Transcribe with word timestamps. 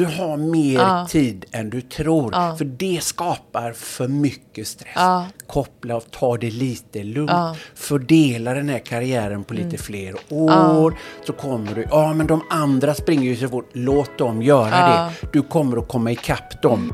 Du 0.00 0.06
har 0.06 0.36
mer 0.36 1.06
tid 1.06 1.44
än 1.52 1.70
du 1.70 1.80
tror. 1.80 2.56
För 2.56 2.64
det 2.64 3.02
skapar 3.02 3.72
för 3.72 4.08
mycket 4.08 4.66
stress. 4.66 5.28
Koppla 5.46 5.96
och 5.96 6.10
ta 6.10 6.36
det 6.36 6.50
lite 6.50 7.02
lugnt. 7.02 7.30
Fördela 7.74 8.54
den 8.54 8.68
här 8.68 8.78
karriären 8.78 9.44
på 9.44 9.54
lite 9.54 9.66
Mm. 9.66 9.78
fler 9.78 10.14
år. 10.28 10.94
Så 11.26 11.32
kommer 11.32 11.74
du, 11.74 11.84
ja 11.90 12.12
men 12.14 12.26
de 12.26 12.40
andra 12.50 12.94
springer 12.94 13.24
ju 13.30 13.36
så 13.36 13.48
fort. 13.48 13.68
Låt 13.72 14.18
dem 14.18 14.42
göra 14.42 14.70
det. 14.88 15.12
Du 15.32 15.42
kommer 15.42 15.76
att 15.76 15.88
komma 15.88 16.10
ikapp 16.12 16.62
dem. 16.62 16.92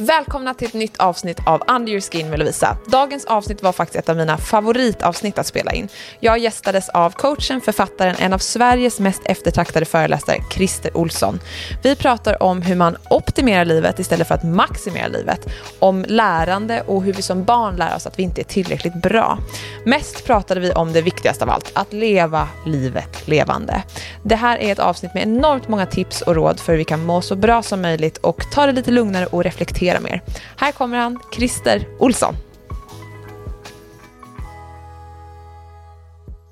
Välkomna 0.00 0.54
till 0.54 0.68
ett 0.68 0.74
nytt 0.74 0.96
avsnitt 0.96 1.40
av 1.46 1.62
Under 1.68 1.92
Your 1.92 2.00
Skin 2.00 2.30
med 2.30 2.38
Lovisa. 2.38 2.76
Dagens 2.86 3.24
avsnitt 3.24 3.62
var 3.62 3.72
faktiskt 3.72 3.96
ett 3.96 4.08
av 4.08 4.16
mina 4.16 4.38
favoritavsnitt 4.38 5.38
att 5.38 5.46
spela 5.46 5.72
in. 5.72 5.88
Jag 6.20 6.38
gästades 6.38 6.88
av 6.88 7.10
coachen, 7.10 7.60
författaren, 7.60 8.16
en 8.18 8.32
av 8.32 8.38
Sveriges 8.38 9.00
mest 9.00 9.22
eftertraktade 9.24 9.86
föreläsare, 9.86 10.36
Christer 10.50 10.96
Olsson. 10.96 11.40
Vi 11.82 11.96
pratar 11.96 12.42
om 12.42 12.62
hur 12.62 12.76
man 12.76 12.96
optimerar 13.10 13.64
livet 13.64 13.98
istället 13.98 14.28
för 14.28 14.34
att 14.34 14.44
maximera 14.44 15.08
livet, 15.08 15.46
om 15.78 16.04
lärande 16.08 16.82
och 16.86 17.02
hur 17.02 17.12
vi 17.12 17.22
som 17.22 17.44
barn 17.44 17.76
lär 17.76 17.96
oss 17.96 18.06
att 18.06 18.18
vi 18.18 18.22
inte 18.22 18.40
är 18.40 18.44
tillräckligt 18.44 19.02
bra. 19.02 19.38
Mest 19.84 20.24
pratade 20.24 20.60
vi 20.60 20.72
om 20.72 20.92
det 20.92 21.02
viktigaste 21.02 21.44
av 21.44 21.50
allt, 21.50 21.70
att 21.74 21.92
leva 21.92 22.48
livet 22.66 23.28
levande. 23.28 23.82
Det 24.22 24.36
här 24.36 24.58
är 24.58 24.72
ett 24.72 24.78
avsnitt 24.78 25.14
med 25.14 25.22
enormt 25.22 25.68
många 25.68 25.86
tips 25.86 26.20
och 26.20 26.34
råd 26.34 26.60
för 26.60 26.72
hur 26.72 26.78
vi 26.78 26.84
kan 26.84 27.04
må 27.04 27.20
så 27.20 27.36
bra 27.36 27.62
som 27.62 27.82
möjligt 27.82 28.18
och 28.18 28.50
ta 28.52 28.66
det 28.66 28.72
lite 28.72 28.90
lugnare 28.90 29.26
och 29.26 29.44
reflektera 29.44 29.87
mer. 30.00 30.22
Här 30.56 30.72
kommer 30.72 30.98
han, 30.98 31.18
Christer 31.32 31.86
Olsson. 31.98 32.34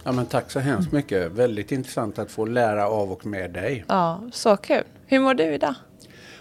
Ja, 0.04 0.12
men 0.12 0.26
tack 0.26 0.50
så 0.50 0.60
hemskt 0.60 0.92
mycket. 0.92 1.32
Väldigt 1.32 1.72
intressant 1.72 2.18
att 2.18 2.30
få 2.30 2.44
lära 2.44 2.88
av 2.88 3.12
och 3.12 3.26
med 3.26 3.50
dig. 3.52 3.84
Ja, 3.88 4.20
så 4.32 4.56
kul. 4.56 4.82
Hur 5.06 5.20
mår 5.20 5.34
du 5.34 5.44
idag? 5.44 5.74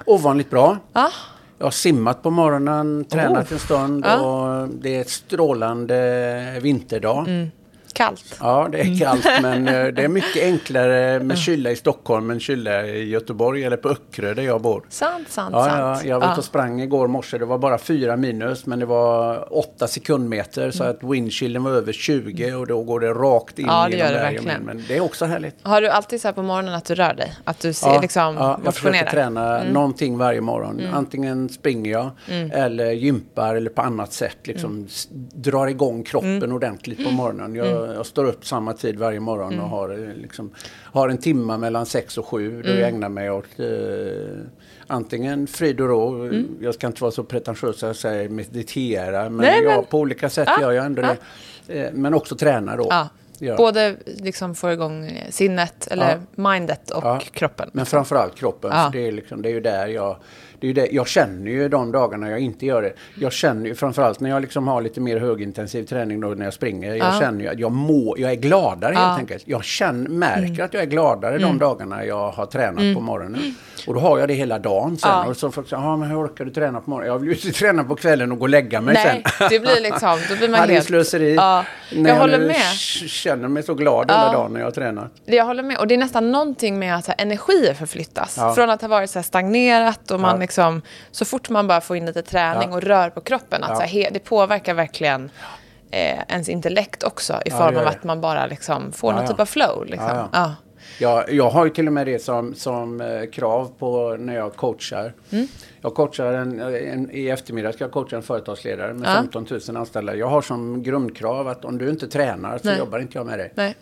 Ovanligt 0.06 0.50
bra. 0.50 0.78
Ja, 0.94 1.10
Jag 1.58 1.66
har 1.66 1.72
simmat 1.72 2.24
på 2.24 2.30
morgonen, 2.32 3.06
tränat 3.10 3.48
Oh. 3.48 3.54
en 3.54 3.60
stund 3.60 4.06
Ja. 4.08 4.20
och 4.22 4.68
det 4.70 4.96
är 4.96 5.02
ett 5.02 5.10
strålande 5.10 6.60
vinterdag. 6.62 7.50
Kallt. 7.96 8.38
Ja, 8.40 8.68
det 8.72 8.80
är 8.82 9.00
kallt 9.00 9.26
men 9.42 9.68
eh, 9.68 9.88
det 9.88 10.04
är 10.04 10.08
mycket 10.08 10.44
enklare 10.44 11.20
med 11.20 11.38
kyla 11.38 11.72
i 11.72 11.76
Stockholm 11.76 12.30
än 12.32 12.40
kyla 12.40 12.86
i 12.88 13.10
Göteborg 13.10 13.64
eller 13.64 13.78
på 13.78 13.90
Öckerö 13.90 14.34
där 14.34 14.44
jag 14.44 14.62
bor. 14.62 14.86
Sant, 14.90 15.30
sant, 15.30 15.50
Ja, 15.54 15.66
sant. 15.66 16.02
ja, 16.04 16.10
jag 16.10 16.20
var 16.20 16.26
ute 16.28 16.34
Ja. 16.34 16.38
och 16.38 16.44
sprang 16.44 16.82
igår 16.82 17.08
morse. 17.08 17.38
Det 17.38 17.46
var 17.46 17.58
bara 17.58 17.78
fyra 17.78 18.16
minus, 18.18 18.66
men 18.66 18.80
det 18.80 18.86
var 18.86 19.48
åtta 19.58 19.88
sekundmeter. 19.88 20.72
Så 20.72 20.84
att 20.84 21.04
windchillen 21.04 21.64
var 21.64 21.72
över 21.72 21.94
20 21.94 22.54
och 22.54 22.68
då 22.68 22.84
går 22.84 23.00
det 23.00 23.10
rakt 23.14 23.60
in 23.60 23.66
Ja, 23.66 23.88
det 23.90 23.96
i 23.96 24.00
gör 24.00 24.08
de 24.08 24.14
det 24.14 24.20
verkligen. 24.20 24.62
Men 24.64 24.84
det 24.88 24.98
är 24.98 25.02
också 25.04 25.26
härligt. 25.26 25.56
Har 25.64 25.82
du 25.82 25.90
alltid 25.90 26.22
så 26.22 26.28
här 26.28 26.34
på 26.34 26.42
morgonen 26.44 26.74
att 26.74 26.86
du 26.86 26.96
rör 26.96 27.14
dig? 27.14 27.34
Att 27.44 27.60
du 27.60 27.74
ser, 27.74 28.02
liksom 28.02 28.36
ja, 28.36 28.60
jag 28.66 28.74
försöker 28.76 29.06
träna 29.06 29.60
Mm. 29.60 29.74
någonting 29.74 30.18
varje 30.18 30.42
morgon. 30.42 30.82
Antingen 30.94 31.50
springer 31.50 31.92
jag 31.92 32.10
eller 32.54 32.92
gympar 32.92 33.56
eller 33.56 33.70
på 33.70 33.82
annat 33.82 34.14
sätt. 34.14 34.38
Liksom 34.44 34.72
Mm. 34.72 34.88
drar 35.34 35.68
igång 35.68 36.04
kroppen 36.04 36.52
ordentligt 36.52 37.06
på 37.06 37.12
morgonen. 37.12 37.56
Jag, 37.56 37.85
Mm. 37.86 37.96
jag 37.98 38.06
står 38.06 38.26
upp 38.26 38.46
samma 38.46 38.74
tid 38.74 39.00
varje 39.00 39.20
morgon 39.20 39.60
och 39.60 39.70
har, 39.70 39.90
eh, 39.90 40.14
liksom, 40.16 40.52
har 40.94 41.10
en 41.10 41.18
timma 41.18 41.58
mellan 41.58 41.86
sex 41.86 42.18
och 42.18 42.26
sju. 42.26 42.62
Då 42.62 42.70
Mm. 42.70 42.80
jag 42.82 42.90
ägnar 42.90 43.10
mig 43.10 43.32
åt 43.32 43.60
eh, 43.60 43.68
antingen 44.88 45.48
frid 45.48 45.82
och 45.82 45.88
ro. 45.88 46.24
Mm. 46.24 46.48
Jag 46.62 46.74
ska 46.74 46.88
inte 46.88 47.02
vara 47.02 47.12
så 47.12 47.24
pretentiös 47.24 47.76
att 47.84 47.88
jag 47.88 47.96
säger 47.96 48.30
meditera. 48.30 49.30
Men, 49.30 49.38
Nej, 49.46 49.64
ja, 49.64 49.76
men- 49.76 49.86
på 49.86 50.00
olika 50.00 50.30
sätt 50.30 50.48
Ja, 50.52 50.62
gör 50.62 50.72
jag 50.72 50.86
ändå 50.86 51.02
ja. 51.02 51.16
det. 51.68 51.80
Eh, 51.88 51.94
men 51.94 52.14
också 52.14 52.36
träna 52.36 52.76
då. 52.76 52.88
Ja. 52.90 53.10
Ja. 53.40 53.56
Både 53.58 53.96
liksom 54.06 54.56
få 54.56 54.72
igång 54.72 55.06
eh, 55.06 55.30
sinnet, 55.30 55.88
eller 55.92 56.20
mindet 56.36 56.92
och 56.92 57.04
Ja. 57.06 57.20
kroppen. 57.32 57.70
Men 57.74 57.86
framförallt 57.86 58.36
kroppen. 58.36 58.72
Ja. 58.74 58.84
För 58.92 59.00
det, 59.00 59.08
är 59.08 59.12
liksom, 59.12 59.42
det 59.42 59.50
är 59.50 59.54
ju 59.54 59.60
där 59.60 59.88
jag... 59.88 60.18
Det 60.60 60.68
är 60.70 60.74
det, 60.74 60.88
jag 60.92 61.08
känner 61.08 61.52
ju 61.52 61.70
de 61.70 61.92
dagarna 61.92 62.30
jag 62.30 62.40
inte 62.40 62.66
gör 62.66 62.82
det. 62.82 62.94
Jag 63.16 63.32
känner 63.34 63.66
ju 63.70 63.76
framförallt 63.76 64.20
när 64.20 64.30
jag 64.30 64.42
liksom 64.42 64.68
har 64.68 64.82
lite 64.82 65.02
mer 65.02 65.18
högintensiv 65.20 65.84
träning 65.84 66.20
då 66.20 66.28
när 66.28 66.46
jag 66.46 66.54
springer. 66.54 66.96
Jag 66.96 67.08
Ja. 67.14 67.20
känner 67.20 67.42
ju 67.42 67.48
att 67.48 67.60
jag 67.60 67.72
mår, 67.72 68.20
jag 68.20 68.32
är 68.32 68.36
gladare 68.36 68.94
Ja. 68.94 69.00
Mm. 69.00 69.10
helt 69.10 69.20
enkelt. 69.20 69.44
Jag 69.48 69.64
känner, 69.64 70.10
märker 70.10 70.64
att 70.64 70.74
jag 70.74 70.84
är 70.84 70.88
gladare 70.88 71.38
de 71.38 71.58
dagarna 71.58 72.06
jag 72.06 72.32
har 72.32 72.46
tränat 72.46 72.96
på 72.96 73.02
morgonen. 73.02 73.56
Och 73.88 73.94
då 73.94 74.00
har 74.00 74.20
jag 74.20 74.28
det 74.28 74.34
hela 74.34 74.60
dagen 74.60 74.98
sen. 74.98 75.10
Ja. 75.12 75.26
Och 75.26 75.38
så 75.38 75.52
folk 75.52 75.70
säger, 75.70 75.84
ja 75.84 75.98
men 75.98 76.10
hur 76.10 76.26
orkar 76.26 76.46
du 76.46 76.52
träna 76.52 76.82
på 76.82 76.90
morgonen? 76.90 77.12
Jag 77.14 77.20
vill 77.20 77.30
ju 77.30 77.36
inte 77.36 77.52
träna 77.52 77.84
på 77.84 77.96
kvällen 77.96 78.32
och 78.32 78.38
gå 78.38 78.44
och 78.44 78.50
lägga 78.50 78.82
mig 78.82 78.94
Nej, 78.94 79.24
sen. 79.38 79.48
det 79.50 79.60
blir 79.60 79.82
liksom, 79.82 80.20
då 80.30 80.36
blir 80.36 80.50
man 80.50 80.60
Ja, 80.60 80.66
det 80.66 80.72
är 80.72 80.74
helt... 80.74 80.86
slöseri. 80.88 81.36
Ja, 81.36 81.66
När 81.94 82.10
jag 82.10 82.16
jag, 82.18 82.22
håller 82.22 82.40
med. 82.40 82.56
känner 83.08 83.48
mig 83.48 83.64
så 83.64 83.74
glad 83.74 84.12
hela 84.12 84.32
dagen 84.32 84.54
när 84.54 84.60
jag 84.60 84.68
har 84.68 84.72
tränat. 84.72 85.12
Jag 85.26 85.46
håller 85.46 85.64
med. 85.64 85.78
Och 85.78 85.88
det 85.88 85.94
är 85.94 85.98
nästan 85.98 86.32
någonting 86.32 86.80
med 86.80 86.96
att 86.96 87.08
här, 87.08 87.16
energier 87.18 87.74
förflyttas. 87.74 88.40
Från 88.56 88.70
att 88.70 88.82
ha 88.82 88.88
varit 88.88 89.10
så 89.10 89.20
här, 89.20 89.24
stagnerat 89.24 90.12
och 90.12 90.20
man. 90.20 90.40
Liksom, 90.46 90.82
så 91.12 91.26
fort 91.26 91.50
man 91.50 91.68
bara 91.68 91.82
får 91.82 91.98
in 91.98 92.06
lite 92.06 92.22
träning 92.22 92.70
Ja. 92.72 92.76
och 92.76 92.82
rör 92.84 93.10
på 93.10 93.22
kroppen, 93.22 93.64
att 93.64 93.80
Ja. 93.80 93.86
här, 93.86 94.12
det 94.12 94.20
påverkar 94.20 94.74
verkligen 94.74 95.30
eh, 95.92 96.20
ens 96.28 96.50
intellekt 96.50 97.04
också 97.04 97.34
i 97.46 97.50
form 97.52 97.78
av 97.78 97.88
att 97.88 98.04
man 98.04 98.22
bara 98.22 98.46
liksom 98.48 98.92
får 98.92 99.14
någon 99.14 99.28
typ 99.28 99.40
av 99.40 99.46
flow. 99.46 99.86
Liksom. 99.86 100.08
Ja, 100.10 100.30
Ja, 100.34 100.40
ja. 100.40 100.56
Jag, 101.00 101.32
jag 101.34 101.50
har 101.50 101.66
ju 101.66 101.72
till 101.72 101.88
och 101.88 101.94
med 101.94 102.08
det 102.08 102.20
som, 102.24 102.54
som 102.56 103.02
eh, 103.02 103.26
krav 103.32 103.72
på 103.80 104.16
när 104.20 104.36
jag 104.36 104.56
coachar. 104.56 105.14
Mm. 105.32 105.48
Jag 105.82 105.94
coachar 105.96 106.34
en, 106.34 106.60
en, 106.60 107.12
I 107.12 107.28
eftermiddag 107.30 107.72
ska 107.74 107.84
jag 107.84 107.92
coacha 107.92 108.16
en 108.16 108.24
företagsledare 108.24 108.94
med 108.94 109.10
Ja. 109.10 109.14
15 109.16 109.48
000 109.68 109.78
anställda. 109.78 110.16
Jag 110.16 110.28
har 110.28 110.42
som 110.42 110.84
grundkrav 110.84 111.48
att 111.48 111.66
om 111.66 111.78
du 111.78 111.90
inte 111.90 112.08
tränar 112.08 112.58
så 112.58 112.68
Nej. 112.68 112.78
jobbar 112.78 113.00
inte 113.00 113.18
jag 113.18 113.26
med 113.26 113.40
dig. 113.40 113.52
Nej. 113.56 113.76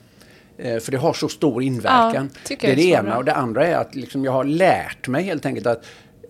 Eh, 0.57 0.79
För 0.79 0.91
det 0.91 0.97
har 0.97 1.13
så 1.13 1.29
stor 1.29 1.63
inverkan. 1.63 2.29
Ja, 2.49 2.55
det 2.59 2.71
är 2.71 2.75
det 2.75 2.83
ena. 2.83 3.17
Och 3.17 3.25
det 3.25 3.33
andra 3.33 3.67
är 3.67 3.75
att 3.75 3.95
liksom 3.95 4.25
jag 4.25 4.31
har 4.31 4.43
lärt 4.43 5.07
mig 5.07 5.23
helt 5.23 5.45
enkelt 5.45 5.67
att 5.67 5.85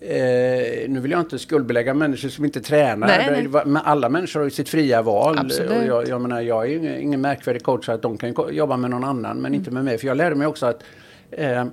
Eh, 0.09 0.89
nu 0.89 0.99
vill 0.99 1.11
jag 1.11 1.19
inte 1.19 1.39
skuldbelägga 1.39 1.93
människor 1.93 2.29
som 2.29 2.45
inte 2.45 2.61
tränar. 2.61 3.07
Nej, 3.07 3.47
nej. 3.51 3.63
Men 3.65 3.77
alla 3.85 4.09
människor 4.09 4.39
har 4.39 4.45
ju 4.45 4.51
sitt 4.51 4.69
fria 4.69 5.01
val. 5.01 5.37
Absolut. 5.39 5.71
Och 5.71 5.85
jag, 5.87 6.07
jag 6.07 6.21
menar, 6.21 6.41
jag 6.41 6.63
är 6.65 6.69
ju 6.69 6.99
ingen, 7.01 7.21
märkvärdig 7.21 7.63
coach 7.63 7.85
så 7.85 7.91
att 7.91 8.01
de 8.01 8.17
kan 8.17 8.33
jobba 8.51 8.77
med 8.77 8.89
någon 8.89 9.03
annan 9.03 9.41
men 9.41 9.53
inte 9.53 9.71
med 9.71 9.85
mig. 9.85 9.97
För 9.97 10.07
jag 10.07 10.17
lärde 10.17 10.35
mig 10.35 10.47
också 10.47 10.65
att 10.65 10.83
eh, 11.31 11.65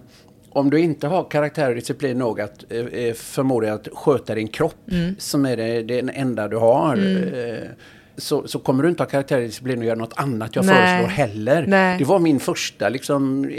om 0.50 0.70
du 0.70 0.80
inte 0.80 1.06
har 1.06 1.24
karaktär 1.30 1.68
och 1.68 1.74
disciplin 1.74 2.18
nog 2.18 2.40
att 2.40 2.64
eh, 2.72 2.78
eh, 2.78 3.14
förmå 3.14 3.60
dig 3.60 3.70
att 3.70 3.88
sköta 3.92 4.34
din 4.34 4.48
kropp 4.48 4.76
Mm. 4.92 5.14
som 5.18 5.46
är 5.46 5.56
det, 5.56 5.82
det 5.82 5.98
enda 5.98 6.48
du 6.48 6.56
har. 6.56 6.96
Eh, 6.96 7.54
så, 8.16 8.48
så 8.48 8.58
kommer 8.58 8.82
du 8.82 8.88
inte 8.88 9.02
ha 9.02 9.08
karaktär 9.08 9.36
och 9.36 9.42
disciplin 9.46 9.78
och 9.78 9.84
göra 9.84 9.96
något 9.98 10.12
annat 10.16 10.56
jag 10.56 10.64
Nej. 10.66 10.74
föreslår 10.74 11.08
heller. 11.08 11.64
Nej. 11.68 11.98
Det 11.98 12.04
var 12.04 12.18
min 12.18 12.40
första 12.40 12.88
liksom, 12.88 13.50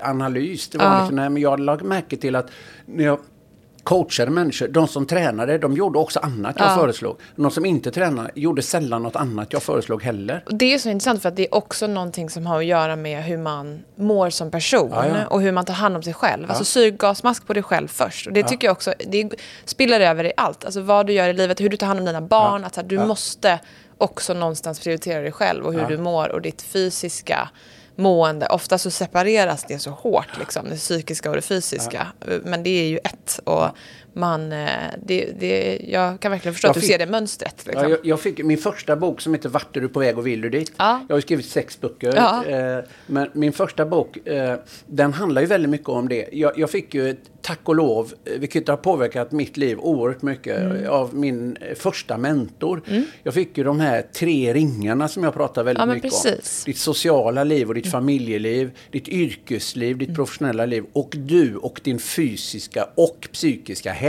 analys. 0.00 0.68
Det 0.68 0.78
var 0.78 0.84
Ja. 0.84 0.98
liksom, 1.00 1.16
nej, 1.16 1.30
men 1.30 1.42
jag 1.42 1.60
lade 1.60 1.84
märke 1.84 2.16
till 2.16 2.36
att 2.36 2.50
när 2.86 3.04
jag 3.04 3.18
coachade 3.84 4.30
människor, 4.30 4.68
de 4.68 4.88
som 4.88 5.06
tränade, 5.06 5.58
de 5.58 5.72
gjorde 5.72 5.98
också 5.98 6.20
annat 6.20 6.54
jag 6.58 6.70
Ja. 6.70 6.74
föreslog. 6.76 7.16
De 7.36 7.50
som 7.50 7.66
inte 7.66 7.90
tränade 7.90 8.30
gjorde 8.34 8.62
sällan 8.62 9.02
något 9.02 9.16
annat 9.16 9.52
jag 9.52 9.62
föreslog 9.62 10.02
heller. 10.02 10.44
Det 10.46 10.74
är 10.74 10.78
så 10.78 10.88
intressant 10.88 11.22
för 11.22 11.28
att 11.28 11.36
det 11.36 11.42
är 11.46 11.54
också 11.54 11.86
någonting 11.86 12.30
som 12.30 12.46
har 12.46 12.58
att 12.58 12.64
göra 12.64 12.96
med 12.96 13.24
hur 13.24 13.38
man 13.38 13.84
mår 13.96 14.30
som 14.30 14.50
person 14.50 14.90
Ja, 14.92 15.06
ja. 15.08 15.26
och 15.26 15.40
hur 15.42 15.52
man 15.52 15.64
tar 15.64 15.74
hand 15.74 15.96
om 15.96 16.02
sig 16.02 16.14
själv. 16.14 16.48
Alltså 16.48 16.64
syrgasmask 16.64 17.46
på 17.46 17.52
dig 17.52 17.62
själv 17.62 17.88
först. 17.88 18.26
Och 18.26 18.32
det 18.32 18.42
tycker 18.42 18.66
jag 18.66 18.72
också, 18.72 18.94
det 19.06 19.30
spiller 19.64 20.00
över 20.00 20.24
i 20.24 20.32
allt. 20.36 20.64
Alltså 20.64 20.80
vad 20.80 21.06
du 21.06 21.12
gör 21.12 21.28
i 21.28 21.32
livet, 21.32 21.60
hur 21.60 21.68
du 21.68 21.76
tar 21.76 21.86
hand 21.86 21.98
om 22.00 22.06
dina 22.06 22.20
barn. 22.20 22.64
Att 22.64 22.76
här, 22.76 22.82
du 22.82 22.98
måste 22.98 23.58
också 23.98 24.34
någonstans 24.34 24.80
prioritera 24.80 25.20
dig 25.20 25.32
själv 25.32 25.64
och 25.64 25.72
hur 25.74 25.86
du 25.86 25.98
mår 25.98 26.28
och 26.28 26.42
ditt 26.42 26.62
fysiska 26.62 27.48
mående. 27.96 28.46
Ofta 28.46 28.78
så 28.78 28.90
separeras 28.90 29.64
det 29.68 29.78
så 29.78 29.90
hårt, 29.90 30.38
liksom, 30.38 30.68
det 30.68 30.76
psykiska 30.76 31.30
och 31.30 31.36
det 31.36 31.42
fysiska. 31.42 32.06
Men 32.42 32.62
det 32.62 32.70
är 32.70 32.88
ju 32.88 32.98
ett. 32.98 33.40
Och 33.44 33.68
man, 34.14 34.52
eh, 34.52 34.68
det, 35.02 35.32
det, 35.40 35.80
jag 35.88 36.20
kan 36.20 36.30
verkligen 36.30 36.54
förstå 36.54 36.68
Jag 36.68 36.70
att 36.76 36.80
du 36.82 36.86
ser 36.86 36.98
det 36.98 37.06
mönstret. 37.06 37.66
Liksom. 37.66 37.82
Ja, 37.82 37.88
jag, 37.88 37.98
jag 38.02 38.20
fick 38.20 38.44
min 38.44 38.58
första 38.58 38.96
bok 38.96 39.20
som 39.20 39.34
heter 39.34 39.48
Vart 39.48 39.76
är 39.76 39.80
du 39.80 39.88
på 39.88 40.00
väg 40.00 40.18
och 40.18 40.26
vill 40.26 40.40
du 40.40 40.50
dit? 40.50 40.72
Ja. 40.76 41.00
Jag 41.08 41.16
har 41.16 41.20
skrivit 41.20 41.46
sex 41.46 41.80
böcker. 41.80 42.12
Ja. 42.16 42.44
Eh, 42.46 42.84
men 43.06 43.28
min 43.32 43.52
första 43.52 43.86
bok, 43.86 44.26
eh, 44.26 44.56
den 44.86 45.12
handlar 45.12 45.40
ju 45.40 45.46
väldigt 45.46 45.70
mycket 45.70 45.88
om 45.88 46.08
det. 46.08 46.28
Jag, 46.32 46.58
jag 46.58 46.70
fick 46.70 46.94
ju 46.94 47.10
ett 47.10 47.18
tack 47.42 47.60
och 47.64 47.74
lov, 47.74 48.12
eh, 48.24 48.32
vilket 48.40 48.68
har 48.68 48.76
påverkat 48.76 49.32
mitt 49.32 49.56
liv 49.56 49.78
oerhört 49.78 50.22
mycket, 50.22 50.58
Mm. 50.60 50.90
av 50.90 51.14
min 51.14 51.56
eh, 51.60 51.74
första 51.74 52.18
mentor. 52.18 52.82
Jag 53.22 53.34
fick 53.34 53.58
ju 53.58 53.64
de 53.64 53.80
här 53.80 54.02
tre 54.02 54.52
ringarna 54.54 55.08
som 55.08 55.24
jag 55.24 55.34
pratar 55.34 55.64
väldigt 55.64 55.80
Ja, 55.80 55.86
mycket 55.86 56.02
precis. 56.10 56.62
om. 56.66 56.70
Ditt 56.72 56.78
sociala 56.78 57.44
liv 57.44 57.68
och 57.68 57.74
ditt 57.74 57.90
familjeliv, 57.90 58.70
ditt 58.90 59.08
yrkesliv, 59.08 59.98
ditt 59.98 60.14
professionella 60.14 60.66
liv 60.66 60.84
och 60.92 61.12
du 61.16 61.56
och 61.56 61.80
din 61.84 61.98
fysiska 61.98 62.88
och 62.94 63.28
psykiska 63.32 63.92
hälsa. 63.92 64.03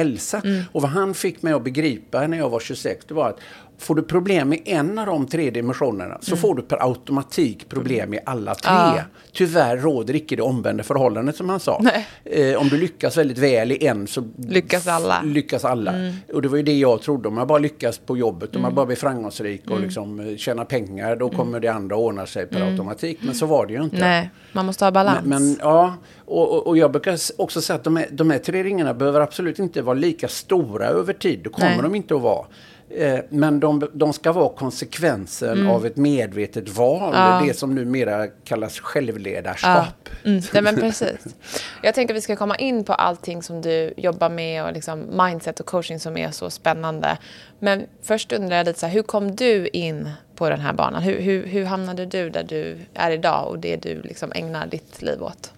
Och 0.72 0.82
vad 0.82 0.92
han 0.92 1.14
fick 1.14 1.42
mig 1.42 1.54
att 1.54 1.64
begripa 1.64 2.28
när 2.28 2.38
jag 2.38 2.50
var 2.50 2.60
26, 2.60 3.06
det 3.08 3.14
var 3.14 3.30
att 3.30 3.40
Får 3.78 3.96
du 3.96 4.04
problem 4.04 4.54
i 4.54 4.62
en 4.66 5.00
av 5.00 5.06
de 5.06 5.28
tre 5.28 5.50
dimensionerna 5.50 6.18
så 6.22 6.38
får 6.38 6.56
du 6.56 6.62
per 6.62 6.84
automatik 6.84 7.70
problem 7.70 8.14
i 8.14 8.20
alla 8.26 8.56
tre. 8.56 8.74
Ja. 8.74 9.00
Tyvärr 9.34 9.78
råder 9.78 10.16
icke 10.16 10.36
det 10.36 10.42
omvända 10.42 10.84
förhållandet 10.84 11.36
som 11.36 11.50
han 11.50 11.60
sa. 11.60 11.82
Eh, 12.24 12.62
om 12.62 12.70
du 12.70 12.78
lyckas 12.78 13.18
väldigt 13.18 13.38
väl 13.38 13.72
i 13.72 13.88
en 13.88 14.08
så 14.08 14.24
Lyckas 14.38 14.88
alla. 14.88 15.22
lyckas 15.22 15.66
alla. 15.66 15.94
Och 16.34 16.42
det 16.42 16.48
var 16.48 16.58
ju 16.58 16.64
det 16.64 16.78
jag 16.80 17.02
trodde. 17.02 17.28
Om 17.28 17.38
jag 17.38 17.48
bara 17.48 17.58
lyckas 17.58 17.98
på 17.98 18.18
jobbet, 18.18 18.56
om 18.56 18.64
jag 18.64 18.74
bara 18.74 18.86
blir 18.86 18.96
framgångsrik 18.96 19.70
och 19.72 19.80
liksom 19.80 20.20
eh, 20.20 20.36
tjänar 20.36 20.66
pengar, 20.66 21.16
då 21.16 21.30
kommer 21.30 21.60
det 21.60 21.68
andra 21.68 21.96
ordna 21.96 22.26
sig 22.26 22.48
per 22.48 22.62
automatik. 22.72 23.18
Men 23.22 23.36
så 23.36 23.46
var 23.46 23.66
det 23.66 23.74
ju 23.74 23.84
inte. 23.84 23.98
Nej, 23.98 24.30
man 24.52 24.66
måste 24.66 24.86
ha 24.86 24.92
balans. 24.92 25.26
Men, 25.26 25.46
men 25.46 25.58
ja, 25.62 25.96
och, 26.26 26.52
och, 26.52 26.68
och 26.68 26.78
jag 26.78 26.92
brukar 26.92 27.18
också 27.38 27.62
säga 27.62 27.76
att 27.76 27.84
de 27.84 27.98
här, 27.98 28.08
de 28.12 28.32
här 28.32 28.40
tre 28.40 28.64
ringarna 28.64 28.94
behöver 28.94 29.22
absolut 29.22 29.60
inte 29.60 29.82
vara 29.82 29.94
lika 29.94 30.28
stora 30.28 30.86
över 30.86 31.14
tid. 31.14 31.40
Det 31.44 31.50
kommer 31.50 31.70
Nej. 31.70 31.82
de 31.82 31.96
inte 31.96 32.16
att 32.16 32.22
vara. 32.22 32.46
Eh, 32.90 33.20
men 33.30 33.60
de, 33.60 33.90
de 33.94 34.14
ska 34.14 34.32
vara 34.32 34.50
konsekvensen 34.50 35.68
av 35.68 35.86
ett 35.86 35.98
medvetet 35.98 36.70
val. 36.70 37.14
Mm. 37.14 37.22
Ja. 37.22 37.42
Det 37.48 37.54
som 37.54 37.76
numera 37.76 38.28
kallas 38.28 38.80
självledarskap. 38.80 40.10
Mm, 40.26 40.42
nej, 40.54 40.64
men 40.64 40.76
precis. 40.76 41.36
Jag 41.84 41.96
tänker 41.96 42.14
att 42.14 42.18
vi 42.18 42.22
ska 42.22 42.36
komma 42.36 42.56
in 42.56 42.84
på 42.84 42.94
allting 42.94 43.44
som 43.44 43.62
du 43.62 43.94
jobbar 43.98 44.30
med 44.30 44.64
och 44.66 44.74
liksom 44.74 45.06
mindset 45.26 45.60
och 45.60 45.66
coaching 45.66 46.00
som 46.00 46.18
är 46.18 46.32
så 46.32 46.50
spännande. 46.50 47.18
Men 47.60 47.86
först 48.02 48.32
undrar 48.32 48.58
jag 48.58 48.66
lite 48.66 48.80
så 48.80 48.86
här, 48.86 48.94
hur 48.94 49.04
kom 49.04 49.36
du 49.36 49.68
in 49.68 50.10
på 50.36 50.50
den 50.50 50.60
här 50.60 50.74
banan? 50.74 51.04
Hur, 51.04 51.22
hur, 51.22 51.46
hur 51.46 51.66
hamnade 51.66 52.06
du 52.06 52.30
där 52.30 52.44
du 52.44 52.78
är 52.94 53.12
idag 53.12 53.48
och 53.48 53.60
det 53.60 53.76
du 53.76 54.02
liksom 54.02 54.32
ägnar 54.36 54.68
ditt 54.68 55.02
liv 55.02 55.24
åt? 55.24 55.52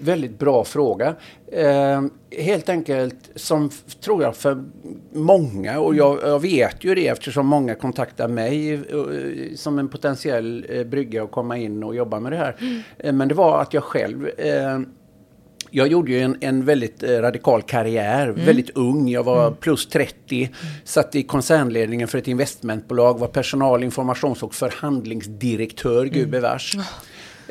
Väldigt 0.00 0.38
bra 0.38 0.64
fråga. 0.64 1.14
Eh, 1.52 2.02
helt 2.38 2.68
enkelt 2.68 3.30
som 3.34 3.70
tror 4.04 4.22
jag 4.22 4.36
för 4.36 4.64
många 5.12 5.80
och 5.80 5.94
jag, 5.94 6.18
jag 6.22 6.40
vet 6.40 6.84
ju 6.84 6.94
det 6.94 7.08
eftersom 7.08 7.46
många 7.46 7.74
kontaktar 7.74 8.28
mig 8.28 8.74
eh, 8.74 8.80
som 9.56 9.78
en 9.78 9.88
potentiell 9.88 10.66
eh, 10.68 10.84
brygga 10.84 11.22
att 11.22 11.30
komma 11.30 11.56
in 11.58 11.84
och 11.84 11.94
jobba 11.94 12.20
med 12.20 12.32
det 12.32 12.38
här. 12.38 12.82
Eh, 12.98 13.12
men 13.12 13.28
det 13.28 13.34
var 13.34 13.62
att 13.62 13.74
jag 13.74 13.82
själv 13.82 14.28
eh, 14.38 14.78
jag 15.70 15.88
gjorde 15.88 16.10
ju 16.10 16.20
en, 16.20 16.36
en 16.40 16.64
väldigt 16.64 17.02
eh, 17.02 17.08
radikal 17.08 17.62
karriär, 17.62 18.28
väldigt 18.28 18.70
ung. 18.70 19.08
Jag 19.08 19.24
var 19.24 19.50
plus 19.50 19.86
30, 19.86 20.50
satt 20.84 21.14
i 21.14 21.22
koncernledningen 21.22 22.08
för 22.08 22.18
ett 22.18 22.28
investmentbolag, 22.28 23.18
var 23.18 23.28
personal, 23.28 23.84
informations 23.84 24.42
och 24.42 24.54
förhandlingsdirektör, 24.54 26.04
gud 26.04 26.30
bevars. 26.30 26.76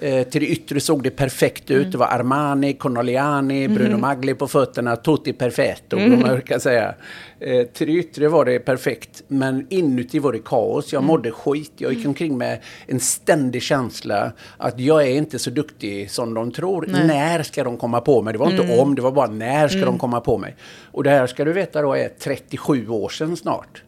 Eh, 0.02 0.24
till 0.24 0.42
det 0.42 0.48
yttre 0.48 0.80
såg 0.80 1.04
det 1.04 1.10
perfekt 1.10 1.72
ut. 1.72 1.92
Det 1.92 1.98
var 1.98 2.08
Armani, 2.08 2.74
Corneliani, 2.74 3.68
Bruno 3.68 3.98
Magli 3.98 4.34
på 4.34 4.48
fötterna, 4.48 4.96
Tutti 4.96 5.34
Perfetto, 5.34 5.98
mm. 5.98 6.20
man 6.20 6.30
brukar 6.30 6.60
säga. 6.60 6.96
Eh, 7.40 7.66
till 7.66 7.88
det 7.88 7.94
yttre 7.94 8.28
var 8.28 8.46
det 8.46 8.60
perfekt, 8.60 9.24
men 9.28 9.68
inuti 9.70 10.20
var 10.20 10.32
det 10.32 10.40
kaos. 10.40 10.94
Jag 10.94 11.04
mådde 11.04 11.32
skit. 11.32 11.72
Jag 11.78 11.94
gick 11.94 12.08
omkring 12.08 12.38
med 12.38 12.60
en 12.88 13.00
ständig 13.00 13.62
känsla 13.62 14.32
att 14.58 14.80
jag 14.80 15.08
är 15.08 15.12
inte 15.12 15.40
så 15.40 15.50
duktig 15.50 16.12
som 16.12 16.34
de 16.34 16.52
tror. 16.52 16.88
När 16.88 17.44
ska 17.44 17.64
de 17.64 17.78
komma 17.78 18.02
på 18.02 18.22
mig? 18.22 18.34
Det 18.34 18.40
var 18.40 18.52
inte 18.52 18.82
om, 18.82 18.96
det 18.96 19.02
var 19.02 19.12
bara 19.12 19.28
när 19.28 19.68
ska 19.68 19.86
de 19.86 20.00
komma 20.00 20.22
på 20.22 20.38
mig? 20.38 20.56
Och 20.92 21.04
det 21.04 21.10
här 21.10 21.28
ska 21.28 21.46
du 21.46 21.54
veta 21.54 21.82
då 21.82 21.94
är 21.94 22.10
37 22.20 22.90
år 22.90 23.10
sedan 23.10 23.38
snart. 23.38 23.84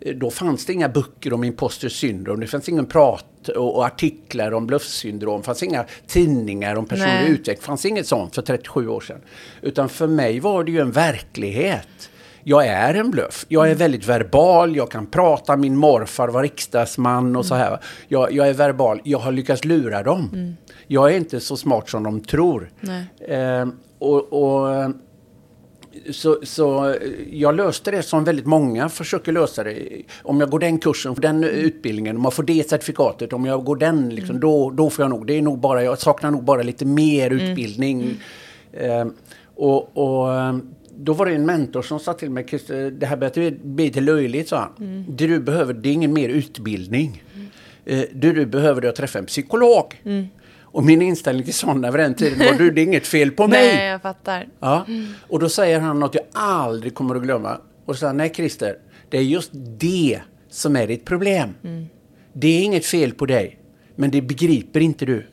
Eh, 0.00 0.14
Då 0.14 0.30
fanns 0.30 0.66
det 0.66 0.72
inga 0.72 0.88
böcker 0.88 1.32
om 1.32 1.44
imposter 1.44 1.88
syndrom, 1.88 2.40
det 2.40 2.46
fanns 2.46 2.68
ingen 2.68 2.86
prat 2.86 3.48
och, 3.48 3.76
och 3.76 3.84
artiklar 3.86 4.52
om 4.54 4.66
bluffsyndrom, 4.66 5.40
det 5.40 5.44
fanns 5.44 5.62
inga 5.62 5.84
tidningar 6.06 6.76
om 6.76 6.86
personlig 6.86 7.12
Nej. 7.12 7.30
utveckling, 7.30 7.56
det 7.60 7.66
fanns 7.66 7.84
inget 7.86 8.06
sånt 8.06 8.34
för 8.34 8.42
37 8.42 8.88
år 8.88 9.00
sedan. 9.00 9.20
Utan 9.62 9.88
för 9.88 10.06
mig 10.06 10.40
var 10.40 10.64
det 10.64 10.70
ju 10.70 10.80
en 10.80 10.90
verklighet. 10.92 12.10
Jag 12.44 12.66
är 12.66 12.94
en 12.94 13.10
bluff. 13.10 13.46
Jag 13.48 13.70
är 13.70 13.74
väldigt 13.74 14.06
verbal, 14.06 14.76
jag 14.76 14.90
kan 14.90 15.06
prata, 15.06 15.56
min 15.56 15.76
morfar 15.76 16.28
var 16.28 16.42
riksdagsman 16.42 17.36
och 17.36 17.46
så 17.46 17.54
här. 17.54 17.78
Jag, 18.08 18.32
jag 18.32 18.48
är 18.48 18.52
verbal, 18.54 19.00
jag 19.04 19.18
har 19.18 19.32
lyckats 19.32 19.64
lura 19.64 20.02
dem. 20.02 20.54
Jag 20.86 21.12
är 21.12 21.16
inte 21.16 21.40
så 21.40 21.56
smart 21.56 21.88
som 21.90 22.02
de 22.02 22.20
tror. 22.20 22.70
Eh, 23.28 23.68
och, 23.98 24.32
och 24.32 24.68
så, 26.10 26.38
så 26.42 26.94
jag 27.30 27.54
löste 27.54 27.90
det 27.90 28.02
som 28.02 28.24
väldigt 28.24 28.46
många 28.46 28.88
försöker 28.88 29.32
lösa 29.32 29.64
det. 29.64 30.02
Om 30.22 30.40
jag 30.40 30.50
går 30.50 30.58
den 30.58 30.78
kursen, 30.78 31.14
den 31.14 31.44
utbildningen, 31.44 32.16
om 32.16 32.24
jag 32.24 32.34
får 32.34 32.42
det 32.42 32.68
certifikatet, 32.68 33.32
om 33.32 33.44
jag 33.44 33.64
går 33.64 33.76
den, 33.76 34.08
liksom, 34.08 34.40
då, 34.40 34.70
då 34.70 34.90
får 34.90 35.02
jag 35.02 35.10
nog. 35.10 35.26
Det 35.26 35.38
är 35.38 35.42
nog 35.42 35.58
bara, 35.58 35.82
jag 35.82 35.98
saknar 35.98 36.30
nog 36.30 36.44
bara 36.44 36.62
lite 36.62 36.84
mer 36.84 37.30
utbildning. 37.30 38.16
Eh, 38.72 39.06
och, 39.54 39.96
och 39.96 40.28
då 40.96 41.12
var 41.12 41.26
det 41.26 41.34
en 41.34 41.46
mentor 41.46 41.82
som 41.82 42.00
sa 42.00 42.12
till 42.12 42.30
mig, 42.30 42.46
det 42.92 43.06
här 43.06 43.16
börjar 43.16 43.66
bli 43.66 43.84
lite 43.84 44.00
löjligt, 44.00 44.48
sa 44.48 44.58
han. 44.58 45.04
Det 45.08 45.26
du 45.26 45.40
behöver, 45.40 45.74
det 45.74 45.88
är 45.88 45.92
ingen 45.92 46.12
mer 46.12 46.28
utbildning. 46.28 47.22
Eh, 47.84 48.02
det 48.12 48.32
du 48.32 48.46
behöver 48.46 48.84
är 48.84 48.88
att 48.88 48.96
träffa 48.96 49.18
en 49.18 49.26
psykolog. 49.26 50.02
Och 50.72 50.84
min 50.84 51.02
inställning 51.02 51.44
till 51.44 51.54
sådana 51.54 51.90
vid 51.90 52.00
den 52.00 52.14
tiden 52.14 52.38
var, 52.38 52.52
du, 52.58 52.70
det 52.70 52.80
är 52.80 52.82
inget 52.84 53.06
fel 53.06 53.30
på 53.30 53.46
mig. 53.48 53.74
Nej, 53.74 53.86
jag 53.86 54.02
fattar. 54.02 54.46
Ja. 54.60 54.86
Och 55.28 55.38
då 55.38 55.48
säger 55.48 55.80
han 55.80 56.00
något 56.00 56.14
jag 56.14 56.24
aldrig 56.32 56.94
kommer 56.94 57.14
att 57.14 57.22
glömma. 57.22 57.58
Och 57.84 57.94
så 57.94 57.98
säger 58.00 58.12
nej 58.12 58.32
Christer, 58.34 58.76
det 59.10 59.18
är 59.18 59.22
just 59.22 59.50
det 59.78 60.20
som 60.50 60.76
är 60.76 60.86
ditt 60.86 61.04
problem. 61.04 61.54
Det 62.32 62.48
är 62.48 62.62
inget 62.62 62.86
fel 62.86 63.12
på 63.12 63.26
dig, 63.26 63.58
men 63.96 64.10
det 64.10 64.22
begriper 64.22 64.80
inte 64.80 65.06
du. 65.06 65.26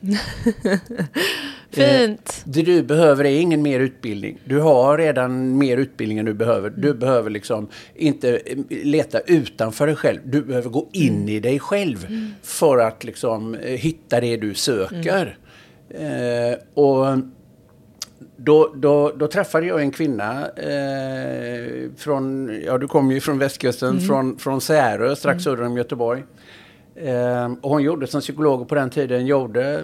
Fint. 1.84 2.42
Det 2.44 2.62
du 2.62 2.82
behöver 2.82 3.24
är 3.24 3.40
ingen 3.40 3.62
mer 3.62 3.80
utbildning. 3.80 4.38
Du 4.44 4.60
har 4.60 4.98
redan 4.98 5.58
mer 5.58 5.76
utbildning 5.76 6.18
än 6.18 6.24
du 6.24 6.34
behöver. 6.34 6.70
Du 6.70 6.94
behöver 6.94 7.30
liksom 7.30 7.68
inte 7.94 8.36
eh, 8.36 8.56
leta 8.68 9.20
utanför 9.20 9.86
dig 9.86 9.96
själv. 9.96 10.20
Du 10.24 10.42
behöver 10.42 10.70
gå 10.70 10.88
in 10.92 11.28
i 11.28 11.40
dig 11.40 11.58
själv 11.58 12.06
för 12.42 12.78
att 12.78 13.04
liksom 13.04 13.54
eh, 13.54 13.70
hitta 13.70 14.20
det 14.20 14.36
du 14.36 14.54
söker. 14.54 15.38
Eh, 15.90 16.58
och 16.74 17.18
då, 18.36 18.72
då, 18.76 19.12
då 19.16 19.26
träffade 19.26 19.66
jag 19.66 19.80
en 19.80 19.90
kvinna 19.90 20.48
eh, 20.48 21.90
från, 21.96 22.50
ja 22.64 22.78
du 22.78 22.88
kommer 22.88 23.14
ju 23.14 23.20
från 23.20 23.38
västkusten, 23.38 24.00
från, 24.00 24.38
från 24.38 24.60
Särö 24.60 25.16
strax 25.16 25.44
söder 25.44 25.62
om 25.62 25.76
Göteborg. 25.76 26.24
Eh, 26.94 27.52
och 27.60 27.70
hon 27.70 27.82
gjorde 27.82 28.06
som 28.06 28.20
psykologer 28.20 28.64
på 28.64 28.74
den 28.74 28.90
tiden 28.90 29.26
gjorde 29.26 29.82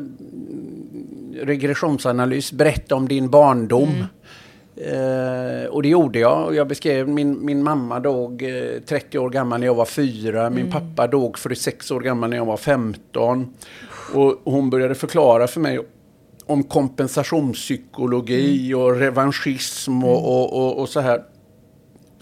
regressionsanalys, 1.43 2.53
berätta 2.53 2.95
om 2.95 3.09
din 3.09 3.31
barndom. 3.31 4.05
Eh, 4.77 5.65
och 5.71 5.83
det 5.83 5.89
gjorde 5.89 6.19
jag. 6.19 6.55
Jag 6.55 6.69
beskrev 6.69 7.09
min, 7.09 7.45
min 7.45 7.63
mamma 7.63 8.01
dog 8.01 8.43
eh, 8.43 8.81
30 8.87 9.19
år 9.19 9.31
gammal 9.31 9.61
när 9.61 9.67
jag 9.67 9.75
var 9.75 9.85
fyra. 9.85 10.51
Min 10.51 10.71
pappa 10.71 11.07
dog 11.07 11.39
46 11.39 11.91
år 11.91 12.01
gammal 12.01 12.31
när 12.31 12.37
jag 12.37 12.45
var 12.45 12.57
15. 12.57 13.55
Och 14.15 14.41
hon 14.45 14.71
började 14.71 14.95
förklara 14.95 15.47
för 15.47 15.61
mig 15.61 15.81
om 16.47 16.63
kompensationspsykologi 16.63 18.75
och 18.75 18.97
revanschism 18.97 20.05
och, 20.05 20.27
och, 20.27 20.53
och, 20.53 20.81
och 20.81 20.89
så 20.89 21.01
här. 21.01 21.23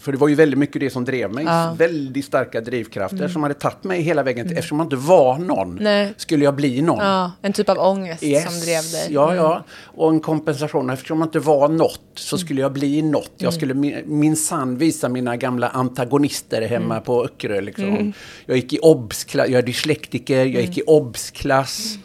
För 0.01 0.11
det 0.11 0.17
var 0.17 0.27
ju 0.27 0.35
väldigt 0.35 0.59
mycket 0.59 0.79
det 0.79 0.89
som 0.89 1.05
drev 1.05 1.33
mig. 1.33 1.43
Ja. 1.45 1.75
Väldigt 1.77 2.25
starka 2.25 2.61
drivkrafter 2.61 3.27
som 3.27 3.43
hade 3.43 3.55
tagit 3.55 3.83
mig 3.83 4.01
hela 4.01 4.23
vägen. 4.23 4.47
till 4.47 4.57
Eftersom 4.57 4.79
jag 4.79 4.85
inte 4.85 4.95
var 4.95 5.37
någon 5.37 5.77
Nej. 5.81 6.13
skulle 6.17 6.43
jag 6.45 6.55
bli 6.55 6.81
någon. 6.81 6.99
Ja, 7.05 7.31
en 7.41 7.53
typ 7.53 7.69
av 7.69 7.77
ångest 7.77 8.23
Yes. 8.23 8.43
som 8.43 8.53
drev 8.61 8.81
dig. 8.91 9.01
Mm. 9.01 9.13
Ja, 9.13 9.35
ja. 9.35 9.63
Och 9.83 10.09
en 10.09 10.19
kompensation. 10.19 10.89
Eftersom 10.89 11.19
jag 11.19 11.25
inte 11.27 11.39
var 11.39 11.69
något 11.69 12.01
så 12.15 12.37
skulle 12.37 12.61
jag 12.61 12.73
bli 12.73 13.01
något. 13.01 13.25
Mm. 13.27 13.37
Jag 13.37 13.53
skulle 13.53 13.73
min- 13.73 14.01
minsann 14.05 14.77
visa 14.77 15.09
mina 15.09 15.37
gamla 15.37 15.69
antagonister 15.69 16.61
hemma 16.61 16.93
Mm. 16.93 17.03
på 17.03 17.23
Öckerö. 17.25 17.61
Liksom. 17.61 18.13
Jag 18.45 18.55
gick 18.57 18.73
i 18.73 18.79
obs-klass, 18.79 19.47
jag 19.49 19.57
är 19.59 19.65
dyslektiker, 19.65 20.37
jag 20.37 20.47
Mm. 20.47 20.61
gick 20.61 20.77
i 20.77 20.81
obs-klass. 20.87 21.95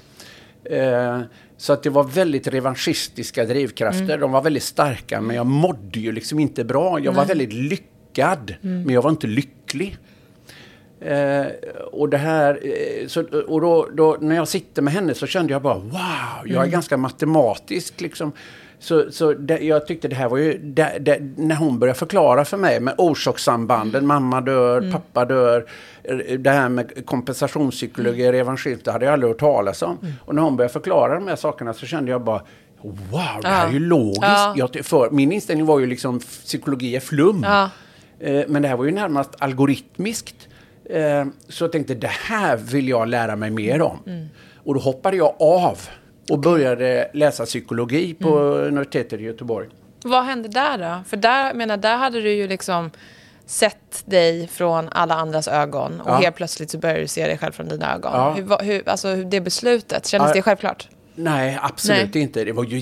Eh, 0.70 1.20
så 1.58 1.72
att 1.72 1.82
det 1.82 1.90
var 1.90 2.04
väldigt 2.04 2.46
revanschistiska 2.46 3.44
drivkrafter. 3.44 4.02
Mm. 4.04 4.20
De 4.20 4.32
var 4.32 4.42
väldigt 4.42 4.62
starka, 4.62 5.20
men 5.20 5.36
jag 5.36 5.46
mådde 5.46 6.00
ju 6.00 6.12
liksom 6.12 6.38
inte 6.38 6.64
bra. 6.64 7.00
Jag 7.00 7.12
var 7.12 7.24
väldigt 7.24 7.52
lyckad, 8.16 8.54
Mm. 8.62 8.82
men 8.82 8.94
jag 8.94 9.02
var 9.02 9.10
inte 9.10 9.26
lycklig. 9.26 9.96
Eh, 11.00 11.46
och 11.92 12.08
det 12.08 12.16
här, 12.18 12.60
eh, 12.62 13.06
så, 13.08 13.22
och 13.46 13.60
då, 13.60 13.88
då, 13.94 14.16
när 14.20 14.36
jag 14.36 14.48
sitter 14.48 14.82
med 14.82 14.92
henne 14.92 15.14
så 15.14 15.26
kände 15.26 15.52
jag 15.52 15.62
bara 15.62 15.78
wow, 15.78 15.92
jag 16.44 16.50
Mm. 16.50 16.62
är 16.62 16.66
ganska 16.66 16.96
matematisk 16.96 18.00
liksom. 18.00 18.32
Så, 18.78 19.10
så 19.10 19.32
det, 19.32 19.58
jag 19.58 19.86
tyckte 19.86 20.08
det 20.08 20.16
här 20.16 20.28
var 20.28 20.38
ju, 20.38 20.58
det, 20.58 20.96
det, 21.00 21.18
när 21.36 21.54
hon 21.56 21.78
började 21.78 21.98
förklara 21.98 22.44
för 22.44 22.56
mig 22.56 22.80
med 22.80 22.94
orsakssambanden, 22.98 24.06
mamma 24.06 24.40
dör, 24.40 24.78
Mm. 24.78 24.92
pappa 24.92 25.24
dör, 25.24 25.66
eh, 26.04 26.16
det 26.38 26.50
här 26.50 26.68
med 26.68 27.06
kompensationspsykologi, 27.06 28.22
Mm. 28.22 28.32
revanschism, 28.32 28.80
det 28.84 28.92
hade 28.92 29.04
jag 29.04 29.12
aldrig 29.12 29.30
hört 29.30 29.40
talas 29.40 29.82
om. 29.82 29.98
Och 30.24 30.34
när 30.34 30.42
hon 30.42 30.56
började 30.56 30.72
förklara 30.72 31.14
de 31.14 31.28
här 31.28 31.36
sakerna 31.36 31.72
så 31.74 31.86
kände 31.86 32.10
jag 32.10 32.22
bara 32.24 32.42
Wow, 32.82 33.20
det 33.42 33.48
här 33.48 33.62
Ja. 33.64 33.68
är 33.68 33.72
ju 33.72 33.80
logiskt. 33.80 34.22
Ja. 34.22 34.54
Jag, 34.56 34.84
för, 34.84 35.10
min 35.10 35.32
inställning 35.32 35.66
var 35.66 35.80
ju 35.80 35.86
liksom 35.86 36.18
psykologi 36.20 36.96
är 36.96 37.00
flum. 37.00 37.42
Ja. 37.44 37.70
Eh, 38.20 38.42
Men 38.48 38.62
det 38.62 38.68
här 38.68 38.76
var 38.76 38.84
ju 38.84 38.90
närmast 38.90 39.30
algoritmiskt. 39.38 40.48
Eh, 40.90 41.24
Så 41.48 41.64
jag 41.64 41.72
tänkte, 41.72 41.94
det 41.94 42.10
här 42.10 42.56
vill 42.56 42.88
jag 42.88 43.08
lära 43.08 43.36
mig 43.36 43.50
mer 43.50 43.82
om. 43.82 43.98
Mm. 44.06 44.26
Och 44.64 44.74
då 44.74 44.80
hoppade 44.80 45.16
jag 45.16 45.34
av 45.40 45.78
och 46.30 46.38
började 46.38 47.10
läsa 47.14 47.44
psykologi 47.44 48.14
på 48.14 48.28
Mm. 48.38 48.66
universitetet 48.66 49.20
i 49.20 49.22
Göteborg. 49.22 49.68
Vad 50.04 50.24
hände 50.24 50.48
där 50.48 50.78
då? 50.78 51.02
För 51.08 51.16
där, 51.16 51.54
menar, 51.54 51.76
där 51.76 51.96
hade 51.96 52.20
du 52.20 52.32
ju 52.32 52.48
liksom... 52.48 52.90
sett 53.48 54.02
dig 54.04 54.48
från 54.48 54.88
alla 54.88 55.14
andras 55.14 55.48
ögon 55.48 56.00
och 56.00 56.10
Ja. 56.10 56.14
helt 56.16 56.36
plötsligt 56.36 56.70
så 56.70 56.78
börjar 56.78 56.98
du 56.98 57.06
se 57.06 57.26
dig 57.26 57.38
själv 57.38 57.52
från 57.52 57.68
dina 57.68 57.94
ögon. 57.94 58.10
Ja. 58.14 58.32
Hur, 58.34 58.64
hur, 58.64 58.88
alltså 58.88 59.16
det 59.16 59.40
beslutet, 59.40 60.06
kändes 60.06 60.28
Ja. 60.28 60.34
det 60.34 60.42
självklart? 60.42 60.88
Nej, 61.14 61.58
absolut 61.62 62.14
Nej. 62.14 62.22
Inte. 62.22 62.44
Det 62.44 62.52
var 62.52 62.64
ju 62.64 62.78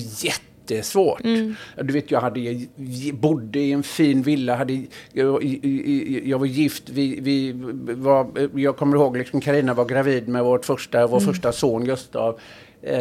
jättesvårt. 0.71 1.21
Du 1.81 1.93
vet, 1.93 2.11
jag 2.11 2.21
hade, 2.21 2.59
bodde 3.13 3.59
i 3.59 3.71
en 3.71 3.83
fin 3.83 4.21
villa. 4.21 4.55
Hade, 4.55 4.81
jag, 5.13 5.43
jag 6.25 6.39
var 6.39 6.45
gift. 6.45 6.89
Vi, 6.89 7.19
vi 7.21 7.53
var, 7.95 8.27
jag 8.55 8.77
kommer 8.77 8.97
ihåg 8.97 9.17
liksom 9.17 9.41
Carina 9.41 9.73
var 9.73 9.85
gravid 9.85 10.27
med 10.27 10.43
vårt 10.43 10.65
första, 10.65 11.07
vår 11.07 11.17
Mm. 11.17 11.33
första 11.33 11.51
son 11.51 11.85
Gustav. 11.85 12.39
Eh, 12.81 12.97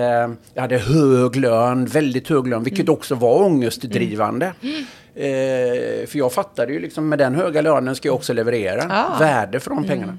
jag 0.55 0.61
hade 0.63 0.79
hög 0.79 1.37
lön, 1.37 1.87
väldigt 1.87 2.29
hög 2.29 2.47
lön, 2.47 2.63
vilket 2.65 2.89
också 2.89 3.15
var 3.15 3.43
ångestdrivande. 3.43 4.47
Eh, 5.15 6.07
för 6.07 6.17
jag 6.19 6.33
fattade 6.33 6.73
ju 6.73 6.79
liksom 6.81 7.09
med 7.09 7.19
den 7.19 7.35
höga 7.35 7.61
lönen 7.63 7.95
ska 7.97 8.09
jag 8.09 8.15
också 8.15 8.33
leverera 8.33 8.83
Ah. 8.91 9.19
värde 9.19 9.61
för 9.61 9.71
de 9.71 9.85
pengarna. 9.85 10.19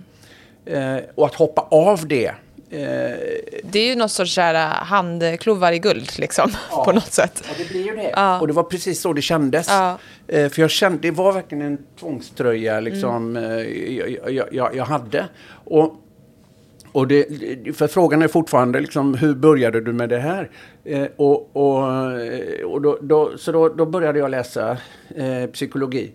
Eh, 0.66 0.98
och 1.16 1.26
att 1.26 1.36
hoppa 1.36 1.62
av 1.62 2.08
det 2.08 2.32
Det 2.70 3.80
är 3.80 3.88
ju 3.88 3.96
något 3.96 4.12
sorts 4.12 4.38
här, 4.38 4.68
handklovar 4.86 5.72
i 5.72 5.80
guld 5.80 6.20
liksom, 6.20 6.52
på 6.86 6.92
något 6.92 7.14
sätt. 7.14 7.44
Ja, 7.48 7.54
det 7.58 7.70
blir 7.70 7.86
ju 7.86 7.96
det. 7.96 8.12
Ja. 8.16 8.40
Och 8.40 8.48
det 8.48 8.54
var 8.54 8.64
precis 8.64 9.02
så 9.02 9.14
det 9.14 9.22
kändes. 9.22 9.68
Ja. 9.70 9.98
Eh, 10.28 10.50
för 10.50 10.62
jag 10.62 10.72
kände, 10.72 10.98
det 11.02 11.12
var 11.12 11.32
verkligen 11.32 11.66
en 11.66 11.78
tvångströja 12.00 12.80
liksom, 12.80 13.36
eh, 13.36 13.44
jag, 13.98 14.34
jag, 14.34 14.54
jag, 14.54 14.76
jag 14.76 14.86
hade. 14.86 15.26
Och, 15.66 16.02
och 16.96 17.08
det, 17.08 17.26
för 17.78 17.88
frågan 17.88 18.22
är 18.22 18.28
fortfarande 18.28 18.80
liksom, 18.80 19.14
hur 19.14 19.36
började 19.36 19.82
du 19.82 19.94
med 19.94 20.10
det 20.10 20.20
här? 20.20 20.50
Eh, 20.84 21.08
och 21.16 21.56
och, 21.56 22.22
eh, 22.22 22.66
och 22.66 22.82
då, 22.82 22.98
då, 23.02 23.38
så 23.38 23.52
då, 23.52 23.70
då 23.70 23.86
började 23.86 24.20
jag 24.20 24.32
läsa 24.32 24.78
eh, 25.16 25.50
psykologi. 25.54 26.12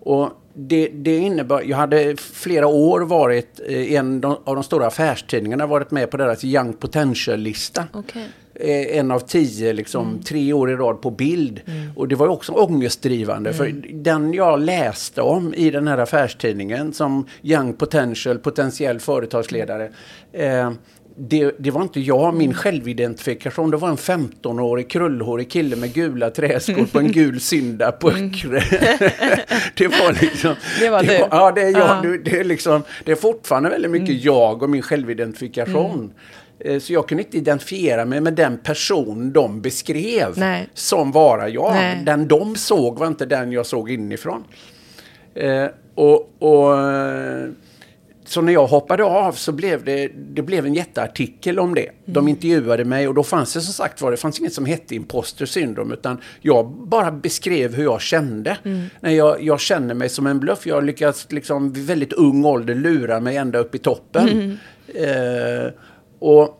Och 0.00 0.30
det, 0.54 0.88
det 0.88 1.16
innebar, 1.16 1.62
jag 1.62 1.76
hade 1.76 2.16
flera 2.16 2.66
år 2.66 3.00
varit 3.00 3.60
eh, 3.66 3.92
en 3.92 4.24
av 4.24 4.54
de 4.54 4.62
stora 4.62 4.86
affärstidningarna, 4.86 5.66
varit 5.66 5.90
med 5.90 6.10
på 6.10 6.16
deras 6.16 6.44
Young 6.44 6.72
Potential-lista. 6.72 7.84
Okej. 7.92 8.28
Eh, 8.60 8.98
en 8.98 9.10
av 9.10 9.20
tio, 9.20 9.72
liksom, 9.72 10.22
tre 10.22 10.52
år 10.52 10.70
i 10.70 10.74
rad 10.74 11.02
på 11.02 11.10
bild. 11.10 11.60
Och 11.96 12.08
det 12.08 12.14
var 12.14 12.28
också 12.28 12.52
ångestdrivande. 12.52 13.52
För 13.52 13.74
den 13.92 14.32
jag 14.32 14.60
läste 14.60 15.22
om 15.22 15.54
i 15.54 15.70
den 15.70 15.88
här 15.88 15.98
affärstidningen 15.98 16.92
som 16.92 17.26
Young 17.42 17.72
Potential, 17.72 18.38
potentiell 18.38 19.00
företagsledare. 19.00 19.90
Eh, 20.32 20.70
det, 21.18 21.54
det 21.58 21.70
var 21.70 21.82
inte 21.82 22.00
jag, 22.00 22.34
min 22.34 22.54
självidentifikation. 22.54 23.70
Det 23.70 23.76
var 23.76 23.88
en 23.88 23.96
15-årig 23.96 24.90
krullhårig 24.90 25.50
kille 25.50 25.76
med 25.76 25.94
gula 25.94 26.30
träskor 26.30 26.86
på 26.92 26.98
en 26.98 27.12
gul 27.12 27.40
synda 27.40 27.92
på 27.92 28.10
Öckerö. 28.10 28.60
det 29.74 29.86
var 29.86 30.20
liksom... 30.20 30.54
Det 30.80 30.90
var 30.90 31.02
du. 31.02 31.12
ja, 31.30 31.52
det 31.52 31.62
är 31.62 31.70
jag. 31.70 31.80
Ja. 31.80 32.00
Du, 32.02 32.18
det, 32.18 32.40
är 32.40 32.44
liksom, 32.44 32.82
det 33.04 33.12
är 33.12 33.16
fortfarande 33.16 33.68
väldigt 33.68 33.90
mycket 33.90 34.24
jag 34.24 34.62
och 34.62 34.70
min 34.70 34.82
självidentifikation. 34.82 36.04
Eh, 36.04 36.20
Så 36.80 36.92
jag 36.92 37.08
kunde 37.08 37.24
inte 37.24 37.36
identifiera 37.36 38.04
mig 38.04 38.20
med 38.20 38.34
den 38.34 38.58
person 38.58 39.32
de 39.32 39.60
beskrev 39.60 40.32
Nej. 40.36 40.68
som 40.74 41.12
vara 41.12 41.48
jag. 41.48 41.72
Nej. 41.74 42.02
Den 42.06 42.28
de 42.28 42.56
såg 42.56 42.98
var 42.98 43.06
inte 43.06 43.26
den 43.26 43.52
jag 43.52 43.66
såg 43.66 43.90
inifrån. 43.90 44.44
Eh, 45.34 45.66
och, 45.94 46.32
och, 46.38 46.80
eh, 46.80 47.48
så 48.24 48.40
när 48.40 48.52
jag 48.52 48.66
hoppade 48.66 49.04
av 49.04 49.32
så 49.32 49.52
blev 49.52 49.84
det, 49.84 50.08
det 50.08 50.42
blev 50.42 50.66
en 50.66 50.74
jätteartikel 50.74 51.58
om 51.58 51.74
det. 51.74 51.90
De 52.04 52.28
intervjuade 52.28 52.84
mig 52.84 53.08
och 53.08 53.14
då 53.14 53.22
fanns 53.22 53.54
det 53.54 53.60
som 53.60 53.72
sagt 53.72 54.00
var, 54.00 54.10
det 54.10 54.16
fanns 54.16 54.40
inget 54.40 54.52
som 54.52 54.66
hette 54.66 54.94
imposter 54.94 55.46
syndrom 55.46 55.92
utan 55.92 56.20
jag 56.40 56.66
bara 56.70 57.10
beskrev 57.10 57.74
hur 57.74 57.84
jag 57.84 58.00
kände. 58.00 58.56
När 59.00 59.10
jag, 59.10 59.42
jag 59.42 59.60
känner 59.60 59.94
mig 59.94 60.08
som 60.08 60.26
en 60.26 60.40
bluff. 60.40 60.66
Jag 60.66 60.84
lyckats 60.84 61.32
liksom 61.32 61.72
vid 61.72 61.86
väldigt 61.86 62.12
ung 62.12 62.44
ålder 62.44 62.74
lura 62.74 63.20
mig 63.20 63.36
ända 63.36 63.58
upp 63.58 63.74
i 63.74 63.78
toppen. 63.78 64.58
Eh, 64.94 65.72
och 66.18 66.54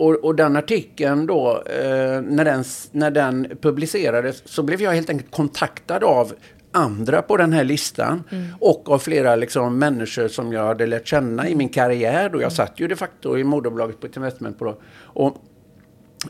och, 0.00 0.24
och 0.24 0.34
den 0.34 0.56
artikeln 0.56 1.26
då, 1.26 1.62
eh, 1.66 2.20
när, 2.22 2.44
den, 2.44 2.64
när 2.92 3.10
den 3.10 3.46
publicerades 3.62 4.42
så 4.44 4.62
blev 4.62 4.82
jag 4.82 4.92
helt 4.92 5.10
enkelt 5.10 5.30
kontaktad 5.30 6.04
av 6.04 6.32
andra 6.72 7.22
på 7.22 7.36
den 7.36 7.52
här 7.52 7.64
listan 7.64 8.22
och 8.60 8.90
av 8.90 8.98
flera 8.98 9.36
liksom, 9.36 9.78
människor 9.78 10.28
som 10.28 10.52
jag 10.52 10.66
hade 10.66 10.86
lärt 10.86 11.06
känna 11.08 11.48
i 11.48 11.54
min 11.54 11.68
karriär. 11.68 12.34
Och 12.34 12.42
jag 12.42 12.52
satt 12.52 12.80
ju 12.80 12.88
de 12.88 12.96
facto 12.96 13.38
i 13.38 13.44
moderbolaget 13.44 14.00
på 14.00 14.06
ett 14.06 14.16
investmentbolag. 14.16 14.76
Och, 15.00 15.36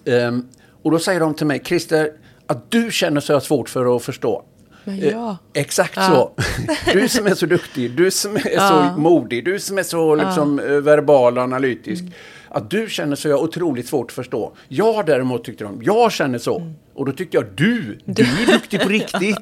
ehm, 0.05 0.47
och 0.83 0.91
då 0.91 0.99
säger 0.99 1.21
de 1.21 1.35
till 1.35 1.47
mig, 1.47 1.61
Christer, 1.65 2.13
att 2.47 2.71
du 2.71 2.91
känner 2.91 3.21
så 3.21 3.41
svårt 3.41 3.69
för 3.69 3.97
att 3.97 4.03
förstå. 4.03 4.45
Men 4.85 4.99
Eh, 4.99 5.09
ja. 5.09 5.37
Exakt 5.55 5.97
Ja. 5.97 6.33
så. 6.37 6.43
Du 6.93 7.09
som 7.09 7.27
är 7.27 7.35
så 7.35 7.47
duktig, 7.47 7.97
du 7.97 8.11
som 8.11 8.37
är 8.37 8.51
Ja. 8.55 8.93
så 8.95 9.01
modig, 9.01 9.45
du 9.45 9.59
som 9.61 9.79
är 9.79 9.83
så 9.83 10.15
liksom, 10.15 10.59
eh, 10.59 10.67
verbal 10.67 11.39
och 11.39 11.45
analytisk. 11.45 12.03
Mm. 12.03 12.13
Att 12.49 12.71
du 12.71 12.89
känner 12.89 13.17
så 13.17 13.29
är 13.29 13.35
otroligt 13.35 13.89
svårt 13.89 14.07
att 14.07 14.13
förstå. 14.13 14.53
Jag 14.69 15.07
däremot 15.07 15.45
tyckte 15.45 15.65
de, 15.65 15.83
jag 15.83 16.13
känner 16.13 16.39
så. 16.39 16.59
Mm. 16.59 16.75
Och 16.95 17.07
då 17.07 17.13
tyckte 17.13 17.37
jag, 17.37 17.47
du, 17.55 17.99
du 18.05 18.23
är 18.23 18.47
duktig 18.53 18.81
på 18.81 18.89
riktigt. 18.89 19.39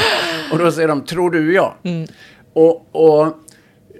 och 0.52 0.58
då 0.58 0.72
säger 0.72 0.88
de, 0.88 1.04
tror 1.04 1.30
du 1.30 1.54
ja. 1.54 1.76
Mm. 1.82 2.08
Och, 2.52 2.88
och, 2.92 3.26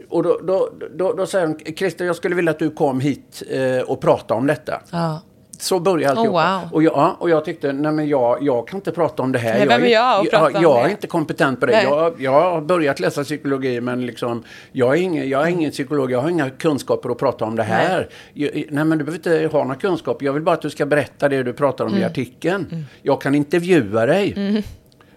och 0.09 0.23
då, 0.23 0.41
då, 0.43 0.71
då, 0.95 1.13
då 1.13 1.27
säger 1.27 1.47
de, 1.47 1.75
Christer 1.75 2.05
jag 2.05 2.17
skulle 2.17 2.35
vilja 2.35 2.51
att 2.51 2.59
du 2.59 2.71
kom 2.71 3.01
hit 3.01 3.43
eh, 3.51 3.81
och 3.81 4.01
pratade 4.01 4.41
om 4.41 4.47
detta. 4.47 4.83
Ja. 4.91 5.21
Så 5.61 5.81
började 5.81 6.11
alltihopa. 6.21 6.57
Oh, 6.57 6.61
wow. 6.63 6.73
och, 6.73 6.83
jag, 6.83 6.93
ja, 6.93 7.17
och 7.19 7.31
jag 7.31 7.45
tyckte, 7.45 7.73
nej 7.73 7.93
men 7.93 8.09
jag, 8.09 8.39
jag 8.43 8.69
kan 8.69 8.77
inte 8.77 8.93
prata 8.93 9.23
om 9.23 9.33
det 9.33 9.39
här. 9.39 9.59
Nej, 9.59 9.69
vem 9.69 9.83
är 9.83 9.87
jag 9.87 10.27
jag, 10.33 10.53
jag 10.63 10.77
det? 10.77 10.81
är 10.81 10.89
inte 10.91 11.07
kompetent 11.07 11.61
på 11.61 11.67
det. 11.67 11.73
Nej. 11.73 11.85
Jag, 11.85 12.15
jag 12.21 12.33
har 12.33 12.61
börjat 12.61 13.01
läsa 13.01 13.25
psykologi 13.25 13.81
men 13.81 14.07
liksom, 14.07 14.43
jag, 14.73 14.97
är 14.99 15.03
ingen, 15.03 15.29
jag 15.29 15.43
är 15.43 15.47
ingen 15.51 15.71
psykolog, 15.71 16.11
jag 16.13 16.21
har 16.21 16.31
inga 16.31 16.51
kunskaper 16.51 17.11
att 17.11 17.19
prata 17.19 17.45
om 17.45 17.57
det 17.57 17.63
här. 17.63 18.09
Jag, 18.33 18.51
nej 18.71 18.85
men 18.85 18.99
du 18.99 19.05
behöver 19.05 19.39
inte 19.43 19.57
ha 19.57 19.65
några 19.65 19.77
kunskaper, 19.77 20.27
jag 20.27 20.33
vill 20.33 20.43
bara 20.43 20.55
att 20.55 20.63
du 20.63 20.71
ska 20.71 20.87
berätta 20.87 21.29
det 21.29 21.43
du 21.43 21.53
pratar 21.53 21.85
om 21.85 21.91
i 21.95 21.97
Mm. 21.97 22.11
artikeln. 22.11 22.85
Jag 23.03 23.21
kan 23.21 23.35
intervjua 23.35 24.07
dig. 24.07 24.35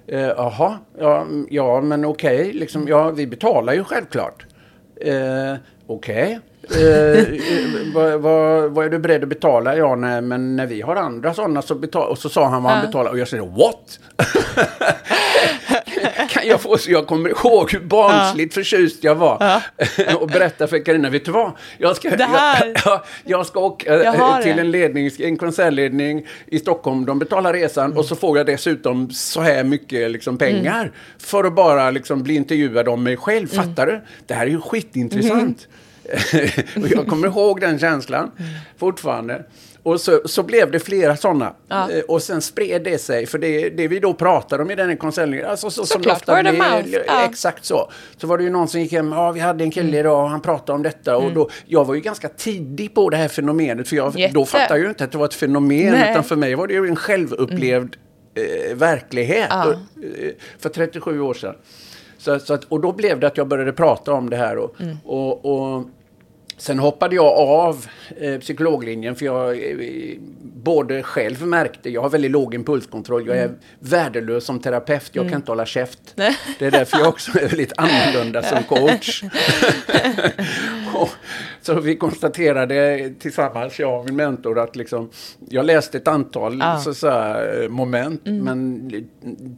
Eh, 0.07 0.19
Jaha, 0.21 0.77
ja, 0.99 1.21
mm, 1.21 1.47
ja 1.49 1.81
men 1.81 2.05
okej, 2.05 2.53
liksom, 2.53 2.87
ja, 2.87 3.09
vi 3.09 3.27
betalar 3.27 3.73
ju 3.73 3.83
självklart. 3.83 4.45
Eh, 5.01 5.55
okej. 5.87 6.39
Eh, 6.69 7.25
vad, 7.93 8.21
vad, 8.21 8.71
vad 8.71 8.85
är 8.85 8.89
du 8.89 8.99
beredd 8.99 9.23
att 9.23 9.29
betala? 9.29 9.77
Ja, 9.77 9.95
nej, 9.95 10.21
men 10.21 10.55
när 10.55 10.65
vi 10.65 10.81
har 10.81 10.95
andra 10.95 11.33
sådana 11.33 11.61
så 11.61 11.75
betalar... 11.75 12.07
Och 12.07 12.17
så 12.17 12.29
sa 12.29 12.47
han 12.47 12.63
vad 12.63 12.71
han 12.71 12.81
Ja. 12.81 12.87
betalar 12.87 13.11
och 13.11 13.19
jag 13.19 13.27
säger 13.27 13.43
what? 13.43 13.99
kan 16.29 16.47
jag 16.47 16.61
få 16.61 16.77
så 16.77 16.91
jag 16.91 17.07
kommer 17.07 17.29
ihåg 17.29 17.71
hur 17.71 17.79
barnsligt 17.79 18.53
förtjust 18.53 19.03
jag 19.03 19.15
var. 19.15 19.61
och 20.19 20.27
berätta 20.27 20.67
för 20.67 20.85
Carina, 20.85 21.09
vet 21.09 21.25
du 21.25 21.31
vad? 21.31 21.51
Jag 21.77 21.95
ska, 21.95 22.09
jag, 22.09 22.19
jag, 22.85 23.01
jag 23.23 23.45
ska 23.45 23.59
åka 23.59 23.93
Jag 23.93 24.05
eh, 24.15 24.41
till 24.43 24.55
det. 24.55 24.61
en, 24.61 24.71
ledning, 24.71 25.09
en 25.19 25.37
konsertledning 25.37 26.25
i 26.47 26.59
Stockholm. 26.59 27.05
De 27.05 27.19
betalar 27.19 27.53
resan 27.53 27.97
och 27.97 28.05
så 28.05 28.15
får 28.15 28.37
jag 28.37 28.45
dessutom 28.45 29.09
så 29.11 29.41
här 29.41 29.63
mycket 29.63 30.11
liksom, 30.11 30.37
pengar 30.37 30.91
för 31.17 31.43
att 31.43 31.55
bara 31.55 31.91
liksom, 31.91 32.23
bli 32.23 32.35
intervjuad 32.35 32.87
om 32.87 33.03
mig 33.03 33.17
själv. 33.17 33.47
Fattar 33.47 33.85
du? 33.85 34.01
Det 34.25 34.33
här 34.33 34.45
är 34.45 34.49
ju 34.49 34.61
skitintressant. 34.61 35.67
Och 36.75 36.87
jag 36.87 37.07
kommer 37.07 37.27
ihåg 37.27 37.61
den 37.61 37.79
känslan 37.79 38.31
fortfarande. 38.77 39.43
Och 39.83 40.01
så, 40.01 40.21
så 40.25 40.43
blev 40.43 40.71
det 40.71 40.79
flera 40.79 41.17
sådana. 41.17 41.53
Ja. 41.67 41.91
Eh, 41.91 41.99
Och 41.99 42.21
sen 42.21 42.41
spred 42.41 42.83
det 42.83 42.97
sig, 42.97 43.25
för 43.25 43.37
det, 43.37 43.69
det 43.69 43.87
vi 43.87 43.99
då 43.99 44.13
pratade 44.13 44.63
om 44.63 44.71
i 44.71 44.75
den 44.75 44.97
konsertledningen, 44.97 45.45
alltså 45.51 45.69
så, 45.69 45.85
som 45.85 46.01
det 46.01 46.09
Såklart, 46.09 46.17
ofta 46.17 46.81
blir, 46.83 47.03
ja. 47.07 47.25
exakt 47.29 47.65
så. 47.65 47.91
Så 48.17 48.27
var 48.27 48.37
det 48.37 48.43
ju 48.43 48.49
någon 48.49 48.67
som 48.67 48.81
gick 48.81 48.91
hem, 48.91 49.11
ja 49.11 49.31
vi 49.31 49.39
hade 49.39 49.63
en 49.63 49.71
kille 49.71 49.99
idag 49.99 50.23
och 50.23 50.29
han 50.29 50.41
pratade 50.41 50.73
om 50.75 50.83
detta. 50.83 51.17
Och 51.17 51.31
då, 51.33 51.49
jag 51.65 51.85
var 51.85 51.95
ju 51.95 52.01
ganska 52.01 52.29
tidig 52.29 52.93
på 52.93 53.09
det 53.09 53.17
här 53.17 53.27
fenomenet, 53.27 53.87
för 53.89 53.95
jag, 53.95 54.19
Jätte. 54.19 54.33
då 54.33 54.45
fattade 54.45 54.73
jag 54.79 54.83
ju 54.83 54.89
inte 54.89 55.03
att 55.03 55.11
det 55.11 55.17
var 55.17 55.25
ett 55.25 55.33
fenomen, 55.33 55.91
Nej. 55.93 56.11
utan 56.11 56.23
för 56.23 56.35
mig 56.35 56.55
var 56.55 56.67
det 56.67 56.73
ju 56.73 56.87
en 56.87 56.95
självupplevd 56.95 57.95
eh, 58.35 58.75
verklighet 58.75 59.47
Ja. 59.49 59.65
och, 59.65 59.73
eh, 59.73 60.31
för 60.59 60.69
37 60.69 61.21
år 61.21 61.33
sedan. 61.33 61.55
Så, 62.21 62.39
så 62.39 62.53
att, 62.53 62.63
och 62.63 62.81
då 62.81 62.91
blev 62.91 63.19
det 63.19 63.27
att 63.27 63.37
jag 63.37 63.47
började 63.47 63.73
prata 63.73 64.13
om 64.13 64.29
det 64.29 64.37
här. 64.37 64.57
Och, 64.57 64.75
och, 65.05 65.45
och 65.45 65.83
sen 66.57 66.79
hoppade 66.79 67.15
jag 67.15 67.37
av 67.37 67.85
eh, 68.19 68.39
psykologlinjen 68.39 69.15
för 69.15 69.25
jag 69.25 69.71
eh, 69.71 70.17
både 70.63 71.03
själv 71.03 71.47
märkte, 71.47 71.89
jag 71.89 72.01
har 72.01 72.09
väldigt 72.09 72.31
låg 72.31 72.53
impulskontroll, 72.55 73.27
jag 73.27 73.37
är 73.37 73.51
värdelös 73.79 74.45
som 74.45 74.59
terapeut, 74.59 75.09
jag 75.13 75.29
kan 75.29 75.35
inte 75.35 75.51
hålla 75.51 75.65
käft. 75.65 75.99
Nej. 76.15 76.37
Det 76.59 76.65
är 76.65 76.71
därför 76.71 76.97
jag 76.99 77.07
också 77.07 77.37
är 77.39 77.41
väldigt 77.47 77.73
annorlunda 77.77 78.43
som 78.43 78.63
coach. 78.63 79.23
och, 80.93 81.09
så 81.61 81.79
vi 81.79 81.95
konstaterade 81.95 83.09
tillsammans, 83.19 83.79
jag 83.79 83.99
och 83.99 84.05
min 84.05 84.15
mentor, 84.15 84.59
att 84.59 84.75
liksom, 84.75 85.09
jag 85.49 85.65
läste 85.65 85.97
ett 85.97 86.07
antal 86.07 86.57
Ja. 86.59 86.77
så, 86.79 86.93
så 86.93 87.09
här, 87.09 87.61
eh, 87.63 87.69
moment, 87.69 88.21
men 88.25 88.91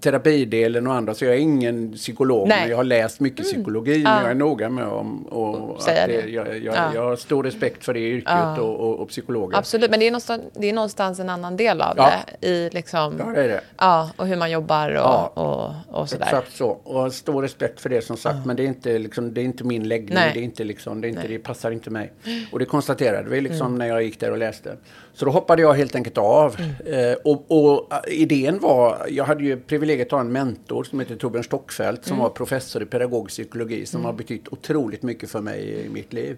terapidelen 0.01 0.87
och 0.87 0.93
andra, 0.93 1.13
så 1.13 1.25
jag 1.25 1.33
är 1.33 1.39
ingen 1.39 1.93
psykolog, 1.93 2.47
Nej. 2.47 2.59
men 2.61 2.69
jag 2.69 2.77
har 2.77 2.83
läst 2.83 3.19
mycket 3.19 3.45
psykologi, 3.45 4.01
Ja. 4.03 4.09
men 4.15 4.21
jag 4.21 4.31
är 4.31 4.35
noga 4.35 4.69
med 4.69 4.85
om, 4.85 5.25
och 5.25 5.77
att 5.79 5.85
det, 5.85 6.23
jag, 6.29 6.47
jag, 6.57 6.75
Ja. 6.75 6.91
jag 6.95 7.01
har 7.03 7.15
stor 7.15 7.43
respekt 7.43 7.85
för 7.85 7.93
det 7.93 7.99
yrke 7.99 8.29
Ja. 8.43 8.61
och, 8.61 8.79
och, 8.79 8.99
och, 8.99 9.09
psykologer. 9.09 9.57
Absolut, 9.57 9.91
men 9.91 9.99
det 9.99 10.07
är, 10.07 10.11
någonstans, 10.11 10.43
det 10.53 10.69
är 10.69 10.73
någonstans 10.73 11.19
en 11.19 11.29
annan 11.29 11.57
del 11.57 11.81
av 11.81 11.93
ja. 11.97 12.11
det. 12.39 12.47
I 12.47 12.69
liksom, 12.69 13.15
ja, 13.19 13.25
det 13.25 13.43
är 13.43 13.47
det. 13.47 13.61
Ja, 13.77 14.09
och 14.17 14.27
hur 14.27 14.35
man 14.35 14.51
jobbar 14.51 14.89
och, 14.89 14.95
ja. 14.95 15.31
och, 15.33 15.99
och 15.99 16.09
sådär. 16.09 16.25
Exakt 16.25 16.55
så. 16.55 16.67
Och 16.69 17.13
stor 17.13 17.41
respekt 17.41 17.81
för 17.81 17.89
det 17.89 18.01
som 18.01 18.17
sagt. 18.17 18.45
Men 18.45 18.55
det 18.55 18.63
är 18.63 18.67
inte, 18.67 18.99
liksom, 18.99 19.33
det 19.33 19.41
är 19.41 19.45
inte 19.45 19.63
min 19.63 19.87
läggning. 19.87 20.15
Det, 20.15 20.39
är 20.39 20.43
inte, 20.43 20.63
liksom, 20.63 21.01
det, 21.01 21.07
är 21.07 21.09
inte, 21.09 21.27
det 21.27 21.39
passar 21.39 21.71
inte 21.71 21.89
mig. 21.89 22.13
Och 22.51 22.59
det 22.59 22.65
konstaterade 22.65 23.29
vi 23.29 23.41
liksom 23.41 23.67
mm. 23.67 23.79
när 23.79 23.87
jag 23.87 24.03
gick 24.03 24.19
där 24.19 24.31
och 24.31 24.37
läste. 24.37 24.77
Så 25.13 25.25
då 25.25 25.31
hoppade 25.31 25.61
jag 25.61 25.73
helt 25.73 25.95
enkelt 25.95 26.17
av. 26.17 26.55
Mm. 26.59 27.11
Eh, 27.11 27.17
och, 27.23 27.45
och, 27.47 27.93
eh, 27.93 28.21
idén 28.21 28.59
var, 28.59 29.07
jag 29.09 29.25
hade 29.25 29.43
ju 29.43 29.59
privilegiet 29.59 30.07
att 30.07 30.11
ha 30.11 30.19
en 30.19 30.31
mentor 30.31 30.83
som 30.83 30.99
heter 30.99 31.15
Torbjörn 31.15 31.43
Stockfeldt 31.43 32.05
som 32.05 32.13
mm. 32.13 32.23
var 32.23 32.29
professor 32.29 32.83
i 32.83 32.85
pedagogisk 32.85 33.33
psykologi 33.33 33.85
som 33.85 33.99
mm. 33.99 34.05
har 34.05 34.13
betytt 34.13 34.47
otroligt 34.47 35.03
mycket 35.03 35.29
för 35.29 35.41
mig 35.41 35.85
i 35.85 35.89
mitt 35.89 36.13
liv. 36.13 36.37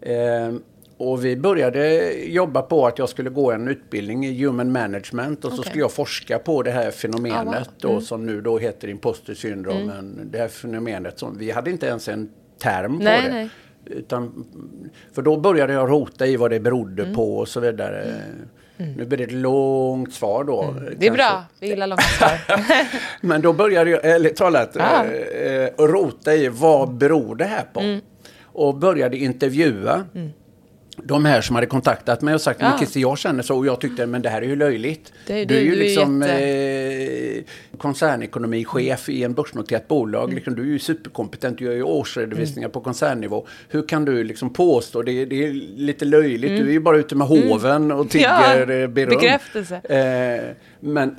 Eh, 0.00 0.54
och 0.96 1.24
vi 1.24 1.36
började 1.36 2.12
jobba 2.24 2.62
på 2.62 2.86
att 2.86 2.98
jag 2.98 3.08
skulle 3.08 3.30
gå 3.30 3.52
en 3.52 3.68
utbildning 3.68 4.26
i 4.26 4.44
human 4.44 4.72
management 4.72 5.44
och 5.44 5.52
okay. 5.52 5.56
så 5.56 5.62
skulle 5.62 5.80
jag 5.80 5.92
forska 5.92 6.38
på 6.38 6.62
det 6.62 6.70
här 6.70 6.90
fenomenet 6.90 7.38
ah, 7.38 7.44
wow. 7.44 7.54
mm. 7.54 7.66
då, 7.78 8.00
som 8.00 8.26
nu 8.26 8.40
då 8.40 8.58
heter 8.58 8.88
imposter 8.88 9.34
syndrom. 9.34 9.76
Mm. 9.76 10.20
Det 10.24 10.38
här 10.38 10.48
fenomenet 10.48 11.18
som 11.18 11.38
vi 11.38 11.50
hade 11.50 11.70
inte 11.70 11.86
ens 11.86 12.08
en 12.08 12.30
term 12.58 12.98
nej, 13.02 13.22
på 13.22 13.28
det. 13.28 13.34
Nej. 13.34 13.50
Utan, 13.86 14.46
för 15.12 15.22
då 15.22 15.36
började 15.36 15.72
jag 15.72 15.90
rota 15.90 16.26
i 16.26 16.36
vad 16.36 16.50
det 16.50 16.60
berodde 16.60 17.02
mm. 17.02 17.14
på 17.14 17.36
och 17.36 17.48
så 17.48 17.60
vidare. 17.60 18.02
Mm. 18.76 18.92
Nu 18.92 19.04
blir 19.04 19.18
det 19.18 19.24
ett 19.24 19.32
långt 19.32 20.14
svar 20.14 20.44
då. 20.44 20.62
Mm. 20.62 20.84
Det 20.84 20.90
är 20.90 20.90
kanske. 20.90 21.10
bra, 21.10 21.44
vi 21.60 21.68
gillar 21.68 21.86
långa 21.86 22.02
svar. 22.02 22.30
Men 23.26 23.40
då 23.40 23.52
började 23.52 23.90
jag, 23.90 24.04
ärligt 24.04 24.36
talat, 24.36 24.76
ah. 24.76 25.04
eh, 25.04 25.68
rota 25.78 26.34
i 26.34 26.48
vad 26.48 26.94
beror 26.94 27.36
det 27.36 27.44
här 27.44 27.64
på? 27.72 27.80
Mm. 27.80 28.00
Och 28.42 28.74
började 28.74 29.16
intervjua. 29.16 30.04
Mm 30.98 31.04
de 31.06 31.24
här 31.24 31.40
som 31.40 31.54
hade 31.54 31.66
kontaktat 31.66 32.22
mig 32.22 32.34
och 32.34 32.40
sagt 32.40 32.60
ja. 32.62 32.78
Christer, 32.78 33.00
jag 33.00 33.18
känner 33.18 33.42
så 33.42 33.58
och 33.58 33.66
jag 33.66 33.80
tyckte 33.80 34.06
men 34.06 34.22
det 34.22 34.28
här 34.28 34.42
är 34.42 34.46
ju 34.46 34.56
löjligt. 34.56 35.12
Är, 35.26 35.46
du, 35.46 35.56
är 35.56 35.60
ju 35.60 35.70
du 35.70 35.76
liksom 35.76 36.22
är 36.22 36.38
jätte... 36.38 37.38
eh, 37.38 37.78
koncernekonomichef 37.78 39.08
i 39.08 39.24
en 39.24 39.34
börsnoterat 39.34 39.88
bolag. 39.88 40.24
Mm. 40.24 40.34
Liksom, 40.34 40.54
du 40.54 40.62
är 40.62 40.66
ju 40.66 40.78
superkompetent, 40.78 41.58
du 41.58 41.64
gör 41.64 41.72
ju 41.72 41.82
årsredovisningar 41.82 42.66
mm. 42.66 42.72
på 42.72 42.80
koncernnvän. 42.80 43.42
Hur 43.68 43.88
kan 43.88 44.04
du 44.04 44.24
liksom 44.24 44.52
påstå, 44.52 45.02
det, 45.02 45.24
det 45.24 45.46
är 45.46 45.52
lite 45.76 46.04
löjligt, 46.04 46.50
mm. 46.50 46.62
du 46.62 46.68
är 46.68 46.72
ju 46.72 46.80
bara 46.80 46.96
ute 46.96 47.14
med 47.14 47.26
hoven 47.26 47.92
och 47.92 48.10
tigger 48.10 48.70
ja, 48.70 48.88
beröm. 48.88 49.10
Bekräftelse. 49.10 49.76
Eh, 49.76 50.54
men 50.80 51.16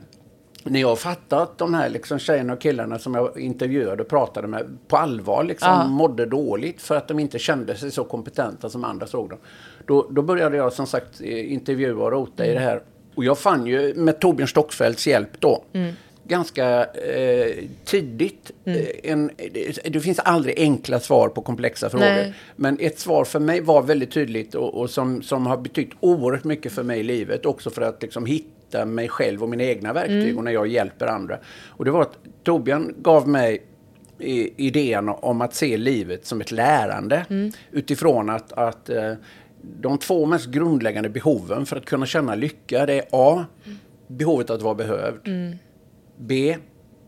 när 0.70 0.82
jag 0.82 1.00
fattat 1.00 1.58
de 1.58 1.74
här 1.74 1.90
liksom 1.90 2.20
tjejerna 2.20 2.54
och 2.54 2.62
killarna 2.62 3.00
som 3.00 3.16
jag 3.16 3.40
intervjuade 3.40 4.04
och 4.04 4.10
pratade 4.10 4.48
med 4.48 4.78
på 4.88 4.98
allvar 4.98 5.44
liksom 5.44 5.70
ja. 5.72 5.88
mådde 5.88 6.26
dåligt 6.26 6.82
för 6.82 6.96
att 6.96 7.08
de 7.08 7.20
inte 7.20 7.40
kände 7.40 7.76
sig 7.76 7.92
så 7.92 8.04
kompetenta 8.04 8.70
som 8.70 8.84
andra 8.84 9.08
såg 9.08 9.30
dem. 9.30 9.40
Då, 9.86 10.08
då 10.10 10.22
började 10.22 10.58
jag 10.58 10.74
som 10.74 10.88
sagt 10.88 11.22
intervjua 11.22 12.04
och 12.04 12.12
rota 12.12 12.44
mm. 12.44 12.52
i 12.52 12.60
det 12.60 12.66
här. 12.66 12.82
Och 13.16 13.24
jag 13.24 13.38
fann 13.38 13.68
ju 13.68 13.94
med 13.94 14.20
Torbjörn 14.20 14.48
Stockfeldts 14.48 15.08
hjälp 15.08 15.30
då 15.40 15.64
mm. 15.74 15.94
ganska 16.24 16.86
eh, 16.86 17.54
tidigt 17.86 18.52
mm. 18.66 18.80
Eh, 18.80 19.12
en, 19.12 19.32
det, 19.38 19.94
det, 19.94 20.00
finns 20.00 20.20
aldrig 20.20 20.60
enkla 20.60 21.00
svar 21.00 21.30
på 21.30 21.42
komplexa 21.42 21.90
frågor. 21.90 22.06
Nej. 22.06 22.34
Men 22.56 22.78
ett 22.80 23.00
svar 23.00 23.26
för 23.26 23.40
mig 23.40 23.62
var 23.62 23.82
väldigt 23.82 24.12
tydligt 24.12 24.56
och, 24.56 24.74
och, 24.74 24.90
som, 24.90 25.22
som 25.22 25.46
har 25.46 25.58
betytt 25.58 25.90
oerhört 26.00 26.44
mycket 26.44 26.72
för 26.72 26.84
mig 26.84 27.00
i 27.00 27.04
livet. 27.04 27.46
Också 27.46 27.70
för 27.70 27.82
att 27.82 28.02
liksom 28.02 28.26
hitta 28.26 28.55
hitta 28.76 28.86
mig 28.86 29.10
själv 29.10 29.44
och 29.44 29.50
mina 29.50 29.64
egna 29.64 29.94
verktyg 29.94 30.24
mm. 30.24 30.38
och 30.38 30.44
när 30.44 30.52
jag 30.52 30.68
hjälper 30.68 31.08
andra. 31.08 31.40
Och 31.68 31.86
det 31.86 31.92
var 31.92 32.02
att 32.02 32.18
Torbjörn 32.44 32.96
gav 32.98 33.28
mig 33.28 33.64
idén 34.58 35.10
om 35.10 35.42
att 35.42 35.54
se 35.56 35.78
livet 35.78 36.26
som 36.26 36.42
ett 36.42 36.52
lärande 36.52 37.26
mm. 37.30 37.52
utifrån 37.72 38.30
att, 38.30 38.52
att 38.52 38.90
eh, 38.90 39.14
de 39.62 39.98
två 39.98 40.26
mest 40.26 40.46
grundläggande 40.46 41.10
behoven 41.10 41.66
för 41.66 41.76
att 41.78 41.86
kunna 41.86 42.06
känna 42.06 42.36
lycka 42.36 42.86
det 42.86 42.94
är 42.94 43.06
A. 43.12 43.46
Behovet 44.08 44.50
att 44.50 44.62
vara 44.62 44.76
behövd. 44.76 45.28
Mm. 45.28 45.56
B. 46.18 46.58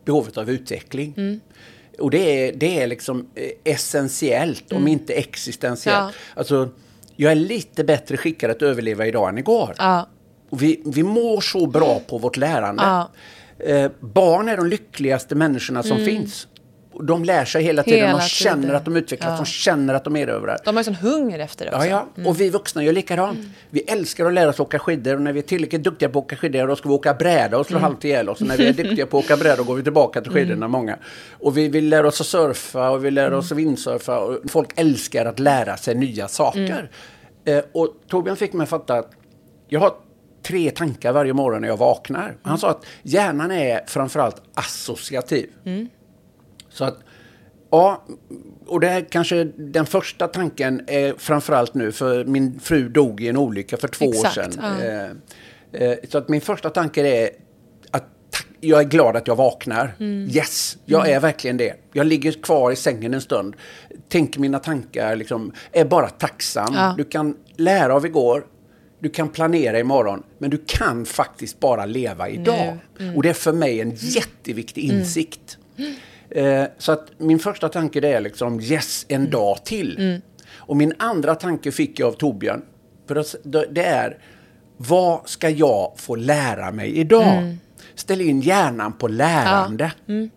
Behovet 0.06 0.38
av 0.38 0.50
utveckling. 0.50 1.14
Mm. 1.18 1.40
Och 2.00 2.12
det 2.12 2.48
är, 2.48 2.54
det 2.54 2.82
är 2.82 2.88
liksom 2.88 3.28
eh, 3.36 3.74
essentiellt, 3.74 4.72
om 4.72 4.78
mm. 4.78 4.88
inte 4.88 5.14
existentiellt. 5.14 5.98
Ja. 5.98 6.12
Alltså, 6.36 6.70
jag 7.16 7.32
är 7.32 7.36
lite 7.36 7.84
bättre 7.84 8.18
skickad 8.18 8.52
att 8.52 8.62
överleva 8.62 9.08
idag 9.08 9.30
än 9.30 9.38
igår. 9.38 9.76
Ja. 9.78 10.08
Vi, 10.50 10.82
vi 10.86 11.04
mår 11.04 11.42
så 11.42 11.68
bra 11.68 12.02
på 12.08 12.18
vårt 12.18 12.38
lärande. 12.38 12.84
Ja. 12.84 13.10
Eh, 13.60 13.92
barn 14.00 14.50
är 14.50 14.58
de 14.58 14.68
lyckligaste 14.68 15.36
människorna 15.36 15.84
som 15.84 15.98
mm. 15.98 16.06
finns. 16.06 16.48
De 17.02 17.24
lär 17.24 17.46
sig 17.46 17.64
hela 17.64 17.84
tiden, 17.84 18.08
hela 18.08 18.20
de 18.20 18.24
känner 18.24 18.62
tiden. 18.62 18.76
att 18.76 18.86
de 18.86 18.98
utvecklas, 18.98 19.30
ja. 19.30 19.38
de 19.38 19.46
känner 19.46 19.94
att 19.94 20.04
de 20.04 20.16
erövrar. 20.16 20.58
De 20.66 20.76
har 20.76 20.82
ju 20.82 20.84
sån 20.84 20.96
hunger 20.96 21.40
efter 21.40 21.66
det 21.66 21.72
också. 21.72 21.88
Ja, 21.88 21.92
ja. 21.92 22.08
Mm. 22.18 22.28
och 22.28 22.42
vi 22.42 22.50
vuxna 22.50 22.84
gör 22.84 22.94
likadant. 22.94 23.40
Mm. 23.40 23.52
Vi 23.70 23.82
älskar 23.82 24.26
att 24.26 24.34
lära 24.34 24.50
oss 24.50 24.60
åka 24.60 24.80
skidor 24.80 25.16
och 25.16 25.22
när 25.22 25.34
vi 25.34 25.40
är 25.40 25.44
tillräckligt 25.44 25.84
duktiga 25.84 26.10
på 26.10 26.20
att 26.20 26.26
åka 26.26 26.36
skidor 26.36 26.68
då 26.68 26.76
ska 26.76 26.90
vi 26.90 26.96
åka 26.96 27.14
bräda 27.14 27.58
och 27.58 27.66
slå 27.66 27.78
mm. 27.78 27.84
halvt 27.84 28.06
ihjäl 28.06 28.30
oss. 28.30 28.42
Och 28.42 28.48
när 28.48 28.58
vi 28.58 28.68
är 28.68 28.74
duktiga 28.84 29.06
på 29.06 29.18
att 29.20 29.26
åka 29.26 29.38
bräda 29.38 29.64
går 29.64 29.76
vi 29.76 29.84
tillbaka 29.84 30.22
till 30.22 30.32
skidorna 30.32 30.54
mm. 30.54 30.72
många. 30.72 30.98
Och 31.32 31.58
vi 31.58 31.68
vill 31.68 31.90
lära 31.90 32.08
oss 32.08 32.22
att 32.22 32.28
surfa 32.28 32.90
och 32.90 33.06
vi 33.06 33.12
lär 33.12 33.34
oss 33.34 33.52
att 33.52 33.58
vindsurfa. 33.58 34.20
Och 34.20 34.40
folk 34.50 34.70
älskar 34.76 35.26
att 35.26 35.40
lära 35.40 35.78
sig 35.78 35.96
nya 35.96 36.28
saker. 36.28 36.90
Mm. 37.46 37.60
Eh, 37.60 37.64
och 37.72 37.94
Torbjörn 38.08 38.38
fick 38.38 38.54
mig 38.54 38.64
att 38.64 38.70
fatta 38.70 38.94
att 38.94 39.12
jag 39.68 39.80
har 39.80 39.94
tre 40.44 40.72
tankar 40.72 41.14
varje 41.14 41.34
morgon 41.34 41.62
när 41.62 41.68
jag 41.68 41.78
vaknar. 41.78 42.24
Mm. 42.24 42.38
Han 42.42 42.58
sa 42.58 42.70
att 42.70 42.86
hjärnan 43.04 43.52
är 43.52 43.82
framförallt 43.88 44.42
associativ. 44.54 45.50
Mm. 45.66 45.88
Så 46.70 46.86
att, 46.86 46.98
ja, 47.72 48.04
och 48.68 48.80
det 48.80 48.90
är 48.90 49.02
kanske 49.02 49.44
den 49.44 49.86
första 49.86 50.28
tanken 50.28 50.82
är 50.88 51.14
framförallt 51.18 51.74
nu, 51.74 51.92
för 51.92 52.26
min 52.26 52.60
fru 52.60 52.90
dog 52.90 53.22
i 53.22 53.28
en 53.28 53.38
olycka 53.38 53.78
för 53.78 53.88
två 53.88 54.06
Exakt, 54.06 54.38
år 54.38 54.42
sedan. 54.42 54.80
Ja. 54.82 54.86
Eh, 55.80 55.90
eh, 55.90 55.98
så 56.10 56.18
att 56.18 56.30
min 56.30 56.42
första 56.42 56.70
tanke 56.70 57.08
är 57.08 57.30
att 57.92 58.04
jag 58.62 58.80
är 58.80 58.86
glad 58.86 59.16
att 59.16 59.28
jag 59.28 59.36
vaknar. 59.36 59.96
Mm. 60.00 60.30
Yes, 60.30 60.78
jag 60.86 61.02
mm. 61.02 61.16
är 61.16 61.20
verkligen 61.20 61.58
det. 61.58 61.74
Jag 61.94 62.08
ligger 62.08 62.32
kvar 62.32 62.72
i 62.72 62.76
sängen 62.76 63.14
en 63.14 63.22
stund. 63.22 63.56
Tänker 64.10 64.40
mina 64.40 64.60
tankar, 64.60 65.16
liksom, 65.16 65.52
är 65.72 65.86
bara 65.86 66.10
tacksam. 66.10 66.74
Ja. 66.74 66.94
Du 66.98 67.04
kan 67.04 67.38
lära 67.58 67.96
av 67.96 68.06
igår, 68.06 68.46
du 69.00 69.10
kan 69.10 69.30
planera 69.30 69.80
imorgon, 69.80 70.24
men 70.38 70.50
du 70.50 70.64
kan 70.66 71.06
faktiskt 71.06 71.60
bara 71.60 71.86
leva 71.86 72.30
idag. 72.30 72.78
Mm. 73.00 73.16
Och 73.16 73.24
det 73.24 73.30
är 73.30 73.34
för 73.34 73.54
mig 73.54 73.82
en 73.82 73.92
jätteviktig 73.96 74.86
mm. 74.86 74.98
insikt. 74.98 75.58
Mm. 75.78 75.94
Eh, 76.30 76.70
så 76.78 76.92
att 76.92 77.08
min 77.18 77.40
första 77.40 77.70
tanke 77.70 78.00
det 78.00 78.14
är 78.14 78.22
liksom 78.22 78.60
yes, 78.62 79.06
en 79.08 79.22
mm. 79.22 79.32
dag 79.32 79.66
till. 79.66 79.98
Mm. 79.98 80.22
Och 80.50 80.78
min 80.78 80.94
andra 81.00 81.36
tanke 81.36 81.72
fick 81.72 82.00
jag 82.00 82.08
av 82.08 82.12
Torbjörn. 82.12 82.62
För 83.08 83.24
det 83.74 83.84
är, 83.86 84.18
vad 84.78 85.30
ska 85.30 85.50
jag 85.50 85.94
få 85.98 86.16
lära 86.16 86.72
mig 86.72 86.98
idag? 86.98 87.38
Mm. 87.38 87.60
Ställ 87.96 88.22
in 88.22 88.42
hjärnan 88.42 88.94
på 88.94 89.08
lärande. 89.08 89.92
Ja. 90.06 90.28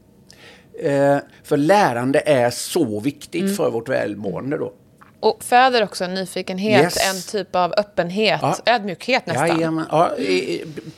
Eh, 0.88 1.18
för 1.42 1.56
lärande 1.56 2.22
är 2.26 2.50
så 2.50 3.00
viktigt 3.00 3.56
för 3.56 3.70
vårt 3.70 3.88
välmående 3.88 4.58
då. 4.58 4.72
Och 5.20 5.44
föder 5.44 5.82
också 5.82 6.04
en 6.04 6.14
nyfikenhet, 6.14 6.82
yes. 6.82 7.14
en 7.14 7.22
typ 7.22 7.56
av 7.56 7.74
öppenhet, 7.76 8.40
ja. 8.42 8.56
ödmjukhet 8.66 9.26
nästan. 9.26 9.60
Ja, 9.60 9.84
ja, 9.90 10.10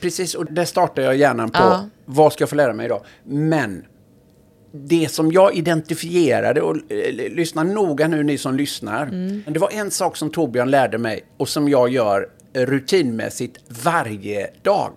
precis, 0.00 0.34
och 0.34 0.52
det 0.52 0.66
startar 0.66 1.02
jag 1.02 1.16
gärna 1.16 1.48
på. 1.48 1.58
Ja. 1.58 1.88
Vad 2.04 2.32
ska 2.32 2.42
jag 2.42 2.48
få 2.48 2.56
lära 2.56 2.72
mig 2.72 2.86
idag? 2.86 3.04
Men 3.24 3.84
det 4.72 5.12
som 5.12 5.32
jag 5.32 5.54
identifierade, 5.54 6.62
och 6.62 6.76
eh, 6.76 7.14
lyssna 7.14 7.62
noga 7.62 8.08
nu 8.08 8.22
ni 8.22 8.38
som 8.38 8.56
lyssnar. 8.56 9.02
Mm. 9.02 9.42
Det 9.46 9.58
var 9.58 9.70
en 9.70 9.90
sak 9.90 10.16
som 10.16 10.30
Torbjörn 10.30 10.70
lärde 10.70 10.98
mig 10.98 11.24
och 11.36 11.48
som 11.48 11.68
jag 11.68 11.88
gör 11.88 12.28
rutinmässigt 12.54 13.58
varje 13.84 14.50
dag. 14.62 14.92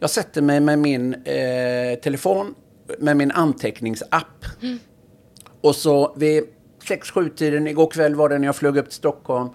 Jag 0.00 0.10
sätter 0.10 0.42
mig 0.42 0.60
med 0.60 0.78
min 0.78 1.14
eh, 1.14 1.98
telefon, 2.02 2.54
med 2.98 3.16
min 3.16 3.30
anteckningsapp. 3.30 4.44
Mm. 4.62 4.78
Och 5.60 5.76
så 5.76 6.14
vid 6.16 6.44
6-7 6.88 7.34
tiden, 7.34 7.66
igår 7.66 7.90
kväll 7.90 8.14
var 8.14 8.28
det 8.28 8.38
när 8.38 8.46
jag 8.46 8.56
flög 8.56 8.76
upp 8.76 8.84
till 8.84 8.94
Stockholm. 8.94 9.48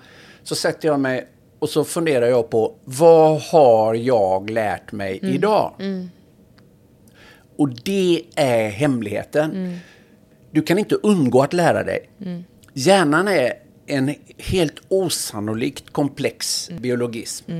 Så 0.43 0.55
sätter 0.55 0.87
jag 0.87 0.99
mig 0.99 1.27
och 1.59 1.69
så 1.69 1.83
funderar 1.83 2.27
jag 2.27 2.49
på 2.49 2.75
vad 2.83 3.41
har 3.41 3.93
jag 3.93 4.49
lärt 4.49 4.91
mig 4.91 5.19
mm. 5.23 5.35
idag? 5.35 5.73
Mm. 5.79 6.09
Och 7.57 7.69
det 7.69 8.23
är 8.35 8.69
hemligheten. 8.69 9.51
Mm. 9.51 9.77
Du 10.51 10.61
kan 10.61 10.77
inte 10.77 10.95
undgå 10.95 11.41
att 11.41 11.53
lära 11.53 11.83
dig. 11.83 12.09
Mm. 12.21 12.43
Hjärnan 12.73 13.27
är 13.27 13.53
en 13.85 14.15
helt 14.37 14.81
osannolikt 14.87 15.89
komplex 15.89 16.69
mm. 16.69 16.81
biologism. 16.81 17.51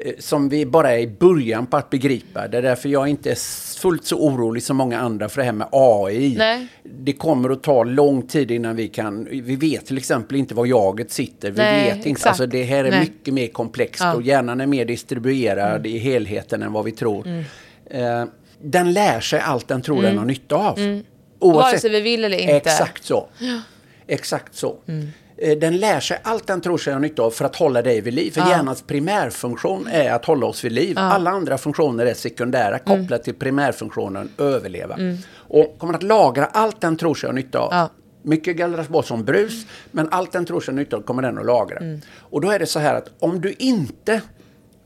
Eh, 0.00 0.12
som 0.18 0.48
vi 0.48 0.66
bara 0.66 0.92
är 0.92 0.98
i 0.98 1.06
början 1.06 1.66
på 1.66 1.76
att 1.76 1.90
begripa. 1.90 2.48
Det 2.48 2.58
är 2.58 2.62
därför 2.62 2.88
jag 2.88 3.08
inte 3.08 3.30
är 3.30 3.38
fullt 3.78 4.04
så 4.04 4.16
orolig 4.16 4.62
som 4.62 4.76
många 4.76 5.00
andra 5.00 5.28
för 5.28 5.40
det 5.40 5.44
här 5.44 5.52
med 5.52 5.68
AI. 5.72 6.34
Nej. 6.38 6.66
Det 6.82 7.12
kommer 7.12 7.50
att 7.50 7.62
ta 7.62 7.84
lång 7.84 8.22
tid 8.22 8.50
innan 8.50 8.76
vi 8.76 8.88
kan... 8.88 9.28
Vi 9.30 9.56
vet 9.56 9.86
till 9.86 9.98
exempel 9.98 10.36
inte 10.36 10.54
var 10.54 10.66
jaget 10.66 11.12
sitter. 11.12 11.50
Vi 11.50 11.58
Nej, 11.58 11.94
vet 11.94 12.06
inte. 12.06 12.28
Alltså 12.28 12.46
det 12.46 12.64
här 12.64 12.84
är 12.84 12.90
Nej. 12.90 13.00
mycket 13.00 13.34
mer 13.34 13.46
komplext 13.46 14.00
ja. 14.00 14.14
och 14.14 14.22
hjärnan 14.22 14.60
är 14.60 14.66
mer 14.66 14.84
distribuerad 14.84 15.76
mm. 15.76 15.86
i 15.86 15.98
helheten 15.98 16.62
än 16.62 16.72
vad 16.72 16.84
vi 16.84 16.92
tror. 16.92 17.26
Mm. 17.26 17.44
Eh, 17.90 18.28
den 18.62 18.92
lär 18.92 19.20
sig 19.20 19.40
allt 19.40 19.68
den 19.68 19.82
tror 19.82 19.98
mm. 19.98 20.10
den 20.10 20.18
har 20.18 20.24
nytta 20.24 20.56
av. 20.56 20.78
Mm. 20.78 21.04
Oavsett, 21.38 21.64
Vare 21.64 21.78
sig 21.78 21.90
vi 21.90 22.00
vill 22.00 22.24
eller 22.24 22.38
inte. 22.38 22.54
Exakt 22.54 23.04
så. 23.04 23.28
Ja. 23.38 23.60
Exakt 24.06 24.54
så. 24.54 24.76
Mm. 24.86 25.08
Eh, 25.38 25.58
Den 25.58 25.76
lär 25.76 26.00
sig 26.00 26.18
allt 26.22 26.46
den 26.46 26.60
tror 26.60 26.78
sig 26.78 26.92
ha 26.92 27.00
nytta 27.00 27.22
av 27.22 27.30
för 27.30 27.44
att 27.44 27.56
hålla 27.56 27.82
dig 27.82 28.00
vid 28.00 28.14
liv. 28.14 28.30
För 28.30 28.40
Ja. 28.40 28.50
hjärnans 28.50 28.82
primärfunktion 28.82 29.86
är 29.86 30.12
att 30.12 30.24
hålla 30.24 30.46
oss 30.46 30.64
vid 30.64 30.72
liv. 30.72 30.98
Alla 30.98 31.30
andra 31.30 31.58
funktioner 31.58 32.06
är 32.06 32.14
sekundära 32.14 32.78
Mm. 32.78 32.80
kopplat 33.02 33.24
till 33.24 33.34
primärfunktionen 33.34 34.30
överleva. 34.38 34.96
Och 35.36 35.78
kommer 35.78 35.94
att 35.94 36.02
lagra 36.02 36.46
allt 36.46 36.80
den 36.80 36.96
tror 36.96 37.14
sig 37.14 37.28
ha 37.28 37.34
nytta 37.34 37.58
av. 37.58 37.68
Ja. 37.72 37.88
Mycket 38.22 38.56
gallras 38.56 38.88
bort 38.88 39.06
som 39.06 39.24
brus, 39.24 39.66
men 39.90 40.08
allt 40.10 40.32
den 40.32 40.44
tror 40.44 40.60
sig 40.60 40.74
ha 40.74 40.76
nytta 40.78 40.96
av 40.96 41.00
kommer 41.02 41.22
den 41.22 41.38
att 41.38 41.46
lagra. 41.46 41.78
Mm. 41.78 42.00
Och 42.18 42.40
då 42.40 42.50
är 42.50 42.58
det 42.58 42.66
så 42.66 42.78
här 42.78 42.94
att 42.94 43.08
om 43.18 43.40
du 43.40 43.52
inte 43.58 44.20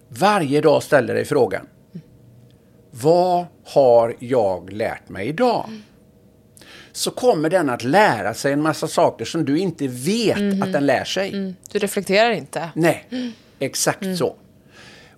varje 0.08 0.60
dag 0.60 0.82
ställer 0.82 1.14
dig 1.14 1.24
frågan 1.24 1.66
Vad 2.90 3.44
har 3.66 4.14
jag 4.18 4.72
lärt 4.72 5.08
mig 5.08 5.28
idag? 5.28 5.66
Så 6.92 7.10
kommer 7.10 7.50
den 7.50 7.70
att 7.70 7.84
lära 7.84 8.34
sig 8.34 8.52
en 8.52 8.62
massa 8.62 8.88
saker 8.88 9.24
som 9.24 9.44
du 9.44 9.58
inte 9.58 9.86
vet 9.88 10.38
Mhm. 10.38 10.62
att 10.62 10.72
den 10.72 10.86
lär 10.86 11.04
sig. 11.04 11.28
Mm. 11.28 11.54
Du 11.72 11.78
reflekterar 11.78 12.30
inte. 12.30 12.68
Nej, 12.74 13.08
exakt 13.58 14.16
så. 14.18 14.36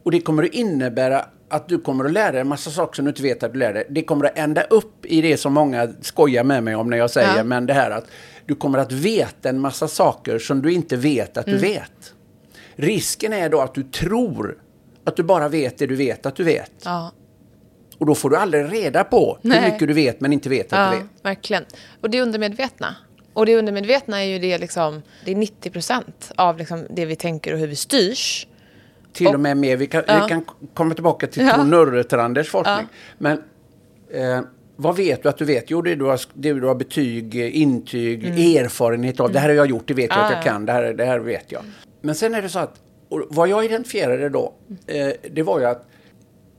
Och 0.02 0.10
det 0.10 0.20
kommer 0.20 0.42
att 0.42 0.52
innebära 0.52 1.24
att 1.48 1.68
du 1.68 1.78
kommer 1.78 2.04
att 2.04 2.12
lära 2.12 2.32
dig 2.32 2.40
en 2.40 2.48
massa 2.48 2.70
saker 2.70 2.96
som 2.96 3.04
du 3.04 3.10
inte 3.10 3.22
vet 3.22 3.42
att 3.42 3.52
du 3.52 3.58
lär 3.58 3.72
dig. 3.72 3.86
Det 3.90 4.02
kommer 4.02 4.24
att 4.24 4.38
ända 4.38 4.62
upp 4.62 5.06
i 5.06 5.20
det 5.20 5.36
som 5.36 5.52
många 5.52 5.88
skojar 6.00 6.44
med 6.44 6.62
mig 6.64 6.74
om 6.74 6.90
när 6.90 6.96
jag 6.96 7.10
säger, 7.10 7.36
Ja. 7.36 7.44
men 7.44 7.66
det 7.66 7.72
här 7.74 7.90
att 7.90 8.06
du 8.46 8.54
kommer 8.54 8.78
att 8.78 8.92
veta 8.92 9.48
en 9.48 9.60
massa 9.60 9.88
saker 9.88 10.38
som 10.38 10.62
du 10.62 10.72
inte 10.72 10.96
vet 10.96 11.36
att 11.36 11.46
du 11.46 11.56
vet. 11.58 12.12
Risken 12.76 13.32
är 13.32 13.48
då 13.48 13.60
att 13.60 13.74
du 13.74 13.82
tror 13.82 14.58
att 15.04 15.16
du 15.16 15.22
bara 15.22 15.48
vet 15.48 15.78
det 15.78 15.86
du 15.86 15.96
vet 15.96 16.26
att 16.26 16.36
du 16.36 16.44
vet. 16.44 16.72
Ja. 16.84 17.12
Och 18.04 18.08
då 18.08 18.14
får 18.14 18.30
du 18.30 18.36
aldrig 18.36 18.72
reda 18.72 19.04
på 19.04 19.38
Nej. 19.42 19.60
hur 19.60 19.72
mycket 19.72 19.88
du 19.88 19.94
vet 19.94 20.20
men 20.20 20.32
inte 20.32 20.48
vet 20.48 20.72
att 20.72 20.78
Ja, 20.78 20.90
du 20.90 20.96
vet. 20.96 21.06
verkligen. 21.24 21.64
Och 22.00 22.10
det 22.10 22.20
undermedvetna. 22.22 22.96
Och 23.32 23.46
det 23.46 23.56
undermedvetna 23.56 24.22
är 24.22 24.26
ju 24.26 24.38
det 24.38 24.58
liksom, 24.58 25.02
det 25.24 25.30
är 25.30 25.34
90 25.36 25.70
procent 25.70 26.32
av 26.36 26.58
liksom 26.58 26.86
det 26.90 27.04
vi 27.06 27.16
tänker 27.16 27.52
och 27.52 27.58
hur 27.58 27.66
vi 27.66 27.76
styrs. 27.76 28.46
Till 29.12 29.26
och 29.26 29.40
med 29.40 29.56
mer. 29.56 29.76
Vi 29.76 29.86
kan, 29.86 30.02
Ja. 30.06 30.22
vi 30.22 30.28
kan 30.28 30.44
komma 30.74 30.94
tillbaka 30.94 31.26
till 31.26 31.42
Ja. 31.46 31.52
Tor 31.56 31.64
Nurretranders 31.64 32.48
forskning. 32.50 32.76
Ja. 32.76 32.96
Men 33.18 33.42
eh, 34.14 34.40
vad 34.76 34.96
vet 34.96 35.22
du 35.22 35.28
att 35.28 35.38
du 35.38 35.44
vet? 35.44 35.70
Jo, 35.70 35.82
det 35.82 35.94
du 35.94 36.04
har, 36.04 36.20
det 36.34 36.52
du 36.52 36.66
har 36.66 36.74
betyg, 36.74 37.34
intyg, 37.36 38.24
erfarenhet 38.56 39.20
av. 39.20 39.32
Det 39.32 39.38
här 39.38 39.48
har 39.48 39.56
jag 39.56 39.66
gjort, 39.70 39.88
det 39.88 39.94
vet 39.94 40.10
jag 40.10 40.18
Ah, 40.18 40.22
att 40.24 40.30
jag 40.30 40.38
Mm. 40.38 40.46
ja. 40.46 40.52
kan. 40.52 40.66
Det 40.66 40.72
här, 40.72 40.82
det 40.94 41.04
här 41.04 41.18
vet 41.18 41.52
jag. 41.52 41.62
Men 42.00 42.14
sen 42.14 42.34
är 42.34 42.42
det 42.42 42.48
så 42.48 42.58
att, 42.58 42.74
och 43.08 43.22
vad 43.30 43.48
jag 43.48 43.64
identifierade 43.64 44.28
då, 44.28 44.54
eh, 44.86 45.08
det 45.30 45.42
var 45.42 45.58
ju 45.60 45.64
att 45.64 45.88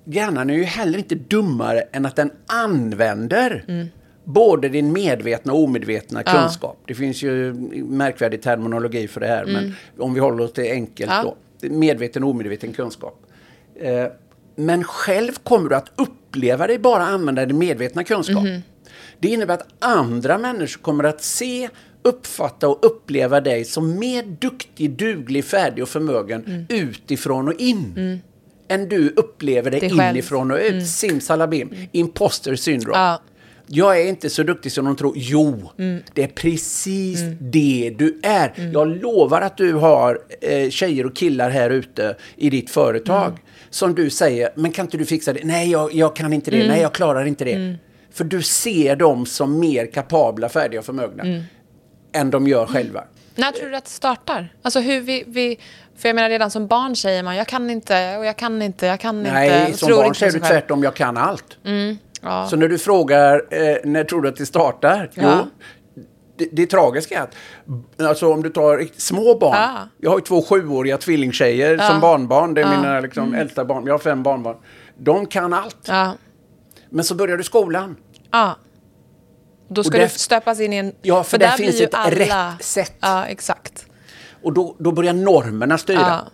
hjärnan 0.06 0.50
är 0.50 0.54
ju 0.54 0.64
heller 0.64 0.98
inte 0.98 1.16
dummare 1.16 1.82
än 1.82 2.06
att 2.06 2.16
den 2.16 2.32
använder 2.48 3.64
Mm. 3.68 3.88
både 4.24 4.70
din 4.70 4.94
medvetna 4.94 5.54
och 5.54 5.64
omedvetna 5.64 6.24
Ja. 6.26 6.32
kunskap. 6.42 6.78
Det 6.88 6.96
finns 6.96 7.24
ju 7.24 7.54
märkvärdig 7.90 8.42
terminologi 8.42 9.08
för 9.08 9.20
det 9.22 9.28
här, 9.28 9.46
men 9.46 9.74
om 10.00 10.14
vi 10.14 10.20
håller 10.20 10.44
oss 10.44 10.54
till 10.54 10.72
enkelt 10.72 11.12
Mm. 11.12 11.26
Ja. 11.26 11.36
då. 11.62 11.70
Medveten 11.76 12.24
och 12.24 12.30
omedveten 12.30 12.74
kunskap. 12.74 13.22
Eh, 13.80 14.06
men 14.56 14.84
själv 14.84 15.32
kommer 15.44 15.70
du 15.70 15.76
att 15.76 15.92
uppleva 15.96 16.68
dig 16.68 16.80
bara 16.80 17.04
använda 17.04 17.46
din 17.46 17.58
medvetna 17.58 18.04
kunskap. 18.04 18.44
Mhm. 18.44 18.62
Det 19.20 19.28
innebär 19.28 19.54
att 19.54 19.68
andra 19.80 20.38
människor 20.38 20.82
kommer 20.82 21.04
att 21.04 21.22
se, 21.24 21.70
uppfatta 22.02 22.68
och 22.68 22.80
uppleva 22.86 23.42
dig 23.42 23.66
som 23.66 24.00
mer 24.00 24.24
duktig, 24.40 24.92
duglig, 24.92 25.46
färdig 25.46 25.84
och 25.84 25.90
förmögen 25.90 26.44
Mm. 26.48 26.66
utifrån 26.70 27.48
och 27.48 27.54
in. 27.54 28.20
Än 28.68 28.90
du 28.90 29.10
upplever 29.16 29.72
själv. 29.72 29.92
Mm. 29.94 30.10
inifrån 30.10 30.52
och 30.52 30.58
ut. 30.58 30.88
Simsalabim. 30.88 31.70
Imposter 31.92 32.56
syndrome. 32.56 32.98
Ja. 32.98 33.22
Jag 33.68 34.02
är 34.02 34.08
inte 34.10 34.30
så 34.30 34.44
duktig 34.44 34.72
som 34.72 34.86
de 34.86 34.96
tror. 34.96 35.14
Jo, 35.16 35.72
Mm. 35.78 36.02
det 36.14 36.24
är 36.24 36.28
precis 36.28 37.20
det 37.40 37.96
du 37.98 38.20
är. 38.24 38.72
Jag 38.74 38.88
lovar 39.02 39.42
att 39.42 39.58
du 39.58 39.74
har 39.74 40.20
eh, 40.42 40.70
tjejer 40.70 41.06
och 41.06 41.16
killar 41.16 41.50
här 41.50 41.70
ute 41.70 42.16
i 42.36 42.50
ditt 42.50 42.70
företag 42.70 43.28
Mm. 43.28 43.40
som 43.70 43.96
du 43.96 44.10
säger, 44.10 44.50
men 44.56 44.72
kan 44.72 44.86
inte 44.86 44.98
du 44.98 45.06
fixa 45.06 45.34
det? 45.34 45.40
Nej, 45.44 45.72
jag, 45.72 45.94
jag 45.94 46.16
kan 46.16 46.34
inte 46.34 46.52
det. 46.52 46.58
Mm. 46.58 46.68
Nej, 46.68 46.82
jag 46.82 46.94
klarar 46.94 47.26
inte 47.26 47.46
det. 47.46 47.76
För 48.12 48.24
du 48.24 48.42
ser 48.42 48.96
dem 48.96 49.26
som 49.26 49.60
mer 49.60 49.86
kapabla, 49.86 50.50
färdiga 50.50 50.80
och 50.80 50.86
förmögna 50.86 51.24
Mm. 51.24 51.42
än 52.14 52.30
de 52.30 52.48
gör 52.48 52.66
själva. 52.66 53.04
När 53.36 53.52
tror 53.52 53.70
du 53.70 53.76
att 53.76 53.84
det 53.84 53.90
startar? 53.90 54.54
Alltså 54.62 54.80
hur 54.80 55.02
vi, 55.02 55.24
vi... 55.28 55.60
För 55.98 56.10
jag 56.10 56.16
menar 56.16 56.30
redan 56.30 56.52
som 56.52 56.68
barn 56.68 56.96
säger 56.96 57.24
man 57.24 57.36
jag 57.36 57.48
kan 57.48 57.70
inte 57.70 58.18
och 58.18 58.26
jag 58.26 58.38
kan 58.38 58.62
inte, 58.62 58.86
jag 58.86 59.00
kan 59.00 59.20
inte. 59.20 59.32
Nej, 59.32 59.74
som 59.74 59.90
barn 59.90 60.06
inte 60.06 60.10
på 60.10 60.14
säger 60.16 60.34
du 60.34 60.40
tvärtom, 60.40 60.84
jag 60.84 60.94
kan 60.94 61.18
allt. 61.18 61.58
Ja. 62.22 62.48
Så 62.48 62.56
när 62.56 62.68
du 62.68 62.78
frågar 62.78 63.44
eh, 63.50 63.78
när 63.84 64.04
tror 64.04 64.22
du 64.22 64.30
att 64.30 64.36
det 64.36 64.46
startar? 64.46 65.10
Ja. 65.14 65.40
Jo, 65.40 65.50
det, 66.38 66.50
det 66.52 66.66
tragiska 66.66 67.20
är 67.20 67.24
att 67.24 67.36
alltså, 68.10 68.34
om 68.34 68.44
du 68.44 68.50
tar 68.50 68.88
små 68.98 69.38
barn. 69.40 69.58
Ja. 69.58 69.90
Jag 69.98 70.10
har 70.10 70.18
ju 70.18 70.24
två 70.24 70.42
sjuåriga 70.42 70.98
tvillingtjejer 70.98 71.78
som 71.78 72.00
barnbarn. 72.00 72.54
Det 72.54 72.62
är. 72.62 72.66
Mm. 72.66 72.82
mina 72.82 73.00
liksom, 73.00 73.34
äldsta 73.34 73.66
barn. 73.66 73.86
Jag 73.86 73.94
har 73.94 74.00
fem 74.00 74.24
barnbarn. 74.24 74.56
De 74.98 75.26
kan 75.26 75.54
allt. 75.54 75.88
Ja. 75.88 76.12
Men 76.90 77.04
så 77.04 77.16
börjar 77.16 77.38
du 77.38 77.44
skolan. 77.44 77.96
Då 79.68 79.84
ska 79.84 79.98
där- 79.98 80.04
du 80.04 80.10
stöpas 80.10 80.60
in 80.60 80.74
i 80.74 80.78
en... 80.78 80.92
Ja, 81.02 81.24
för 81.24 81.38
där 81.38 81.58
blir 81.58 81.68
finns 81.68 81.82
ett 81.82 81.96
rätt 82.08 82.64
sätt. 82.64 82.94
Ja, 83.00 83.26
exakt. 83.26 83.86
Och 84.44 84.54
då, 84.54 84.76
då 84.80 84.92
börjar 84.92 85.14
normerna 85.14 85.78
styra. 85.78 86.00
Ja. 86.00 86.32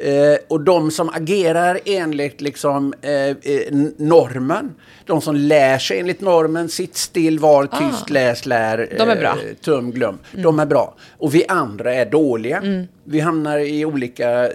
Eh, 0.00 0.38
och 0.48 0.60
de 0.60 0.90
som 0.90 1.08
agerar 1.08 1.80
enligt 1.84 2.40
liksom, 2.40 2.94
eh, 3.02 3.12
eh, 3.12 3.34
normen, 3.96 4.74
de 5.06 5.20
som 5.20 5.36
lär 5.36 5.78
sig 5.78 6.00
enligt 6.00 6.20
normen, 6.20 6.68
sitt 6.68 6.96
still, 6.96 7.38
var, 7.38 7.66
tyst, 7.66 8.10
läs, 8.10 8.46
lär, 8.46 8.88
Ah. 8.92 8.98
De 9.04 9.10
är 9.10 9.16
bra. 9.16 9.32
Mm. 9.32 9.48
Eh, 9.48 9.54
tum, 9.54 9.90
glöm. 9.90 10.18
De 10.32 10.58
är 10.60 10.66
bra. 10.66 10.94
Och 11.18 11.34
vi 11.34 11.44
andra 11.48 11.94
är 11.94 12.06
dåliga. 12.06 12.62
Vi 13.10 13.20
hamnar 13.20 13.58
i 13.58 13.84
olika 13.84 14.48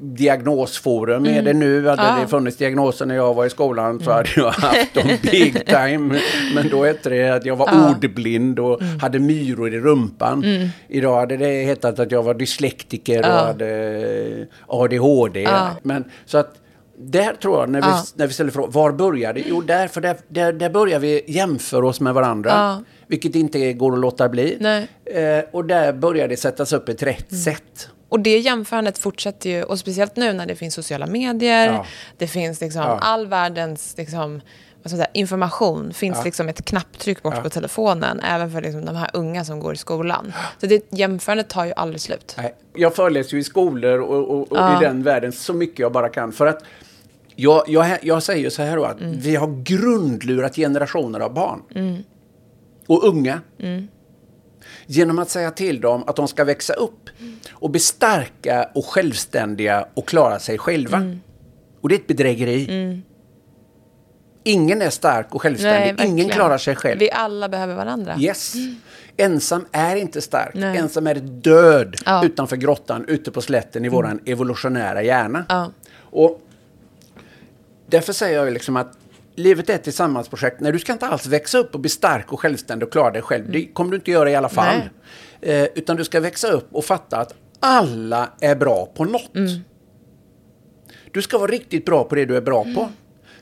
diagnosforum. 0.00 1.26
Är 1.26 1.42
det 1.42 1.52
nu? 1.52 1.86
Hade 1.88 2.02
Mm. 2.02 2.14
Ah. 2.14 2.20
det 2.20 2.28
funnits 2.28 2.56
diagnoser 2.56 3.06
när 3.06 3.14
jag 3.14 3.34
var 3.34 3.46
i 3.46 3.50
skolan 3.50 4.00
så 4.00 4.10
hade 4.12 4.28
jag 4.36 4.50
haft 4.50 4.94
dem 4.94 5.08
big 5.22 5.66
time. 5.66 6.20
Men 6.54 6.68
då 6.70 6.84
hette 6.84 7.08
det 7.10 7.28
att 7.28 7.44
jag 7.46 7.56
var 7.56 7.68
Ja. 7.72 7.90
ordblind 7.90 8.58
och 8.58 8.82
Mm. 8.82 9.00
hade 9.00 9.18
myror 9.18 9.74
i 9.74 9.78
rumpan. 9.80 10.44
Idag 10.88 11.20
hade 11.20 11.36
det 11.36 11.62
hetat 11.64 11.98
att 11.98 12.10
jag 12.12 12.22
var 12.22 12.34
dyslektiker 12.34 13.18
och 13.18 13.26
Ja. 13.26 13.46
hade 13.46 14.46
ADHD. 14.66 15.48
Men, 15.82 16.04
så 16.26 16.38
att 16.38 16.54
där 17.00 17.32
tror 17.42 17.58
jag, 17.60 17.68
när 17.70 17.80
vi, 17.82 17.88
när 18.14 18.26
vi 18.26 18.32
ställer 18.32 18.50
frågan, 18.50 18.70
var 18.70 18.92
börjar 18.92 19.32
det? 19.32 19.42
Jo, 19.46 19.60
där, 19.60 19.88
för 19.88 20.00
där, 20.00 20.16
där, 20.28 20.52
där 20.52 20.70
börjar 20.70 20.98
vi 20.98 21.22
jämföra 21.26 21.86
oss 21.86 22.00
med 22.00 22.14
varandra. 22.14 22.84
Vilket 23.08 23.34
inte 23.34 23.72
går 23.72 23.92
att 23.92 23.98
låta 24.00 24.28
bli. 24.28 24.56
Nej. 24.60 24.88
Eh, 25.04 25.44
och 25.52 25.64
där 25.64 25.92
börjar 25.92 26.28
det 26.28 26.36
sättas 26.36 26.72
upp 26.72 26.88
ett 26.88 27.02
rätt 27.02 27.30
Mm. 27.32 27.42
sätt. 27.42 27.88
Och 28.08 28.20
det 28.20 28.38
jämförandet 28.38 28.98
fortsätter 28.98 29.50
ju, 29.50 29.62
och 29.62 29.78
speciellt 29.78 30.16
nu 30.16 30.32
när 30.32 30.46
det 30.46 30.56
finns 30.56 30.74
sociala 30.74 31.06
medier, 31.06 31.66
Ja. 31.72 31.86
det 32.18 32.26
finns 32.26 32.60
liksom 32.60 32.82
Ja. 32.82 32.98
all 33.02 33.26
världens 33.26 33.94
liksom, 33.98 34.40
säga, 34.84 35.06
information, 35.14 35.92
finns 35.92 36.16
Ja. 36.18 36.24
liksom 36.24 36.48
ett 36.48 36.64
knapptryck 36.64 37.22
bort 37.22 37.42
på 37.42 37.50
telefonen, 37.50 38.20
även 38.20 38.50
för 38.50 38.60
liksom 38.62 38.84
de 38.84 38.96
här 38.96 39.10
unga 39.12 39.44
som 39.44 39.60
går 39.60 39.74
i 39.74 39.76
skolan. 39.76 40.32
Så 40.60 40.66
det 40.66 40.92
jämförandet 40.92 41.48
tar 41.48 41.64
ju 41.64 41.72
aldrig 41.76 42.00
slut. 42.00 42.34
Nej, 42.38 42.54
jag 42.74 42.94
föreläser 42.94 43.34
ju 43.34 43.40
i 43.40 43.44
skolor 43.44 43.98
och, 44.00 44.30
och, 44.30 44.52
och 44.52 44.58
i 44.58 44.84
den 44.84 45.02
världen 45.02 45.32
så 45.32 45.52
mycket 45.52 45.78
jag 45.78 45.92
bara 45.92 46.08
kan. 46.08 46.32
För 46.32 46.46
att 46.46 46.62
jag, 47.36 47.62
jag, 47.68 47.86
jag 48.02 48.22
säger 48.22 48.50
så 48.50 48.62
här 48.62 48.76
då 48.76 48.84
att 48.84 49.00
Mm. 49.00 49.18
vi 49.20 49.36
har 49.36 49.62
grundlurat 49.62 50.56
generationer 50.56 51.20
av 51.20 51.34
barn. 51.34 51.62
Och 52.88 53.04
unga. 53.08 53.40
Mm. 53.58 53.88
Genom 54.86 55.18
att 55.18 55.30
säga 55.30 55.50
till 55.50 55.80
dem 55.80 56.04
att 56.06 56.16
de 56.16 56.28
ska 56.28 56.44
växa 56.44 56.72
upp 56.72 57.10
och 57.52 57.70
bli 57.70 57.80
starka 57.80 58.70
och 58.74 58.86
självständiga 58.86 59.88
och 59.94 60.08
klara 60.08 60.38
sig 60.38 60.58
själva. 60.58 60.96
Mm. 60.96 61.20
Och 61.80 61.88
det 61.88 61.94
är 61.94 61.98
ett 61.98 62.06
bedrägeri. 62.06 63.02
Ingen 64.44 64.82
är 64.82 64.90
stark 64.90 65.34
och 65.34 65.42
självständig. 65.42 65.88
Ingen 65.88 65.96
verkligen. 65.96 66.30
klarar 66.30 66.58
sig 66.58 66.76
själv. 66.76 66.98
Vi 67.00 67.10
alla 67.10 67.48
behöver 67.48 67.74
varandra. 67.74 68.16
Yes. 68.18 68.54
Ensam 69.16 69.66
är 69.72 69.96
inte 69.96 70.20
stark. 70.20 70.54
Nej. 70.54 70.78
Ensam 70.78 71.06
är 71.06 71.14
död 71.14 71.96
Ja. 72.04 72.24
utanför 72.24 72.56
grottan, 72.56 73.04
ute 73.08 73.30
på 73.30 73.40
slätten 73.40 73.84
i 73.84 73.88
våran 73.88 74.20
evolutionära 74.26 75.02
hjärna. 75.02 75.44
Ja. 75.48 75.70
Och 75.96 76.40
därför 77.86 78.12
säger 78.12 78.44
jag 78.44 78.52
liksom 78.52 78.76
att 78.76 78.98
livet 79.38 79.70
är 79.70 79.74
ett 79.74 79.84
tillsammansprojekt. 79.84 80.60
Nej, 80.60 80.72
du 80.72 80.78
ska 80.78 80.92
inte 80.92 81.06
alls 81.06 81.26
växa 81.26 81.58
upp 81.58 81.74
och 81.74 81.80
bli 81.80 81.90
stark 81.90 82.32
och 82.32 82.40
självständig 82.40 82.86
och 82.86 82.92
klara 82.92 83.10
dig 83.10 83.22
själv. 83.22 83.50
Det 83.50 83.66
kommer 83.66 83.90
du 83.90 83.96
inte 83.96 84.10
göra 84.10 84.30
i 84.30 84.34
alla 84.34 84.48
fall. 84.48 84.76
Eh, 85.40 85.64
utan 85.74 85.96
du 85.96 86.04
ska 86.04 86.20
växa 86.20 86.48
upp 86.48 86.68
och 86.72 86.84
fatta 86.84 87.16
att 87.16 87.34
alla 87.60 88.28
är 88.40 88.56
bra 88.56 88.86
på 88.96 89.04
något. 89.04 89.30
Du 91.12 91.22
ska 91.22 91.38
vara 91.38 91.50
riktigt 91.50 91.84
bra 91.84 92.04
på 92.04 92.14
det 92.14 92.24
du 92.24 92.36
är 92.36 92.40
bra 92.40 92.64
på. 92.64 92.88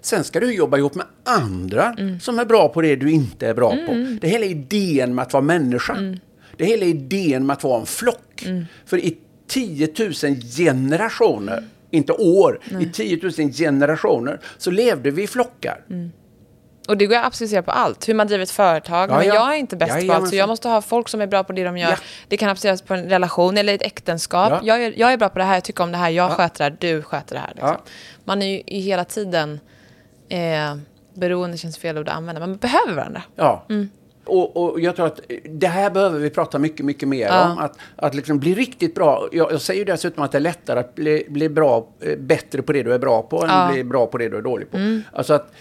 Sen 0.00 0.24
ska 0.24 0.40
du 0.40 0.54
jobba 0.54 0.78
ihop 0.78 0.94
med 0.94 1.06
andra 1.24 1.96
som 2.20 2.38
är 2.38 2.44
bra 2.44 2.68
på 2.68 2.82
det 2.82 2.96
du 2.96 3.10
inte 3.10 3.46
är 3.46 3.54
bra 3.54 3.70
på. 3.70 3.92
Det 4.20 4.26
är 4.26 4.30
hela 4.30 4.44
idén 4.46 5.14
med 5.14 5.22
att 5.22 5.32
vara 5.32 5.42
människa. 5.42 5.94
Det 6.56 6.64
är 6.64 6.68
hela 6.68 6.84
idén 6.84 7.46
med 7.46 7.54
att 7.54 7.64
vara 7.64 7.80
en 7.80 7.86
flock. 7.86 8.44
För 8.86 8.98
i 8.98 9.18
10 9.48 9.88
000 9.98 10.12
generationer, 10.56 11.64
inte 11.90 12.12
år, 12.12 12.60
i 12.80 12.86
10 12.86 13.20
000 13.38 13.52
generationer 13.52 14.40
så 14.58 14.70
levde 14.70 15.10
vi 15.10 15.22
i 15.22 15.26
flockar. 15.26 15.84
Och 16.88 16.96
det 16.96 17.06
går 17.06 17.16
att 17.16 17.24
applicera 17.24 17.62
på 17.62 17.70
allt. 17.70 18.08
Hur 18.08 18.14
man 18.14 18.26
driver 18.26 18.42
ett 18.42 18.50
företag. 18.50 19.10
Ja, 19.10 19.18
men 19.18 19.26
ja. 19.26 19.34
jag 19.34 19.52
är 19.54 19.56
inte 19.56 19.76
bäst 19.76 19.92
på 19.92 19.98
Jajamensan. 19.98 20.22
allt. 20.22 20.30
Så 20.30 20.36
jag 20.36 20.48
måste 20.48 20.68
ha 20.68 20.82
folk 20.82 21.08
som 21.08 21.20
är 21.20 21.26
bra 21.26 21.44
på 21.44 21.52
det 21.52 21.64
de 21.64 21.78
gör. 21.78 21.90
Ja. 21.90 21.96
Det 22.28 22.36
kan 22.36 22.48
appliceras 22.48 22.82
på 22.82 22.94
en 22.94 23.04
relation 23.08 23.58
eller 23.58 23.74
ett 23.74 23.82
äktenskap. 23.82 24.50
Ja. 24.50 24.60
Jag, 24.62 24.84
är, 24.84 24.94
jag 24.96 25.12
är 25.12 25.16
bra 25.16 25.28
på 25.28 25.38
det 25.38 25.44
här, 25.44 25.54
jag 25.54 25.64
tycker 25.64 25.84
om 25.84 25.92
det 25.92 25.98
här, 25.98 26.10
jag 26.10 26.30
Ja. 26.30 26.34
sköter 26.34 26.58
det 26.58 26.64
här, 26.64 26.76
du 26.80 27.02
sköter 27.02 27.34
det 27.34 27.40
här. 27.40 27.48
Liksom. 27.48 27.68
Ja. 27.68 27.82
Man 28.24 28.42
är 28.42 28.46
ju 28.46 28.62
i 28.66 28.80
hela 28.80 29.04
tiden... 29.04 29.60
Eh, 30.28 30.76
beroende 31.14 31.56
känns 31.58 31.78
fel 31.78 31.98
ord 31.98 32.08
att 32.08 32.16
använda. 32.16 32.40
Man 32.40 32.56
behöver 32.56 32.94
varandra. 32.94 33.22
Ja. 33.36 33.66
Mm. 33.68 33.90
Och, 34.26 34.56
och 34.56 34.80
jag 34.80 34.96
tror 34.96 35.06
att 35.06 35.20
det 35.50 35.66
här 35.66 35.90
behöver 35.90 36.18
vi 36.18 36.30
prata 36.30 36.58
mycket, 36.58 36.86
mycket 36.86 37.08
mer 37.08 37.26
Ja. 37.26 37.50
om. 37.52 37.58
Att, 37.58 37.78
att 37.96 38.14
liksom 38.14 38.38
bli 38.38 38.54
riktigt 38.54 38.94
bra. 38.94 39.28
Jag, 39.32 39.52
jag 39.52 39.60
säger 39.60 39.78
ju 39.78 39.84
dessutom 39.84 40.24
att 40.24 40.32
det 40.32 40.38
är 40.38 40.40
lättare 40.40 40.80
att 40.80 40.94
bli, 40.94 41.26
bli 41.28 41.48
bra, 41.48 41.88
eh, 42.00 42.18
bättre 42.18 42.62
på 42.62 42.72
det 42.72 42.82
du 42.82 42.92
är 42.94 42.98
bra 42.98 43.22
på 43.22 43.42
än 43.42 43.48
Ja. 43.48 43.54
att 43.54 43.72
bli 43.74 43.84
bra 43.84 44.06
på 44.06 44.18
det 44.18 44.28
du 44.28 44.36
är 44.36 44.42
dålig 44.42 44.70
på. 44.70 44.76
Mm. 44.76 45.02
Alltså 45.12 45.34
att, 45.34 45.52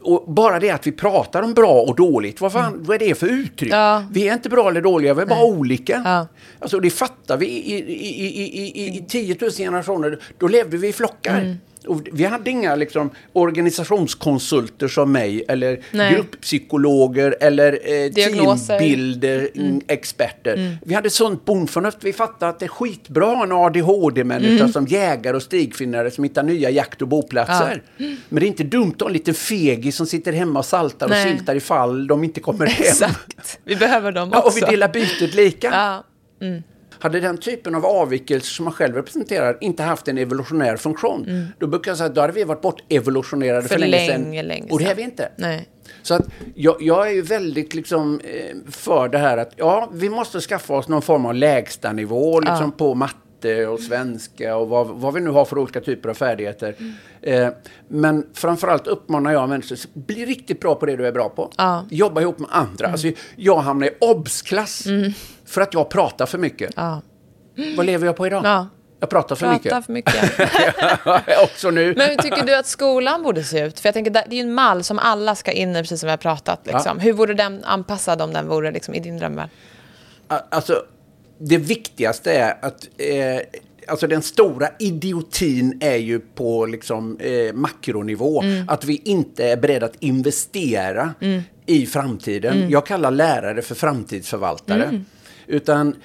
och 0.00 0.24
bara 0.32 0.58
det 0.58 0.70
att 0.70 0.86
vi 0.86 0.92
pratar 0.92 1.42
om 1.42 1.54
bra 1.54 1.80
och 1.82 1.96
dåligt, 1.96 2.40
vad, 2.40 2.52
fan, 2.52 2.74
vad 2.82 3.02
är 3.02 3.08
det 3.08 3.14
för 3.14 3.26
uttryck? 3.26 3.72
Mm. 3.72 3.84
Ja. 3.84 4.04
Vi 4.12 4.28
är 4.28 4.34
inte 4.34 4.48
bra 4.48 4.68
eller 4.68 4.80
dåliga, 4.80 5.14
vi 5.14 5.22
är 5.22 5.26
bara 5.26 5.44
olika. 5.44 6.02
Ja. 6.04 6.26
Alltså 6.58 6.80
det 6.80 6.90
fattar 6.90 7.36
vi 7.36 7.46
i, 7.46 7.74
i, 7.74 8.26
i, 8.26 8.42
i, 8.42 8.82
i, 8.84 8.96
i 8.98 9.04
10 9.08 9.36
000 9.40 9.50
generationer. 9.50 10.18
Då 10.38 10.48
levde 10.48 10.76
vi 10.76 10.88
i 10.88 10.92
flockar. 10.92 11.38
Mm. 11.40 11.56
Och 11.86 12.00
vi 12.12 12.24
hade 12.24 12.50
inga 12.50 12.74
liksom, 12.74 13.10
organisationskonsulter 13.32 14.88
som 14.88 15.12
mig 15.12 15.44
eller 15.48 15.80
Nej. 15.90 16.14
grupppsykologer 16.14 17.36
eller 17.40 17.72
eh, 17.72 18.10
Diagnoser. 18.10 18.78
teambilder, 18.78 19.48
mm. 19.54 19.80
experter. 19.88 20.78
Vi 20.82 20.94
hade 20.94 21.10
sunt 21.10 21.44
bondförnuft. 21.44 21.98
Vi 22.00 22.12
fattade 22.12 22.50
att 22.50 22.58
det 22.58 22.66
är 22.66 22.68
skitbra 22.68 23.42
en 23.42 23.52
ADHD-människa 23.52 24.68
som 24.68 24.86
jägare 24.86 25.36
och 25.36 25.42
stigfinnare 25.42 26.10
som 26.10 26.24
hittar 26.24 26.42
nya 26.42 26.70
jakt 26.70 27.02
och 27.02 27.08
boplatser. 27.08 27.82
Men 28.28 28.40
det 28.40 28.46
är 28.46 28.48
inte 28.48 28.64
dumt 28.64 28.92
att 28.94 29.00
ha 29.00 29.06
en 29.08 29.12
liten 29.12 29.34
fegis 29.34 29.96
som 29.96 30.06
sitter 30.06 30.32
hemma 30.32 30.58
och 30.58 30.64
saltar 30.66 31.06
och 31.06 31.10
Nej. 31.10 31.36
siltar 31.36 31.54
ifall 31.54 32.06
de 32.06 32.24
inte 32.24 32.40
kommer 32.40 32.66
hem. 32.66 32.86
Exakt. 32.86 33.58
Vi 33.64 33.76
behöver 33.76 34.12
dem 34.12 34.30
Ja, 34.32 34.40
och 34.40 34.46
också. 34.46 34.64
vi 34.64 34.70
delar 34.70 34.88
bytet 34.88 35.34
lika. 35.34 35.68
Ja. 35.72 36.04
Hade 37.00 37.20
den 37.20 37.38
typen 37.38 37.74
av 37.74 37.86
avvikelser 37.86 38.50
som 38.50 38.64
man 38.64 38.74
själv 38.74 38.94
representerar 38.94 39.58
inte 39.60 39.82
haft 39.82 40.08
en 40.08 40.18
evolutionär 40.18 40.76
funktion, 40.76 41.46
då 41.58 41.66
brukar 41.66 41.90
jag 41.90 41.98
säga 41.98 42.08
att 42.08 42.14
då 42.14 42.20
hade 42.20 42.32
vi 42.32 42.44
varit 42.44 42.62
bort 42.62 42.82
evolutionerade 42.88 43.68
för, 43.68 43.76
Mm. 43.76 43.90
För 43.90 43.90
länge 43.90 44.06
sedan. 44.12 44.22
länge, 44.22 44.42
länge 44.42 44.70
och 44.70 44.78
det 44.78 44.84
är 44.84 44.88
sedan. 44.88 44.96
vi 44.96 45.02
inte. 45.02 45.32
Nej. 45.36 45.68
Så 46.02 46.14
att 46.14 46.28
jag, 46.54 46.76
jag 46.80 47.08
är 47.08 47.12
ju 47.12 47.22
väldigt 47.22 47.74
liksom, 47.74 48.20
eh, 48.24 48.56
för 48.70 49.08
det 49.08 49.18
här 49.18 49.38
att 49.38 49.52
ja, 49.56 49.88
vi 49.92 50.10
måste 50.10 50.40
skaffa 50.40 50.74
oss 50.74 50.88
någon 50.88 51.02
form 51.02 51.26
av 51.26 51.34
lägstanivå 51.34 52.40
liksom, 52.40 52.72
på 52.72 52.94
matte 52.94 53.66
och 53.66 53.80
svenska 53.80 54.56
och 54.56 54.68
vad, 54.68 54.86
vad 54.88 55.14
vi 55.14 55.20
nu 55.20 55.30
har 55.30 55.44
för 55.44 55.58
olika 55.58 55.80
typer 55.80 56.08
av 56.08 56.14
färdigheter. 56.14 56.74
Mm. 56.78 56.94
Eh, 57.46 57.52
men 57.88 58.26
framförallt 58.34 58.86
uppmanar 58.86 59.32
jag 59.32 59.48
människor, 59.48 59.78
bli 59.92 60.26
riktigt 60.26 60.60
bra 60.60 60.74
på 60.74 60.86
det 60.86 60.96
du 60.96 61.06
är 61.06 61.12
bra 61.12 61.28
på. 61.28 61.50
Ja. 61.56 61.74
Mm. 61.78 61.86
Jobba 61.90 62.20
ihop 62.20 62.38
med 62.38 62.48
andra. 62.52 62.86
Alltså, 62.86 63.08
jag 63.36 63.56
hamnar 63.58 63.86
i 63.86 63.90
obs-klass 64.00 64.86
för 65.50 65.60
att 65.60 65.74
jag 65.74 65.90
pratar 65.90 66.26
för 66.26 66.38
mycket. 66.38 66.70
Ja. 66.76 67.02
Vad 67.76 67.86
lever 67.86 68.06
jag 68.06 68.16
på 68.16 68.26
idag? 68.26 68.44
Ja. 68.44 68.68
Jag 69.00 69.10
pratar 69.10 69.36
för 69.36 69.46
Prata 69.46 69.58
mycket. 69.58 69.86
för 69.86 69.92
mycket. 69.92 71.42
Också 71.44 71.70
nu. 71.70 71.94
Men 71.96 72.08
hur 72.10 72.16
tycker 72.16 72.46
du 72.46 72.56
att 72.56 72.66
skolan 72.66 73.22
borde 73.22 73.44
se 73.44 73.60
ut? 73.60 73.80
För 73.80 73.88
jag 73.88 73.94
tänker, 73.94 74.10
det 74.10 74.18
är 74.18 74.34
ju 74.34 74.40
en 74.40 74.54
mall 74.54 74.84
som 74.84 74.98
alla 74.98 75.34
ska 75.34 75.52
in 75.52 75.76
i, 75.76 75.78
precis 75.80 76.00
som 76.00 76.06
vi 76.06 76.10
har 76.10 76.16
pratat. 76.16 76.60
Liksom. 76.66 76.98
Hur 76.98 77.12
vore 77.12 77.34
den 77.34 77.64
anpassad 77.64 78.22
om 78.22 78.32
den 78.32 78.48
vore 78.48 78.70
liksom, 78.70 78.94
i 78.94 79.00
din 79.00 79.18
drömvärld? 79.18 79.48
Alltså, 80.28 80.82
det 81.38 81.56
viktigaste 81.56 82.32
är 82.32 82.64
att 82.64 82.88
eh, 82.98 83.40
alltså 83.88 84.06
den 84.06 84.22
stora 84.22 84.68
idiotin 84.78 85.78
är 85.80 85.96
ju 85.96 86.20
på 86.20 86.66
liksom, 86.66 87.18
eh, 87.20 87.54
makronivå. 87.54 88.42
Att 88.68 88.84
vi 88.84 89.02
inte 89.04 89.44
är 89.44 89.56
beredda 89.56 89.86
att 89.86 89.96
investera 90.00 91.14
i 91.66 91.86
framtiden. 91.86 92.70
Jag 92.70 92.86
kallar 92.86 93.10
lärare 93.10 93.62
för 93.62 93.74
framtidsförvaltare. 93.74 95.04
Utan 95.50 95.96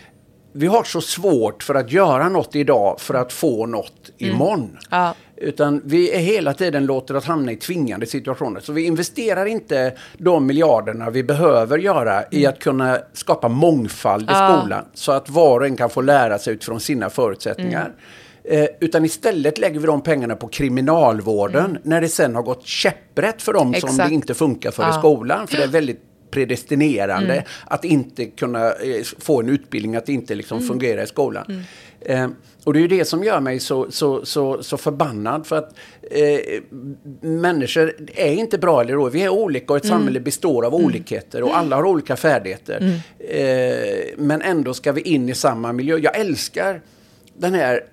vi 0.54 0.68
har 0.68 0.84
så 0.84 1.02
svårt 1.02 1.64
för 1.64 1.76
att 1.76 1.92
göra 1.92 2.30
något 2.30 2.56
idag 2.56 3.00
för 3.00 3.14
att 3.14 3.34
få 3.34 3.66
något 3.66 4.12
imorgon. 4.18 4.78
Ja. 4.90 5.16
Utan 5.38 5.82
vi 5.86 6.12
är 6.16 6.20
hela 6.20 6.54
tiden 6.54 6.86
låter 6.86 7.16
oss 7.16 7.26
hamna 7.26 7.52
i 7.52 7.56
tvingande 7.56 8.06
situationer. 8.06 8.60
Så 8.60 8.74
vi 8.74 8.86
investerar 8.86 9.46
inte 9.46 9.94
de 10.18 10.46
miljarderna 10.46 11.10
vi 11.10 11.24
behöver 11.24 11.78
göra 11.78 12.24
i 12.32 12.46
att 12.46 12.60
kunna 12.60 12.98
skapa 13.14 13.48
mångfald 13.48 14.24
i 14.24 14.34
Ja. 14.34 14.60
skolan. 14.62 14.86
Så 14.94 15.12
att 15.12 15.30
var 15.30 15.60
och 15.60 15.66
en 15.66 15.78
kan 15.78 15.90
få 15.90 16.02
lära 16.02 16.40
sig 16.40 16.54
utifrån 16.54 16.80
sina 16.80 17.10
förutsättningar. 17.10 17.92
Eh, 18.44 18.66
utan 18.80 19.06
istället 19.06 19.58
lägger 19.58 19.80
vi 19.80 19.88
de 19.88 20.02
pengarna 20.02 20.36
på 20.36 20.48
kriminalvården 20.48 21.78
när 21.84 22.02
det 22.02 22.08
sen 22.10 22.36
har 22.36 22.44
gått 22.44 22.66
käpprätt 22.66 23.42
för 23.42 23.54
dem 23.54 23.74
som 23.74 23.90
Exakt. 23.90 24.10
det 24.10 24.14
inte 24.16 24.34
funkar 24.34 24.72
för 24.72 24.84
i 24.84 24.86
Ja. 24.86 24.94
skolan. 24.94 25.48
För 25.48 25.58
det 25.58 25.64
är 25.64 25.68
väldigt 25.68 26.02
predestinerande 26.36 27.44
att 27.66 27.86
inte 27.86 28.26
kunna 28.26 28.66
eh, 28.68 29.04
få 29.20 29.40
en 29.42 29.50
utbildning, 29.50 29.96
att 29.96 30.10
inte 30.10 30.36
liksom 30.36 30.62
fungera 30.62 31.04
i 31.04 31.08
skolan. 31.08 31.64
Eh, 32.02 32.28
och 32.64 32.74
det 32.74 32.80
är 32.80 32.82
ju 32.82 32.88
det 32.88 33.06
som 33.06 33.24
gör 33.24 33.40
mig 33.40 33.60
så, 33.60 33.92
så, 33.92 34.26
så, 34.26 34.64
så 34.64 34.78
förbannad. 34.78 35.48
För 35.48 35.58
att 35.58 35.76
eh, 36.02 36.62
människor 37.22 37.94
är 38.16 38.34
inte 38.34 38.58
bra 38.58 38.82
eller 38.82 38.94
dåliga. 38.94 39.14
Vi 39.14 39.24
är 39.24 39.30
olika 39.30 39.74
och 39.74 39.78
ett 39.78 39.86
samhälle 39.86 40.20
består 40.20 40.66
av 40.66 40.76
olikheter 40.76 41.44
och 41.44 41.58
alla 41.58 41.76
har 41.76 41.84
olika 41.84 42.16
färdigheter. 42.16 43.02
Eh, 43.20 44.14
men 44.18 44.42
ändå 44.42 44.74
ska 44.74 44.92
vi 44.92 45.02
in 45.02 45.30
i 45.30 45.36
samma 45.36 45.74
miljö. 45.74 45.98
Jag 45.98 46.20
älskar 46.20 46.82
den 47.38 47.54
här 47.54 47.84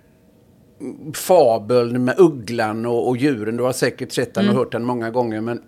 fabeln 1.14 2.05
med 2.05 2.14
ugglan 2.18 2.87
och, 2.87 3.09
och 3.09 3.16
djuren. 3.16 3.57
Du 3.57 3.62
har 3.62 3.72
säkert 3.72 4.12
sett 4.12 4.35
den 4.35 4.48
och 4.48 4.55
hört 4.55 4.72
den 4.72 4.85
många 4.85 5.11
gånger. 5.11 5.40
Men 5.40 5.62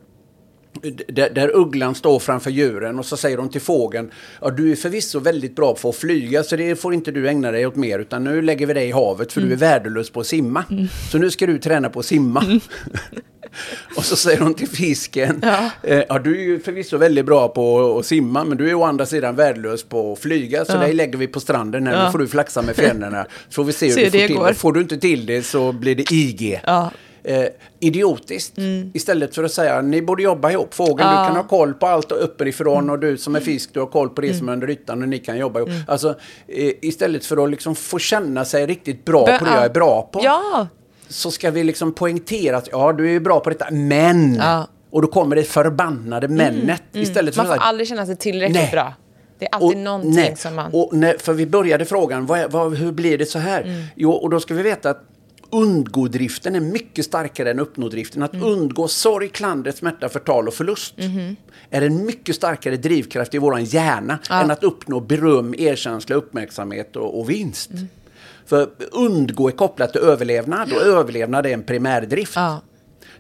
där, 1.08 1.30
där 1.30 1.56
ugglan 1.56 1.94
står 1.94 2.18
framför 2.18 2.50
djuren 2.50 2.98
och 2.98 3.06
så 3.06 3.16
säger 3.16 3.36
de 3.36 3.48
till 3.48 3.60
fågeln 3.60 4.10
Ja, 4.40 4.50
du 4.50 4.72
är 4.72 4.76
förvisso 4.76 5.18
väldigt 5.18 5.56
bra 5.56 5.74
på 5.74 5.88
att 5.88 5.96
flyga 5.96 6.42
så 6.42 6.56
det 6.56 6.76
får 6.76 6.94
inte 6.94 7.10
du 7.10 7.28
ägna 7.28 7.50
dig 7.50 7.66
åt 7.66 7.76
mer 7.76 7.98
utan 7.98 8.24
nu 8.24 8.42
lägger 8.42 8.66
vi 8.66 8.74
dig 8.74 8.88
i 8.88 8.92
havet 8.92 9.32
för 9.32 9.40
du 9.40 9.52
är 9.52 9.56
värdelös 9.56 10.10
på 10.10 10.20
att 10.20 10.26
simma. 10.26 10.64
Så 11.10 11.18
nu 11.18 11.30
ska 11.30 11.46
du 11.46 11.58
träna 11.58 11.90
på 11.90 11.98
att 12.00 12.06
simma. 12.06 12.60
och 13.96 14.04
så 14.04 14.16
säger 14.16 14.40
de 14.40 14.54
till 14.54 14.68
fisken 14.68 15.40
Ja. 15.42 15.70
eh, 15.82 16.02
ja, 16.08 16.18
du 16.18 16.36
är 16.40 16.42
ju 16.44 16.60
förvisso 16.60 16.96
väldigt 16.98 17.26
bra 17.26 17.48
på 17.48 17.98
att 17.98 18.06
simma 18.06 18.44
men 18.44 18.58
du 18.58 18.70
är 18.70 18.74
å 18.74 18.84
andra 18.84 19.06
sidan 19.06 19.36
värdelös 19.36 19.82
på 19.84 20.12
att 20.12 20.18
flyga 20.18 20.64
så 20.64 20.72
Ja. 20.72 20.78
dig 20.78 20.92
lägger 20.92 21.18
vi 21.18 21.26
på 21.26 21.40
stranden 21.40 21.86
här. 21.86 21.94
Ja. 21.94 22.04
Nu 22.06 22.12
får 22.12 22.18
du 22.18 22.26
flaxa 22.28 22.62
med 22.62 22.76
fjädrarna 22.76 23.26
så 23.48 23.54
får 23.54 23.64
vi 23.64 23.72
se 23.72 23.86
hur 23.86 23.92
Se 23.94 24.04
du 24.04 24.10
får 24.10 24.18
det 24.18 24.26
till 24.26 24.36
går. 24.36 24.46
det. 24.48 24.54
Får 24.54 24.72
du 24.72 24.80
inte 24.80 24.96
till 24.98 25.26
det 25.26 25.42
så 25.42 25.72
blir 25.72 25.94
det 25.94 26.12
IG. 26.12 26.60
Ja. 26.66 26.90
Eh, 27.26 27.46
idiotiskt. 27.80 28.54
Istället 28.94 29.34
för 29.34 29.44
att 29.44 29.52
säga 29.52 29.80
ni 29.80 30.02
borde 30.02 30.22
jobba 30.22 30.50
ihop. 30.50 30.74
Fågeln, 30.74 31.08
Ja. 31.08 31.20
du 31.22 31.26
kan 31.28 31.36
ha 31.36 31.42
koll 31.42 31.74
på 31.74 31.86
allt 31.86 32.12
uppifrån 32.12 32.90
och 32.90 32.98
du 32.98 33.16
som 33.18 33.36
är 33.36 33.40
fisk, 33.40 33.70
du 33.72 33.80
har 33.80 33.86
koll 33.86 34.08
på 34.08 34.20
det 34.20 34.34
som 34.34 34.48
är 34.48 34.52
under 34.52 34.70
ytan 34.70 35.02
och 35.02 35.08
ni 35.08 35.18
kan 35.18 35.38
jobba 35.38 35.58
ihop. 35.58 35.70
Alltså, 35.88 36.08
eh, 36.48 36.72
istället 36.82 37.24
för 37.24 37.44
att 37.44 37.50
liksom 37.50 37.74
få 37.74 37.98
känna 37.98 38.44
sig 38.44 38.66
riktigt 38.66 39.04
bra 39.04 39.26
Bö- 39.26 39.38
på 39.38 39.44
det 39.44 39.50
jag 39.50 39.64
är 39.64 39.70
bra 39.70 40.08
på. 40.12 40.20
Ja, 40.24 40.66
Så 41.08 41.30
ska 41.30 41.50
vi 41.50 41.64
liksom 41.64 41.92
poängtera 41.92 42.56
att 42.56 42.68
ja, 42.72 42.92
du 42.92 43.16
är 43.16 43.20
bra 43.20 43.40
på 43.40 43.50
detta, 43.50 43.66
men. 43.70 44.34
Ja. 44.34 44.54
Mm, 44.54 44.66
Och 44.90 45.02
då 45.02 45.08
kommer 45.08 45.36
det 45.36 45.42
förbannade 45.44 46.28
männet. 46.28 46.82
Istället 46.92 47.34
för 47.34 47.42
man 47.42 47.46
får 47.46 47.54
att 47.54 47.68
aldrig 47.68 47.88
känna 47.88 48.06
sig 48.06 48.16
tillräckligt 48.16 48.56
Nej. 48.62 48.70
bra. 48.72 48.94
Det 49.38 49.44
är 49.44 49.54
alltid 49.54 49.78
någonting 49.78 50.12
nej. 50.14 50.34
som 50.36 50.54
man... 50.54 50.70
Och 50.74 50.90
när, 50.92 51.16
för 51.18 51.32
vi 51.32 51.46
började 51.46 51.84
frågan, 51.84 52.26
vad, 52.26 52.50
vad, 52.52 52.74
hur 52.74 52.92
blir 52.92 53.18
det 53.18 53.26
så 53.26 53.38
här? 53.38 53.62
Mm. 53.62 53.82
Jo, 53.96 54.10
och 54.12 54.30
då 54.30 54.40
ska 54.40 54.54
vi 54.54 54.62
veta 54.62 54.90
att 54.90 55.02
undgå-driften 55.54 56.54
är 56.56 56.60
mycket 56.60 57.04
starkare 57.04 57.50
än 57.50 57.58
uppnå-driften. 57.60 58.22
Att 58.22 58.34
Mm. 58.34 58.46
undgå 58.46 58.88
sorg, 58.88 59.28
klander, 59.28 59.72
smärta, 59.72 60.08
förtal 60.08 60.48
och 60.48 60.54
förlust 60.54 60.94
Mm-hmm. 60.96 61.36
är 61.70 61.82
en 61.82 62.06
mycket 62.06 62.36
starkare 62.36 62.76
drivkraft 62.76 63.34
i 63.34 63.38
vår 63.38 63.58
hjärna 63.60 64.18
än 64.30 64.50
att 64.50 64.64
uppnå 64.64 65.00
beröm, 65.00 65.54
erkänsla, 65.58 66.16
uppmärksamhet 66.16 66.96
och, 66.96 67.20
och 67.20 67.30
vinst. 67.30 67.70
Mm. 67.70 67.88
För 68.46 68.68
undgå 68.92 69.48
är 69.48 69.52
kopplat 69.52 69.92
till 69.92 70.00
överlevnad 70.00 70.72
och 70.72 70.82
överlevnad 70.82 71.46
är 71.46 71.50
en 71.50 71.62
primärdrift. 71.62 72.32
Ja. 72.36 72.60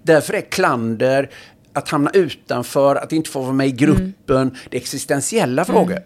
Därför 0.02 0.34
är 0.34 0.40
klander, 0.40 1.30
att 1.72 1.88
hamna 1.88 2.10
utanför, 2.10 2.96
att 2.96 3.12
inte 3.12 3.30
få 3.30 3.40
vara 3.42 3.52
med 3.52 3.66
i 3.68 3.72
gruppen, 3.72 4.36
Mm. 4.36 4.54
det 4.70 4.76
är 4.76 4.80
existentiella 4.80 5.64
frågor. 5.64 5.98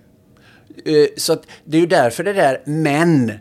Eh, 0.85 1.07
Så 1.17 1.37
det 1.65 1.77
är 1.77 1.81
ju 1.81 1.87
därför 1.87 2.25
det 2.25 2.33
där 2.33 2.63
men 2.67 3.33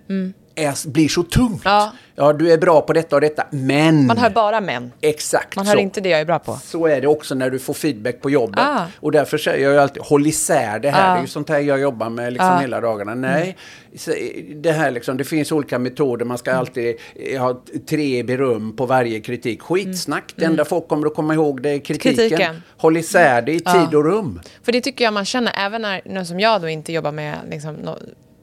är, 0.58 0.89
blir 0.89 1.08
så 1.08 1.24
tungt. 1.24 1.65
Mm. 1.65 1.74
Ja. 1.78 1.91
ja, 2.15 2.34
du 2.34 2.52
är 2.52 2.58
bra 2.58 2.82
på 2.82 2.93
detta 2.93 3.15
och 3.15 3.22
detta, 3.22 3.43
men... 3.50 4.08
Man 4.08 4.17
hör 4.17 4.30
bara 4.30 4.62
män. 4.62 4.91
Exakt 5.02 5.56
Man 5.56 5.67
hör 5.67 5.74
så. 5.74 5.80
inte 5.80 6.02
det 6.02 6.10
jag 6.10 6.20
är 6.20 6.26
bra 6.26 6.39
på. 6.39 6.60
Så 6.63 6.88
är 6.88 7.02
det 7.02 7.08
också 7.08 7.36
när 7.36 7.50
du 7.50 7.60
får 7.60 7.74
feedback 7.74 8.22
på 8.22 8.30
jobbet. 8.30 8.60
Ah. 8.60 8.86
Och 9.00 9.12
därför 9.12 9.38
säger 9.38 9.63
jag 9.63 9.74
ju 9.74 9.80
alltid, 9.80 10.04
håll 10.04 10.28
isär 10.28 10.80
det 10.80 10.89
här. 10.89 11.10
Ah. 11.12 11.13
Det 11.13 11.20
är 11.20 11.22
ju 11.22 11.28
sånt 11.28 11.50
här 11.50 11.60
jag 11.60 11.80
jobbar 11.80 12.10
med 12.10 12.34
liksom 12.34 12.50
Ah. 12.50 12.60
hela 12.60 12.82
dagarna. 12.82 13.15
Nej, 13.15 13.58
så, 13.96 14.12
det 14.56 14.72
här 14.72 14.91
liksom, 14.91 15.17
det 15.17 15.24
finns 15.24 15.52
olika 15.52 15.80
metoder. 15.80 16.26
Man 16.26 16.38
ska 16.38 16.54
alltid 16.54 16.96
eh, 17.15 17.41
ha 17.41 17.62
tre 17.89 18.24
beröm 18.24 18.76
på 18.76 18.86
varje 18.86 19.20
kritik. 19.20 19.62
Skitsnack. 19.62 20.34
Det 20.36 20.46
enda 20.46 20.65
folk 20.65 20.88
kommer 20.88 21.08
att 21.08 21.15
komma 21.15 21.34
ihåg 21.34 21.62
det 21.62 21.70
är 21.70 21.80
kritiken. 21.80 22.15
Kritiken. 22.15 22.62
Håll 22.78 22.98
isär 22.98 23.41
det 23.41 23.52
i 23.52 23.60
tid 23.60 23.67
Ah. 23.93 23.98
och 23.98 24.06
rum. 24.06 24.41
För 24.63 24.72
det 24.72 24.82
tycker 24.82 25.04
jag 25.04 25.13
man 25.13 25.26
känner, 25.26 25.54
även 25.58 25.82
när, 25.82 26.02
när 26.06 26.24
som 26.24 26.39
jag 26.39 26.62
då 26.62 26.70
inte 26.70 26.93
jobbar 26.93 27.12
med, 27.12 27.36
liksom, 27.50 27.76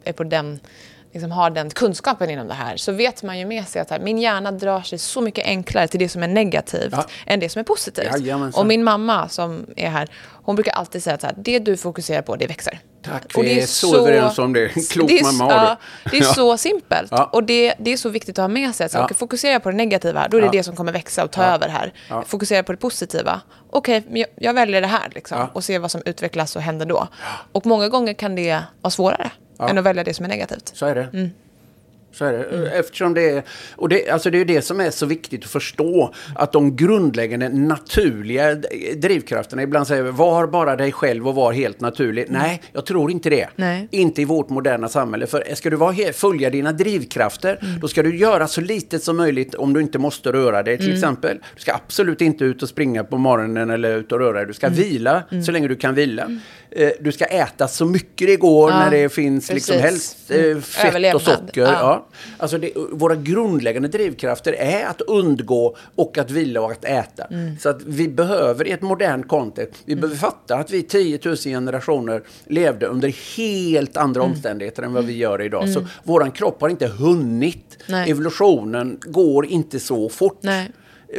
är 0.04 0.12
på 0.12 0.24
den 0.24 0.60
liksom 1.14 1.30
har 1.32 1.50
den 1.50 1.70
kunskapen 1.70 2.30
inom 2.30 2.48
det 2.48 2.54
här 2.54 2.76
så 2.76 2.92
vet 2.92 3.22
man 3.22 3.38
ju 3.38 3.46
med 3.46 3.68
sig 3.68 3.82
att 3.82 3.90
här, 3.90 3.98
min 4.00 4.18
hjärna 4.18 4.52
drar 4.52 4.80
sig 4.82 4.98
så 4.98 5.20
mycket 5.20 5.46
enklare 5.46 5.88
till 5.88 6.00
det 6.00 6.08
som 6.08 6.22
är 6.22 6.28
negativt 6.28 6.92
Ja. 6.92 7.04
än 7.26 7.40
det 7.40 7.48
som 7.48 7.60
är 7.60 7.64
positivt. 7.64 8.12
Jajamensan. 8.12 8.60
och 8.60 8.66
min 8.66 8.84
mamma 8.84 9.28
som 9.28 9.66
är 9.76 9.88
här, 9.90 10.08
hon 10.42 10.54
brukar 10.56 10.72
alltid 10.72 11.02
säga 11.02 11.14
att 11.14 11.22
här, 11.22 11.34
det 11.36 11.58
du 11.58 11.76
fokuserar 11.76 12.22
på, 12.22 12.36
det 12.36 12.46
växer. 12.46 12.78
Tack, 13.04 13.22
Och 13.36 13.44
vi 13.44 13.60
är 13.60 13.66
så 13.66 13.96
överens 13.96 14.38
om 14.38 14.52
det. 14.52 14.68
Klok 14.90 15.08
det 15.08 15.18
är, 15.18 15.24
mamma 15.38 15.44
har 15.44 15.52
ja, 15.66 15.76
du. 16.04 16.10
Det 16.10 16.16
är 16.16 16.22
Ja. 16.22 16.34
så 16.34 16.56
simpelt. 16.56 17.08
Ja. 17.10 17.30
Och 17.32 17.44
det, 17.44 17.74
det 17.78 17.92
är 17.92 17.96
så 17.96 18.08
viktigt 18.08 18.38
att 18.38 18.42
ha 18.42 18.48
med 18.48 18.74
sig. 18.74 18.86
Att 18.86 18.94
Ja. 18.94 19.04
okay, 19.04 19.14
fokuserar 19.14 19.52
jag 19.52 19.62
på 19.62 19.70
det 19.70 19.76
negativa, 19.76 20.28
då 20.28 20.36
är 20.36 20.42
det 20.42 20.48
det 20.52 20.62
som 20.62 20.76
kommer 20.76 20.92
växa 20.92 21.24
och 21.24 21.30
ta 21.30 21.44
över 21.44 21.68
här. 21.68 21.92
Ja. 22.08 22.24
Fokuserar 22.26 22.58
jag 22.58 22.66
på 22.66 22.72
det 22.72 22.78
positiva, 22.78 23.40
okej, 23.70 24.02
men 24.08 24.16
jag, 24.16 24.28
jag 24.36 24.54
väljer 24.54 24.80
det 24.80 24.86
här 24.86 25.10
liksom, 25.14 25.46
och 25.52 25.64
ser 25.64 25.78
vad 25.78 25.90
som 25.90 26.02
utvecklas 26.06 26.56
och 26.56 26.62
händer 26.62 26.86
då. 26.86 27.08
Och 27.52 27.66
många 27.66 27.88
gånger 27.88 28.14
kan 28.14 28.34
det 28.34 28.60
vara 28.80 28.90
svårare 28.90 29.30
Ja. 29.64 29.70
än 29.70 29.78
att 29.78 29.84
välja 29.84 30.04
det 30.04 30.14
som 30.14 30.24
är 30.24 30.28
negativt. 30.28 30.70
Så 30.74 30.86
är 30.86 30.94
det. 30.94 31.08
Mm. 31.12 31.28
Så 32.12 32.24
är 32.24 32.32
det. 32.32 32.70
Eftersom 32.70 33.14
det 33.14 33.30
är, 33.30 33.42
och 33.76 33.88
det, 33.88 34.08
alltså 34.10 34.30
det 34.30 34.38
är 34.40 34.44
det 34.44 34.62
som 34.62 34.80
är 34.80 34.90
så 34.90 35.06
viktigt 35.06 35.44
att 35.44 35.50
förstå. 35.50 36.14
Att 36.36 36.52
de 36.52 36.76
grundläggande 36.76 37.48
naturliga 37.48 38.54
drivkrafterna, 38.96 39.62
ibland 39.62 39.86
säger 39.86 40.02
vi 40.02 40.10
var 40.10 40.46
bara 40.46 40.76
dig 40.76 40.92
själv 40.92 41.28
och 41.28 41.34
var 41.34 41.52
helt 41.52 41.80
naturlig. 41.80 42.26
Nej, 42.30 42.62
jag 42.72 42.86
tror 42.86 43.10
inte 43.10 43.30
det. 43.30 43.40
Mm. 43.42 43.50
Nej. 43.56 43.88
Inte 43.90 44.22
i 44.22 44.24
vårt 44.24 44.48
moderna 44.48 44.88
samhälle. 44.88 45.26
För 45.26 45.54
ska 45.54 45.70
du 45.70 45.76
vara 45.76 46.12
följa 46.12 46.50
dina 46.50 46.72
drivkrafter, 46.72 47.58
Mm. 47.62 47.80
då 47.80 47.88
ska 47.88 48.02
du 48.02 48.16
göra 48.16 48.46
så 48.48 48.60
lite 48.60 48.98
som 48.98 49.16
möjligt 49.16 49.54
om 49.54 49.72
du 49.72 49.80
inte 49.80 49.98
måste 49.98 50.32
röra 50.32 50.62
dig. 50.62 50.74
Mm. 50.74 50.86
Till 50.86 50.94
exempel, 50.94 51.38
du 51.54 51.60
ska 51.60 51.72
absolut 51.74 52.20
inte 52.20 52.44
ut 52.44 52.62
och 52.62 52.68
springa 52.68 53.04
på 53.04 53.18
morgonen 53.18 53.70
eller 53.70 53.96
ut 53.96 54.12
och 54.12 54.18
röra 54.18 54.32
dig. 54.38 54.46
Du 54.46 54.52
ska 54.52 54.66
Mm. 54.66 54.78
vila 54.78 55.22
så 55.46 55.52
länge 55.52 55.68
du 55.68 55.76
kan 55.76 55.94
vila. 55.94 56.28
Eh, 56.76 56.90
Du 57.00 57.12
ska 57.12 57.24
äta 57.24 57.68
så 57.68 57.84
mycket 57.86 58.26
det 58.28 58.36
går 58.36 58.70
Ja, 58.70 58.78
när 58.78 58.90
det 58.90 59.08
finns 59.08 59.52
liksom 59.52 59.72
precis. 59.76 59.90
helst 59.90 60.30
eh, 60.30 60.44
Mm. 60.44 60.62
fett 60.62 60.84
Överlevnad. 60.88 61.14
och 61.16 61.22
socker. 61.22 61.60
Ja. 61.62 61.72
Ja. 61.72 62.06
Alltså 62.38 62.58
det, 62.58 62.72
våra 62.92 63.14
grundläggande 63.14 63.88
drivkrafter 63.88 64.52
är 64.52 64.84
att 64.86 65.00
undgå 65.00 65.76
och 65.94 66.18
att 66.18 66.30
vila 66.30 66.60
och 66.60 66.70
att 66.72 66.84
äta. 66.84 67.24
Mm. 67.24 67.58
Så 67.58 67.68
att 67.68 67.82
vi 67.86 68.08
behöver 68.08 68.66
i 68.68 68.70
ett 68.70 68.82
modernt 68.82 69.28
content, 69.28 69.70
vi 69.84 69.96
behöver 69.96 70.16
fatta 70.16 70.56
att 70.56 70.70
vi 70.70 70.82
10 70.82 71.18
000 71.24 71.36
generationer 71.36 72.22
levde 72.46 72.86
under 72.86 73.36
helt 73.36 73.96
andra 73.96 74.20
Mm. 74.20 74.32
omständigheter 74.32 74.82
än 74.82 74.92
vad 74.92 75.04
vi 75.04 75.16
gör 75.16 75.42
idag. 75.42 75.68
Så 75.68 75.84
våran 76.02 76.30
kropp 76.30 76.60
har 76.60 76.68
inte 76.68 76.86
hunnit. 76.86 77.78
Nej. 77.88 78.10
Evolutionen 78.10 78.98
går 79.02 79.46
inte 79.46 79.80
så 79.80 80.08
fort. 80.08 80.38
Nej. 80.40 80.70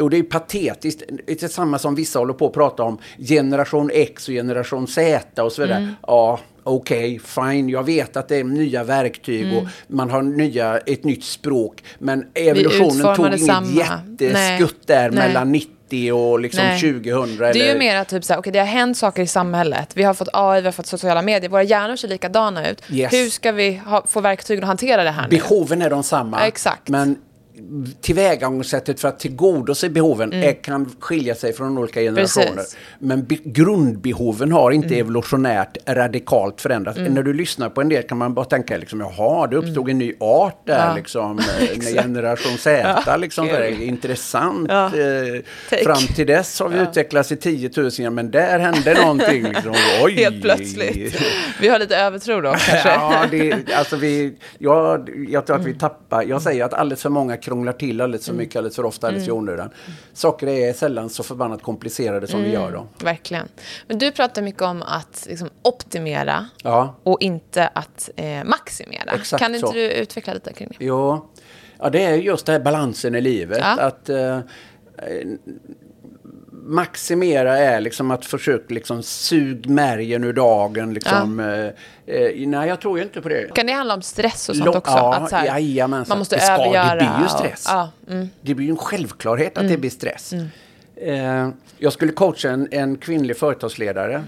Och 0.01 0.09
det 0.09 0.17
är 0.17 0.23
patetiskt. 0.23 1.03
Det 1.27 1.43
är 1.43 1.47
samma 1.47 1.79
som 1.79 1.95
vissa 1.95 2.19
håller 2.19 2.33
på 2.33 2.47
att 2.47 2.53
prata 2.53 2.83
om 2.83 2.97
generation 3.17 3.89
X 3.93 4.27
och 4.27 4.33
generation 4.33 4.87
Z 4.87 5.43
och 5.43 5.51
så 5.51 5.61
vidare. 5.61 5.77
Mm. 5.77 5.93
Ja, 6.07 6.39
okej, 6.63 7.19
fine. 7.19 7.69
Jag 7.69 7.83
vet 7.83 8.17
att 8.17 8.27
det 8.27 8.35
är 8.35 8.43
nya 8.43 8.83
verktyg 8.83 9.43
Mm. 9.45 9.57
och 9.57 9.63
man 9.87 10.09
har 10.09 10.21
nya, 10.21 10.77
ett 10.77 11.03
nytt 11.03 11.23
språk. 11.23 11.83
Men 11.99 12.25
evolutionen 12.33 13.15
tog 13.15 13.27
inget 13.27 13.75
jätteskutt 14.19 14.87
där 14.87 15.09
Nej. 15.09 15.27
mellan 15.27 15.51
90 15.51 16.11
och 16.13 16.39
liksom 16.39 16.63
Nej. 16.63 16.79
2000. 16.79 17.37
Det 17.37 17.45
är 17.45 17.49
eller... 17.49 17.73
ju 17.73 17.79
mer 17.79 18.03
typ 18.03 18.23
så 18.23 18.33
här, 18.33 18.39
okej 18.39 18.53
det 18.53 18.59
har 18.59 18.65
hänt 18.65 18.97
saker 18.97 19.23
i 19.23 19.27
samhället. 19.27 19.91
Vi 19.93 20.03
har 20.03 20.13
fått 20.13 20.29
AI, 20.33 20.61
vi 20.61 20.67
har 20.67 20.71
fått 20.71 20.87
sociala 20.87 21.21
medier. 21.21 21.49
Våra 21.49 21.63
hjärnor 21.63 21.95
ser 21.95 22.07
likadana 22.07 22.69
ut. 22.69 22.83
Yes. 22.91 23.13
Hur 23.13 23.29
ska 23.29 23.51
vi 23.51 23.81
ha, 23.85 24.05
få 24.07 24.21
verktygen 24.21 24.63
att 24.63 24.67
hantera 24.67 25.03
det 25.03 25.11
här 25.11 25.27
nu? 25.29 25.37
Behoven 25.37 25.81
är 25.81 25.89
de 25.89 26.03
samma. 26.03 26.39
Ja, 26.39 26.45
exakt. 26.47 26.89
Men 26.89 27.17
tillvägagångssättet 28.01 28.99
för 28.99 29.07
att 29.07 29.19
tillgodose 29.19 29.89
behoven 29.89 30.33
Mm. 30.33 30.49
är, 30.49 30.53
kan 30.63 30.95
skilja 30.99 31.35
sig 31.35 31.53
från 31.53 31.77
olika 31.77 31.99
generationer. 32.01 32.55
Precis. 32.55 32.77
Men 32.99 33.23
be, 33.25 33.35
grundbehoven 33.43 34.51
har 34.51 34.71
inte 34.71 34.87
Mm. 34.87 34.99
evolutionärt 34.99 35.77
radikalt 35.87 36.61
förändrats. 36.61 36.99
När 37.09 37.23
du 37.23 37.33
lyssnar 37.33 37.69
på 37.69 37.81
en 37.81 37.89
del 37.89 38.03
kan 38.03 38.17
man 38.17 38.33
bara 38.33 38.45
tänka 38.45 38.77
liksom, 38.77 38.99
jaha, 38.99 39.47
det 39.47 39.55
uppstod 39.55 39.89
en 39.89 39.97
ny 39.97 40.13
art 40.19 40.61
där 40.65 40.75
Mm. 40.75 40.87
Ja. 40.89 40.95
liksom. 40.95 41.39
eh, 41.59 42.03
generation 42.03 42.57
Z 42.57 43.01
Ja, 43.05 43.17
liksom. 43.17 43.49
är 43.49 43.81
intressant. 43.81 44.67
Ja. 44.69 44.85
Eh. 44.85 45.41
Fram 45.83 45.97
till 46.15 46.27
dess 46.27 46.59
har 46.59 46.69
vi 46.69 46.79
utvecklats 46.79 47.31
i 47.31 47.35
10 47.37 47.69
000, 47.99 48.11
men 48.11 48.31
där 48.31 48.59
hände 48.59 48.93
någonting. 49.01 49.43
Liksom. 49.55 49.73
Oj. 50.03 50.13
Helt 50.13 50.41
plötsligt. 50.41 51.21
Vi 51.61 51.67
har 51.67 51.79
lite 51.79 51.97
övertro 51.97 52.41
då 52.41 52.49
kanske. 52.67 52.89
Ja, 52.89 53.25
det, 53.31 53.73
alltså 53.73 53.95
vi, 53.95 54.33
jag, 54.57 55.09
jag 55.29 55.45
tror 55.45 55.55
att 55.55 55.65
vi 55.65 55.73
tappar. 55.73 56.23
Jag 56.23 56.41
säger 56.41 56.65
att 56.65 56.73
alldeles 56.73 57.01
för 57.01 57.09
många 57.09 57.37
krånglar 57.45 57.73
till 57.73 58.01
alldeles 58.01 58.25
för 58.25 58.33
mycket, 58.33 58.55
alldeles 58.55 58.75
för 58.75 58.85
ofta, 58.85 59.07
alldeles 59.07 59.27
i 59.27 59.31
onödan. 59.31 59.69
Saker 60.13 60.47
är 60.47 60.73
sällan 60.73 61.09
så 61.09 61.23
förbannat 61.23 61.61
komplicerade 61.61 62.27
som 62.27 62.43
vi 62.43 62.51
gör 62.51 62.71
dem. 62.71 62.87
Verkligen. 63.03 63.47
Men 63.87 63.97
du 63.97 64.11
pratar 64.11 64.41
mycket 64.41 64.61
om 64.61 64.81
att 64.83 65.25
liksom, 65.29 65.49
optimera 65.61 66.47
Ja, 66.63 66.95
och 67.03 67.21
inte 67.21 67.67
att 67.67 68.09
eh, 68.15 68.43
maximera. 68.43 69.11
Exakt 69.11 69.43
kan 69.43 69.55
inte 69.55 69.67
så. 69.67 69.73
du 69.73 69.91
utveckla 69.91 70.33
lite 70.33 70.53
kring 70.53 70.67
det? 70.67 70.85
jo. 70.85 71.29
Ja, 71.79 71.89
det 71.89 72.03
är 72.03 72.13
just 72.15 72.45
det 72.45 72.51
här 72.51 72.59
balansen 72.59 73.15
i 73.15 73.21
livet. 73.21 73.57
Ja. 73.61 73.81
Att 73.81 74.09
eh, 74.09 74.39
maximera 76.65 77.57
är 77.57 77.81
liksom 77.81 78.11
att 78.11 78.25
försöka 78.25 78.73
liksom 78.73 79.03
sug 79.03 79.69
märgen 79.69 80.23
ur 80.23 80.33
dagen. 80.33 80.93
Liksom, 80.93 81.39
eh, 81.39 82.15
eh, 82.15 82.47
nej, 82.47 82.69
jag 82.69 82.81
tror 82.81 82.97
ju 82.97 83.03
inte 83.03 83.21
på 83.21 83.29
det. 83.29 83.55
Kan 83.55 83.65
det 83.65 83.73
handla 83.73 83.93
om 83.93 84.01
stress 84.01 84.49
och 84.49 84.55
sånt 84.55 84.65
Lo- 84.65 84.77
också? 84.77 84.91
Ja, 84.91 85.15
att 85.15 85.29
så 85.29 85.35
här, 85.35 85.87
man 85.87 86.17
måste 86.19 86.35
det 86.35 86.41
ska, 86.41 86.53
övergöra. 86.53 86.89
Det 86.89 86.95
blir 86.95 87.19
ju 87.19 87.25
och- 87.25 87.31
stress. 87.31 87.65
Ja, 87.67 87.89
mm. 88.09 88.29
Det 88.41 88.55
blir 88.55 88.65
ju 88.65 88.71
en 88.71 88.77
självklarhet 88.77 89.57
att 89.57 89.67
det 89.67 89.77
blir 89.77 89.89
stress. 89.89 90.33
Eh, 90.95 91.49
jag 91.77 91.93
skulle 91.93 92.11
coacha 92.11 92.49
en, 92.49 92.67
en 92.71 92.97
kvinnlig 92.97 93.37
företagsledare. 93.37 94.23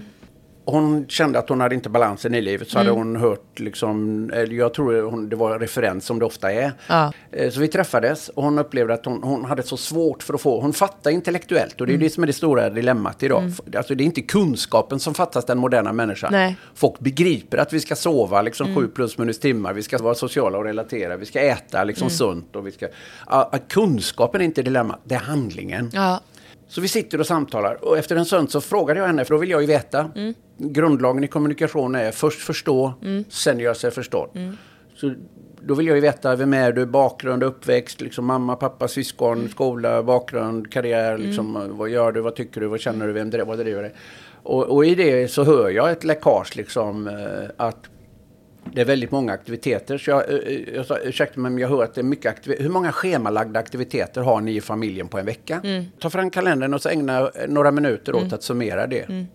Hon 0.70 1.06
kände 1.08 1.38
att 1.38 1.48
hon 1.48 1.60
hade 1.60 1.74
inte 1.74 1.88
balansen 1.88 2.34
i 2.34 2.40
livet. 2.40 2.68
Så 2.70 2.78
hade 2.78 2.90
Mm. 2.90 2.98
hon 2.98 3.16
hört, 3.16 3.58
liksom, 3.58 4.30
eller 4.34 4.54
jag 4.54 4.74
tror 4.74 5.02
hon, 5.10 5.28
det 5.28 5.36
var 5.36 5.58
referens 5.58 6.04
som 6.04 6.18
det 6.18 6.24
ofta 6.24 6.52
är. 6.52 6.72
Ja. 6.88 7.12
Eh, 7.32 7.50
så 7.50 7.60
vi 7.60 7.68
träffades 7.68 8.28
och 8.28 8.42
hon 8.42 8.58
upplevde 8.58 8.94
att 8.94 9.04
hon, 9.04 9.22
hon 9.22 9.44
hade 9.44 9.62
så 9.62 9.76
svårt 9.76 10.22
för 10.22 10.34
att 10.34 10.40
få, 10.40 10.60
hon 10.60 10.72
fattar 10.72 11.10
intellektuellt 11.10 11.80
och 11.80 11.86
det 11.86 11.92
är 11.92 11.94
Mm. 11.94 12.04
det 12.06 12.10
som 12.10 12.22
är 12.22 12.26
det 12.26 12.32
stora 12.32 12.70
dilemmat 12.70 13.22
idag. 13.22 13.50
Alltså 13.76 13.94
det 13.94 14.04
är 14.04 14.06
inte 14.06 14.22
kunskapen 14.22 15.00
som 15.00 15.14
fattas 15.14 15.44
den 15.44 15.58
moderna 15.58 15.92
människan. 15.92 16.32
Nej. 16.32 16.56
Folk 16.74 16.98
begriper 17.00 17.58
att 17.58 17.72
vi 17.72 17.80
ska 17.80 17.96
sova 17.96 18.42
liksom 18.42 18.74
sju 18.74 18.88
plus 18.88 19.18
minus 19.18 19.38
timmar, 19.40 19.72
vi 19.72 19.82
ska 19.82 19.98
vara 19.98 20.14
sociala 20.14 20.58
och 20.58 20.64
relatera, 20.64 21.16
vi 21.16 21.26
ska 21.26 21.40
äta 21.40 21.84
liksom 21.84 22.10
sunt 22.10 22.56
och 22.56 22.66
vi 22.66 22.72
ska... 22.72 22.86
Ja, 23.26 23.52
kunskapen 23.68 24.40
är 24.40 24.44
inte 24.44 24.62
dilemmat, 24.62 25.00
det 25.04 25.14
är 25.14 25.18
handlingen. 25.18 25.90
Ja. 25.92 26.20
Så 26.70 26.80
vi 26.80 26.88
sitter 26.88 27.20
och 27.20 27.26
samtalar 27.26 27.84
och 27.84 27.98
efter 27.98 28.16
en 28.16 28.24
stund 28.24 28.50
så 28.50 28.60
frågade 28.60 29.00
jag 29.00 29.06
henne, 29.06 29.24
för 29.24 29.34
då 29.34 29.40
vill 29.40 29.50
jag 29.50 29.60
ju 29.60 29.66
veta. 29.66 30.10
Grundlagen 30.58 31.24
i 31.24 31.28
kommunikation 31.28 31.94
är 31.94 32.10
först 32.10 32.40
förstå, 32.40 32.94
sen 33.28 33.58
göra 33.58 33.74
sig 33.74 33.90
förstådd. 33.90 34.28
Så 34.94 35.14
då 35.60 35.74
vill 35.74 35.86
jag 35.86 35.94
ju 35.96 36.00
veta 36.00 36.36
vem 36.36 36.54
är 36.54 36.72
du, 36.72 36.86
bakgrund, 36.86 37.42
uppväxt, 37.42 38.00
liksom 38.00 38.26
mamma, 38.26 38.56
pappa, 38.56 38.88
syskon, 38.88 39.48
skola, 39.48 40.02
bakgrund, 40.02 40.72
karriär, 40.72 41.18
liksom, 41.18 41.68
vad 41.70 41.88
gör 41.88 42.12
du, 42.12 42.20
vad 42.20 42.34
tycker 42.34 42.60
du, 42.60 42.66
vad 42.66 42.80
känner 42.80 43.06
du, 43.06 43.12
vem, 43.12 43.30
vad 43.46 43.58
driver 43.58 43.82
dig? 43.82 43.92
Och, 44.42 44.64
och 44.64 44.86
i 44.86 44.94
det 44.94 45.28
så 45.28 45.44
hör 45.44 45.70
jag 45.70 45.90
ett 45.90 46.04
läckage 46.04 46.56
liksom 46.56 47.08
eh, 47.08 47.14
att 47.56 47.76
det 48.72 48.80
är 48.80 48.84
väldigt 48.84 49.10
många 49.10 49.32
aktiviteter. 49.32 49.98
Så 49.98 50.10
jag, 50.10 50.30
eh, 50.30 50.74
jag 50.74 50.86
sa, 50.86 50.98
ursäkta 50.98 51.40
mig, 51.40 51.50
men 51.50 51.60
jag 51.60 51.68
hör 51.68 51.84
att 51.84 51.94
det 51.94 52.00
är 52.00 52.02
mycket 52.02 52.32
aktiviteter. 52.32 52.62
Hur 52.64 52.70
många 52.70 52.92
schemalagda 52.92 53.60
aktiviteter 53.60 54.20
har 54.20 54.40
ni 54.40 54.56
i 54.56 54.60
familjen 54.60 55.08
på 55.08 55.18
en 55.18 55.26
vecka? 55.26 55.60
Ta 55.98 56.10
fram 56.10 56.30
kalendern 56.30 56.74
och 56.74 56.82
så 56.82 56.88
ägna 56.88 57.18
eh, 57.18 57.28
några 57.48 57.70
minuter 57.70 58.14
åt 58.14 58.32
att 58.32 58.42
summera 58.42 58.86
det. 58.86 59.26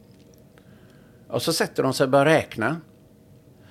Och 1.33 1.41
så 1.41 1.53
sätter 1.53 1.83
de 1.83 1.93
sig 1.93 2.03
och 2.03 2.09
börjar 2.09 2.25
räkna. 2.25 2.77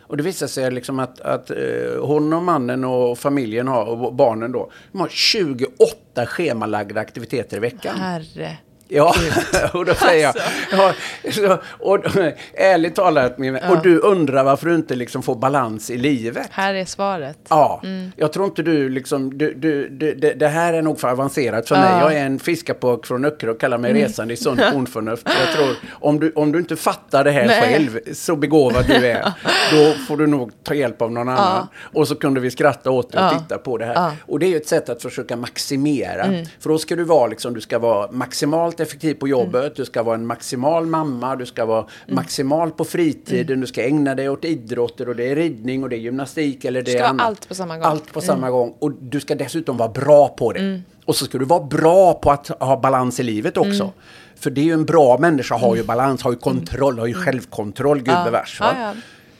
Och 0.01 0.17
det 0.17 0.23
visar 0.23 0.47
sig 0.47 0.71
liksom 0.71 0.99
att, 0.99 1.21
att 1.21 1.51
eh, 1.51 1.57
hon 2.01 2.33
och 2.33 2.43
mannen 2.43 2.85
och 2.85 3.19
familjen 3.19 3.69
har, 3.69 3.85
och 3.85 4.15
barnen 4.15 4.53
då, 4.53 4.71
de 4.93 5.01
har 5.01 5.09
28 5.09 6.27
schemalagda 6.27 7.01
aktiviteter 7.01 7.57
i 7.57 7.61
veckan. 7.61 7.97
Herre. 7.97 8.59
Ja, 8.95 9.15
och 9.73 9.85
då 9.85 9.95
säger 9.95 10.23
jag, 10.23 10.35
ja, 10.73 10.93
så, 11.31 11.59
och, 11.79 11.99
ärligt 12.55 12.95
talat, 12.95 13.39
min, 13.39 13.53
vän, 13.53 13.71
och 13.71 13.83
du 13.83 13.99
undrar 13.99 14.45
varför 14.45 14.67
du 14.67 14.75
inte 14.75 14.95
liksom 14.95 15.23
får 15.23 15.35
balans 15.35 15.91
i 15.91 15.97
livet. 15.97 16.49
Här 16.51 16.75
är 16.75 16.85
svaret. 16.85 17.39
Ja, 17.49 17.83
jag 18.17 18.33
tror 18.33 18.47
inte 18.47 18.63
du 18.63 18.89
liksom, 18.89 19.39
du, 19.39 19.55
du, 19.55 19.89
du, 19.89 20.15
det, 20.15 20.33
det 20.35 20.49
här 20.49 20.73
är 20.73 20.83
nog 20.83 21.01
för 21.01 21.09
avancerat 21.09 21.69
för 21.69 21.77
mig. 21.77 21.91
Ja. 21.91 22.01
Jag 22.01 22.15
är 22.21 22.27
en 22.27 22.39
fiskapåk 22.39 23.07
från 23.07 23.25
Öckerö 23.25 23.51
och 23.51 23.61
kallar 23.61 23.79
mig 23.79 23.93
resande 23.93 24.35
i 24.35 24.37
sunt 24.37 24.61
bondförnuft. 24.73 25.29
Jag 25.47 25.57
tror, 25.57 25.77
om 25.91 26.21
du, 26.21 26.33
om 26.35 26.53
du 26.53 26.59
inte 26.59 26.77
fattar 26.77 27.25
det 27.25 27.31
här 27.31 27.47
Nej. 27.47 27.61
själv, 27.61 27.99
så 28.15 28.37
begåvad 28.37 28.87
du 28.87 29.07
är, 29.07 29.33
då 29.73 29.95
får 30.09 30.17
du 30.17 30.27
nog 30.27 30.51
ta 30.65 30.75
hjälp 30.75 31.03
av 31.03 31.13
någon 31.13 31.29
annan. 31.29 31.67
Och 31.93 32.09
så 32.09 32.15
kunde 32.15 32.41
vi 32.41 32.51
skratta 32.51 32.91
åt 32.91 33.13
det 33.13 33.19
och 33.19 33.25
Ja. 33.25 33.39
titta 33.39 33.59
på 33.59 33.79
det 33.79 33.85
här. 33.85 33.95
Ja. 33.95 34.13
Och 34.27 34.39
det 34.39 34.47
är 34.47 34.51
ju 34.51 34.57
ett 34.57 34.69
sätt 34.69 34.89
att 34.89 35.03
försöka 35.03 35.37
maximera. 35.37 36.25
För 36.61 36.69
då 36.69 36.79
ska 36.79 36.97
du 36.97 37.05
vara 37.05 37.27
liksom, 37.27 37.55
du 37.55 37.61
ska 37.61 37.79
vara 37.79 38.11
maximalt 38.13 38.81
effektiv 38.83 39.15
på 39.15 39.29
jobbet, 39.29 39.77
du 39.77 39.85
ska 39.85 40.03
vara 40.03 40.15
en 40.15 40.27
maximal 40.27 40.87
mamma, 40.87 41.37
du 41.37 41.47
ska 41.47 41.65
vara 41.65 41.87
maximal 42.09 42.71
på 42.71 42.85
fritiden, 42.85 43.61
du 43.61 43.67
ska 43.67 43.83
ägna 43.87 44.15
dig 44.15 44.29
åt 44.29 44.45
idrotter 44.45 45.09
och 45.09 45.17
det 45.17 45.25
är 45.31 45.37
ridning 45.37 45.83
och 45.83 45.89
det 45.89 45.97
är 45.97 46.01
gymnastik 46.01 46.65
eller 46.65 46.83
det 46.83 46.91
ska 46.91 46.99
är 46.99 47.03
vara 47.03 47.11
annat. 47.11 47.27
allt 47.27 47.49
på 47.49 47.55
samma 47.55 47.77
gång. 47.77 47.85
Allt 47.87 48.13
på 48.13 48.21
samma 48.21 48.51
gång. 48.51 48.75
Och 48.79 48.93
du 48.93 49.21
ska 49.21 49.35
dessutom 49.35 49.77
vara 49.77 49.89
bra 49.89 50.29
på 50.29 50.53
det. 50.53 50.81
Och 51.05 51.17
så 51.17 51.25
ska 51.25 51.39
du 51.39 51.45
vara 51.45 51.65
bra 51.65 52.15
på 52.15 52.31
att 52.31 52.49
ha 52.49 52.81
balans 52.81 53.21
i 53.21 53.23
livet 53.23 53.57
också. 53.57 53.93
För 54.37 54.51
det 54.51 54.61
är 54.61 54.65
ju 54.65 54.73
en 54.73 54.85
bra 54.85 55.19
människa, 55.19 55.57
har 55.57 55.77
ju 55.77 55.83
balans, 55.85 56.23
har 56.23 56.31
ju 56.33 56.39
kontroll, 56.39 56.99
har 56.99 57.07
ju 57.07 57.15
självkontroll, 57.15 58.03
Ja. 58.07 58.25
gubevars. 58.25 58.57
Ja? 58.61 58.95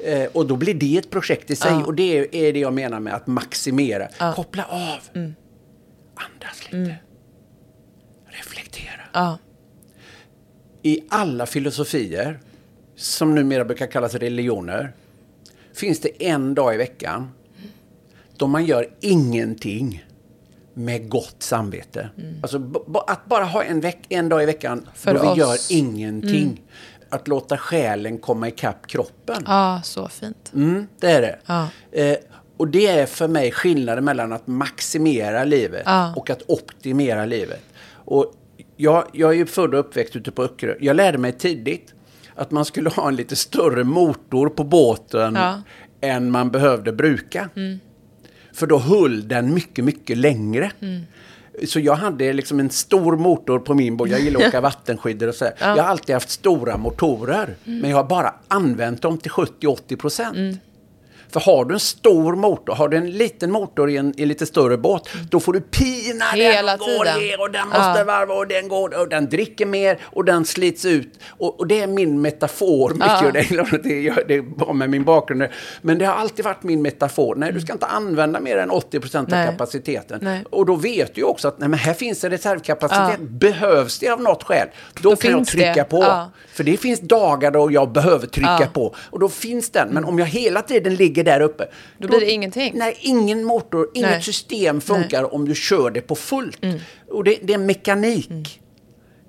Eh, 0.07 0.25
och 0.33 0.47
då 0.47 0.57
blir 0.57 0.75
det 0.75 0.97
ett 0.99 1.11
projekt 1.11 1.51
i 1.51 1.57
sig. 1.57 1.73
Och 1.87 1.95
det 1.95 2.19
är 2.49 2.53
det 2.53 2.61
jag 2.61 2.73
menar 2.73 3.01
med 3.01 3.15
att 3.15 3.27
maximera. 3.27 4.07
Mm. 4.21 4.35
Koppla 4.35 4.65
av. 4.71 4.99
Andas 6.15 6.65
lite. 6.73 6.77
Reflektera. 6.79 7.12
Ja. 9.13 9.39
I 10.83 11.01
alla 11.09 11.47
filosofier, 11.47 12.41
som 12.97 13.35
numera 13.35 13.65
brukar 13.65 13.87
kallas 13.87 14.15
religioner, 14.15 14.93
finns 15.75 16.01
det 16.01 16.25
en 16.27 16.55
dag 16.55 16.75
i 16.75 16.77
veckan 16.79 17.31
då 18.37 18.47
man 18.47 18.65
gör 18.65 18.89
ingenting 19.01 20.05
med 20.75 21.09
gott 21.09 21.37
samvete. 21.39 22.09
Alltså 22.43 22.59
b- 22.59 22.79
b- 22.87 22.99
att 23.07 23.27
bara 23.27 23.45
ha 23.45 23.63
en, 23.65 23.81
veck- 23.83 24.07
en 24.09 24.29
dag 24.29 24.43
i 24.43 24.47
veckan 24.47 24.89
För 24.95 25.15
då 25.15 25.21
vi 25.23 25.29
oss. 25.29 25.39
gör 25.71 25.79
ingenting. 25.79 26.63
Att 27.09 27.29
låta 27.29 27.57
själen 27.59 28.19
komma 28.19 28.49
ikapp 28.49 28.87
kroppen. 28.87 29.43
ja, 29.47 29.81
så 29.85 30.09
fint. 30.09 30.51
Mm, 30.55 30.87
det 31.01 31.11
är 31.11 31.23
det. 31.23 31.39
Ja. 31.47 31.69
Eh, 31.93 32.17
och 32.57 32.69
det 32.69 32.87
är 32.87 33.07
för 33.07 33.29
mig 33.29 33.53
skillnaden 33.53 34.05
mellan 34.05 34.33
att 34.33 34.47
maximera 34.47 35.45
livet 35.45 35.83
Ja. 35.87 36.15
och 36.17 36.31
att 36.31 36.43
optimera 36.49 37.25
livet. 37.25 37.63
Och 37.91 38.35
jag, 38.83 39.05
jag 39.13 39.41
är 39.41 39.45
född 39.45 39.75
och 39.75 39.81
uppväxt 39.81 40.17
ute 40.17 40.31
på 40.31 40.43
Öckerö. 40.43 40.75
Jag 40.81 40.97
lärde 40.97 41.19
mig 41.19 41.33
tidigt 41.33 41.95
att 42.35 42.51
man 42.51 42.65
skulle 42.65 42.91
ha 42.91 43.09
en 43.09 43.17
lite 43.17 43.37
större 43.37 43.85
motor 43.85 44.49
på 44.49 44.65
båten 44.65 45.35
Ja. 45.35 45.63
än 46.01 46.31
man 46.31 46.51
behövde 46.51 46.93
bruka. 46.93 47.49
För 48.53 48.67
då 48.67 48.79
höll 48.79 49.29
den 49.29 49.55
mycket, 49.55 49.85
mycket 49.85 50.17
längre. 50.19 50.71
Så 51.67 51.81
jag 51.81 51.95
hade 51.95 52.33
liksom 52.33 52.61
en 52.61 52.71
stor 52.71 53.17
motor 53.17 53.59
på 53.59 53.75
min 53.75 53.97
båt. 53.97 54.11
Jag 54.11 54.21
gillar 54.21 54.41
att 54.41 54.47
åka 54.49 54.61
vattenskidor 54.61 55.29
och 55.29 55.35
så. 55.35 55.45
här. 55.45 55.55
Jag 55.59 55.83
har 55.83 55.91
alltid 55.91 56.15
haft 56.15 56.31
stora 56.31 56.77
motorer. 56.77 57.55
Men 57.65 57.91
jag 57.91 57.97
har 57.97 58.05
bara 58.05 58.35
använt 58.49 59.03
dem 59.03 59.19
till 59.19 59.31
70-80 59.31 59.97
procent. 59.97 60.61
För 61.33 61.41
har 61.41 61.65
du 61.65 61.75
en 61.75 61.81
stor 61.81 62.35
motor, 62.37 62.75
har 62.75 62.89
du 62.89 62.97
en 62.97 63.11
liten 63.11 63.53
motor 63.53 63.91
i 63.91 63.97
en, 63.97 64.21
i 64.21 64.27
lite 64.27 64.47
större 64.47 64.77
båt, 64.77 65.09
då 65.31 65.41
får 65.41 65.53
du 65.53 65.61
pina 65.61 66.25
Hela 66.25 66.63
den 66.63 66.81
och 66.81 66.87
går 66.87 67.05
tiden. 67.05 67.19
ner 67.21 67.41
och 67.41 67.51
den 67.51 67.69
måste 67.69 67.99
Ja. 67.99 68.05
varva 68.07 68.35
och 68.35 68.47
den 68.47 68.69
går 68.69 69.01
och 69.01 69.09
den 69.09 69.29
dricker 69.29 69.67
mer 69.67 69.99
och 70.03 70.25
den 70.25 70.45
slits 70.45 70.85
ut. 70.85 71.19
Och, 71.29 71.61
och 71.61 71.67
det 71.67 71.81
är 71.81 71.87
min 71.87 72.21
metafor 72.21 72.91
mycket 72.95 73.07
Ja. 73.23 73.31
det, 73.33 73.39
är- 73.39 73.83
det, 73.83 74.25
det 74.29 74.35
är 74.35 74.73
med 74.73 74.91
min 74.91 75.05
bakgrund. 75.05 75.43
Men 75.83 75.99
det 75.99 76.05
har 76.05 76.15
alltid 76.15 76.45
varit 76.45 76.63
min 76.63 76.83
metafor. 76.83 77.35
Nej, 77.35 77.53
du 77.53 77.61
ska 77.61 77.73
inte 77.73 77.87
använda 77.87 78.41
mer 78.41 78.57
än 78.57 78.71
80 78.71 79.01
procent 79.01 79.33
av 79.33 79.39
Nej. 79.39 79.47
kapaciteten. 79.47 80.19
Nej. 80.23 80.45
Och 80.51 80.67
då 80.67 80.75
vet 80.75 81.15
du 81.15 81.23
också 81.23 81.49
att 81.49 81.59
nej, 81.59 81.69
men 81.69 81.79
här 81.79 81.95
finns 81.95 82.25
en 82.25 82.31
reservkapacitet. 82.31 83.21
Behövs 83.21 83.99
det 83.99 84.09
av 84.09 84.21
något 84.21 84.43
skäl, 84.43 84.69
då, 85.03 85.11
Då 85.11 85.17
kan 85.17 85.31
jag 85.31 85.47
trycka 85.47 85.73
det. 85.75 85.85
på. 85.85 86.03
Ja. 86.03 86.31
För 86.53 86.65
det 86.65 86.77
finns 86.77 87.01
dagar 87.01 87.51
då 87.51 87.73
jag 87.73 87.93
behöver 87.93 88.27
trycka 88.27 88.57
Ja. 88.61 88.67
på. 88.73 88.95
Och 89.11 89.19
då 89.19 89.29
finns 89.29 89.71
den. 89.71 89.89
Men 89.89 90.05
om 90.05 90.19
jag 90.19 90.27
hela 90.27 90.63
tiden 90.63 90.95
ligger 90.95 91.22
där 91.23 91.41
uppe. 91.41 91.67
Då 91.99 92.09
blir 92.09 92.21
det 92.21 92.31
ingenting. 92.31 92.73
Nej, 92.77 92.97
ingen 93.01 93.45
motor, 93.45 93.89
inget 93.95 94.07
Nej. 94.07 94.13
Mm. 94.13 94.23
system 94.23 94.81
funkar 94.81 95.35
om 95.35 95.49
du 95.49 95.55
kör 95.55 95.91
det 95.91 96.01
på 96.01 96.15
fullt. 96.15 96.61
Och 97.11 97.25
det, 97.25 97.39
det 97.43 97.53
är 97.55 97.59
mekanik. 97.59 98.59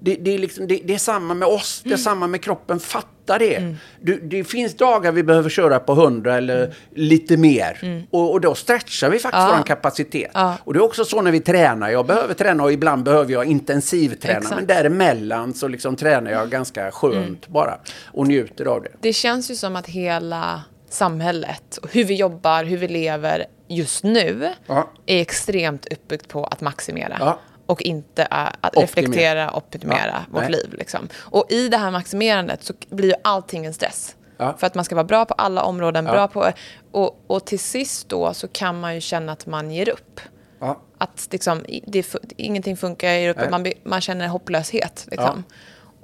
Det, 0.05 0.15
det, 0.15 0.31
är 0.33 0.37
liksom, 0.39 0.67
det, 0.67 0.93
är 0.93 0.97
samma 0.97 1.33
med 1.33 1.47
oss, 1.47 1.81
det 1.83 1.87
är 1.89 1.91
Mm. 1.91 1.97
samma 2.03 2.27
med 2.27 2.41
kroppen. 2.43 2.79
Fatta 2.79 3.37
det. 3.37 3.75
Du, 4.01 4.19
det 4.19 4.43
finns 4.43 4.75
dagar 4.77 5.11
vi 5.11 5.23
behöver 5.23 5.49
köra 5.49 5.79
på 5.79 5.93
100 5.93 6.35
eller 6.37 6.73
lite 6.95 7.37
mer. 7.37 8.05
Och, 8.11 8.31
och 8.31 8.41
då 8.41 8.55
stretchar 8.55 9.09
vi 9.09 9.19
faktiskt 9.19 9.33
Mm. 9.41 9.49
Ja. 9.51 9.57
vår 9.57 9.65
kapacitet. 9.65 10.31
Ja. 10.33 10.57
Och 10.63 10.73
det 10.73 10.77
är 10.79 10.83
också 10.83 11.05
så 11.05 11.21
när 11.21 11.31
vi 11.31 11.39
tränar. 11.39 11.89
Jag 11.89 12.05
behöver 12.05 12.33
träna 12.33 12.63
och 12.63 12.71
ibland 12.71 13.03
behöver 13.03 13.33
jag 13.33 13.45
intensivträna. 13.45 14.37
Exakt. 14.37 14.55
Men 14.55 14.65
däremellan 14.67 15.53
så 15.53 15.67
liksom 15.67 15.95
tränar 15.95 16.31
jag 16.31 16.49
ganska 16.49 16.91
skönt 16.91 17.15
Mm. 17.17 17.37
bara. 17.47 17.77
Och 18.05 18.27
njuter 18.27 18.65
av 18.65 18.83
det. 18.83 18.89
Det 19.01 19.13
känns 19.13 19.51
ju 19.51 19.55
som 19.55 19.75
att 19.75 19.87
hela 19.87 20.61
samhället, 20.93 21.77
och 21.77 21.89
hur 21.93 22.03
vi 22.03 22.15
jobbar, 22.15 22.63
hur 22.63 22.77
vi 22.77 22.87
lever 22.87 23.45
just 23.67 24.03
nu, 24.03 24.53
Ja. 24.67 24.89
är 25.05 25.21
extremt 25.21 25.85
uppbyggt 25.93 26.27
på 26.27 26.43
att 26.45 26.61
maximera. 26.61 27.17
Ja. 27.19 27.39
Och 27.65 27.81
inte 27.81 28.25
att 28.25 28.77
reflektera 28.77 29.49
och 29.51 29.57
optimera 29.57 30.07
Ja, 30.07 30.19
vårt 30.31 30.41
nej. 30.41 30.51
liv. 30.51 30.73
Liksom. 30.77 31.09
Och 31.15 31.45
i 31.51 31.67
det 31.69 31.77
här 31.77 31.91
maximerandet 31.91 32.63
så 32.63 32.73
blir 32.89 33.07
ju 33.09 33.15
allting 33.23 33.65
en 33.65 33.73
stress. 33.73 34.15
Ja. 34.37 34.55
För 34.57 34.67
att 34.67 34.75
man 34.75 34.85
ska 34.85 34.95
vara 34.95 35.03
bra 35.05 35.25
på 35.25 35.33
alla 35.33 35.63
områden, 35.63 36.05
Ja. 36.05 36.11
bra 36.11 36.27
på... 36.27 36.51
Och, 36.91 37.23
och 37.27 37.45
till 37.45 37.59
sist 37.59 38.09
då 38.09 38.33
så 38.33 38.47
kan 38.47 38.79
man 38.79 38.95
ju 38.95 39.01
känna 39.01 39.31
att 39.31 39.45
man 39.45 39.71
ger 39.71 39.89
upp. 39.89 40.19
Ja. 40.59 40.81
Att 40.97 41.27
liksom, 41.31 41.65
det, 41.87 42.15
ingenting 42.37 42.77
funkar, 42.77 43.07
jag 43.09 43.21
ger 43.21 43.29
upp, 43.29 43.49
man, 43.51 43.65
man 43.83 44.01
känner 44.01 44.27
hopplöshet. 44.27 45.07
Liksom. 45.11 45.43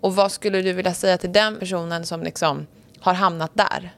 Och 0.02 0.16
vad 0.16 0.32
skulle 0.32 0.62
du 0.62 0.74
vilja 0.74 0.94
säga 0.94 1.18
till 1.18 1.32
den 1.32 1.60
personen 1.60 2.06
som 2.06 2.24
liksom 2.24 2.68
har 3.00 3.14
hamnat 3.14 3.52
där? 3.54 3.92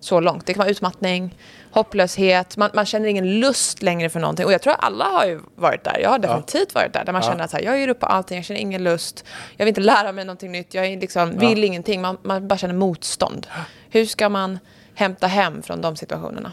Så 0.00 0.20
långt. 0.20 0.46
Det 0.46 0.54
kan 0.54 0.58
vara 0.58 0.70
utmattning, 0.70 1.38
hopplöshet, 1.70 2.56
man, 2.56 2.70
man 2.74 2.86
känner 2.86 3.08
ingen 3.08 3.40
lust 3.40 3.82
längre 3.82 4.08
för 4.08 4.20
någonting. 4.20 4.46
Och 4.46 4.52
jag 4.52 4.62
tror 4.62 4.72
att 4.72 4.84
alla 4.84 5.04
har 5.04 5.26
ju 5.26 5.40
varit 5.54 5.84
där. 5.84 5.98
Jag 6.02 6.10
har 6.10 6.18
definitivt 6.18 6.74
varit 6.74 6.92
där. 6.92 7.04
Där 7.04 7.12
man 7.12 7.22
Ja. 7.24 7.28
känner 7.30 7.44
att 7.44 7.50
så 7.50 7.56
här, 7.56 7.64
jag 7.64 7.78
ger 7.80 7.88
upp 7.88 8.00
på 8.00 8.06
allting, 8.06 8.36
jag 8.36 8.44
känner 8.44 8.60
ingen 8.60 8.84
lust. 8.84 9.24
Jag 9.56 9.64
vill 9.64 9.68
inte 9.68 9.80
lära 9.80 10.12
mig 10.12 10.24
någonting 10.24 10.52
nytt, 10.52 10.74
jag 10.74 11.00
liksom, 11.00 11.32
Ja. 11.40 11.48
vill 11.48 11.64
ingenting. 11.64 12.00
Man, 12.00 12.18
man 12.22 12.48
bara 12.48 12.58
känner 12.58 12.74
motstånd. 12.74 13.46
Hur 13.90 14.04
ska 14.04 14.28
man 14.28 14.58
hämta 14.94 15.26
hem 15.26 15.62
från 15.62 15.80
de 15.80 15.96
situationerna? 15.96 16.52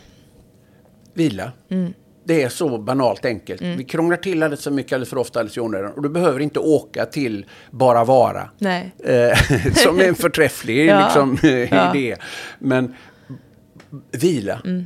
Vila. 1.14 1.52
Mm. 1.72 1.93
Det 2.28 2.43
är 2.43 2.50
så 2.50 2.78
banalt 2.78 3.26
enkelt. 3.26 3.62
Vi 3.62 3.84
krånglar 3.84 4.18
till 4.18 4.43
alldeles 4.43 4.64
för 4.64 4.72
mycket, 4.72 4.93
alldeles 4.93 5.10
för 5.10 5.18
ofta, 5.18 5.39
alldeles 5.39 5.58
i 5.58 5.60
onödan. 5.60 5.91
Och 5.91 6.02
du 6.02 6.10
behöver 6.10 6.39
inte 6.39 6.60
åka 6.60 7.06
till 7.06 7.46
Bara 7.72 8.04
Vara. 8.04 8.50
Nej. 8.58 8.96
Eh, 9.04 9.38
som 9.76 10.00
är 10.00 10.08
en 10.08 10.16
förträfflig 10.16 10.86
Ja. 10.89 11.04
liksom, 11.04 11.38
Ja. 11.72 11.96
idé. 11.96 12.16
Men 12.60 12.96
vila. 14.11 14.61
Mm. 14.65 14.86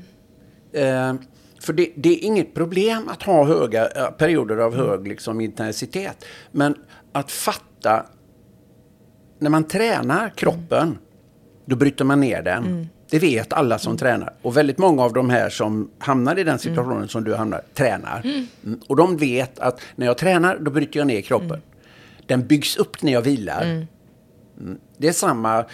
Eh, 0.73 1.21
för 1.59 1.73
det, 1.73 1.91
det 1.95 2.09
är 2.09 2.23
inget 2.23 2.53
problem 2.53 3.09
att 3.09 3.23
ha 3.23 3.45
höga 3.45 3.87
eh, 3.87 4.11
perioder 4.11 4.57
av 4.57 4.75
hög 4.75 5.07
liksom, 5.07 5.41
intensitet. 5.41 6.25
Men 6.51 6.75
att 7.11 7.31
fatta, 7.31 8.05
när 9.39 9.49
man 9.49 9.63
tränar 9.63 10.29
kroppen, 10.29 10.97
då 11.65 11.75
bryter 11.75 12.05
man 12.05 12.19
ner 12.19 12.41
den. 12.41 12.65
Mm. 12.65 12.87
Det 13.09 13.19
vet 13.19 13.53
alla 13.53 13.79
som 13.79 13.97
tränar. 13.97 14.33
Och 14.41 14.57
väldigt 14.57 14.77
många 14.77 15.03
av 15.03 15.13
de 15.13 15.29
här 15.29 15.49
som 15.49 15.91
hamnar 15.97 16.39
i 16.39 16.43
den 16.43 16.59
situationen 16.59 17.07
som 17.07 17.23
du 17.23 17.35
hamnar, 17.35 17.61
tränar. 17.73 18.21
Mm. 18.23 18.79
Och 18.87 18.95
de 18.95 19.17
vet 19.17 19.59
att 19.59 19.81
när 19.95 20.05
jag 20.05 20.17
tränar, 20.17 20.57
då 20.57 20.71
bryter 20.71 20.99
jag 20.99 21.07
ner 21.07 21.21
kroppen. 21.21 21.61
Den 22.27 22.47
byggs 22.47 22.77
upp 22.77 23.01
när 23.01 23.13
jag 23.13 23.21
vilar. 23.21 23.63
Mm. 23.63 24.77
Det 24.97 25.07
är 25.07 25.11
samma 25.11 25.65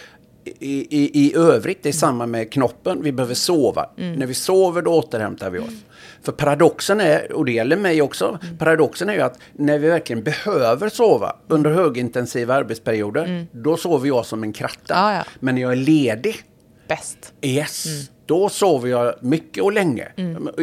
i, 0.46 0.88
i, 0.90 1.26
i 1.26 1.36
övrigt, 1.36 1.84
det 1.84 1.90
är 1.90 1.94
samma 1.94 2.26
med 2.26 2.52
knoppen. 2.52 3.04
Vi 3.04 3.12
behöver 3.12 3.36
sova. 3.36 3.90
När 3.96 4.26
vi 4.26 4.34
sover, 4.34 4.82
då 4.82 4.94
återhämtar 4.94 5.50
vi 5.50 5.60
oss. 5.60 5.74
För 6.22 6.32
paradoxen 6.32 7.02
är, 7.02 7.32
och 7.32 7.46
det 7.46 7.52
gäller 7.52 7.78
mig 7.78 8.02
också, 8.02 8.40
paradoxen 8.60 9.10
är 9.10 9.14
ju 9.14 9.22
att 9.22 9.40
när 9.54 9.80
vi 9.80 9.88
verkligen 9.88 10.24
behöver 10.24 10.90
sova 10.90 11.36
under 11.48 11.72
högintensiva 11.72 12.56
arbetsperioder, 12.56 13.48
då 13.52 13.78
sover 13.78 14.08
jag 14.08 14.26
som 14.26 14.44
en 14.44 14.54
kratta. 14.54 14.94
Ja, 14.94 15.14
ja. 15.14 15.24
Men 15.40 15.56
när 15.56 15.62
jag 15.62 15.72
är 15.72 15.76
ledig, 15.76 16.36
Bäst. 16.88 17.34
Yes, 17.42 17.86
då 18.26 18.50
sover 18.50 18.90
jag 18.90 19.14
mycket 19.20 19.64
och 19.64 19.74
länge. 19.74 20.08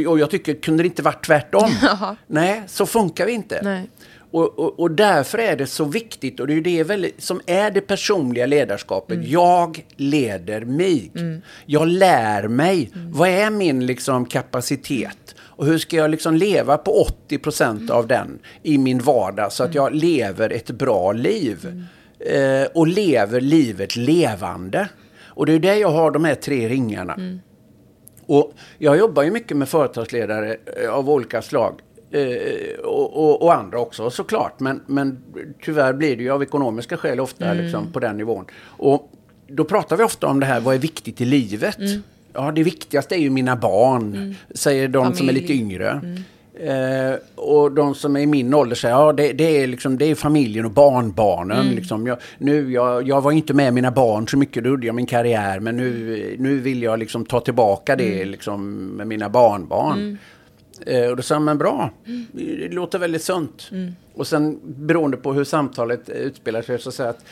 Och 0.06 0.18
jag 0.18 0.30
tycker, 0.30 0.54
kunde 0.54 0.82
det 0.82 0.86
inte 0.86 1.02
varit 1.02 1.26
tvärtom? 1.26 1.70
Nej, 2.26 2.62
så 2.66 2.86
funkar 2.86 3.26
vi 3.26 3.32
inte. 3.32 3.60
Nej. 3.62 3.90
Och, 4.32 4.58
och, 4.58 4.80
och 4.80 4.90
därför 4.90 5.38
är 5.38 5.56
det 5.56 5.66
så 5.66 5.84
viktigt, 5.84 6.40
och 6.40 6.46
det 6.46 6.54
är 6.54 6.60
det 6.60 7.10
som 7.18 7.40
är 7.46 7.70
det 7.70 7.80
personliga 7.80 8.46
ledarskapet. 8.46 9.18
Jag 9.24 9.84
leder 9.96 10.60
mig. 10.60 11.10
Jag 11.66 11.88
lär 11.88 12.48
mig. 12.48 12.90
Vad 12.94 13.28
är 13.28 13.50
min 13.50 13.86
liksom, 13.86 14.26
kapacitet? 14.26 15.34
Och 15.40 15.66
hur 15.66 15.78
ska 15.78 15.96
jag 15.96 16.10
liksom 16.10 16.34
leva 16.34 16.78
på 16.78 17.02
80 17.02 17.38
procent 17.38 17.90
av 17.90 18.06
den 18.06 18.38
i 18.62 18.78
min 18.78 18.98
vardag 18.98 19.52
så 19.52 19.64
att 19.64 19.74
jag 19.74 19.94
lever 19.94 20.50
ett 20.50 20.70
bra 20.70 21.12
liv? 21.12 21.84
Eh, 22.20 22.66
och 22.74 22.86
lever 22.86 23.40
livet 23.40 23.96
levande. 23.96 24.88
Och 25.24 25.46
det 25.46 25.52
är 25.52 25.58
där 25.58 25.74
jag 25.74 25.90
har 25.90 26.10
de 26.10 26.24
här 26.24 26.34
tre 26.34 26.68
ringarna. 26.68 27.16
Och 28.26 28.52
jag 28.78 28.98
jobbar 28.98 29.22
ju 29.22 29.30
mycket 29.30 29.56
med 29.56 29.68
företagsledare 29.68 30.56
eh, 30.82 30.90
av 30.90 31.10
olika 31.10 31.42
slag. 31.42 31.80
Eh, 32.12 32.78
och, 32.84 33.16
och, 33.16 33.42
och 33.42 33.54
andra 33.54 33.78
också 33.80 34.10
såklart. 34.10 34.60
Men, 34.60 34.80
men 34.86 35.18
tyvärr 35.64 35.92
blir 35.92 36.16
det 36.16 36.22
ju 36.22 36.30
av 36.30 36.42
ekonomiska 36.42 36.96
skäl 36.96 37.20
ofta 37.20 37.52
liksom, 37.52 37.92
på 37.92 38.00
den 38.00 38.16
nivån. 38.16 38.44
Och 38.64 39.12
då 39.48 39.64
pratar 39.64 39.96
vi 39.96 40.04
ofta 40.04 40.26
om 40.26 40.40
det 40.40 40.46
här, 40.46 40.60
vad 40.60 40.74
är 40.74 40.78
viktigt 40.78 41.20
i 41.20 41.24
livet? 41.24 41.78
Ja, 42.32 42.52
det 42.52 42.62
viktigaste 42.62 43.14
är 43.14 43.18
ju 43.18 43.30
mina 43.30 43.56
barn, 43.56 44.34
säger 44.54 44.88
de 44.88 45.14
som 45.14 45.28
är 45.28 45.32
lite 45.32 45.46
Familj. 45.46 45.62
yngre. 45.62 46.00
Eh, 46.54 47.14
och 47.34 47.72
de 47.72 47.94
som 47.94 48.16
är 48.16 48.20
i 48.20 48.26
min 48.26 48.54
ålder 48.54 48.76
säger 48.76 48.94
ja 48.94 49.12
det, 49.12 49.32
det, 49.32 49.62
är 49.62 49.66
liksom, 49.66 49.98
det 49.98 50.10
är 50.10 50.14
familjen 50.14 50.64
och 50.64 50.70
barnbarnen. 50.70 51.70
Liksom. 51.70 52.06
Jag, 52.06 52.18
nu, 52.38 52.72
jag, 52.72 53.08
jag 53.08 53.20
var 53.20 53.32
inte 53.32 53.54
med 53.54 53.74
mina 53.74 53.90
barn 53.90 54.28
så 54.28 54.36
mycket, 54.36 54.64
då 54.64 54.70
gjorde 54.70 54.86
jag 54.86 54.94
min 54.94 55.06
karriär. 55.06 55.60
Men 55.60 55.76
nu, 55.76 56.36
nu 56.38 56.60
vill 56.60 56.82
jag 56.82 56.98
liksom 56.98 57.24
ta 57.24 57.40
tillbaka 57.40 57.96
det 57.96 58.24
liksom, 58.24 58.74
med 58.78 59.06
mina 59.06 59.28
barnbarn. 59.28 60.18
Eh, 60.86 61.10
och 61.10 61.16
då 61.16 61.22
sa 61.22 61.34
han, 61.34 61.44
men 61.44 61.58
bra, 61.58 61.90
det 62.32 62.68
låter 62.72 62.98
väldigt 62.98 63.22
sunt. 63.22 63.70
Och 64.14 64.26
sen 64.26 64.60
beroende 64.64 65.16
på 65.16 65.32
hur 65.32 65.44
samtalet 65.44 66.08
utspelar 66.08 66.62
sig 66.62 66.78
så 66.78 66.92
säger 66.92 67.08
jag 67.08 67.14
att 67.16 67.24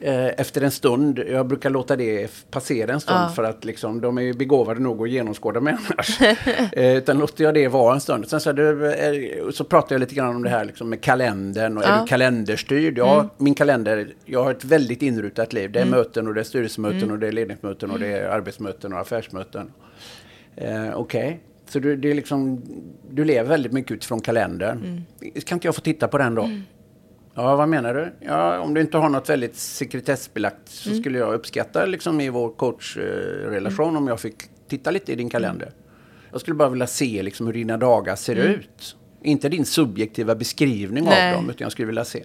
eh, 0.00 0.40
efter 0.40 0.60
en 0.62 0.70
stund. 0.70 1.18
Jag 1.18 1.46
brukar 1.46 1.70
låta 1.70 1.96
det 1.96 2.30
passera 2.50 2.92
en 2.92 3.00
stund 3.00 3.20
Ja. 3.20 3.28
för 3.36 3.42
att 3.42 3.64
liksom, 3.64 4.00
de 4.00 4.18
är 4.18 4.22
ju 4.22 4.32
begåvade 4.34 4.80
nog 4.80 5.02
att 5.02 5.10
genomskåda 5.10 5.60
mig 5.60 5.76
annars. 5.90 6.20
eh, 6.72 6.96
utan 6.96 7.18
låter 7.18 7.44
jag 7.44 7.54
det 7.54 7.68
vara 7.68 7.94
en 7.94 8.00
stund. 8.00 8.28
Sen 8.28 8.40
så, 8.40 8.52
du, 8.52 8.92
eh, 8.92 9.50
så 9.50 9.64
pratar 9.64 9.94
jag 9.94 10.00
lite 10.00 10.14
grann 10.14 10.36
om 10.36 10.42
det 10.42 10.50
här 10.50 10.64
liksom, 10.64 10.88
med 10.90 11.00
kalendern. 11.00 11.76
Och 11.78 11.84
Ja. 11.84 11.88
Är 11.88 12.00
du 12.00 12.06
kalenderstyrd? 12.06 12.98
Ja, 12.98 13.28
min 13.38 13.54
kalender. 13.54 14.08
Jag 14.24 14.44
har 14.44 14.50
ett 14.50 14.64
väldigt 14.64 15.02
inrutat 15.02 15.52
liv. 15.52 15.72
Det 15.72 15.80
är 15.80 15.84
möten 15.86 16.28
och 16.28 16.34
det 16.34 16.40
är 16.40 16.44
styrelsemöten 16.44 17.10
och 17.10 17.18
det 17.18 17.28
är 17.28 17.32
ledningsmöten 17.32 17.90
och 17.90 17.98
det 17.98 18.06
är 18.06 18.28
arbetsmöten 18.28 18.92
och 18.92 18.98
affärsmöten. 19.00 19.72
Eh, 20.56 20.94
Okej. 20.94 21.40
Så 21.72 21.78
du, 21.78 21.96
det 21.96 22.10
är 22.10 22.14
liksom, 22.14 22.62
du 23.10 23.24
lever 23.24 23.48
väldigt 23.48 23.72
mycket 23.72 23.90
utifrån 23.92 24.20
kalendern. 24.20 25.02
Kan 25.46 25.56
inte 25.56 25.68
jag 25.68 25.74
få 25.74 25.80
titta 25.80 26.08
på 26.08 26.18
den 26.18 26.34
då? 26.34 26.50
Ja, 27.34 27.56
vad 27.56 27.68
menar 27.68 27.94
du? 27.94 28.12
Ja, 28.20 28.58
om 28.60 28.74
du 28.74 28.80
inte 28.80 28.98
har 28.98 29.08
något 29.08 29.28
väldigt 29.30 29.56
sekretessbelagt 29.56 30.68
så 30.68 30.94
skulle 30.94 31.18
jag 31.18 31.34
uppskatta 31.34 31.86
liksom 31.86 32.20
i 32.20 32.28
vår 32.28 32.48
coachrelation 32.50 33.96
om 33.96 34.08
jag 34.08 34.20
fick 34.20 34.34
titta 34.68 34.90
lite 34.90 35.12
i 35.12 35.14
din 35.14 35.30
kalender. 35.30 35.70
Jag 36.32 36.40
skulle 36.40 36.54
bara 36.54 36.68
vilja 36.68 36.86
se 36.86 37.22
liksom 37.22 37.46
hur 37.46 37.52
dina 37.54 37.76
dagar 37.76 38.16
ser 38.16 38.36
ut. 38.36 38.96
Inte 39.22 39.48
din 39.48 39.64
subjektiva 39.64 40.34
beskrivning 40.34 41.04
Nej. 41.04 41.30
av 41.30 41.36
dem, 41.36 41.50
utan 41.50 41.64
jag 41.64 41.72
skulle 41.72 41.86
vilja 41.86 42.04
se. 42.04 42.24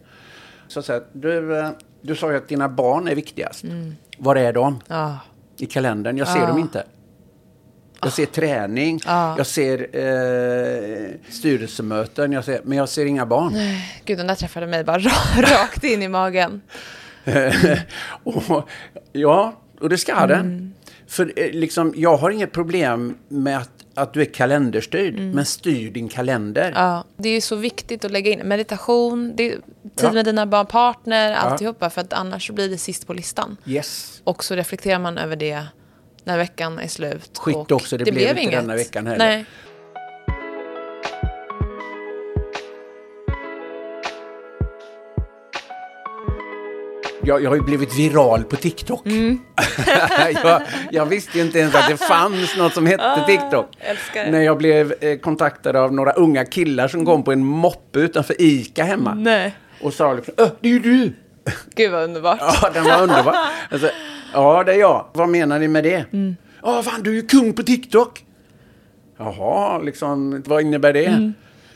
Så 0.68 0.80
att 0.80 0.86
säga, 0.86 1.02
du, 1.14 1.60
eh, 1.60 1.70
du 2.02 2.16
sa 2.16 2.32
ju 2.32 2.38
att 2.38 2.48
dina 2.48 2.70
barn 2.70 3.08
är 3.08 3.16
viktigast. 3.16 3.66
Var 4.18 4.36
är 4.36 4.54
de? 4.54 4.80
Ja. 4.88 5.20
I 5.58 5.66
kalendern? 5.66 6.18
Jag 6.18 6.28
ser 6.28 6.40
Ja. 6.40 6.48
dem 6.48 6.58
inte. 6.60 6.84
Jag 8.02 8.14
ser 8.14 8.26
träning, 8.26 9.00
Ja. 9.06 9.36
jag 9.38 9.48
ser 9.48 9.80
eh, 9.82 11.10
styrelsemöten, 11.30 12.32
jag 12.32 12.46
ser, 12.46 12.62
men 12.64 12.78
jag 12.78 12.90
ser 12.90 13.06
inga 13.06 13.26
barn. 13.26 13.54
Gud, 14.06 14.18
den 14.18 14.28
där 14.28 14.36
träffade 14.36 14.68
mig 14.68 14.84
bara 14.84 14.98
ra- 15.00 15.42
rakt 15.62 15.84
in 15.84 16.02
i 16.04 16.08
magen. 16.08 16.62
och, 18.24 18.70
ja, 19.12 19.54
och 19.82 19.90
det 19.90 19.98
ska 19.98 20.14
Mm. 20.14 20.28
den. 20.30 20.74
För 21.08 21.34
eh, 21.36 21.52
liksom, 21.52 21.94
jag 21.98 22.18
har 22.18 22.30
inget 22.32 22.52
problem 22.52 23.18
med 23.28 23.58
att, 23.58 23.70
att 23.94 24.14
du 24.14 24.22
är 24.22 24.26
kalenderstyrd, 24.26 25.20
men 25.20 25.46
styr 25.46 25.92
din 25.92 26.10
kalender. 26.10 26.62
Mm. 26.72 26.74
Ja, 26.84 27.04
det 27.18 27.30
är 27.30 27.42
så 27.42 27.56
viktigt 27.56 28.06
att 28.06 28.12
lägga 28.12 28.32
in 28.32 28.40
meditation, 28.40 29.34
det 29.36 29.50
tid 29.52 29.62
Ja. 30.02 30.12
med 30.12 30.26
dina 30.26 30.46
barn, 30.46 30.66
partner, 30.66 31.34
alltihopa. 31.34 31.90
För 31.90 32.02
att 32.02 32.14
annars 32.14 32.48
så 32.48 32.54
blir 32.54 32.70
det 32.70 32.78
sist 32.78 33.08
på 33.08 33.14
listan. 33.14 33.58
Yes. 33.66 34.22
Och 34.24 34.44
så 34.44 34.56
reflekterar 34.56 35.00
man 35.00 35.18
över 35.18 35.36
det 35.36 35.64
när 36.28 36.38
veckan 36.38 36.80
är 36.80 36.88
slut. 36.88 37.38
Skit 37.38 37.72
också, 37.72 37.98
det 37.98 38.12
blev 38.12 38.38
inte 38.38 38.56
denna 38.56 38.76
veckan 38.76 39.08
heller. 39.08 39.26
Nej. 39.26 39.46
Jag, 47.24 47.44
jag 47.44 47.50
har 47.50 47.56
ju 47.56 47.62
blivit 47.62 47.96
viral 48.00 48.44
på 48.44 48.56
TikTok. 48.56 49.06
Mm. 49.06 49.40
jag, 50.44 50.62
jag 50.92 51.06
visste 51.06 51.38
ju 51.38 51.44
inte 51.44 51.60
ens 51.60 51.76
att 51.76 51.88
det 51.90 51.98
fanns 51.98 52.58
något 52.58 52.74
som 52.74 52.86
hette 52.86 53.24
TikTok. 53.28 53.78
Ah, 53.82 53.94
det. 54.14 54.32
När 54.32 54.42
jag 54.42 54.58
blev 54.58 54.94
eh, 55.02 55.18
kontaktad 55.18 55.76
av 55.76 55.94
några 55.94 56.12
unga 56.12 56.46
killar 56.46 56.88
som 56.88 57.06
kom 57.06 57.24
på 57.24 57.32
en 57.32 57.46
moppe 57.46 58.00
utanför 58.00 58.36
ICA 58.42 58.84
hemma. 58.84 59.14
Nej. 59.14 59.56
Och 59.82 59.94
sa 59.94 60.14
liksom, 60.14 60.34
"Öh, 60.38 60.48
det 60.62 60.68
är 60.70 60.74
ju 60.74 60.80
du! 60.80 61.14
Gud 61.76 61.92
vad 61.92 62.04
underbart. 62.04 62.38
Ja, 62.42 62.70
den 62.74 62.84
var 62.84 63.02
underbar. 63.02 63.36
Alltså, 63.72 63.90
ja, 64.34 64.64
det 64.64 64.74
är 64.74 64.80
jag. 64.80 65.06
Vad 65.14 65.30
menar 65.30 65.60
ni 65.60 65.68
med 65.68 65.84
det? 65.84 66.06
Mm. 66.14 66.36
Ja, 66.64 66.84
fan, 66.84 67.04
du 67.04 67.10
är 67.10 67.16
ju 67.16 67.28
kung 67.28 67.54
på 67.54 67.64
TikTok. 67.64 68.24
Jaha, 69.18 69.78
liksom, 69.80 70.44
vad 70.46 70.62
innebär 70.62 70.94
det? 70.94 71.06
Mm. 71.06 71.34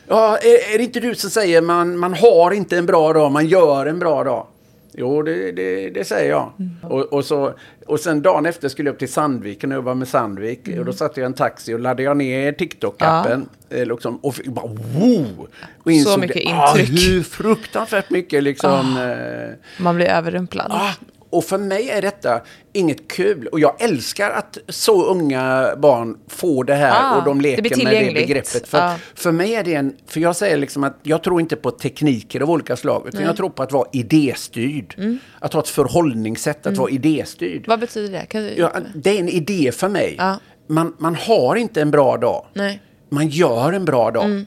Ja, 0.08 0.36
är, 0.38 0.74
är 0.74 0.78
det 0.78 0.84
inte 0.84 1.00
du 1.00 1.14
som 1.14 1.30
säger 1.30 1.60
man, 1.62 1.98
man 1.98 2.14
har 2.14 2.50
inte 2.50 2.78
en 2.78 2.86
bra 2.86 3.12
dag, 3.12 3.32
man 3.32 3.46
gör 3.46 3.86
en 3.86 3.98
bra 3.98 4.24
dag? 4.24 4.46
Jo, 4.94 5.22
det, 5.22 5.52
det, 5.52 5.90
det 5.90 6.04
säger 6.04 6.30
jag. 6.30 6.52
Mm. 6.58 6.70
Och, 6.82 7.00
och, 7.12 7.24
så, 7.24 7.54
och 7.86 8.00
sen 8.00 8.22
dagen 8.22 8.46
efter 8.46 8.68
skulle 8.68 8.88
jag 8.88 8.92
upp 8.94 8.98
till 8.98 9.12
Sandviken 9.12 9.72
och 9.72 9.76
jobba 9.76 9.94
med 9.94 10.08
Sandvik. 10.08 10.66
Mm. 10.68 10.78
Och 10.78 10.84
då 10.84 10.92
satte 10.92 11.20
jag 11.20 11.26
en 11.26 11.32
taxi 11.34 11.74
och 11.74 11.80
laddade 11.80 12.02
jag 12.02 12.16
ner 12.16 12.52
TikTok-appen. 12.52 13.46
Eh, 13.70 13.86
Liksom, 13.86 14.16
och 14.16 14.34
bara 14.46 14.66
wow! 14.66 15.48
Och 15.82 15.92
insåg 15.92 16.20
mycket 16.20 16.36
det, 16.36 16.52
ah, 16.54 16.78
intryck. 16.78 17.08
hur 17.08 17.22
fruktansvärt 17.22 18.10
mycket 18.10 18.42
liksom... 18.42 18.96
Eh, 18.98 19.82
Man 19.82 19.96
blir 19.96 20.06
överrumplad. 20.06 20.72
Ah, 20.72 20.92
och 21.32 21.44
för 21.44 21.58
mig 21.58 21.90
är 21.90 22.02
detta 22.02 22.40
inget 22.72 23.08
kul. 23.08 23.46
Och 23.46 23.60
jag 23.60 23.82
älskar 23.82 24.30
att 24.30 24.58
så 24.68 25.04
unga 25.04 25.76
barn 25.76 26.18
får 26.28 26.64
det 26.64 26.74
här 26.74 26.92
Ah, 27.02 27.18
och 27.18 27.24
de 27.24 27.38
det 27.38 27.42
leker 27.42 27.62
blir 27.62 27.84
med 27.84 28.04
det 28.06 28.14
begreppet. 28.14 28.68
För, 28.68 28.78
Ah. 28.78 28.94
för 29.14 29.32
mig 29.32 29.54
är 29.54 29.64
det 29.64 29.74
en... 29.74 29.96
För 30.06 30.20
jag 30.20 30.36
säger 30.36 30.56
liksom 30.56 30.84
att 30.84 30.96
jag 31.02 31.22
tror 31.22 31.40
inte 31.40 31.56
på 31.56 31.70
tekniker 31.70 32.40
av 32.40 32.50
olika 32.50 32.76
slag. 32.76 33.04
Utan 33.08 33.22
jag 33.22 33.36
tror 33.36 33.50
på 33.50 33.62
att 33.62 33.72
vara 33.72 33.88
idéstyrd. 33.92 34.94
Mm. 34.98 35.18
Att 35.38 35.52
ha 35.52 35.60
ett 35.60 35.68
förhållningssätt, 35.68 36.66
att 36.66 36.76
vara 36.76 36.90
idéstyrd. 36.90 37.64
Vad 37.68 37.80
betyder 37.80 38.26
det? 38.30 38.38
Du... 38.40 38.54
Ja, 38.58 38.72
det 38.94 39.10
är 39.10 39.20
en 39.20 39.28
idé 39.28 39.72
för 39.72 39.88
mig. 39.88 40.14
Ja. 40.18 40.38
Man, 40.66 40.94
man 40.98 41.14
har 41.14 41.56
inte 41.56 41.82
en 41.82 41.90
bra 41.90 42.16
dag. 42.16 42.46
Nej. 42.54 42.82
Man 43.08 43.28
gör 43.28 43.72
en 43.72 43.84
bra 43.84 44.10
dag. 44.10 44.24
Mm. 44.24 44.46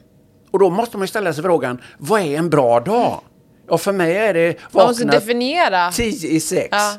Och 0.50 0.58
då 0.58 0.70
måste 0.70 0.98
man 0.98 1.08
ställa 1.08 1.32
sig 1.32 1.42
frågan, 1.42 1.80
vad 1.98 2.20
är 2.20 2.38
en 2.38 2.50
bra 2.50 2.80
dag? 2.80 3.20
Ja, 3.68 3.78
för 3.78 3.92
mig 3.92 4.16
är 4.16 4.34
det 4.34 4.56
vakna 4.72 5.12
tio 5.92 6.28
i 6.30 6.40
sex. 6.40 6.68
Ja. 6.70 6.94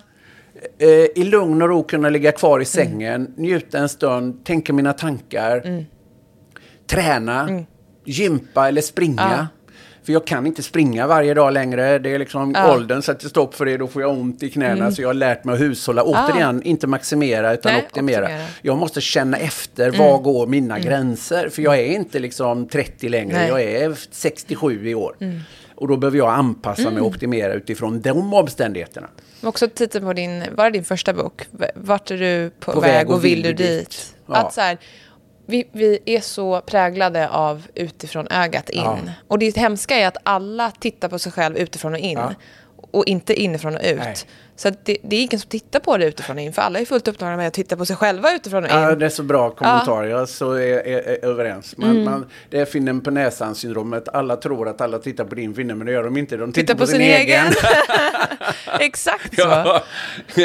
Eh, 0.79 0.87
I 1.15 1.23
lugn 1.23 1.61
och 1.61 1.69
ro 1.69 1.83
kunna 1.83 2.09
ligga 2.09 2.31
kvar 2.31 2.59
i 2.59 2.65
sängen, 2.65 3.33
njuta 3.37 3.77
en 3.79 3.89
stund, 3.89 4.45
tänka 4.45 4.73
mina 4.73 4.93
tankar. 4.93 5.85
Träna, 6.89 7.63
gympa 8.05 8.67
eller 8.67 8.81
springa. 8.81 9.47
För 10.03 10.13
jag 10.13 10.27
kan 10.27 10.47
inte 10.47 10.63
springa 10.63 11.07
varje 11.07 11.33
dag 11.33 11.53
längre. 11.53 11.99
Det 11.99 12.09
är 12.15 12.19
liksom 12.19 12.51
Ja. 12.55 12.73
åldern 12.75 13.01
sätter 13.01 13.29
stopp 13.29 13.55
för 13.55 13.65
det. 13.65 13.77
Då 13.77 13.87
får 13.87 14.01
jag 14.01 14.11
ont 14.11 14.43
i 14.43 14.49
knäna. 14.49 14.91
Så 14.91 15.01
jag 15.01 15.09
har 15.09 15.13
lärt 15.13 15.43
mig 15.43 15.55
att 15.55 15.61
hushålla. 15.61 16.03
Återigen, 16.03 16.63
inte 16.63 16.87
maximera 16.87 17.53
utan 17.53 17.71
Nej, 17.73 17.83
optimera. 17.87 18.23
optimera. 18.25 18.45
Jag 18.61 18.77
måste 18.77 19.01
känna 19.01 19.37
efter. 19.37 19.91
Var 19.91 20.17
går 20.17 20.47
mina 20.47 20.79
gränser? 20.79 21.49
För 21.49 21.61
jag 21.61 21.79
är 21.79 21.85
inte 21.85 22.19
liksom 22.19 22.67
30 22.67 23.09
längre. 23.09 23.37
Nej. 23.37 23.47
Jag 23.49 23.61
är 23.63 23.93
67 24.11 24.87
i 24.89 24.95
år. 24.95 25.15
Och 25.77 25.87
då 25.87 25.97
behöver 25.97 26.17
jag 26.17 26.33
anpassa 26.33 26.89
mig 26.91 27.01
och 27.01 27.07
optimera 27.07 27.53
utifrån 27.53 28.01
de 28.01 28.33
omständigheterna. 28.33 29.07
Också 29.43 29.67
titeln 29.67 30.05
på 30.05 30.13
din, 30.13 30.43
var 30.55 30.65
det 30.65 30.71
din 30.71 30.85
första 30.85 31.13
bok? 31.13 31.47
Vart 31.75 32.11
är 32.11 32.17
du 32.17 32.51
på, 32.59 32.71
På 32.71 32.79
väg 32.79 33.09
och 33.09 33.25
vill 33.25 33.41
du 33.41 33.53
dit? 33.53 34.15
Ja. 34.25 34.35
Att 34.35 34.53
så 34.53 34.61
här, 34.61 34.77
vi, 35.45 35.69
vi 35.71 35.99
är 36.05 36.21
så 36.21 36.61
präglade 36.61 37.29
av 37.29 37.67
utifrån 37.75 38.27
ögat 38.27 38.69
in. 38.69 38.81
Ja. 38.81 38.99
Och 39.27 39.39
det 39.39 39.57
hemska 39.57 39.95
är 39.95 40.07
att 40.07 40.17
alla 40.23 40.71
tittar 40.71 41.09
på 41.09 41.19
sig 41.19 41.31
själv 41.31 41.57
utifrån 41.57 41.93
och 41.93 41.99
in. 41.99 42.17
Ja. 42.17 42.33
Och 42.91 43.05
inte 43.05 43.41
inifrån 43.41 43.75
och 43.75 43.81
ut. 43.85 43.97
Nej. 43.97 44.15
Så 44.57 44.69
det, 44.83 44.97
det 45.03 45.15
är 45.15 45.21
ingen 45.21 45.39
som 45.39 45.49
tittar 45.49 45.79
på 45.79 45.97
det 45.97 46.05
utifrån 46.05 46.37
och 46.37 46.41
in. 46.41 46.53
För 46.53 46.61
alla 46.61 46.79
är 46.79 46.85
fullt 46.85 47.07
upptagna 47.07 47.37
med 47.37 47.47
att 47.47 47.53
titta 47.53 47.77
på 47.77 47.85
sig 47.85 47.95
själva 47.95 48.33
utifrån 48.33 48.63
och 48.63 48.69
in. 48.69 48.75
Ja, 48.75 48.95
det 48.95 49.05
är 49.05 49.09
så 49.09 49.23
bra 49.23 49.49
kommentarer. 49.49 50.09
Jag 50.09 50.29
så 50.29 50.51
är, 50.51 50.87
är, 50.87 50.97
är 50.97 51.25
överens. 51.25 51.77
Man, 51.77 52.03
man, 52.03 52.25
det 52.49 52.59
är 52.59 52.65
finnen 52.65 53.01
på 53.01 53.11
näsan-syndromet. 53.11 54.07
Alla 54.07 54.35
tror 54.35 54.67
att 54.67 54.81
alla 54.81 54.99
tittar 54.99 55.25
på 55.25 55.35
din 55.35 55.55
finne, 55.55 55.75
men 55.75 55.87
det 55.87 55.93
gör 55.93 56.03
de 56.03 56.17
inte. 56.17 56.37
De 56.37 56.53
tittar, 56.53 56.73
Titta 56.73 56.79
på 56.79 56.87
sin 56.87 57.01
egen. 57.01 57.45
Exakt 58.79 59.35
så. 59.35 59.41
Ja. 59.41 59.83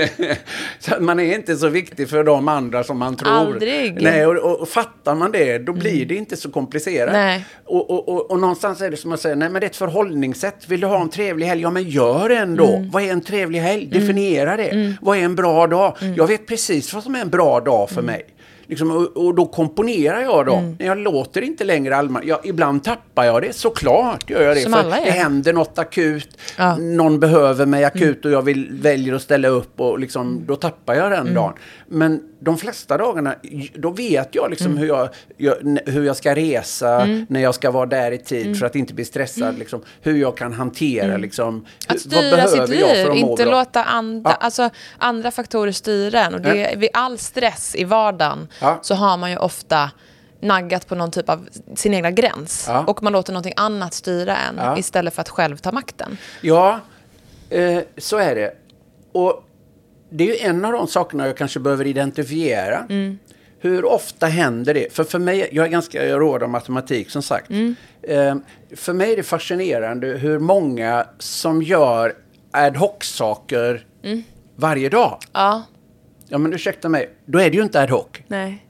så 0.78 0.94
man 1.00 1.20
är 1.20 1.34
inte 1.34 1.56
så 1.56 1.68
viktig 1.68 2.08
för 2.08 2.24
de 2.24 2.48
andra 2.48 2.84
som 2.84 2.98
man 2.98 3.16
tror. 3.16 3.32
Aldrig. 3.32 4.02
Nej, 4.02 4.26
och, 4.26 4.36
och, 4.36 4.60
och 4.60 4.68
fattar 4.68 5.14
man 5.14 5.32
det, 5.32 5.58
då 5.58 5.72
blir 5.72 6.06
det 6.06 6.14
inte 6.14 6.36
så 6.36 6.50
komplicerat. 6.50 7.12
Nej. 7.12 7.44
Och, 7.64 7.90
och, 7.90 8.08
och, 8.08 8.30
och 8.30 8.38
någonstans 8.38 8.80
är 8.80 8.90
det 8.90 8.96
som 8.96 9.12
att 9.12 9.20
säga, 9.20 9.34
nej 9.34 9.48
men 9.48 9.60
det 9.60 9.66
är 9.66 9.70
ett 9.70 9.76
förhållningssätt. 9.76 10.68
Vill 10.68 10.80
du 10.80 10.86
ha 10.86 11.00
en 11.00 11.08
trevlig 11.08 11.46
helg? 11.46 11.62
Ja, 11.62 11.70
men 11.70 11.82
gör 11.82 12.28
det 12.28 12.36
ändå. 12.36 12.88
Vad 12.92 13.02
är 13.02 13.12
en 13.12 13.20
trevlig 13.20 13.60
helg? 13.60 13.88
Definiera 14.02 14.56
det. 14.56 14.94
Vad 15.00 15.18
är 15.18 15.22
en 15.22 15.34
bra 15.34 15.66
dag? 15.66 15.96
Jag 16.16 16.26
vet 16.26 16.46
precis 16.46 16.94
vad 16.94 17.02
som 17.02 17.14
är 17.14 17.20
en 17.20 17.30
bra 17.30 17.60
dag 17.60 17.90
för 17.90 18.02
mig. 18.02 18.26
Liksom, 18.66 18.90
och, 18.90 19.26
och 19.26 19.34
då 19.34 19.46
komponerar 19.46 20.20
jag 20.20 20.46
dem. 20.46 20.76
Jag 20.78 20.98
låter 20.98 21.42
inte 21.42 21.64
längre 21.64 21.96
allmän. 21.96 22.22
Jag, 22.26 22.46
ibland 22.46 22.84
tappar 22.84 23.24
jag 23.24 23.42
det, 23.42 23.52
såklart 23.52 24.30
gör 24.30 24.42
jag 24.42 24.56
det. 24.56 24.60
Som 24.60 24.72
för 24.72 24.90
det 24.90 25.10
händer 25.10 25.52
något 25.52 25.78
akut. 25.78 26.28
Ja. 26.58 26.76
Någon 26.76 27.20
behöver 27.20 27.66
mig 27.66 27.84
akut 27.84 28.24
och 28.24 28.30
jag 28.30 28.42
vill, 28.42 28.68
väljer 28.72 29.14
att 29.14 29.22
ställa 29.22 29.48
upp 29.48 29.80
och 29.80 29.98
liksom, 29.98 30.44
då 30.46 30.56
tappar 30.56 30.94
jag 30.94 31.10
den 31.10 31.34
dagen. 31.34 31.52
Men 31.88 32.20
de 32.44 32.58
flesta 32.58 32.96
dagarna, 32.98 33.34
då 33.74 33.90
vet 33.90 34.34
jag 34.34 34.50
liksom 34.50 34.76
hur, 34.76 34.86
jag, 34.86 35.08
jag, 35.36 35.78
hur 35.86 36.04
jag 36.04 36.16
ska 36.16 36.34
resa, 36.34 37.04
när 37.28 37.40
jag 37.40 37.54
ska 37.54 37.70
vara 37.70 37.86
där 37.86 38.12
i 38.12 38.18
tid 38.18 38.58
för 38.58 38.66
att 38.66 38.76
inte 38.76 38.94
bli 38.94 39.04
stressad. 39.04 39.58
Liksom, 39.58 39.82
hur 40.00 40.16
jag 40.16 40.36
kan 40.36 40.52
hantera 40.52 41.16
liksom, 41.16 41.66
Att 41.88 41.96
hur- 41.96 42.10
vad 42.10 42.48
styra 42.48 42.48
sitt 42.48 42.56
behöver 42.56 42.74
jag 42.74 42.96
liv, 42.96 43.04
för 43.04 43.10
att 43.12 43.20
må 43.20 43.30
inte 43.30 43.44
bra? 43.44 43.58
låta 43.58 43.84
andra, 43.84 44.30
Ja. 44.30 44.36
alltså, 44.40 44.70
andra 44.98 45.30
faktorer 45.30 45.72
styra 45.72 46.20
en. 46.24 46.34
Och 46.34 46.40
det, 46.40 46.56
Ja. 46.56 46.68
vid 46.78 46.90
all 46.92 47.18
stress 47.18 47.74
i 47.74 47.84
vardagen 47.84 48.48
Ja. 48.60 48.78
så 48.82 48.94
har 48.94 49.16
man 49.16 49.30
ju 49.30 49.36
ofta 49.36 49.90
naggat 50.40 50.86
på 50.88 50.94
någon 50.94 51.10
typ 51.10 51.28
av 51.28 51.48
sin 51.74 51.94
egna 51.94 52.10
gräns. 52.10 52.64
Ja. 52.68 52.84
Och 52.86 53.02
man 53.02 53.12
låter 53.12 53.32
någonting 53.32 53.54
annat 53.56 53.94
styra 53.94 54.36
en 54.36 54.78
istället 54.78 55.14
för 55.14 55.20
att 55.20 55.28
själv 55.28 55.56
ta 55.56 55.72
makten. 55.72 56.16
Ja, 56.40 56.80
eh, 57.50 57.78
så 57.98 58.16
är 58.18 58.34
det. 58.34 58.54
Och 59.12 59.44
det 60.12 60.24
är 60.24 60.28
ju 60.28 60.48
en 60.48 60.64
av 60.64 60.72
de 60.72 60.86
sakerna 60.86 61.26
jag 61.26 61.36
kanske 61.36 61.60
behöver 61.60 61.86
identifiera. 61.86 62.86
Hur 63.58 63.84
ofta 63.84 64.26
händer 64.26 64.74
det? 64.74 64.92
För 64.92 65.04
för 65.04 65.18
mig, 65.18 65.48
jag 65.52 65.66
är 65.66 65.70
ganska 65.70 66.18
råd 66.18 66.42
av 66.42 66.48
matematik 66.48 67.10
som 67.10 67.22
sagt. 67.22 67.50
Eh, 68.02 68.36
för 68.76 68.92
mig 68.92 69.12
är 69.12 69.16
det 69.16 69.22
fascinerande 69.22 70.06
hur 70.06 70.38
många 70.38 71.06
som 71.18 71.62
gör 71.62 72.14
ad 72.50 72.78
hoc-saker 72.78 73.86
varje 74.56 74.88
dag. 74.88 75.18
Ja, 75.32 75.62
Ja, 76.28 76.38
men 76.38 76.52
ursäkta 76.54 76.88
mig, 76.88 77.10
då 77.26 77.38
är 77.38 77.50
det 77.50 77.56
ju 77.56 77.62
inte 77.62 77.80
ad 77.82 77.90
hoc. 77.92 78.06
nej. 78.26 78.66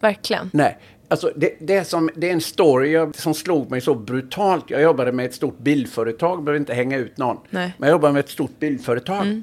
Verkligen. 0.00 0.50
Nej, 0.52 0.78
alltså 1.08 1.32
det, 1.36 1.56
det, 1.60 1.76
är 1.76 1.84
som, 1.84 2.10
det 2.16 2.28
är 2.28 2.32
en 2.32 2.40
story 2.40 3.06
som 3.14 3.34
slog 3.34 3.70
mig 3.70 3.80
så 3.80 3.94
brutalt. 3.94 4.64
Jag 4.70 4.82
jobbade 4.82 5.12
med 5.12 5.26
ett 5.26 5.34
stort 5.34 5.58
bilföretag, 5.58 6.42
behöver 6.44 6.60
inte 6.60 6.74
hänga 6.74 6.96
ut 6.96 7.18
någon. 7.18 7.36
Nej. 7.50 7.74
Men 7.78 7.86
jag 7.88 7.94
jobbade 7.94 8.12
med 8.12 8.20
ett 8.20 8.30
stort 8.30 8.58
bilföretag. 8.58 9.42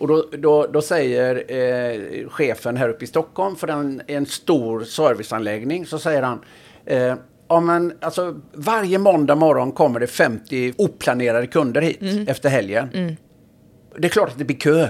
Och 0.00 0.08
då, 0.08 0.24
då, 0.38 0.66
då 0.66 0.82
säger 0.82 1.44
eh, 1.52 2.28
chefen 2.28 2.76
här 2.76 2.88
uppe 2.88 3.04
i 3.04 3.08
Stockholm, 3.08 3.56
för 3.56 3.68
en, 3.68 4.02
en 4.06 4.26
stor 4.26 4.84
serviceanläggning, 4.84 5.86
så 5.86 5.98
säger 5.98 6.22
han 6.22 6.40
eh, 6.86 7.14
Ja, 7.48 7.60
men 7.60 7.92
alltså, 8.00 8.40
varje 8.52 8.98
måndag 8.98 9.34
morgon 9.34 9.72
kommer 9.72 10.00
det 10.00 10.06
50 10.06 10.72
oplanerade 10.78 11.46
kunder 11.46 11.80
hit 11.80 12.28
efter 12.28 12.48
helgen. 12.48 13.16
Det 13.98 14.06
är 14.06 14.10
klart 14.10 14.28
att 14.28 14.38
det 14.38 14.44
blir 14.44 14.56
kö. 14.56 14.88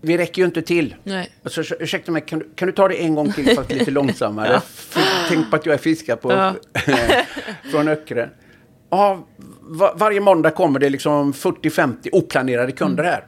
Vi 0.00 0.18
räcker 0.18 0.42
ju 0.42 0.46
inte 0.46 0.62
till. 0.62 0.94
Nej. 1.04 1.30
Alltså, 1.42 1.60
urs- 1.60 1.76
ursäkta 1.80 2.12
mig, 2.12 2.22
kan 2.26 2.38
du, 2.38 2.48
kan 2.54 2.66
du 2.66 2.72
ta 2.72 2.88
det 2.88 2.94
en 3.02 3.14
gång 3.14 3.32
till 3.32 3.56
fast 3.56 3.72
lite 3.72 3.90
långsammare? 4.00 4.60
För, 4.66 5.02
tänk 5.28 5.50
på 5.50 5.56
att 5.56 5.66
jag 5.66 5.74
är 5.74 5.78
fiskare 5.78 6.16
på, 6.16 6.32
Ja. 6.32 6.54
från 7.72 7.88
Öckerö. 7.88 8.28
Ja, 8.90 9.26
va, 9.60 9.94
varje 9.96 10.20
måndag 10.20 10.50
kommer 10.50 10.78
det 10.80 10.90
liksom 10.90 11.32
40-50 11.32 12.08
oplanerade 12.12 12.72
kunder 12.72 13.04
här. 13.04 13.24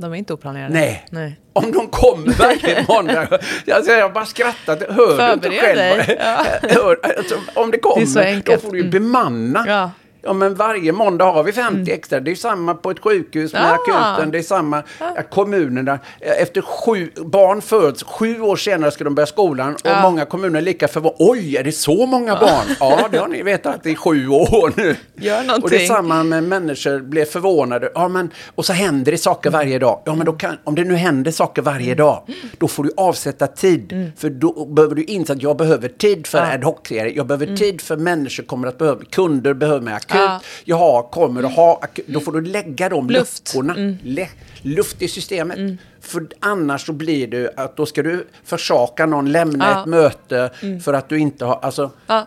De 0.00 0.12
är 0.12 0.16
inte 0.16 0.32
oplanerade. 0.34 0.74
Nej. 0.74 1.06
Nej. 1.10 1.40
Om 1.52 1.72
de 1.72 1.86
kommer 1.88 2.32
varje 2.32 2.84
måndag. 2.88 3.28
Alltså, 3.72 3.92
jag 3.92 4.12
bara 4.12 4.26
skrattat. 4.26 4.82
Hör 4.88 5.26
du 5.28 5.32
inte 5.32 5.50
Förbered 5.50 5.76
själv? 5.76 6.06
dig. 6.06 6.18
Hör, 6.74 7.00
alltså, 7.18 7.34
om 7.54 7.70
det 7.70 7.78
kommer, 7.78 8.06
så 8.06 8.18
då 8.52 8.58
får 8.58 8.72
du 8.72 8.78
ju 8.82 8.90
bemanna. 8.90 9.64
Ja. 9.66 9.90
Ja, 10.22 10.32
men 10.32 10.54
varje 10.54 10.92
måndag 10.92 11.24
har 11.24 11.42
vi 11.42 11.52
50 11.52 11.92
extra. 11.92 12.20
Det 12.20 12.30
är 12.30 12.34
samma 12.34 12.74
på 12.74 12.90
ett 12.90 12.98
sjukhus 12.98 13.52
med 13.52 13.62
Ah. 13.64 13.74
akuten. 13.74 14.30
Det 14.30 14.38
är 14.38 14.42
samma 14.42 14.82
ja, 14.98 15.22
kommunerna. 15.30 15.98
Efter 16.20 16.60
sju, 16.62 17.10
barn 17.16 17.62
föds, 17.62 18.02
sju 18.02 18.40
år 18.40 18.56
senare 18.56 18.90
ska 18.90 19.04
de 19.04 19.14
börja 19.14 19.26
skolan. 19.26 19.74
Och 19.74 19.80
Ja. 19.84 20.02
många 20.02 20.24
kommuner 20.24 20.58
är 20.58 20.62
lika 20.64 20.88
förvånade. 20.88 21.16
Oj, 21.18 21.56
är 21.56 21.64
det 21.64 21.72
så 21.72 22.06
många 22.06 22.34
barn? 22.36 22.76
Ja, 22.80 23.08
det 23.10 23.18
har 23.18 23.28
ni 23.28 23.42
vetat 23.52 23.86
i 23.86 23.94
sju 23.96 24.28
år 24.28 24.72
nu. 24.76 24.96
Gör 25.14 25.36
någonting. 25.42 25.62
Och 25.64 25.70
det 25.70 25.84
är 25.84 25.86
samma 25.88 26.22
med 26.24 26.44
människor 26.44 26.98
blir 27.00 27.24
förvånade. 27.24 27.90
Ja, 27.94 28.08
men, 28.08 28.30
och 28.54 28.64
så 28.64 28.72
händer 28.72 29.12
det 29.12 29.18
saker 29.18 29.50
varje 29.50 29.78
dag. 29.78 30.02
Ja, 30.04 30.14
men 30.14 30.26
då 30.26 30.32
kan, 30.32 30.56
om 30.64 30.74
det 30.74 30.84
nu 30.84 30.94
händer 30.94 31.30
saker 31.30 31.62
varje 31.62 31.94
dag, 31.94 32.22
då 32.58 32.68
får 32.68 32.84
du 32.84 32.90
avsätta 32.96 33.46
tid. 33.46 34.12
För 34.16 34.30
då 34.30 34.66
behöver 34.66 34.94
du 34.94 35.02
inse 35.04 35.32
att 35.32 35.42
jag 35.42 35.56
behöver 35.56 35.88
tid 35.88 36.26
för 36.26 36.38
Ja. 36.38 36.52
ad 36.54 36.64
hoc-serier. 36.64 37.12
Jag 37.16 37.26
behöver 37.26 37.56
tid 37.56 37.80
för 37.80 37.96
människor 37.96 38.42
kommer 38.44 38.68
att 38.68 38.78
behöva, 38.78 39.00
kunder 39.10 39.54
behöver 39.54 39.80
mig 39.80 39.94
akut. 40.10 40.20
Ja. 40.24 40.40
Jag 40.64 40.76
har, 40.76 41.02
kommer 41.02 41.42
att 41.42 41.54
ha 41.54 41.78
akut. 41.82 42.06
Då 42.06 42.20
får 42.20 42.32
du 42.32 42.40
lägga 42.40 42.88
de 42.88 43.10
Luft. 43.10 43.54
luckorna. 43.54 43.94
Le, 44.02 44.28
luft 44.62 45.02
i 45.02 45.08
systemet. 45.08 45.78
För 46.00 46.26
annars 46.40 46.86
så 46.86 46.92
blir 46.92 47.26
det 47.26 47.52
att 47.56 47.76
då 47.76 47.86
ska 47.86 48.02
du 48.02 48.26
försaka 48.44 49.06
någon, 49.06 49.32
lämna 49.32 49.64
Ja. 49.70 49.80
ett 49.80 49.86
möte 49.88 50.50
för 50.84 50.92
att 50.92 51.08
du 51.08 51.18
inte 51.18 51.44
har, 51.44 51.58
alltså 51.62 51.90
Ja. 52.06 52.26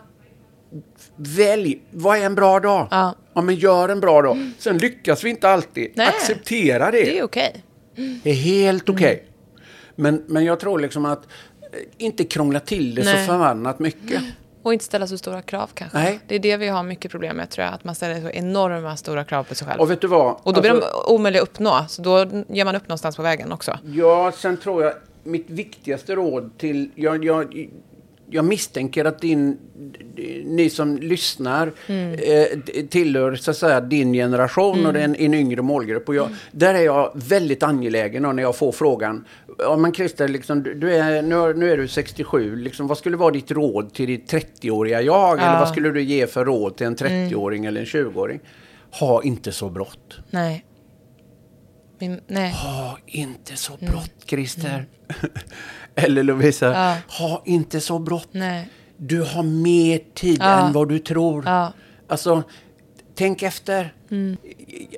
Välj, 1.16 1.82
vad 1.90 2.18
är 2.18 2.22
en 2.26 2.34
bra 2.34 2.60
dag? 2.60 2.88
Ja. 2.90 3.14
men 3.42 3.54
gör 3.54 3.88
en 3.88 4.00
bra 4.00 4.22
dag. 4.22 4.50
Sen 4.58 4.78
lyckas 4.78 5.24
vi 5.24 5.30
inte 5.30 5.48
alltid. 5.48 5.92
Nej. 5.94 6.06
Acceptera 6.06 6.90
det. 6.90 7.04
Det 7.04 7.18
är 7.18 7.22
okej. 7.24 7.64
Det 8.22 8.30
är 8.30 8.34
helt 8.34 8.88
okej. 8.88 9.24
Men, 9.96 10.24
men 10.26 10.44
jag 10.44 10.60
tror 10.60 10.78
liksom 10.78 11.04
att 11.04 11.18
eh, 11.72 11.78
inte 11.98 12.24
krångla 12.24 12.60
till 12.60 12.94
det 12.94 13.04
Nej. 13.04 13.26
så 13.26 13.32
förbannat 13.32 13.78
mycket. 13.78 14.22
Och 14.64 14.72
inte 14.72 14.84
ställa 14.84 15.06
så 15.06 15.18
stora 15.18 15.42
krav 15.42 15.70
kanske. 15.74 15.98
Nej. 15.98 16.20
Det 16.28 16.34
är 16.34 16.38
det 16.38 16.56
vi 16.56 16.68
har 16.68 16.82
mycket 16.82 17.10
problem 17.10 17.36
med 17.36 17.50
tror 17.50 17.64
jag. 17.64 17.74
Att 17.74 17.84
man 17.84 17.94
ställer 17.94 18.20
så 18.20 18.30
enorma 18.30 18.96
stora 18.96 19.24
krav 19.24 19.44
på 19.44 19.54
sig 19.54 19.66
själv. 19.66 19.80
Och 19.80 19.90
vet 19.90 20.00
du 20.00 20.06
vad? 20.06 20.36
Och 20.42 20.52
då 20.52 20.60
blir 20.60 20.70
Alltså, 20.70 20.90
de 21.06 21.14
omöjliga 21.14 21.42
att 21.42 21.48
uppnå. 21.48 21.84
Så 21.88 22.02
då 22.02 22.26
ger 22.48 22.64
man 22.64 22.76
upp 22.76 22.88
någonstans 22.88 23.16
på 23.16 23.22
vägen 23.22 23.52
också. 23.52 23.78
Ja, 23.84 24.32
sen 24.36 24.56
tror 24.56 24.82
jag 24.84 24.92
mitt 25.22 25.50
viktigaste 25.50 26.14
råd 26.14 26.50
till... 26.58 26.90
Jag, 26.94 27.24
jag, 27.24 27.68
jag 28.30 28.44
misstänker 28.44 29.04
att 29.04 29.20
din, 29.20 29.58
ni 30.44 30.70
som 30.70 30.96
lyssnar 30.96 31.66
eh, 31.86 32.60
tillhör 32.88 33.34
så 33.36 33.50
att 33.50 33.56
säga, 33.56 33.80
din 33.80 34.12
generation 34.12 34.86
och 34.86 34.92
det 34.92 35.00
är 35.00 35.04
en, 35.04 35.16
en 35.16 35.34
yngre 35.34 35.62
målgrupp. 35.62 36.08
Och 36.08 36.14
jag, 36.14 36.28
Där 36.52 36.74
är 36.74 36.82
jag 36.82 37.12
väldigt 37.14 37.62
angelägen 37.62 38.22
när 38.22 38.42
jag 38.42 38.56
får 38.56 38.72
frågan. 38.72 39.24
Ja, 39.58 39.76
men 39.76 39.94
Christer, 39.94 40.28
liksom, 40.28 40.62
du- 40.62 40.94
är, 40.94 41.22
nu, 41.22 41.54
nu 41.54 41.72
är 41.72 41.76
du 41.76 41.88
67. 41.88 42.56
Liksom, 42.56 42.86
vad 42.86 42.98
skulle 42.98 43.16
vara 43.16 43.30
ditt 43.30 43.50
råd 43.50 43.94
till 43.94 44.06
ditt 44.06 44.32
30-åriga 44.32 45.02
jag? 45.02 45.38
Eller 45.38 45.52
Ja. 45.52 45.58
vad 45.58 45.68
skulle 45.68 45.90
du 45.90 46.02
ge 46.02 46.26
för 46.26 46.44
råd 46.44 46.76
till 46.76 46.86
en 46.86 46.96
30-åring 46.96 47.64
eller 47.64 47.80
en 47.80 47.86
20-åring? 47.86 48.40
Ha 49.00 49.22
inte 49.22 49.52
så 49.52 49.70
brått. 49.70 50.18
Nej. 50.30 50.64
Min, 51.98 52.20
nej. 52.26 52.52
Ha 52.52 52.98
inte 53.06 53.56
så 53.56 53.72
brått, 53.80 54.12
Christer. 54.26 54.86
Eller 55.94 56.22
Lovisa, 56.22 56.66
Ja. 56.72 56.96
ha 57.18 57.42
inte 57.46 57.80
så 57.80 57.98
brått. 57.98 58.28
Nej. 58.30 58.68
Du 58.96 59.22
har 59.22 59.42
mer 59.42 60.00
tid 60.14 60.38
Ja. 60.40 60.66
än 60.66 60.72
vad 60.72 60.88
du 60.88 60.98
tror. 60.98 61.42
Ja. 61.46 61.72
Alltså, 62.08 62.42
tänk 63.14 63.42
efter. 63.42 63.94
Mm. 64.10 64.36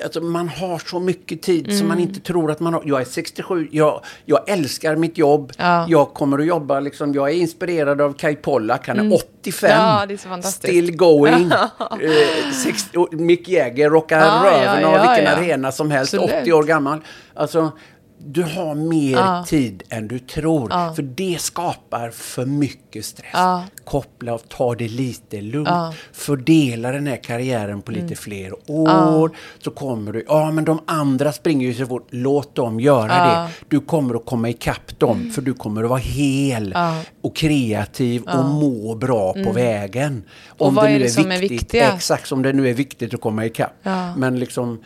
Alltså, 0.04 0.20
man 0.20 0.48
har 0.48 0.78
så 0.78 1.00
mycket 1.00 1.42
tid 1.42 1.78
som 1.78 1.88
man 1.88 2.00
inte 2.00 2.20
tror 2.20 2.50
att 2.50 2.60
man 2.60 2.74
har. 2.74 2.82
Jag 2.84 3.00
är 3.00 3.04
67, 3.04 3.68
jag, 3.70 4.00
jag 4.24 4.48
älskar 4.48 4.96
mitt 4.96 5.18
jobb. 5.18 5.52
Ja. 5.56 5.86
Jag 5.88 6.14
kommer 6.14 6.38
att 6.38 6.46
jobba, 6.46 6.80
liksom, 6.80 7.14
jag 7.14 7.30
är 7.30 7.34
inspirerad 7.34 8.00
av 8.00 8.12
Kai 8.12 8.36
Pollak, 8.36 8.88
han 8.88 8.98
är 8.98 9.14
85. 9.14 9.70
Mm. 9.70 9.82
Ja, 9.82 10.06
det 10.06 10.14
är. 10.14 10.42
Still 10.42 10.96
going. 10.96 11.50
eh, 11.80 12.52
60, 12.64 12.98
och 12.98 13.14
Mick 13.14 13.48
Jagger 13.48 13.90
rockar 13.90 14.18
Ja, 14.18 14.42
röven 14.44 14.82
ja, 14.82 14.88
av 14.88 14.94
ja, 14.94 15.12
vilken 15.12 15.32
ja. 15.32 15.38
arena 15.38 15.72
som 15.72 15.90
helst, 15.90 16.14
Absolut. 16.14 16.42
80 16.42 16.52
år 16.52 16.62
gammal. 16.62 17.00
Alltså, 17.34 17.72
du 18.18 18.42
har 18.42 18.74
mer 18.74 19.16
Ja. 19.16 19.44
tid 19.48 19.82
än 19.88 20.08
du 20.08 20.18
tror. 20.18 20.68
Ja. 20.70 20.92
För 20.94 21.02
det 21.02 21.40
skapar 21.40 22.10
för 22.10 22.46
mycket 22.46 23.04
stress. 23.04 23.30
Ja. 23.32 23.64
Koppla 23.84 24.34
och 24.34 24.48
ta 24.48 24.74
det 24.74 24.88
lite 24.88 25.40
lugnt. 25.40 25.68
Mm. 25.68 25.92
Fördela 26.12 26.92
den 26.92 27.06
här 27.06 27.16
karriären 27.16 27.82
på 27.82 27.92
lite 27.92 28.14
fler 28.14 28.52
år. 28.70 29.30
Så 29.64 29.70
kommer 29.70 30.12
du, 30.12 30.24
ja 30.28 30.50
men 30.50 30.64
de 30.64 30.80
andra 30.86 31.32
springer 31.32 31.66
ju 31.66 31.74
så 31.74 31.86
fort. 31.86 32.06
Låt 32.10 32.54
dem 32.54 32.80
göra 32.80 33.26
det. 33.26 33.48
Du 33.68 33.80
kommer 33.80 34.14
att 34.14 34.26
komma 34.26 34.48
ikapp 34.48 34.98
dem. 34.98 35.30
För 35.30 35.42
du 35.42 35.54
kommer 35.54 35.82
att 35.84 35.90
vara 35.90 35.98
hel 36.00 36.74
och 37.22 37.36
kreativ 37.36 38.22
och 38.22 38.44
må 38.44 38.94
bra 38.94 39.32
på 39.32 39.52
vägen. 39.52 40.06
Mm. 40.12 40.24
Och 40.58 40.74
vad 40.74 40.90
är 40.90 40.98
det 40.98 41.10
som 41.10 41.30
är 41.32 41.38
viktigast? 41.40 41.94
Exakt, 41.96 42.28
som 42.28 42.42
det 42.42 42.52
nu 42.52 42.68
är 42.68 42.74
viktigt 42.74 43.14
att 43.14 43.20
komma 43.20 43.46
ikapp. 43.46 43.72
Men 44.16 44.38
liksom, 44.38 44.82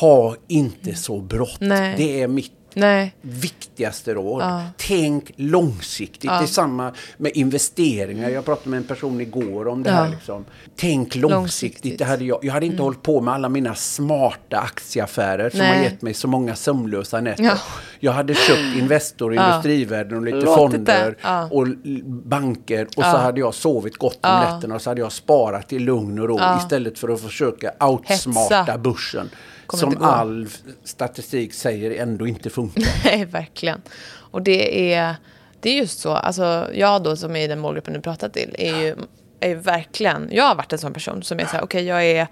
ha 0.00 0.36
inte 0.48 0.94
så 0.94 1.20
brått. 1.20 1.60
Det 1.96 2.22
är 2.22 2.28
mitt 2.28 2.52
Nej. 2.74 3.14
viktigaste 3.20 4.14
råd. 4.14 4.42
Ja. 4.42 4.62
Tänk 4.76 5.32
långsiktigt. 5.36 6.24
Ja. 6.24 6.38
Det 6.38 6.44
är 6.44 6.46
samma 6.46 6.92
med 7.16 7.32
investeringar. 7.34 8.28
Jag 8.28 8.44
pratade 8.44 8.70
med 8.70 8.76
en 8.78 8.84
person 8.84 9.20
igår 9.20 9.68
om 9.68 9.82
det 9.82 9.90
Ja. 9.90 9.96
här. 9.96 10.08
Liksom. 10.08 10.44
Tänk 10.76 11.14
långsiktigt. 11.14 11.30
Långsiktigt. 11.30 11.98
Det 11.98 12.04
hade 12.04 12.24
jag, 12.24 12.38
jag 12.42 12.52
hade 12.52 12.66
inte 12.66 12.82
hållit 12.82 13.02
på 13.02 13.20
med 13.20 13.34
alla 13.34 13.48
mina 13.48 13.74
smarta 13.74 14.58
aktieaffärer 14.58 15.50
som 15.50 15.58
Nej. 15.58 15.76
har 15.76 15.84
gett 15.84 16.02
mig 16.02 16.14
så 16.14 16.28
många 16.28 16.56
sömnlösa 16.56 17.20
nätter. 17.20 17.44
Ja. 17.44 17.56
Jag 18.00 18.12
hade 18.12 18.34
köpt 18.34 18.76
Investor. 18.78 19.34
Industrivärden 19.34 20.18
och 20.18 20.24
lite 20.24 20.36
Låtit 20.36 20.54
fonder 20.54 21.16
och 21.50 21.66
banker. 22.06 22.86
Och 22.96 23.02
så 23.04 23.16
hade 23.16 23.40
jag 23.40 23.54
sovit 23.54 23.96
gott 23.96 24.18
om 24.26 24.40
nätterna 24.40 24.74
och 24.74 24.82
så 24.82 24.90
hade 24.90 25.00
jag 25.00 25.12
sparat 25.12 25.72
i 25.72 25.78
lugn 25.78 26.18
och 26.18 26.28
ro 26.28 26.40
istället 26.58 26.98
för 26.98 27.08
att 27.08 27.20
försöka 27.20 27.72
outsmarta 27.86 28.54
Hetsa. 28.56 28.78
börsen. 28.78 29.30
Kommer 29.70 29.80
som 29.80 29.88
inte 29.88 30.00
gå. 30.00 30.10
all 30.10 30.48
statistik 30.84 31.54
säger 31.54 32.02
ändå 32.02 32.26
inte 32.26 32.50
funkar. 32.50 32.84
Nej, 33.04 33.24
verkligen. 33.24 33.82
Och 34.12 34.42
det 34.42 34.92
är, 34.94 35.16
det 35.60 35.70
är 35.70 35.74
just 35.74 35.98
så. 35.98 36.12
Alltså, 36.12 36.70
jag 36.74 37.02
då 37.02 37.16
som 37.16 37.36
är 37.36 37.40
i 37.40 37.46
den 37.46 37.60
målgruppen 37.60 37.94
du 37.94 38.00
pratar 38.00 38.28
till 38.28 38.54
är 38.58 38.80
ju, 38.80 38.96
är 39.40 39.54
verkligen... 39.54 40.28
Jag 40.32 40.44
har 40.44 40.54
varit 40.54 40.72
en 40.72 40.78
sån 40.78 40.92
person 40.92 41.22
som 41.22 41.40
är 41.40 41.44
så 41.44 41.50
här, 41.50 41.64
okej, 41.64 41.84
jag 41.84 42.04
är... 42.04 42.26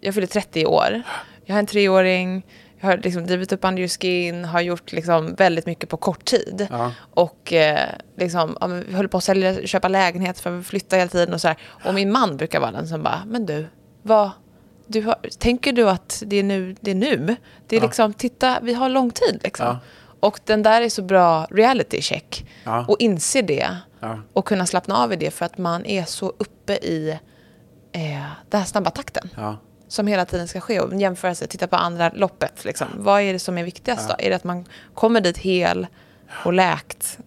Jag 0.00 0.14
fyller 0.14 0.26
30 0.26 0.66
år. 0.66 1.02
Jag 1.44 1.54
har 1.54 1.58
en 1.58 1.66
treåring. 1.66 2.46
Jag 2.80 2.88
har 2.88 2.96
liksom 2.96 3.26
drivit 3.26 3.52
upp 3.52 3.64
Under 3.64 3.80
Your 3.82 3.88
Skin, 3.88 4.44
har 4.44 4.60
gjort 4.60 4.92
liksom 4.92 5.34
väldigt 5.34 5.66
mycket 5.66 5.88
på 5.88 5.96
kort 5.96 6.24
tid. 6.24 6.66
Ja. 6.70 6.92
Och 7.14 7.52
eh, 7.52 7.88
liksom, 8.16 8.56
ja, 8.60 8.66
vi 8.66 8.94
höll 8.94 9.08
på 9.08 9.16
att 9.16 9.24
sälja, 9.24 9.66
köpa 9.66 9.88
lägenhet 9.88 10.40
för 10.40 10.58
att 10.58 10.66
flytta 10.66 10.96
hela 10.96 11.08
tiden 11.08 11.34
och 11.34 11.40
så 11.40 11.48
här. 11.48 11.56
Och 11.84 11.94
min 11.94 12.12
man 12.12 12.36
brukar 12.36 12.60
vara 12.60 12.70
den 12.70 12.88
som 12.88 13.02
bara, 13.02 13.22
men 13.26 13.46
du, 13.46 13.66
vad... 14.02 14.30
Du 14.86 15.02
har, 15.02 15.14
tänker 15.38 15.72
du 15.72 15.88
att 15.90 16.22
det 16.26 16.36
är 16.36 16.42
nu? 16.42 16.76
Det 16.80 16.90
är 16.90 16.94
nu? 16.94 17.36
Det 17.66 17.76
är 17.76 17.80
Ja. 17.80 17.86
liksom, 17.86 18.12
titta, 18.12 18.58
vi 18.62 18.74
har 18.74 18.88
lång 18.88 19.10
tid 19.10 19.40
liksom. 19.44 19.66
Ja. 19.66 19.78
Och 20.20 20.40
den 20.44 20.62
där 20.62 20.82
är 20.82 20.88
så 20.88 21.02
bra 21.02 21.46
reality 21.50 22.00
check. 22.02 22.46
Ja. 22.64 22.84
Och 22.88 22.96
inse 22.98 23.42
det. 23.42 23.76
Och 24.32 24.44
kunna 24.44 24.66
slappna 24.66 24.96
av 24.96 25.12
i 25.12 25.16
det 25.16 25.30
för 25.30 25.46
att 25.46 25.58
man 25.58 25.86
är 25.86 26.04
så 26.04 26.32
uppe 26.38 26.72
i 26.72 27.10
eh, 27.92 28.00
den 28.50 28.60
här 28.60 28.64
snabba 28.64 28.90
takten. 28.90 29.28
Som 29.88 30.06
hela 30.06 30.24
tiden 30.24 30.48
ska 30.48 30.60
ske. 30.60 30.80
Och 30.80 30.94
jämföra 31.00 31.34
sig, 31.34 31.48
titta 31.48 31.66
på 31.66 31.76
andra 31.76 32.10
loppet. 32.14 32.64
Liksom. 32.64 32.86
Vad 32.96 33.20
är 33.22 33.32
det 33.32 33.38
som 33.38 33.58
är 33.58 33.64
viktigast 33.64 34.08
då? 34.08 34.14
Är 34.18 34.30
det 34.30 34.36
att 34.36 34.44
man 34.44 34.64
kommer 34.94 35.20
dit 35.20 35.38
hel 35.38 35.86
och 36.44 36.52
läkt 36.52 37.18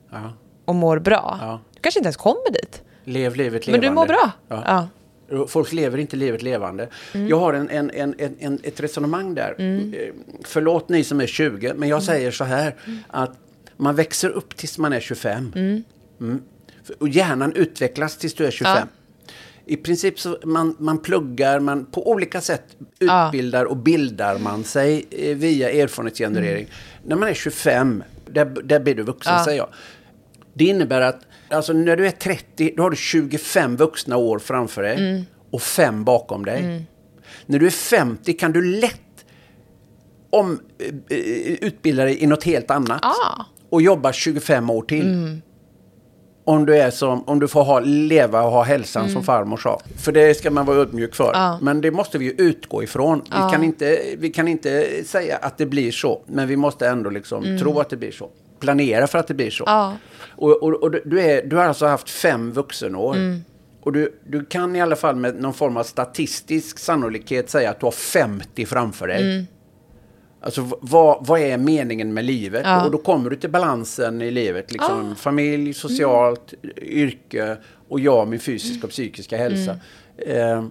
och 0.66 0.76
mår 0.76 1.00
bra? 1.00 1.60
Du 1.74 1.80
kanske 1.82 2.00
inte 2.00 2.08
ens 2.08 2.18
kommer 2.18 2.52
dit. 2.52 2.82
Lev 3.04 3.36
livet 3.36 3.68
Men 3.68 3.82
levande. 3.82 3.88
du 3.88 3.94
mår 3.94 4.06
bra. 4.06 4.88
Ja. 5.30 5.36
Ja. 5.38 5.48
Folk 5.48 5.72
lever 5.74 5.98
inte 5.98 6.16
livet 6.16 6.42
levande. 6.42 6.88
Jag 7.28 7.40
har 7.40 7.54
en, 7.54 7.70
en, 7.70 7.92
en, 7.94 8.16
en, 8.40 8.60
ett 8.64 8.80
resonemang 8.80 9.36
där. 9.36 9.56
Eh, 9.62 10.14
Förlåt 10.44 10.90
ni 10.90 11.04
som 11.04 11.22
är 11.22 11.28
20, 11.28 11.74
men 11.74 11.90
jag 11.90 12.04
säger 12.04 12.32
så 12.32 12.44
här 12.44 12.76
att 13.08 13.38
man 13.78 13.96
växer 13.96 14.30
upp 14.30 14.56
tills 14.58 14.78
man 14.78 14.94
är 14.94 15.00
25. 15.00 15.54
Mm. 16.20 16.42
Och 17.00 17.10
hjärnan 17.10 17.54
utvecklas 17.54 18.18
tills 18.18 18.34
du 18.34 18.46
är 18.46 18.52
25. 18.52 18.78
Ja. 18.78 18.88
I 19.68 19.78
princip 19.78 20.20
så 20.20 20.38
man, 20.44 20.76
man 20.80 20.98
pluggar, 20.98 21.60
man 21.60 21.86
på 21.86 22.10
olika 22.12 22.42
sätt 22.42 22.64
utbildar 23.00 23.66
och 23.66 23.78
bildar 23.78 24.40
man 24.40 24.64
sig 24.64 25.06
eh, 25.10 25.38
via 25.38 25.70
erfarenhetsgenerering. 25.72 26.68
När 27.06 27.16
man 27.16 27.30
är 27.30 27.34
25, 27.34 28.04
där, 28.26 28.46
där 28.46 28.80
blir 28.80 28.96
du 28.96 29.04
vuxen 29.04 29.34
Ja. 29.38 29.46
säger 29.46 29.58
jag. 29.58 29.70
Det 30.54 30.66
innebär 30.66 31.02
att 31.02 31.20
alltså, 31.50 31.74
när 31.74 31.96
du 31.96 32.08
är 32.08 32.12
30, 32.12 32.74
då 32.78 32.84
har 32.84 32.90
du 32.90 32.96
25 32.96 33.76
vuxna 33.78 34.18
år 34.18 34.40
framför 34.40 34.84
dig 34.84 35.24
och 35.52 35.62
fem 35.62 36.04
bakom 36.04 36.46
dig. 36.46 36.86
När 37.46 37.60
du 37.60 37.66
är 37.66 37.70
50 37.72 38.34
kan 38.34 38.52
du 38.52 38.62
lätt 38.80 39.02
om, 40.30 40.60
eh, 40.80 41.18
eh, 41.18 41.54
utbilda 41.62 42.04
dig 42.04 42.24
i 42.24 42.28
något 42.28 42.44
helt 42.44 42.72
annat 42.72 43.00
Ah. 43.06 43.46
och 43.70 43.82
jobba 43.82 44.14
25 44.14 44.70
år 44.70 44.82
till. 44.82 45.40
Om 46.48 46.66
du, 46.66 46.78
är 46.78 46.90
som, 46.92 47.24
om 47.28 47.40
du 47.40 47.48
får 47.48 47.64
ha, 47.64 47.80
leva 47.80 48.42
och 48.42 48.52
ha 48.52 48.64
hälsan 48.64 49.10
som 49.10 49.24
farmor 49.24 49.58
sa. 49.58 49.82
För 49.98 50.12
det 50.12 50.38
ska 50.38 50.52
man 50.52 50.66
vara 50.66 50.78
ödmjuk 50.78 51.16
för. 51.16 51.32
Ja. 51.34 51.60
Men 51.62 51.82
det 51.82 51.92
måste 51.92 52.18
vi 52.18 52.26
ju 52.26 52.32
utgå 52.32 52.84
ifrån. 52.84 53.22
Ja. 53.32 53.46
Vi, 53.46 53.52
kan 53.54 53.64
inte, 53.64 54.00
vi 54.18 54.30
kan 54.30 54.48
inte 54.48 55.04
säga 55.06 55.38
att 55.38 55.58
det 55.58 55.66
blir 55.66 55.92
så. 55.92 56.22
Men 56.28 56.48
vi 56.48 56.56
måste 56.56 56.88
ändå 56.88 57.10
liksom 57.10 57.58
tro 57.60 57.80
att 57.80 57.90
det 57.90 57.98
blir 57.98 58.12
så. 58.12 58.30
Planera 58.60 59.08
för 59.08 59.20
att 59.20 59.28
det 59.28 59.34
blir 59.34 59.50
så. 59.50 59.64
Ja. 59.68 59.98
Och, 60.30 60.64
och, 60.64 60.84
och 60.84 60.92
du, 60.92 61.22
är, 61.22 61.46
du 61.46 61.56
har 61.56 61.64
alltså 61.64 61.86
haft 61.86 62.10
fem 62.10 62.52
vuxenår. 62.52 63.16
Och 63.82 63.92
du, 63.94 64.20
du 64.28 64.46
kan 64.46 64.76
i 64.76 64.82
alla 64.82 64.96
fall 64.96 65.16
med 65.16 65.42
någon 65.42 65.54
form 65.54 65.78
av 65.78 65.84
statistisk 65.84 66.80
sannolikhet 66.80 67.50
säga 67.50 67.70
att 67.70 67.80
du 67.80 67.86
har 67.86 67.92
50 67.92 68.66
framför 68.66 69.08
dig. 69.08 69.46
Alltså 70.42 70.62
v- 70.62 70.76
vad, 70.82 71.26
vad 71.28 71.40
är 71.40 71.58
meningen 71.58 72.14
med 72.14 72.26
livet? 72.26 72.62
Ja. 72.66 72.86
Och 72.86 72.92
då 72.92 72.98
kommer 72.98 73.30
du 73.30 73.36
till 73.36 73.50
balansen 73.50 74.22
i 74.22 74.32
livet. 74.32 74.72
Liksom, 74.72 75.16
Familj, 75.16 75.74
socialt, 75.74 76.54
yrke 76.82 77.58
och 77.90 78.00
jag, 78.00 78.28
min 78.28 78.40
fysiska 78.40 78.88
och 78.88 78.92
psykiska 78.92 79.38
hälsa. 79.38 79.76
Eh, 80.18 80.66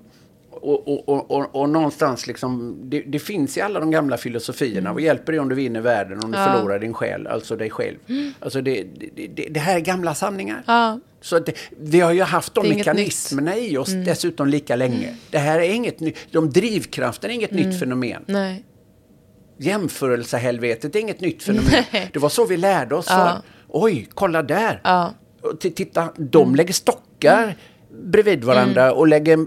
och, 0.64 1.08
och, 1.30 1.54
och, 1.54 1.68
någonstans 1.68 2.26
liksom, 2.26 2.76
det, 2.82 3.00
det 3.00 3.18
finns 3.18 3.56
i 3.56 3.60
alla 3.60 3.80
de 3.80 3.90
gamla 3.90 4.16
filosofierna. 4.16 4.92
Vad 4.92 5.02
hjälper 5.02 5.32
det 5.32 5.38
om 5.38 5.48
du 5.48 5.54
vinner 5.54 5.80
världen 5.80 6.24
om 6.24 6.32
du 6.32 6.38
Ja. 6.38 6.44
förlorar 6.44 6.78
din 6.78 6.94
själ, 6.94 7.26
alltså 7.26 7.56
dig 7.56 7.70
själv? 7.70 7.96
Alltså 8.40 8.60
det, 8.60 8.86
det, 9.34 9.48
det, 9.50 9.60
här 9.60 9.76
är 9.76 9.80
gamla 9.80 10.14
sanningar. 10.14 10.62
Ja. 10.66 11.00
Så 11.20 11.38
det, 11.38 11.52
vi 11.80 12.00
har 12.00 12.12
ju 12.12 12.22
haft 12.22 12.54
de 12.54 12.68
mekanismerna 12.68 13.56
i 13.56 13.76
oss 13.76 13.92
dessutom 13.92 14.48
lika 14.48 14.76
länge. 14.76 15.16
Det 15.30 15.38
här 15.38 15.58
är 15.58 15.74
inget 15.74 16.00
nytt. 16.00 16.18
De 16.30 16.50
drivkrafterna 16.50 17.32
är 17.32 17.34
inget 17.36 17.50
nytt 17.50 17.80
fenomen. 17.80 18.22
Nej. 18.26 18.64
Jämförelsehelvetet 19.58 20.96
är 20.96 21.00
inget 21.00 21.20
nytt 21.20 21.42
fenomen. 21.42 21.84
Nej. 21.92 22.10
Det 22.12 22.18
var 22.18 22.28
så 22.28 22.46
vi 22.46 22.56
lärde 22.56 22.94
oss 22.94 23.06
Ja. 23.08 23.42
Oj, 23.68 24.08
kolla 24.14 24.42
där. 24.42 24.80
Ja. 24.84 25.14
Titta, 25.60 26.08
de 26.16 26.54
lägger 26.54 26.72
stockar 26.72 27.56
bredvid 28.02 28.44
varandra 28.44 28.92
och 28.92 29.08
lägger 29.08 29.46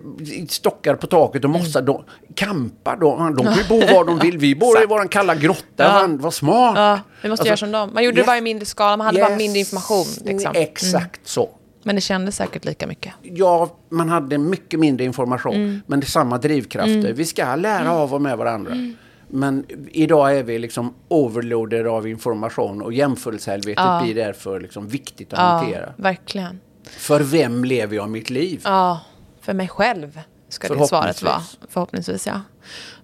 stockar 0.51 0.95
på 0.95 1.07
taket 1.07 1.43
och 1.43 1.49
mossar. 1.49 1.81
De, 1.81 2.03
kampar, 2.35 2.97
de, 2.97 3.35
de 3.35 3.45
kan 3.45 3.55
ju 3.57 3.63
bo 3.69 3.79
var 3.93 4.05
de 4.05 4.19
vill. 4.19 4.37
Vi 4.37 4.55
bor 4.55 4.83
i 4.83 4.85
vår 4.85 5.07
kalla 5.07 5.35
grotta. 5.35 5.63
Ja. 5.83 5.93
Vad, 6.07 6.21
vad 6.21 6.33
smart. 6.33 6.77
Ja, 6.77 6.99
vi 7.21 7.29
måste 7.29 7.41
Alltså, 7.41 7.45
göra 7.47 7.57
som 7.57 7.71
dem. 7.71 7.89
Man 7.93 8.03
gjorde 8.03 8.15
det 8.15 8.19
yes. 8.19 8.27
bara 8.27 8.37
i 8.37 8.41
mindre 8.41 8.65
skala, 8.65 8.97
man 8.97 9.05
hade 9.07 9.19
bara 9.19 9.29
Yes. 9.31 9.37
mindre 9.37 9.59
information. 9.59 10.05
Liksom. 10.25 10.51
Exakt 10.55 11.27
så. 11.27 11.49
Men 11.83 11.95
det 11.95 12.01
kändes 12.01 12.35
säkert 12.35 12.65
lika 12.65 12.87
mycket. 12.87 13.13
Ja, 13.21 13.69
man 13.89 14.09
hade 14.09 14.37
mycket 14.37 14.79
mindre 14.79 15.05
information, 15.05 15.55
Mm. 15.55 15.81
men 15.87 15.99
det 15.99 16.05
är 16.05 16.07
samma 16.07 16.37
drivkrafter. 16.37 17.13
Vi 17.13 17.25
ska 17.25 17.55
lära 17.55 17.91
av 17.91 18.13
och 18.13 18.21
med 18.21 18.37
varandra. 18.37 18.71
Mm. 18.71 18.95
Men 19.29 19.65
idag 19.91 20.37
är 20.37 20.43
vi 20.43 20.59
liksom 20.59 20.93
overloaded 21.07 21.87
av 21.87 22.07
information 22.07 22.81
och 22.81 22.93
jämförelsehelvetet 22.93 23.83
Ja. 23.85 24.01
blir 24.03 24.15
därför 24.15 24.59
liksom 24.59 24.87
viktigt 24.87 25.33
att 25.33 25.39
Ja, 25.39 25.45
hantera. 25.45 25.93
verkligen. 25.97 26.59
För 26.89 27.19
vem 27.21 27.63
lever 27.65 27.95
jag 27.95 28.09
mitt 28.09 28.29
liv? 28.29 28.61
Ja, 28.63 28.99
för 29.41 29.53
mig 29.53 29.67
själv 29.67 30.19
ska 30.49 30.67
det 30.75 30.87
svaret 30.87 31.21
vara. 31.21 31.41
Förhoppningsvis, 31.69 32.27
ja. 32.27 32.41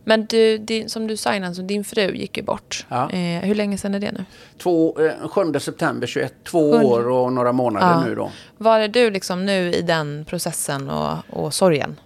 Men 0.04 0.26
du, 0.26 0.58
din, 0.58 0.90
som 0.90 1.08
du 1.08 1.18
sa 1.18 1.36
innan, 1.36 1.56
så 1.56 1.62
din 1.62 1.84
fru 1.84 2.16
gick 2.16 2.38
ju 2.38 2.44
bort. 2.44 2.86
Ja. 2.90 3.10
Eh, 3.10 3.42
hur 3.42 3.56
länge 3.56 3.78
sedan 3.78 3.96
är 3.96 4.00
det 4.00 4.12
nu? 4.12 4.26
Två, 4.58 5.00
eh, 5.00 5.28
7 5.30 5.60
september 5.60 6.08
21, 6.08 6.34
två 6.44 6.72
Sjunde. 6.72 6.86
år 6.88 7.10
och 7.10 7.34
några 7.34 7.52
månader 7.52 7.88
Ja. 7.88 8.06
nu 8.06 8.16
då. 8.16 8.32
Var 8.58 8.80
är 8.80 8.88
du 8.88 9.10
liksom 9.12 9.46
nu 9.46 9.74
i 9.74 9.82
den 9.82 10.26
processen 10.30 10.90
och, 10.90 11.18
och 11.30 11.54
sorgen? 11.54 12.00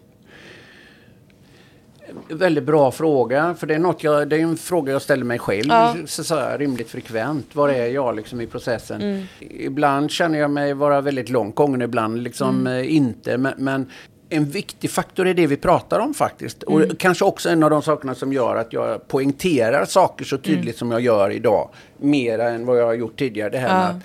Väldigt 2.30 2.64
bra 2.64 2.92
fråga, 2.92 3.56
för 3.60 3.68
det 3.68 3.76
är, 3.76 3.80
något 3.80 4.04
jag, 4.04 4.28
det 4.28 4.36
är 4.36 4.40
en 4.40 4.58
fråga 4.58 4.92
jag 4.94 5.02
ställer 5.02 5.26
mig 5.26 5.40
själv 5.40 5.68
Ja. 5.70 5.96
så, 6.06 6.24
så 6.24 6.36
här, 6.36 6.58
rimligt 6.58 6.90
frekvent. 6.90 7.56
Var 7.56 7.70
är 7.70 7.88
jag 7.88 8.16
liksom 8.16 8.42
i 8.42 8.48
processen? 8.48 9.02
Mm. 9.02 9.24
Ibland 9.40 10.12
känner 10.12 10.40
jag 10.40 10.52
mig 10.52 10.74
vara 10.74 11.02
väldigt 11.02 11.30
långt 11.30 11.56
gången, 11.56 11.82
ibland 11.82 12.24
liksom 12.24 12.68
Mm. 12.68 12.74
eh, 12.84 12.96
inte. 12.96 13.38
Men, 13.38 13.54
men 13.58 13.92
en 14.30 14.46
viktig 14.46 14.90
faktor 14.92 15.28
är 15.28 15.34
det 15.34 15.48
vi 15.48 15.58
pratar 15.58 16.00
om 16.00 16.14
faktiskt. 16.14 16.64
Och 16.64 16.82
Mm. 16.84 16.96
kanske 16.96 17.26
också 17.26 17.50
en 17.50 17.64
av 17.64 17.70
de 17.70 17.82
sakerna 17.82 18.16
som 18.16 18.34
gör 18.34 18.56
att 18.56 18.74
jag 18.74 19.08
poängterar 19.08 19.86
saker 19.86 20.26
så 20.26 20.38
tydligt 20.38 20.62
Mm. 20.64 20.74
som 20.74 20.92
jag 20.92 21.02
gör 21.02 21.30
idag. 21.30 21.70
Mera 21.98 22.50
än 22.50 22.66
vad 22.66 22.80
jag 22.80 22.86
har 22.86 22.94
gjort 22.94 23.20
tidigare. 23.20 23.50
Det 23.50 23.58
här 23.58 23.68
Ja. 23.82 23.88
att 23.88 23.96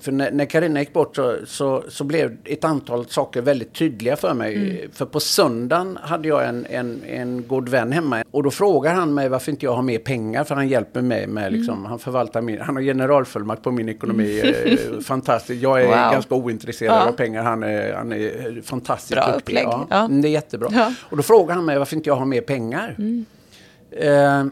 För 0.00 0.12
när, 0.12 0.30
när 0.30 0.44
Carina 0.44 0.80
gick 0.80 0.92
bort 0.92 1.16
så, 1.16 1.36
så, 1.46 1.84
så 1.88 2.04
blev 2.04 2.36
ett 2.44 2.64
antal 2.64 3.06
saker 3.06 3.42
väldigt 3.42 3.72
tydliga 3.74 4.16
för 4.16 4.34
mig. 4.34 4.54
Mm. 4.56 4.90
För 4.92 5.06
på 5.06 5.20
söndagen 5.20 5.98
hade 6.02 6.28
jag 6.28 6.48
en, 6.48 6.66
en, 6.70 7.02
en 7.06 7.44
god 7.48 7.68
vän 7.68 7.92
hemma. 7.92 8.24
Och 8.30 8.42
då 8.42 8.50
frågar 8.50 8.94
han 8.94 9.14
mig 9.14 9.28
varför 9.28 9.50
inte 9.52 9.66
jag 9.66 9.74
har 9.74 9.82
mer 9.82 9.98
pengar. 9.98 10.44
För 10.44 10.54
han 10.54 10.68
hjälper 10.68 11.02
mig 11.02 11.26
med, 11.26 11.44
Mm. 11.46 11.54
liksom, 11.58 11.84
han 11.84 11.98
förvaltar 11.98 12.40
min, 12.42 12.60
han 12.60 12.76
har 12.76 12.82
generalfullmakt 12.82 13.62
på 13.62 13.70
min 13.70 13.88
ekonomi. 13.88 14.40
Eh, 14.64 15.00
fantastiskt. 15.00 15.62
Jag 15.62 15.80
är 15.82 15.84
Wow. 15.86 15.92
ganska 15.94 16.34
ointresserad 16.34 16.94
Ja. 16.96 17.08
av 17.08 17.12
pengar. 17.12 17.42
Han 17.42 17.62
är, 17.62 17.92
han 17.94 18.12
är 18.12 18.60
fantastiskt 18.64 19.12
Bra 19.14 19.32
duktig. 19.34 19.58
Ja, 19.62 19.86
Ja. 19.90 20.08
Det 20.10 20.28
är 20.28 20.32
jättebra. 20.32 20.68
Ja. 20.72 20.82
Mm. 20.82 20.94
Och 21.02 21.16
då 21.16 21.22
frågar 21.22 21.54
han 21.54 21.64
mig 21.64 21.78
varför 21.78 21.96
inte 21.96 22.08
jag 22.08 22.16
har 22.16 22.26
mer 22.26 22.40
pengar. 22.40 22.96
Eh, 23.90 24.40
eh, 24.40 24.46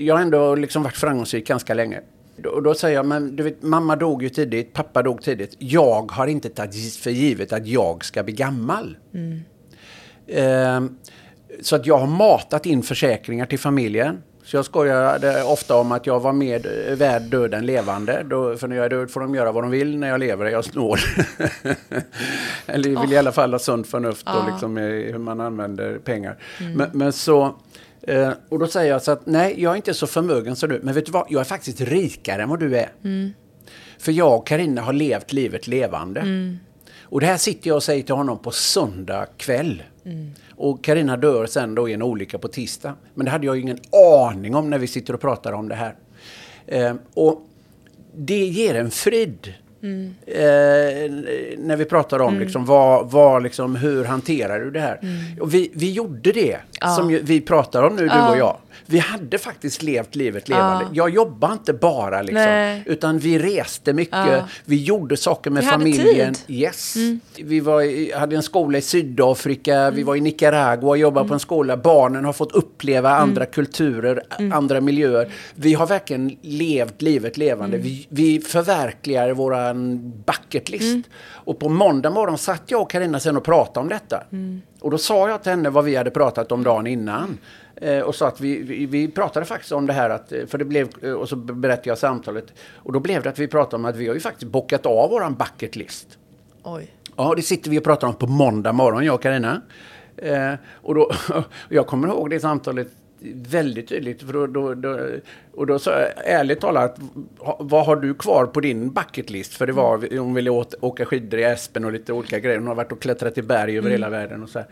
jag 0.00 0.14
har 0.14 0.22
ändå 0.22 0.54
liksom 0.54 0.82
varit 0.82 0.96
framgångsrik 0.96 1.46
ganska 1.46 1.74
länge. 1.74 2.00
Då, 2.36 2.60
då 2.60 2.74
säger 2.74 2.96
jag, 2.96 3.06
men 3.06 3.36
du 3.36 3.42
vet, 3.42 3.62
mamma 3.62 3.96
dog 3.96 4.22
ju 4.22 4.28
tidigt, 4.28 4.72
pappa 4.72 5.02
dog 5.02 5.22
tidigt. 5.22 5.56
Jag 5.58 6.12
har 6.12 6.26
inte 6.26 6.48
tagit 6.48 6.96
för 6.96 7.10
givet 7.10 7.52
att 7.52 7.66
jag 7.66 8.04
ska 8.04 8.22
bli 8.22 8.32
gammal. 8.32 8.96
Eh, 10.26 10.80
så 11.60 11.76
att 11.76 11.86
jag 11.86 11.98
har 11.98 12.06
matat 12.06 12.66
in 12.66 12.82
försäkringar 12.82 13.46
till 13.46 13.58
familjen. 13.58 14.22
Så 14.44 14.56
jag 14.56 14.64
skojade 14.64 15.42
ofta 15.42 15.76
om 15.76 15.92
att 15.92 16.06
jag 16.06 16.20
var 16.20 16.32
mer 16.32 16.88
eh, 16.88 16.96
värd 16.96 17.22
död 17.22 17.54
än 17.54 17.66
levande. 17.66 18.22
Då, 18.30 18.56
för 18.56 18.68
när 18.68 18.76
jag 18.76 18.84
är 18.84 18.90
död 18.90 19.10
får 19.10 19.20
de 19.20 19.34
göra 19.34 19.52
vad 19.52 19.64
de 19.64 19.70
vill, 19.70 19.98
när 19.98 20.08
jag 20.08 20.20
lever 20.20 20.46
är 20.46 20.50
jag 20.50 20.64
snål. 20.64 20.98
Eller 22.66 23.00
vill 23.00 23.12
i 23.12 23.16
alla 23.16 23.32
fall 23.32 23.52
ha 23.52 23.58
sunt 23.58 23.86
förnuft 23.86 24.26
och 24.26 24.50
liksom 24.50 24.78
eh, 24.78 24.84
hur 24.84 25.18
man 25.18 25.40
använder 25.40 25.98
pengar. 25.98 26.36
Men, 26.74 26.90
men 26.92 27.12
så... 27.12 27.54
Eh, 28.02 28.32
och 28.48 28.58
då 28.58 28.66
säger 28.66 28.90
jag 28.92 29.02
så 29.02 29.10
att 29.10 29.26
nej, 29.26 29.54
jag 29.62 29.72
är 29.72 29.76
inte 29.76 29.94
så 29.94 30.06
förmögen 30.06 30.56
som 30.56 30.68
du. 30.68 30.80
Men 30.82 30.94
vet 30.94 31.06
du 31.06 31.12
vad, 31.12 31.26
jag 31.30 31.40
är 31.40 31.44
faktiskt 31.44 31.80
rikare 31.80 32.42
än 32.42 32.48
vad 32.48 32.60
du 32.60 32.76
är. 32.76 32.92
För 33.98 34.12
jag 34.12 34.36
och 34.38 34.46
Carina 34.46 34.82
har 34.82 34.92
levt 34.92 35.32
livet 35.32 35.66
levande. 35.66 36.20
Och 37.00 37.20
det 37.20 37.26
här 37.26 37.36
sitter 37.36 37.68
jag 37.68 37.76
och 37.76 37.82
säger 37.82 38.02
till 38.02 38.14
honom 38.14 38.38
på 38.38 38.50
söndag 38.50 39.26
kväll. 39.36 39.82
Och 40.56 40.84
Carina 40.84 41.16
dör 41.16 41.46
sen 41.46 41.74
då 41.74 41.88
i 41.88 41.92
en 41.92 42.02
olycka 42.02 42.38
på 42.38 42.48
tisdag. 42.48 42.94
Men 43.14 43.24
det 43.24 43.30
hade 43.30 43.46
jag 43.46 43.56
ju 43.56 43.62
ingen 43.62 43.78
aning 44.28 44.54
om 44.54 44.70
när 44.70 44.78
vi 44.78 44.86
sitter 44.86 45.14
och 45.14 45.20
pratar 45.20 45.52
om 45.52 45.68
det 45.68 45.74
här. 45.74 45.94
Eh, 46.66 46.94
och 47.14 47.42
det 48.14 48.46
ger 48.46 48.74
en 48.74 48.90
frid. 48.90 49.54
Eh, 50.26 51.10
när 51.58 51.76
vi 51.76 51.84
pratar 51.84 52.20
om 52.20 52.38
liksom, 52.40 52.64
vad, 52.64 53.10
vad, 53.10 53.42
liksom, 53.42 53.76
hur 53.76 54.04
hanterar 54.04 54.60
du 54.60 54.70
det 54.70 54.80
här? 54.80 55.00
Och 55.40 55.54
vi, 55.54 55.70
vi 55.74 55.92
gjorde 55.92 56.32
det 56.32 56.56
som 56.96 57.10
ju, 57.10 57.22
vi 57.22 57.40
pratar 57.40 57.82
om 57.82 57.96
nu, 57.96 58.02
du 58.08 58.20
och 58.30 58.38
jag. 58.38 58.56
Vi 58.86 58.98
hade 58.98 59.38
faktiskt 59.38 59.82
levt 59.82 60.14
livet 60.14 60.48
levande. 60.48 60.86
Jag 60.92 61.10
jobbade 61.10 61.52
inte 61.52 61.72
bara 61.72 62.22
liksom, 62.22 62.44
Nej. 62.44 62.82
utan 62.86 63.18
vi 63.18 63.38
reste 63.38 63.92
mycket. 63.92 64.12
Ja. 64.16 64.48
Vi 64.64 64.82
gjorde 64.82 65.16
saker 65.16 65.50
med 65.50 65.62
Vi 65.62 65.66
hade 65.70 65.78
familjen. 65.78 66.34
tid. 66.34 66.56
Yes. 66.60 66.94
Vi 67.42 67.60
var 67.60 68.18
hade 68.18 68.36
en 68.36 68.42
skola 68.42 68.78
i 68.78 68.80
Sydafrika, 68.80 69.90
vi 69.90 70.02
var 70.02 70.16
i 70.16 70.20
Nicaragua 70.20 70.88
och 70.90 70.98
jobbade 70.98 71.28
på 71.28 71.34
en 71.34 71.40
skola. 71.40 71.76
Barnen 71.76 72.24
har 72.24 72.32
fått 72.32 72.52
uppleva 72.52 73.10
andra 73.10 73.46
kulturer, 73.46 74.22
andra 74.52 74.80
miljöer. 74.80 75.28
Vi 75.54 75.74
har 75.74 75.86
verkligen 75.86 76.36
levt 76.42 77.02
livet 77.02 77.36
levande. 77.36 77.76
Vi, 77.76 78.06
vi 78.08 78.40
förverkligar 78.40 79.30
våran 79.30 79.98
bucket 80.26 80.68
list. 80.68 81.06
Och 81.44 81.58
på 81.58 81.68
måndag 81.68 82.10
morgon 82.10 82.38
satt 82.38 82.62
jag 82.66 82.82
och 82.82 82.90
Carina 82.90 83.20
sen 83.20 83.36
och 83.36 83.44
pratade 83.44 83.80
om 83.80 83.88
detta. 83.88 84.22
Och 84.80 84.90
då 84.90 84.98
sa 84.98 85.28
jag 85.28 85.42
till 85.42 85.50
henne 85.50 85.70
vad 85.70 85.84
vi 85.84 85.96
hade 85.96 86.10
pratat 86.10 86.52
om 86.52 86.62
dagen 86.62 86.86
innan. 86.86 87.38
Eh, 87.82 88.00
och 88.00 88.14
sa 88.14 88.28
att 88.28 88.40
vi, 88.40 88.62
vi, 88.62 88.86
vi 88.86 89.08
pratade 89.08 89.46
faktiskt 89.46 89.72
om 89.72 89.86
det 89.86 89.92
här, 89.92 90.10
att, 90.10 90.32
eh, 90.32 90.46
för 90.46 90.58
det 90.58 90.64
blev, 90.64 90.88
eh, 91.02 91.12
och 91.12 91.28
så 91.28 91.36
berättade 91.36 91.88
jag 91.88 91.98
samtalet. 91.98 92.52
Och 92.74 92.92
då 92.92 93.00
blev 93.00 93.22
det 93.22 93.28
att 93.28 93.38
vi 93.38 93.48
pratade 93.48 93.76
om 93.76 93.84
att 93.84 93.96
vi 93.96 94.06
har 94.06 94.14
ju 94.14 94.20
faktiskt 94.20 94.52
bockat 94.52 94.86
av 94.86 95.10
våran 95.10 95.34
bucket 95.34 95.76
list. 95.76 96.18
Oj. 96.62 96.90
Ja, 97.16 97.34
det 97.36 97.42
sitter 97.42 97.70
vi 97.70 97.78
och 97.78 97.84
pratar 97.84 98.08
om 98.08 98.14
på 98.14 98.26
måndag 98.26 98.72
morgon, 98.72 99.04
jag 99.04 99.14
och 99.14 99.22
Carina. 99.22 99.62
Eh, 100.16 100.54
och 100.74 100.94
då, 100.94 101.10
jag 101.68 101.86
kommer 101.86 102.08
ihåg 102.08 102.30
det 102.30 102.40
samtalet 102.40 102.88
väldigt 103.34 103.88
tydligt. 103.88 104.22
För 104.22 104.32
då, 104.32 104.46
då, 104.46 104.74
då, 104.74 104.98
och 105.54 105.66
då 105.66 105.78
sa 105.78 105.90
jag 105.90 106.10
ärligt 106.24 106.60
talat, 106.60 106.96
vad 107.58 107.86
har 107.86 107.96
du 107.96 108.14
kvar 108.14 108.46
på 108.46 108.60
din 108.60 108.90
bucketlist? 108.90 109.54
För 109.54 109.66
det 109.66 109.72
var, 109.72 110.18
hon 110.18 110.34
ville 110.34 110.50
åka 110.80 111.04
skidor 111.04 111.40
i 111.40 111.44
Aspen 111.44 111.84
och 111.84 111.92
lite 111.92 112.12
olika 112.12 112.38
grejer. 112.38 112.58
Hon 112.58 112.68
har 112.68 112.74
varit 112.74 112.92
och 112.92 113.02
klättrat 113.02 113.38
i 113.38 113.42
berg 113.42 113.78
över 113.78 113.88
mm. 113.88 113.92
hela 113.92 114.10
världen 114.10 114.42
och 114.42 114.48
så 114.48 114.58
här. 114.58 114.68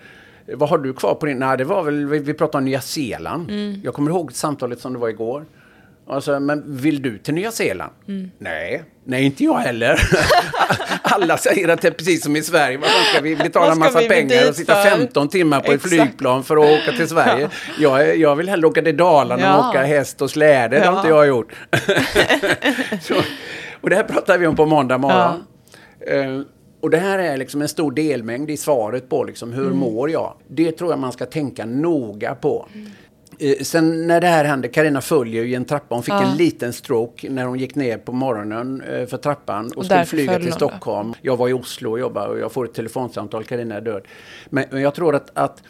Vad 0.54 0.68
har 0.68 0.78
du 0.78 0.92
kvar 0.92 1.14
på 1.14 1.26
din? 1.26 1.38
Nej, 1.38 1.58
det 1.58 1.64
var 1.64 1.82
väl, 1.82 2.06
vi, 2.06 2.18
vi 2.18 2.34
pratade 2.34 2.58
om 2.58 2.64
Nya 2.64 2.80
Zeeland. 2.80 3.50
Mm. 3.50 3.80
Jag 3.84 3.94
kommer 3.94 4.10
ihåg 4.10 4.32
samtalet 4.32 4.80
som 4.80 4.92
det 4.92 4.98
var 4.98 5.08
igår. 5.08 5.44
Alltså, 6.08 6.40
men 6.40 6.76
vill 6.76 7.02
du 7.02 7.18
till 7.18 7.34
Nya 7.34 7.50
Zeeland? 7.50 7.92
Mm. 8.08 8.30
Nej, 8.38 8.84
nej 9.04 9.24
inte 9.24 9.44
jag 9.44 9.58
heller. 9.58 10.00
Alla 11.02 11.36
säger 11.36 11.68
att 11.68 11.82
det 11.82 11.88
är 11.88 11.92
precis 11.92 12.22
som 12.22 12.36
i 12.36 12.42
Sverige. 12.42 12.78
Varför 12.78 13.12
ska 13.12 13.22
vi 13.22 13.36
betala 13.36 13.74
massa 13.74 14.00
pengar 14.00 14.48
och 14.48 14.54
sitta 14.54 14.82
15 14.82 15.28
timmar 15.28 15.60
på 15.60 15.72
Exakt. 15.72 15.92
ett 15.92 16.00
flygplan 16.00 16.44
för 16.44 16.56
att 16.56 16.80
åka 16.80 16.96
till 16.96 17.08
Sverige? 17.08 17.48
Ja. 17.78 18.02
Jag, 18.02 18.16
jag 18.16 18.36
vill 18.36 18.48
hellre 18.48 18.66
åka 18.66 18.82
till 18.82 18.96
Dalarna 18.96 19.42
ja. 19.42 19.58
och 19.58 19.68
åka 19.68 19.82
häst 19.82 20.22
och 20.22 20.30
släde. 20.30 20.76
Ja. 20.76 20.82
Det 20.82 20.88
har 20.88 20.96
inte 20.96 21.08
jag 21.08 21.26
gjort. 21.26 21.52
Så, 23.02 23.14
och 23.80 23.90
det 23.90 23.96
här 23.96 24.02
pratar 24.04 24.38
vi 24.38 24.46
om 24.46 24.56
på 24.56 24.66
måndag 24.66 24.98
morgon. 24.98 25.44
Ja. 26.06 26.14
Uh, 26.14 26.42
och 26.80 26.90
det 26.90 26.98
här 26.98 27.18
är 27.18 27.36
liksom 27.36 27.62
en 27.62 27.68
stor 27.68 27.92
delmängd 27.92 28.50
i 28.50 28.56
svaret 28.56 29.08
på 29.08 29.24
liksom 29.24 29.52
hur 29.52 29.66
mm. 29.66 29.78
mår 29.78 30.10
jag? 30.10 30.34
Det 30.48 30.72
tror 30.72 30.90
jag 30.90 30.98
man 30.98 31.12
ska 31.12 31.26
tänka 31.26 31.66
noga 31.66 32.34
på. 32.34 32.68
Mm. 32.74 32.90
Sen 33.60 34.06
när 34.06 34.20
det 34.20 34.26
här 34.26 34.44
hände, 34.44 34.68
Karina 34.68 35.00
följer 35.00 35.44
ju 35.44 35.54
en 35.54 35.64
trappa. 35.64 35.94
Hon 35.94 36.02
fick 36.02 36.14
ja. 36.14 36.30
en 36.30 36.36
liten 36.36 36.72
stroke 36.72 37.30
när 37.30 37.44
hon 37.44 37.58
gick 37.58 37.74
ner 37.74 37.98
på 37.98 38.12
morgonen 38.12 38.82
eh, 38.82 39.06
för 39.06 39.16
trappan 39.16 39.72
och, 39.76 39.84
skulle 39.84 40.04
flyga 40.04 40.38
till 40.38 40.52
Stockholm. 40.52 41.14
Jag 41.22 41.36
var 41.36 41.48
i 41.48 41.52
Oslo 41.52 41.90
och 41.90 42.00
jobbade 42.00 42.28
och 42.28 42.38
jag 42.38 42.52
får 42.52 42.64
ett 42.64 42.74
telefonsamtal, 42.74 43.44
Karina 43.44 43.74
är 43.74 43.80
död. 43.80 44.02
Men, 44.48 44.64
men 44.70 44.82
jag 44.82 44.94
tror 44.94 45.14
att, 45.14 45.30
att 45.34 45.62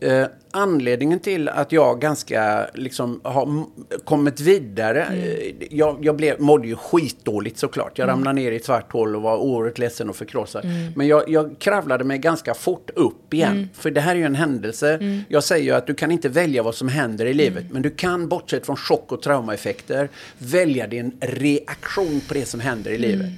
Eh, 0.00 0.26
anledningen 0.50 1.20
till 1.20 1.48
att 1.48 1.72
jag 1.72 2.00
ganska 2.00 2.66
liksom 2.74 3.20
har 3.24 3.64
kommit 4.04 4.40
vidare. 4.40 5.04
Mm. 5.04 5.20
Eh, 5.20 5.66
jag, 5.70 5.98
jag 6.00 6.16
blev, 6.16 6.40
mådde 6.40 6.68
ju 6.68 6.76
skitdåligt 6.76 7.58
såklart. 7.58 7.98
Jag 7.98 8.04
mm. 8.04 8.16
ramlade 8.16 8.34
ner 8.34 8.52
i 8.52 8.56
ett 8.56 8.64
svart 8.64 8.92
hål 8.92 9.16
och 9.16 9.22
var 9.22 9.36
oerhört 9.36 9.78
ledsen 9.78 10.10
och 10.10 10.16
förkrossad. 10.16 10.64
Mm. 10.64 10.92
Men 10.96 11.06
jag, 11.06 11.28
jag 11.28 11.58
kravlade 11.58 12.04
mig 12.04 12.18
ganska 12.18 12.54
fort 12.54 12.90
upp 12.94 13.34
igen. 13.34 13.52
Mm. 13.52 13.68
För 13.74 13.90
det 13.90 14.00
här 14.00 14.14
är 14.14 14.18
ju 14.18 14.24
en 14.24 14.34
händelse. 14.34 14.94
Mm. 14.94 15.20
Jag 15.28 15.44
säger 15.44 15.64
ju 15.64 15.70
att 15.70 15.86
du 15.86 15.94
kan 15.94 16.10
inte 16.10 16.28
välja 16.28 16.62
vad 16.62 16.74
som 16.74 16.88
händer 16.88 17.26
i 17.26 17.34
livet. 17.34 17.60
Mm. 17.60 17.72
Men 17.72 17.82
du 17.82 17.90
kan, 17.90 18.28
bortsett 18.28 18.66
från 18.66 18.76
chock 18.76 19.12
och 19.12 19.22
traumaeffekter, 19.22 20.08
välja 20.38 20.86
din 20.86 21.18
reaktion 21.20 22.20
på 22.28 22.34
det 22.34 22.44
som 22.44 22.60
händer 22.60 22.90
i 22.90 22.98
livet 22.98 23.30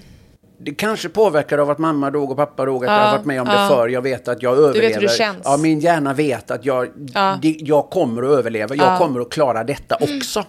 det 0.59 0.75
kanske 0.75 1.09
påverkar 1.09 1.59
av 1.59 1.71
att 1.71 1.79
mamma 1.79 2.11
dog 2.11 2.31
och 2.31 2.37
pappa 2.37 2.65
dog, 2.65 2.85
att 2.85 2.91
ja, 2.91 2.99
jag 2.99 3.05
har 3.05 3.17
varit 3.17 3.27
med 3.27 3.41
om 3.41 3.49
ja. 3.51 3.63
det 3.63 3.69
förr. 3.69 3.89
Jag 3.89 4.03
vet 4.03 4.29
att 4.29 4.43
jag 4.43 4.53
överlever. 4.53 4.81
Du 4.81 4.89
vet 4.89 4.97
hur 4.97 5.01
det 5.01 5.09
känns. 5.09 5.39
Ja, 5.45 5.57
min 5.57 5.81
hjärna 5.81 6.13
vet 6.13 6.51
att 6.51 6.65
jag, 6.65 6.89
ja. 7.15 7.39
det, 7.43 7.57
jag 7.61 7.91
kommer 7.91 8.23
att 8.23 8.39
överleva. 8.39 8.75
Jag 8.75 8.99
kommer 8.99 9.21
att 9.21 9.31
klara 9.31 9.65
detta 9.65 9.97
också. 10.01 10.45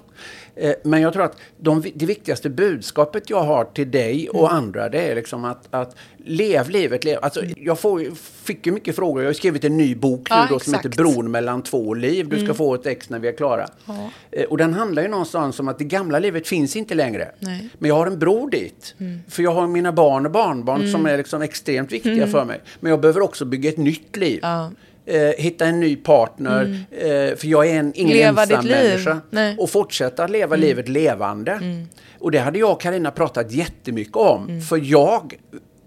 Eh, 0.60 0.74
men 0.84 1.01
jag 1.01 1.14
tror 1.14 1.24
att 1.24 1.38
de, 1.58 1.84
det 1.95 2.05
viktigaste 2.05 2.49
budskapet 2.49 3.30
jag 3.30 3.43
har 3.43 3.66
till 3.66 3.91
dig 3.91 4.30
och 4.30 4.51
mm. 4.51 4.58
andra 4.58 4.89
det 4.89 5.01
är 5.01 5.16
liksom 5.16 5.45
att, 5.45 5.68
att 5.72 5.95
lev 6.18 6.70
livet. 6.70 7.03
Lev. 7.03 7.20
Alltså, 7.22 7.41
jag 7.58 7.80
får, 7.80 8.16
fick 8.43 8.66
ju 8.66 8.72
mycket 8.72 8.95
frågor. 8.95 9.24
Jag 9.24 9.30
har 9.30 9.34
skrivit 9.34 9.64
en 9.64 9.78
ny 9.78 9.95
bok 9.95 10.30
nu 10.30 10.36
då, 10.49 10.60
som 10.60 10.74
heter 10.74 10.89
Bron 10.89 11.32
mellan 11.32 11.64
två 11.64 11.93
liv. 11.93 12.30
Du 12.30 12.36
ska 12.36 12.43
mm. 12.43 12.55
få 12.55 12.76
ett 12.76 12.86
ex 12.86 13.10
när 13.10 13.20
vi 13.20 13.28
är 13.28 13.38
klara. 13.38 13.68
Ja. 13.86 14.10
Eh, 14.32 14.45
och 14.45 14.58
den 14.58 14.74
handlar 14.74 15.01
ju 15.03 15.08
någonstans 15.08 15.60
om 15.60 15.68
att 15.68 15.78
det 15.78 15.86
gamla 15.86 16.20
livet 16.20 16.47
finns 16.47 16.76
inte 16.76 16.95
längre. 16.95 17.32
Nej. 17.39 17.70
Men 17.78 17.89
jag 17.89 17.95
har 17.95 18.08
en 18.08 18.20
bro 18.20 18.49
dit. 18.49 18.95
Mm. 18.99 19.20
För 19.30 19.43
jag 19.43 19.51
har 19.51 19.68
mina 19.68 19.91
barn 19.91 20.26
och 20.26 20.32
barnbarn 20.32 20.80
som 20.80 20.99
mm. 20.99 21.14
är 21.14 21.18
liksom 21.18 21.41
extremt 21.41 21.91
viktiga 21.91 22.14
mm. 22.14 22.32
för 22.32 22.45
mig. 22.45 22.62
Men 22.80 22.89
jag 22.89 23.01
behöver 23.01 23.22
också 23.22 23.45
bygga 23.45 23.70
ett 23.70 23.78
nytt 23.78 24.16
liv. 24.16 24.39
Ja 24.41 24.72
eh, 25.08 25.20
hitta 25.38 25.66
en 25.66 25.80
ny 25.80 25.95
partner. 25.95 26.62
Mm. 26.62 27.32
Eh, 27.32 27.36
för 27.36 27.47
jag 27.47 27.68
är 27.68 27.80
en, 27.80 27.91
ingen 27.95 28.18
leva 28.18 28.43
ensam 28.43 28.66
människa. 28.66 29.22
Och 29.58 29.70
fortsätta 29.70 30.28
leva 30.28 30.55
mm. 30.55 30.68
livet 30.68 30.89
levande. 30.89 31.51
Mm. 31.51 31.88
Och 32.20 32.32
det 32.32 32.39
hade 32.39 32.60
jag 32.60 32.72
och 32.72 32.82
Karina 32.82 33.12
pratat 33.12 33.51
jättemycket 33.51 34.16
om. 34.16 34.43
Mm. 34.49 34.62
För 34.62 34.80
jag 34.84 35.34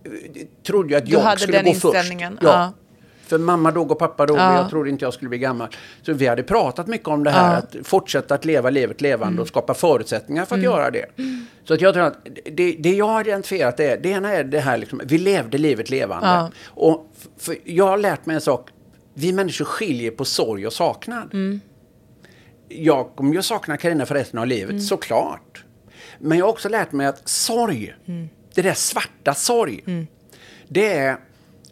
eh, 0.05 0.11
trodde 0.66 0.97
att 0.97 1.07
du 1.07 1.12
jag 1.12 1.41
skulle 1.41 1.62
gå 1.62 1.75
först. 1.75 2.12
Ja. 2.21 2.29
ja. 2.41 2.73
För 3.27 3.39
mamma 3.39 3.71
dog 3.71 3.91
och 3.91 3.99
pappa 3.99 4.27
dog 4.27 4.39
ja. 4.39 4.51
och 4.51 4.59
jag 4.59 4.71
trodde 4.71 4.91
inte 4.91 5.05
jag 5.05 5.14
skulle 5.14 5.29
bli 5.29 5.39
gammal. 5.39 5.68
Så 6.03 6.12
vi 6.12 6.27
hade 6.27 6.43
pratat 6.43 6.87
mycket 6.87 7.09
om 7.09 7.25
det 7.25 7.31
här, 7.31 7.53
ja. 7.53 7.59
att 7.59 7.87
fortsätta 7.87 8.35
att 8.35 8.45
leva 8.45 8.71
livet 8.71 9.01
levande 9.01 9.33
mm. 9.33 9.43
och 9.43 9.49
skapa 9.49 9.75
förutsättningar 9.75 10.45
för 10.45 10.55
att 10.55 10.62
mm. 10.62 10.73
göra 10.73 10.91
det. 10.91 11.07
Så 11.64 11.75
att 11.75 11.81
jag 11.81 11.95
tror 11.95 12.05
att 12.05 12.18
det, 12.53 12.73
det 12.73 12.95
jag 12.95 13.07
har 13.07 13.29
identifierat 13.29 13.81
är, 13.81 13.97
det 13.97 14.09
ena 14.09 14.33
är 14.33 14.45
det 14.45 14.61
här 14.61 14.79
liksom, 14.79 15.01
vi 15.05 15.18
levde 15.18 15.59
livet 15.59 15.91
levande. 15.91 16.27
Ja. 16.27 16.51
Och 16.66 17.07
jag 17.64 17.87
har 17.87 17.99
lärt 17.99 18.27
mig 18.27 18.35
en 18.35 18.41
sak, 18.41 18.68
vi 19.14 19.32
människor 19.32 19.64
skiljer 19.64 20.11
på 20.11 20.24
sorg 20.24 20.66
och 20.66 20.72
saknad. 20.72 21.34
Mm. 21.34 21.61
Jag 22.68 23.16
kommer 23.16 23.34
ju 23.34 23.42
sakna 23.42 23.76
Karina 23.76 24.06
för 24.06 24.14
resten 24.14 24.38
av 24.38 24.46
livet, 24.46 24.70
mm. 24.70 24.82
såklart. 24.82 25.64
Men 26.18 26.38
jag 26.38 26.44
har 26.44 26.52
också 26.52 26.68
lärt 26.68 26.92
mig 26.92 27.06
att 27.06 27.28
sorg, 27.28 27.94
mm. 28.06 28.28
det 28.54 28.62
där 28.62 28.74
svarta 28.74 29.34
sorg, 29.34 29.82
mm. 29.86 30.06
det 30.68 30.92
är 30.92 31.16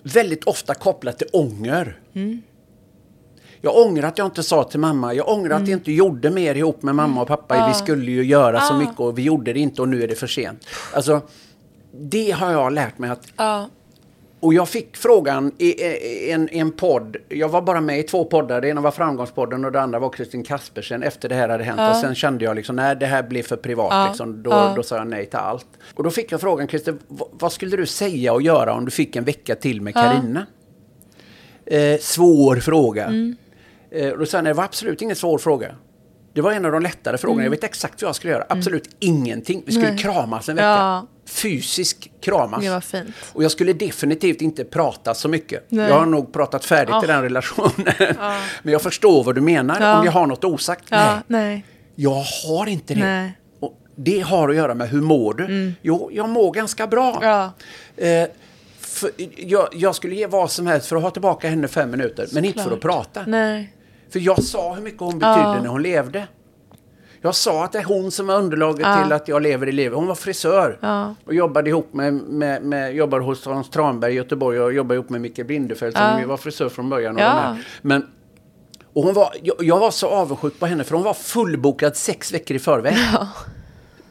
väldigt 0.03 0.45
ofta 0.45 0.75
kopplat 0.75 1.19
till 1.19 1.29
ånger. 1.33 2.01
Mm. 2.15 2.43
Jag 3.61 3.77
ångrar 3.77 4.09
att 4.09 4.19
jag 4.19 4.27
inte 4.27 4.43
sa 4.43 4.65
till 4.65 4.81
mamma. 4.81 5.15
Jag 5.15 5.29
ångrar 5.29 5.51
mm. 5.51 5.63
att 5.63 5.69
jag 5.69 5.79
inte 5.79 5.93
gjorde 5.93 6.31
mer 6.31 6.55
ihop 6.55 6.83
med 6.83 6.95
mamma 6.95 7.23
och 7.23 7.29
pappa. 7.29 7.57
Mm. 7.57 7.69
Vi 7.69 7.75
skulle 7.75 8.11
ju 8.11 8.25
göra 8.25 8.61
så 8.61 8.75
mycket 8.75 9.01
och 9.01 9.19
vi 9.19 9.23
gjorde 9.23 9.53
det 9.53 9.61
inte 9.61 9.83
och 9.83 9.89
nu 9.89 10.03
är 10.03 10.09
det 10.09 10.15
för 10.15 10.27
sent. 10.27 10.67
Alltså, 10.93 11.21
det 11.93 12.31
har 12.31 12.53
jag 12.53 12.73
lärt 12.73 12.99
mig 12.99 13.11
att 13.11 13.27
och 14.41 14.55
jag 14.55 14.69
fick 14.69 14.97
frågan 14.97 15.53
i 15.59 16.31
en, 16.31 16.49
en 16.49 16.73
podd. 16.73 17.17
Jag 17.29 17.49
var 17.49 17.63
bara 17.63 17.81
med 17.81 17.99
i 17.99 18.03
två 18.03 18.25
poddar. 18.25 18.61
Det 18.61 18.69
ena 18.69 18.81
var 18.81 18.91
Framgångspodden 18.91 19.65
och 19.65 19.73
det 19.73 19.81
andra 19.81 19.99
var 19.99 20.11
Kristin 20.11 20.45
Kaspersen 20.45 21.03
efter 21.03 21.29
det 21.29 21.35
här 21.35 21.49
hade 21.49 21.65
hänt. 21.65 21.81
Ja. 21.81 21.91
Och 21.91 21.97
sen 21.97 22.15
kände 22.15 22.45
jag 22.45 22.57
liksom, 22.57 22.77
nej 22.77 22.97
det 22.97 23.07
här 23.07 23.23
blir 23.23 23.43
för 23.43 23.57
privat. 23.57 23.89
Ja. 23.91 24.07
Liksom. 24.09 24.43
Då, 24.43 24.51
ja. 24.51 24.73
då 24.77 24.83
sa 24.83 24.97
jag 24.97 25.07
nej 25.07 25.27
till 25.27 25.39
allt. 25.39 25.67
Och 25.95 26.05
då 26.05 26.11
fick 26.11 26.33
jag 26.33 26.41
frågan, 26.41 26.67
Kristin, 26.67 26.99
vad 27.33 27.53
skulle 27.53 27.77
du 27.77 27.87
säga 27.87 28.33
och 28.33 28.43
göra 28.43 28.75
om 28.75 28.85
du 28.85 28.91
fick 28.91 29.17
en 29.17 29.25
vecka 29.25 29.55
till 29.55 29.83
med 29.83 29.95
Karina? 29.95 30.47
Eh, 31.67 31.99
svår 32.01 32.57
fråga. 32.57 33.05
Mm. 33.05 33.37
Eh, 33.91 34.11
och 34.11 34.19
då 34.19 34.27
sa 34.27 34.37
jag, 34.37 34.45
nej 34.45 34.53
det 34.53 34.57
var 34.57 34.65
absolut 34.65 35.03
ingen 35.03 35.17
svår 35.17 35.39
fråga. 35.39 35.75
Det 36.33 36.41
var 36.41 36.53
en 36.53 36.65
av 36.65 36.73
de 36.73 36.83
lättare 36.83 37.19
frågorna. 37.19 37.43
Mm. 37.43 37.45
Jag 37.45 37.51
vet 37.51 37.65
exakt 37.65 38.03
vad 38.03 38.09
jag 38.09 38.17
skulle 38.17 38.33
göra. 38.33 38.47
Absolut 38.49 38.87
mm. 38.87 38.97
ingenting. 39.01 39.63
Vi 39.67 39.73
skulle 39.73 39.91
Nej. 39.91 39.99
kramas 39.99 40.49
en 40.49 40.57
vecka. 40.57 41.07
Ja. 41.29 41.33
Fysisk 41.33 42.11
kramas. 42.21 42.65
Det 42.65 42.71
var 42.71 42.81
fint. 42.81 43.15
Och 43.33 43.45
jag 43.45 43.51
skulle 43.51 43.73
definitivt 43.73 44.41
inte 44.41 44.65
prata 44.65 45.15
så 45.15 45.29
mycket. 45.29 45.67
Nej. 45.69 45.89
Jag 45.89 45.99
har 45.99 46.07
nog 46.07 46.33
pratat 46.33 46.65
färdigt 46.65 46.95
oh. 46.95 47.05
i 47.05 47.07
den 47.07 47.23
relationen. 47.23 47.87
Ja. 47.99 48.41
Men 48.63 48.73
jag 48.73 48.83
förstår 48.83 49.25
vad 49.25 49.35
du 49.35 49.41
menar. 49.41 49.81
Ja. 49.81 49.99
Om 49.99 50.05
jag 50.05 50.13
har 50.13 50.27
något 50.27 50.45
osagt. 50.45 50.85
Nej. 50.91 51.19
Nej. 51.27 51.65
Jag 51.95 52.25
har 52.47 52.67
inte 52.67 52.95
det. 52.95 53.01
Nej. 53.01 53.33
Och 53.61 53.79
det 53.97 54.21
har 54.21 54.49
att 54.49 54.57
göra 54.57 54.75
med 54.75 54.89
hur 54.89 55.01
mår 55.01 55.35
du? 55.35 55.45
Mm. 55.45 55.75
Jo, 55.83 56.11
jag 56.13 56.29
mår 56.29 56.53
ganska 56.53 56.87
bra. 56.87 57.19
Ja. 57.23 57.53
Eh, 57.97 58.29
jag, 59.37 59.69
jag, 59.73 59.95
skulle 59.95 60.15
ge 60.15 60.27
vad 60.27 60.51
som 60.51 60.67
helst 60.67 60.87
för 60.87 60.97
att 60.97 61.03
ha 61.03 61.11
tillbaka 61.11 61.49
henne 61.49 61.69
fem 61.69 61.91
minuter. 61.91 62.27
Men 62.33 62.45
inte 62.45 62.63
för 62.63 62.73
att 62.73 62.81
prata. 62.81 63.25
Nej. 63.27 63.73
För 64.11 64.19
jag 64.21 64.43
sa 64.45 64.75
hur 64.75 64.83
mycket 64.83 65.01
hon 65.01 65.19
betydde 65.19 65.41
ja. 65.41 65.63
när 65.63 65.69
hon 65.69 65.83
levde. 65.83 66.27
Jag 67.21 67.35
sa 67.35 67.65
att 67.65 67.73
det 67.73 67.79
är 67.79 67.85
hon 67.85 68.11
som 68.11 68.31
är 68.31 68.35
underlaget 68.35 68.87
ja. 68.87 69.03
till 69.03 69.13
att 69.13 69.29
jag 69.29 69.43
lever 69.43 69.69
i 69.69 69.73
livet. 69.73 69.99
Hon 69.99 70.07
var 70.07 70.15
frisör 70.15 70.79
ja. 70.81 71.15
och 71.25 71.35
jobbade 71.35 71.71
ihop 71.71 71.95
med, 71.95 72.15
med, 72.15 72.63
med 72.63 72.95
jobbade 72.95 73.25
hos 73.25 73.47
Hans 73.47 73.71
Tranberg 73.71 74.13
i 74.13 74.17
Göteborg 74.17 74.61
och 74.61 74.73
jobbade 74.73 74.95
ihop 74.95 75.11
med 75.11 75.21
Micke 75.21 75.47
Blindefeldt 75.47 75.99
som 75.99 76.29
var 76.29 76.37
frisör 76.37 76.69
från 76.69 76.91
början. 76.91 77.17
Och 77.17 77.23
ja. 77.23 77.57
Men, 77.83 78.07
och 78.93 79.03
hon 79.03 79.15
var, 79.15 79.33
jag, 79.43 79.57
jag, 79.61 79.79
var 79.79 79.91
så 79.91 80.09
avundsjuk 80.09 80.59
på 80.59 80.67
henne 80.67 80.85
för 80.85 80.95
hon 80.95 81.05
var 81.05 81.15
fullbokad 81.15 81.97
sex 81.97 82.33
veckor 82.33 82.57
i 82.57 82.61
förväg. 82.61 82.97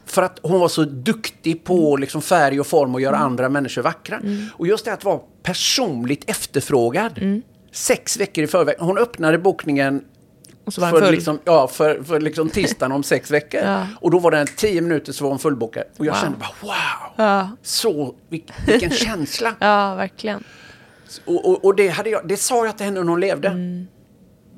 För 0.06 0.22
att 0.22 0.38
hon 0.42 0.60
var 0.60 0.68
så 0.68 0.84
duktig 0.84 1.64
på 1.64 1.96
liksom 1.96 2.22
färg 2.22 2.60
och 2.60 2.66
form 2.66 2.94
och 2.94 3.00
göra 3.00 3.16
mm. 3.16 3.26
andra 3.26 3.48
människor 3.48 3.82
vackra. 3.82 4.16
Mm. 4.16 4.46
Och 4.52 4.66
just 4.66 4.84
det 4.84 4.92
att 4.92 5.04
vara 5.04 5.20
personligt 5.42 6.30
efterfrågad. 6.30 7.18
Mm 7.18 7.42
sex 7.72 8.16
veckor 8.16 8.44
i 8.44 8.46
förväg. 8.46 8.76
Hon 8.78 8.98
öppnade 8.98 9.38
bokningen 9.38 10.04
för, 10.70 11.12
liksom, 11.12 11.38
ja, 11.44 11.68
för, 11.68 12.02
för 12.02 12.20
liksom 12.20 12.50
tisdagen 12.50 12.92
om 12.92 13.02
sex 13.02 13.30
veckor. 13.30 13.60
Ja. 13.68 13.86
Och 14.00 14.10
då 14.10 14.18
var 14.18 14.30
den 14.30 14.46
tio 14.46 14.80
minuter 14.80 15.12
så 15.12 15.24
var 15.24 15.30
hon 15.30 15.38
fullbokad. 15.38 15.84
Och 15.96 16.06
jag 16.06 16.12
wow. 16.12 16.20
kände 16.20 16.38
bara 16.38 16.50
wow! 16.60 17.12
Ja. 17.16 17.50
Så, 17.62 18.14
vilken 18.28 18.90
känsla! 19.06 19.54
Ja, 19.58 19.94
verkligen. 19.94 20.44
Och, 21.24 21.48
och, 21.48 21.64
och, 21.64 21.74
det, 21.74 21.88
hade 21.88 22.10
jag, 22.10 22.28
det 22.28 22.36
sa 22.36 22.66
jag 22.66 22.76
till 22.76 22.86
henne 22.86 23.00
när 23.00 23.08
hon 23.08 23.20
levde. 23.20 23.48
Mm. 23.48 23.86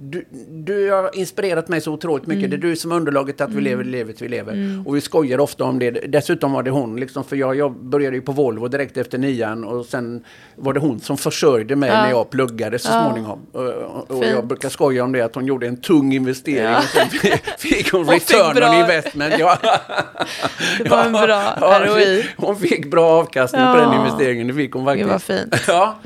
Du, 0.02 0.24
du 0.50 0.90
har 0.90 1.10
inspirerat 1.16 1.68
mig 1.68 1.80
så 1.80 1.92
otroligt 1.92 2.26
mycket. 2.26 2.44
Mm. 2.46 2.50
Det 2.50 2.56
är 2.66 2.70
du 2.70 2.76
som 2.76 2.92
är 2.92 2.96
underlaget 2.96 3.36
till 3.36 3.44
att 3.44 3.52
vi 3.52 3.60
lever 3.60 3.84
det 3.84 3.90
livet 3.90 4.22
vi 4.22 4.28
lever. 4.28 4.82
Och 4.86 4.96
vi 4.96 5.00
skojar 5.00 5.40
ofta 5.40 5.64
om 5.64 5.78
det. 5.78 5.90
Dessutom 5.90 6.52
var 6.52 6.62
det 6.62 6.70
hon, 6.70 7.00
liksom, 7.00 7.24
för 7.24 7.36
jag, 7.36 7.54
jag 7.56 7.72
började 7.72 8.16
ju 8.16 8.22
på 8.22 8.32
Volvo 8.32 8.68
direkt 8.68 8.96
efter 8.96 9.18
nian 9.18 9.64
och 9.64 9.86
sen 9.86 10.24
var 10.56 10.72
det 10.72 10.80
hon 10.80 11.00
som 11.00 11.16
försörjde 11.18 11.76
mig 11.76 11.88
Ja. 11.90 12.02
när 12.02 12.10
jag 12.10 12.30
pluggade 12.30 12.78
så 12.78 12.88
Ja. 12.92 13.04
småningom. 13.04 13.38
Och, 13.52 14.16
och, 14.18 14.24
jag 14.24 14.46
brukar 14.46 14.68
skoja 14.68 15.04
om 15.04 15.12
det, 15.12 15.20
att 15.20 15.34
hon 15.34 15.46
gjorde 15.46 15.66
en 15.66 15.76
tung 15.76 16.12
investering 16.12 16.64
Ja. 16.64 16.78
och 16.78 16.84
sen 16.84 17.08
fick 17.58 17.92
hon 17.92 18.04
Hon 18.04 18.14
fick 18.20 18.30
return 18.30 18.54
bra- 18.54 18.68
on 18.70 18.74
investment. 18.80 19.34
Ja. 19.38 19.58
Det 20.82 20.88
var 20.88 21.04
en 21.04 21.12
bra 21.12 21.56
Ja, 21.60 21.80
ROI. 21.86 22.24
Hon 22.36 22.56
fick 22.56 22.90
bra 22.90 23.06
avkastning 23.10 23.62
på 23.62 23.76
den 23.76 23.94
investeringen, 23.94 24.46
det 24.48 24.54
fick 24.54 24.72
hon 24.72 24.84
faktiskt. 24.84 25.04
Gud, 25.04 25.12
vad 25.12 25.22
fint. 25.22 25.54
Ja. 25.68 25.98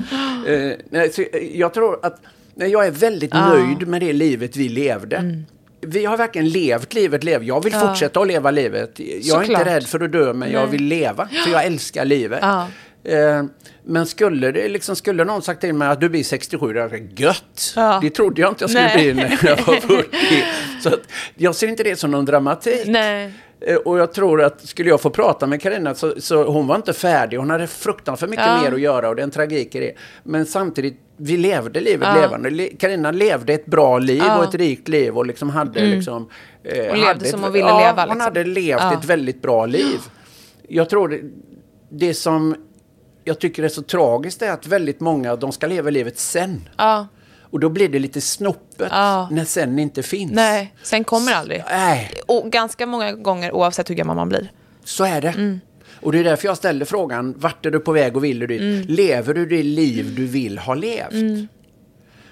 Eh, 0.47 0.71
nej, 0.89 1.09
så 1.13 1.23
jag 1.53 1.73
tror 1.73 1.99
att 2.05 2.19
nej, 2.55 2.71
jag 2.71 2.87
är 2.87 2.91
väldigt 2.91 3.33
Ja. 3.33 3.49
nöjd 3.49 3.87
med 3.87 4.01
det 4.01 4.13
livet 4.13 4.55
vi 4.57 4.69
levde. 4.69 5.43
Vi 5.81 6.05
har 6.05 6.17
verkligen 6.17 6.49
levt 6.49 6.93
livet, 6.93 7.23
lev. 7.23 7.43
Jag 7.43 7.63
vill 7.63 7.73
Ja. 7.73 7.79
fortsätta 7.87 8.19
att 8.19 8.27
leva 8.27 8.51
livet. 8.51 8.91
Jag 8.99 9.07
är 9.17 9.21
Såklart. 9.21 9.49
inte 9.59 9.75
rädd 9.75 9.87
för 9.87 9.99
att 9.99 10.11
dö, 10.11 10.33
men 10.33 10.51
jag 10.51 10.61
Nej. 10.61 10.71
vill 10.71 10.83
leva. 10.83 11.27
För 11.45 11.51
jag 11.51 11.65
älskar 11.65 12.05
livet. 12.05 12.39
Ja. 12.41 12.67
Eh, 13.03 13.43
men 13.83 14.05
skulle, 14.05 14.51
det 14.51 14.67
liksom, 14.69 14.95
skulle 14.95 15.23
någon 15.23 15.41
sagt 15.41 15.61
till 15.61 15.73
mig 15.73 15.87
att 15.87 16.01
du 16.01 16.09
blir 16.09 16.23
67, 16.23 16.73
då 16.73 16.81
hade 16.81 16.97
jag 16.97 17.19
gött! 17.19 17.73
Ja. 17.75 17.99
Det 18.01 18.09
trodde 18.09 18.41
jag 18.41 18.51
inte 18.51 18.63
jag 18.63 18.69
skulle 18.69 18.85
Nej. 18.85 19.13
bli 19.13 19.13
när 19.13 19.39
jag 19.43 19.57
var 19.65 19.75
40. 19.81 20.43
Så 20.81 20.89
att, 20.89 20.99
jag 21.35 21.55
ser 21.55 21.67
inte 21.67 21.83
det 21.83 21.95
som 21.95 22.11
någon 22.11 22.25
dramatik. 22.25 22.81
Nej. 22.85 23.33
Eh, 23.67 23.75
Och 23.75 23.99
jag 23.99 24.13
tror 24.13 24.41
att 24.43 24.67
skulle 24.67 24.89
jag 24.89 25.01
få 25.01 25.09
prata 25.09 25.47
med 25.47 25.61
Karina 25.61 25.95
så, 25.95 26.13
så 26.17 26.43
hon 26.43 26.67
var 26.67 26.75
inte 26.75 26.93
färdig. 26.93 27.37
Hon 27.37 27.49
hade 27.49 27.67
fruktansvärt 27.67 28.29
mycket 28.29 28.45
Ja. 28.45 28.61
mer 28.61 28.71
att 28.71 28.79
göra 28.81 29.09
och 29.09 29.15
det 29.15 29.21
är 29.21 29.23
en 29.23 29.31
tragik 29.31 29.75
i 29.75 29.79
det. 29.79 29.91
Men 30.23 30.45
samtidigt, 30.45 30.99
vi 31.17 31.37
levde 31.37 31.79
livet 31.81 32.07
Ja. 32.15 32.21
levande. 32.21 32.49
Le- 32.49 32.75
Karina 32.79 33.11
levde 33.11 33.53
ett 33.53 33.65
bra 33.65 33.99
liv 33.99 34.23
Ja. 34.25 34.37
och 34.37 34.43
ett 34.43 34.55
rikt 34.55 34.87
liv 34.87 35.17
och 35.17 35.25
liksom 35.25 35.49
hade 35.49 35.85
liksom... 35.85 36.29
Eh, 36.63 36.75
Hon 36.75 36.83
levde 36.87 37.05
hade 37.07 37.25
som 37.25 37.39
ett- 37.39 37.43
hon 37.45 37.53
ville 37.53 37.67
ja, 37.67 37.79
leva, 37.79 38.01
hon 38.01 38.05
liksom. 38.07 38.21
hade 38.21 38.43
levt 38.43 38.93
ett 38.93 39.05
väldigt 39.05 39.41
bra 39.41 39.65
liv. 39.65 39.99
Jag 40.67 40.89
tror 40.89 41.07
det, 41.09 41.19
det 41.89 42.13
som 42.13 42.55
jag 43.23 43.39
tycker 43.39 43.63
är 43.63 43.67
så 43.67 43.81
tragiskt 43.81 44.41
är 44.41 44.51
att 44.51 44.67
väldigt 44.67 44.99
många, 44.99 45.35
de 45.35 45.51
ska 45.51 45.67
leva 45.67 45.89
livet 45.89 46.19
sen. 46.19 46.61
Ja. 46.77 47.07
Och 47.55 47.61
då 47.61 47.69
blir 47.69 47.89
det 47.89 47.99
lite 47.99 48.21
snoppet 48.21 48.87
Ja. 48.91 49.27
när 49.31 49.45
sen 49.45 49.79
inte 49.79 50.03
finns. 50.03 50.31
Nej, 50.31 50.73
sen 50.83 51.03
kommer 51.03 51.31
det 51.31 51.37
aldrig. 51.37 51.63
Nej. 51.69 52.11
Och 52.25 52.51
ganska 52.51 52.85
många 52.85 53.11
gånger 53.13 53.51
oavsett 53.51 53.89
hur 53.89 53.95
gammal 53.95 54.15
man 54.15 54.29
blir. 54.29 54.51
Så 54.83 55.03
är 55.03 55.21
det. 55.21 55.27
Mm. 55.29 55.59
Och 56.01 56.11
det 56.11 56.19
är 56.19 56.23
därför 56.23 56.47
jag 56.47 56.57
ställer 56.57 56.85
frågan, 56.85 57.33
vart 57.37 57.65
är 57.65 57.71
du 57.71 57.79
på 57.79 57.91
väg 57.91 58.17
och 58.17 58.23
vill 58.23 58.39
du 58.39 58.47
dit? 58.47 58.61
Mm. 58.61 58.85
Lever 58.87 59.33
du 59.33 59.45
det 59.45 59.63
liv 59.63 60.15
du 60.15 60.25
vill 60.25 60.57
ha 60.57 60.73
levt? 60.73 61.49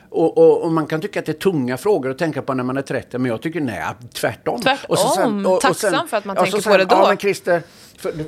Och, 0.09 0.37
och, 0.37 0.61
och 0.63 0.71
man 0.71 0.87
kan 0.87 1.01
tycka 1.01 1.19
att 1.19 1.25
det 1.25 1.31
är 1.31 1.33
tunga 1.33 1.77
frågor 1.77 2.11
att 2.11 2.17
tänka 2.17 2.41
på 2.41 2.53
när 2.53 2.63
man 2.63 2.77
är 2.77 2.81
30, 2.81 3.17
men 3.17 3.31
jag 3.31 3.41
tycker 3.41 3.61
nej, 3.61 3.83
tvärtom. 4.13 4.61
Tvärtom. 4.61 4.85
Och 4.89 4.97
så 4.99 5.59
Tacksam 5.59 6.07
för 6.07 6.17
att 6.17 6.25
man 6.25 6.35
tänker 6.35 6.51
sen- 6.61 6.71
på 6.71 6.77
det 6.77 6.85
då. 6.85 6.95
Ja, 6.95 7.07
men 7.07 7.17
Christer, 7.17 7.61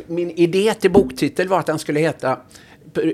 min 0.07 0.31
idé 0.31 0.73
till 0.73 0.91
boktitel 0.91 1.47
var 1.47 1.59
att 1.59 1.65
den 1.65 1.79
skulle 1.79 1.99
heta 1.99 2.37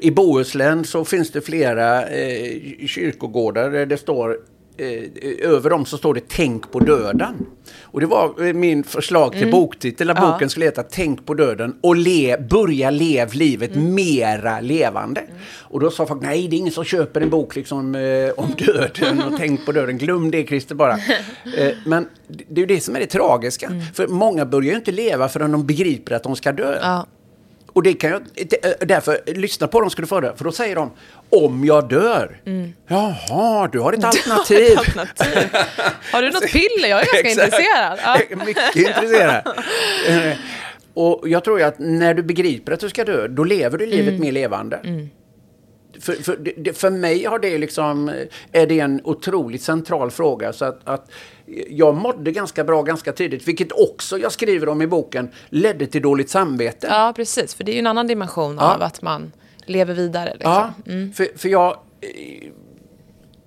i 0.01 0.11
Bohuslän 0.11 0.85
så 0.85 1.05
finns 1.05 1.31
det 1.31 1.41
flera 1.41 2.07
eh, 2.09 2.61
kyrkogårdar 2.87 3.69
där 3.69 3.85
det 3.85 3.97
står 3.97 4.37
eh, 4.77 5.49
över 5.49 5.69
dem 5.69 5.85
så 5.85 5.97
står 5.97 6.13
det 6.13 6.21
Tänk 6.27 6.71
på 6.71 6.79
döden. 6.79 7.45
Och 7.81 7.99
det 7.99 8.05
var 8.05 8.45
eh, 8.47 8.53
min 8.53 8.83
förslag 8.83 9.31
till 9.33 9.51
boktitel 9.51 10.09
Mm. 10.09 10.23
Ja. 10.23 10.31
boken 10.31 10.49
skulle 10.49 10.65
heta 10.65 10.83
Tänk 10.83 11.25
på 11.25 11.33
döden 11.33 11.75
och 11.81 11.95
le, 11.95 12.37
börja 12.49 12.89
lev 12.89 13.33
livet 13.33 13.75
Mm. 13.75 13.95
mera 13.95 14.59
levande. 14.59 15.21
Och 15.59 15.79
då 15.79 15.91
sa 15.91 16.05
folk, 16.05 16.21
nej 16.21 16.47
det 16.47 16.55
är 16.55 16.57
ingen 16.57 16.73
som 16.73 16.83
köper 16.83 17.21
en 17.21 17.29
bok 17.29 17.55
liksom, 17.55 17.95
eh, 17.95 18.29
om 18.37 18.47
döden 18.57 19.21
och 19.21 19.33
Tänk 19.37 19.65
på 19.65 19.71
döden. 19.71 19.97
Glöm 19.97 20.31
det 20.31 20.47
Christer 20.47 20.75
bara. 20.75 20.93
eh, 21.57 21.71
men 21.85 22.07
det 22.27 22.43
det 22.49 22.55
är 22.61 22.67
ju 22.67 22.75
det 22.75 22.81
som 22.81 22.95
är 22.95 22.99
det 22.99 23.05
tragiska. 23.07 23.71
För 23.93 24.07
många 24.07 24.45
börjar 24.45 24.69
ju 24.71 24.77
inte 24.77 24.91
leva 24.91 25.29
förrän 25.29 25.51
de 25.51 25.65
begriper 25.65 26.15
att 26.15 26.23
de 26.23 26.35
ska 26.35 26.51
dö. 26.51 26.77
Ja. 26.81 27.05
Och 27.73 27.83
det 27.83 27.93
kan 27.93 28.09
jag, 28.11 28.21
det- 28.49 28.87
därför, 28.87 29.19
lyssna 29.25 29.67
på 29.67 29.81
dem 29.81 29.89
ska 29.89 30.01
du 30.01 30.07
få 30.07 30.19
det. 30.19 30.33
För 30.37 30.43
då 30.43 30.51
säger 30.51 30.75
de, 30.75 30.91
om 31.29 31.65
jag 31.65 31.89
dör. 31.89 32.41
Jaha, 32.87 33.67
du 33.71 33.79
har 33.79 33.93
ett 33.93 34.03
alternativ. 34.03 34.71
Ett 34.71 34.77
alternativ. 34.77 35.49
Har 36.11 36.21
du 36.21 36.29
något 36.29 36.43
piller? 36.51 36.89
Jag 36.89 36.99
är 37.01 37.23
ganska 37.23 37.29
intresserad. 37.29 37.99
Ja. 38.03 38.17
Mycket 38.45 38.75
intresserad. 38.75 39.47
Eh, 40.07 40.37
Och 40.93 41.29
jag 41.29 41.43
tror 41.43 41.59
ju 41.59 41.65
att 41.65 41.79
när 41.79 42.13
du 42.13 42.23
begriper 42.23 42.71
att 42.71 42.79
du 42.79 42.89
ska 42.89 43.03
dö, 43.05 43.27
då 43.27 43.43
lever 43.43 43.77
du 43.77 43.85
livet 43.85 44.07
Mm. 44.09 44.21
mer 44.21 44.31
levande. 44.31 44.79
För, 46.01 46.13
för, 46.13 46.35
det, 46.57 46.73
för 46.77 46.89
mig 46.89 47.23
har 47.25 47.39
det 47.39 47.57
liksom, 47.57 48.11
är 48.51 48.67
det 48.67 48.79
en 48.79 49.01
otroligt 49.03 49.61
central 49.61 50.11
fråga. 50.11 50.53
Så 50.53 50.65
att, 50.65 50.79
att 50.83 51.11
jag 51.69 51.95
mådde 51.95 52.31
ganska 52.31 52.63
bra 52.63 52.81
ganska 52.81 53.11
tidigt, 53.11 53.47
vilket 53.47 53.71
också 53.71 54.17
jag 54.17 54.31
skriver 54.31 54.69
om 54.69 54.81
i 54.81 54.87
boken, 54.87 55.29
ledde 55.49 55.85
till 55.87 56.01
dåligt 56.01 56.29
samvete. 56.29 56.87
ja, 56.89 57.13
precis. 57.15 57.55
För 57.55 57.63
det 57.63 57.71
är 57.71 57.73
ju 57.73 57.79
en 57.79 57.87
annan 57.87 58.07
dimension 58.07 58.57
Ja. 58.59 58.73
av 58.75 58.81
att 58.81 59.01
man 59.01 59.31
lever 59.65 59.93
vidare. 59.93 60.33
Liksom. 60.33 60.51
Ja, 60.51 60.73
för, 61.15 61.37
för 61.37 61.49
jag... 61.49 61.71
eh, 62.01 62.49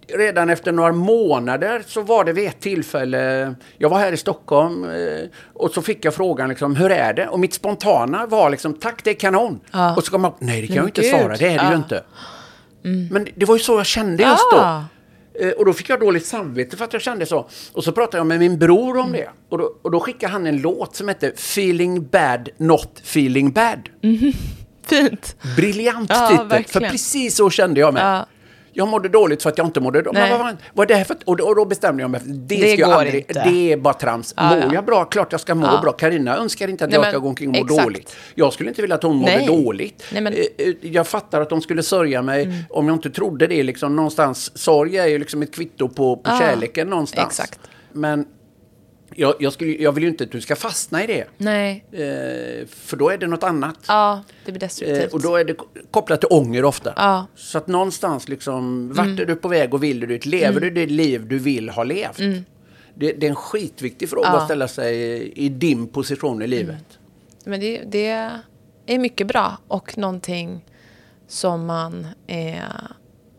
Redan 0.09 0.51
efter 0.51 0.73
några 0.73 0.93
månader 0.93 1.83
så 1.87 2.01
var 2.03 2.25
det 2.25 2.33
vid 2.33 2.49
ett 2.49 2.61
tillfälle, 2.61 3.55
jag 3.79 3.89
var 3.91 3.99
här 3.99 4.13
i 4.13 4.17
Stockholm 4.17 4.85
eh, 4.85 5.29
och 5.55 5.71
så 5.71 5.83
fick 5.83 6.05
jag 6.05 6.15
frågan 6.15 6.49
liksom, 6.49 6.77
hur 6.77 6.91
är 6.91 7.13
det? 7.15 7.29
Och 7.29 7.41
mitt 7.41 7.55
spontana 7.55 8.27
var 8.27 8.51
liksom, 8.51 8.75
tack 8.75 9.05
det 9.05 9.11
är 9.11 9.15
kanon. 9.15 9.61
Ja. 9.73 9.97
Och 9.97 10.05
så 10.05 10.11
kom 10.11 10.23
man, 10.23 10.33
nej 10.39 10.61
det 10.61 10.67
kan 10.67 10.75
Men 10.77 10.83
jag 10.83 10.89
inte 10.89 11.01
gud. 11.01 11.11
svara, 11.11 11.37
det 11.37 11.45
är 11.47 11.59
det 11.59 11.65
Ja. 11.65 11.71
ju 11.71 11.77
inte. 11.77 12.03
Men 13.13 13.29
det 13.35 13.47
var 13.47 13.57
ju 13.57 13.63
så 13.63 13.73
jag 13.79 13.87
kände 13.87 14.23
just 14.23 14.51
då. 14.53 14.85
Eh, 15.41 15.51
Och 15.51 15.64
då 15.64 15.72
fick 15.72 15.89
jag 15.89 16.01
dåligt 16.01 16.26
samvete 16.26 16.76
för 16.76 16.85
att 16.85 16.93
jag 16.93 17.03
kände 17.03 17.26
så. 17.26 17.49
Och 17.72 17.85
så 17.85 17.93
pratade 17.93 18.16
jag 18.16 18.26
med 18.26 18.39
min 18.39 18.59
bror 18.59 18.91
Mm. 18.95 19.05
om 19.07 19.12
det. 19.12 19.28
Och 19.49 19.59
då, 19.59 19.76
och 19.82 19.91
då 19.91 20.01
skickade 20.01 20.32
han 20.32 20.47
en 20.47 20.59
låt 20.59 20.97
som 20.97 21.09
hette 21.09 21.26
Feeling 21.28 22.07
bad, 22.07 22.49
not 22.57 22.99
feeling 23.05 23.53
bad. 23.53 23.89
Fint. 24.87 25.37
Briljant 25.57 26.11
Ja, 26.11 26.28
titel, 26.28 26.49
för 26.49 26.57
verkligen. 26.57 26.91
precis 26.91 27.37
så 27.37 27.51
kände 27.51 27.80
jag 27.80 27.95
mig. 27.95 28.03
Ja. 28.03 28.26
Jag 28.77 28.89
mådde 28.89 29.09
dåligt 29.09 29.43
för 29.43 29.51
att 29.51 29.59
jag 29.59 29.66
inte 29.66 29.81
mådde 29.81 30.03
dåligt. 30.03 30.20
Men 30.20 30.39
vad, 30.39 30.57
vad 30.72 30.85
är 30.85 30.89
det 30.89 30.95
här 30.95 31.05
för, 31.05 31.16
och, 31.25 31.37
då, 31.37 31.45
och 31.45 31.57
då 31.57 31.64
bestämde 31.64 32.03
jag 32.03 32.11
mig 32.11 32.20
för 32.20 32.29
det, 32.29 32.57
Det 32.57 32.72
ska 32.72 32.81
jag 32.81 32.91
aldrig, 32.91 33.14
inte. 33.14 33.45
Det 33.45 33.72
är 33.72 33.77
bara 33.77 33.95
trams. 33.95 34.35
Ja, 34.37 34.49
Mår 34.49 34.59
ja. 34.59 34.70
jag 34.75 34.85
bra, 34.85 35.05
klart 35.05 35.33
jag 35.33 35.41
ska 35.41 35.55
må 35.55 35.66
Ja. 35.66 35.81
bra. 35.83 35.93
Karina 35.93 36.37
önskar 36.37 36.68
inte 36.68 36.85
att 36.85 36.91
Nej, 36.91 36.99
jag 37.01 37.09
ska 37.09 37.18
gå 37.18 37.29
omkring 37.29 37.49
och 37.49 37.55
må 37.57 37.64
exakt. 37.64 37.83
dåligt. 37.83 38.16
Jag 38.35 38.53
skulle 38.53 38.68
inte 38.68 38.83
vilja 38.83 38.97
att 38.97 39.03
hon 39.03 39.16
mådde 39.16 39.37
Nej. 39.37 39.47
dåligt. 39.47 40.05
Nej, 40.12 40.22
men- 40.22 40.33
Mm. 40.33 40.47
Eh, 40.59 40.66
eh, 40.68 40.75
Jag 40.81 41.07
fattar 41.07 41.41
att 41.41 41.51
de 41.51 41.61
skulle 41.61 41.83
sörja 41.83 42.22
mig 42.22 42.64
om 42.70 42.87
jag 42.89 42.95
inte 42.97 43.11
trodde 43.11 43.47
det. 43.47 43.62
Liksom, 43.62 43.97
någonstans, 43.97 44.59
sorg 44.59 44.97
är 44.99 45.07
ju 45.07 45.18
liksom 45.18 45.43
ett 45.43 45.55
kvitto 45.55 45.89
på, 45.89 46.16
på 46.16 46.22
Ja, 46.31 46.39
kärleken 46.39 46.89
någonstans. 46.91 47.27
exakt. 47.41 47.61
Men 47.93 48.27
jag, 49.17 49.35
jag, 49.39 49.53
skulle, 49.53 49.71
jag 49.83 49.93
vill 49.93 50.05
ju 50.05 50.11
inte 50.11 50.25
att 50.25 50.31
du 50.31 50.41
ska 50.41 50.57
fastna 50.57 51.05
i 51.05 51.07
det. 51.07 51.25
Nej. 51.37 51.85
Eh, 51.93 52.67
för 52.67 52.97
då 52.97 53.11
är 53.11 53.19
det 53.19 53.27
något 53.27 53.43
annat. 53.43 53.79
Ja, 53.89 54.23
det 54.45 54.53
blir 54.53 54.61
destruktivt. 54.61 55.05
Eh, 55.09 55.15
och 55.15 55.23
då 55.23 55.37
är 55.37 55.45
det 55.45 55.55
ko- 55.55 55.67
kopplat 55.91 56.21
till 56.21 56.29
ånger 56.33 56.65
ofta. 56.65 56.93
Ja. 56.97 57.15
Mm. 57.15 57.27
Så 57.35 57.59
att 57.59 57.67
någonstans 57.67 58.29
liksom, 58.29 58.93
vart 58.93 59.07
är 59.21 59.27
du 59.27 59.37
på 59.37 59.49
väg 59.49 59.75
och 59.75 59.83
vill 59.83 60.01
du 60.01 60.07
dit? 60.07 60.27
Lever 60.27 60.61
du 60.61 60.71
det 60.71 60.87
liv 60.87 61.27
du 61.29 61.39
vill 61.39 61.69
ha 61.69 61.85
levt? 61.85 62.17
Det, 62.97 63.12
det 63.12 63.27
är 63.27 63.31
en 63.31 63.37
skitviktig 63.37 64.09
fråga 64.09 64.27
Mm. 64.29 64.35
Ja. 64.37 64.41
att 64.41 64.49
ställa 64.49 64.69
sig 64.69 64.97
i, 64.97 65.33
i 65.45 65.49
din 65.49 65.87
position 65.87 66.43
i 66.43 66.47
livet. 66.47 66.99
Men 67.45 67.61
det, 67.61 67.83
det 67.87 68.31
är 68.87 68.99
mycket 68.99 69.27
bra 69.27 69.59
och 69.69 69.99
någonting 69.99 70.65
som 71.29 71.67
man 71.67 72.07
eh, 72.27 72.55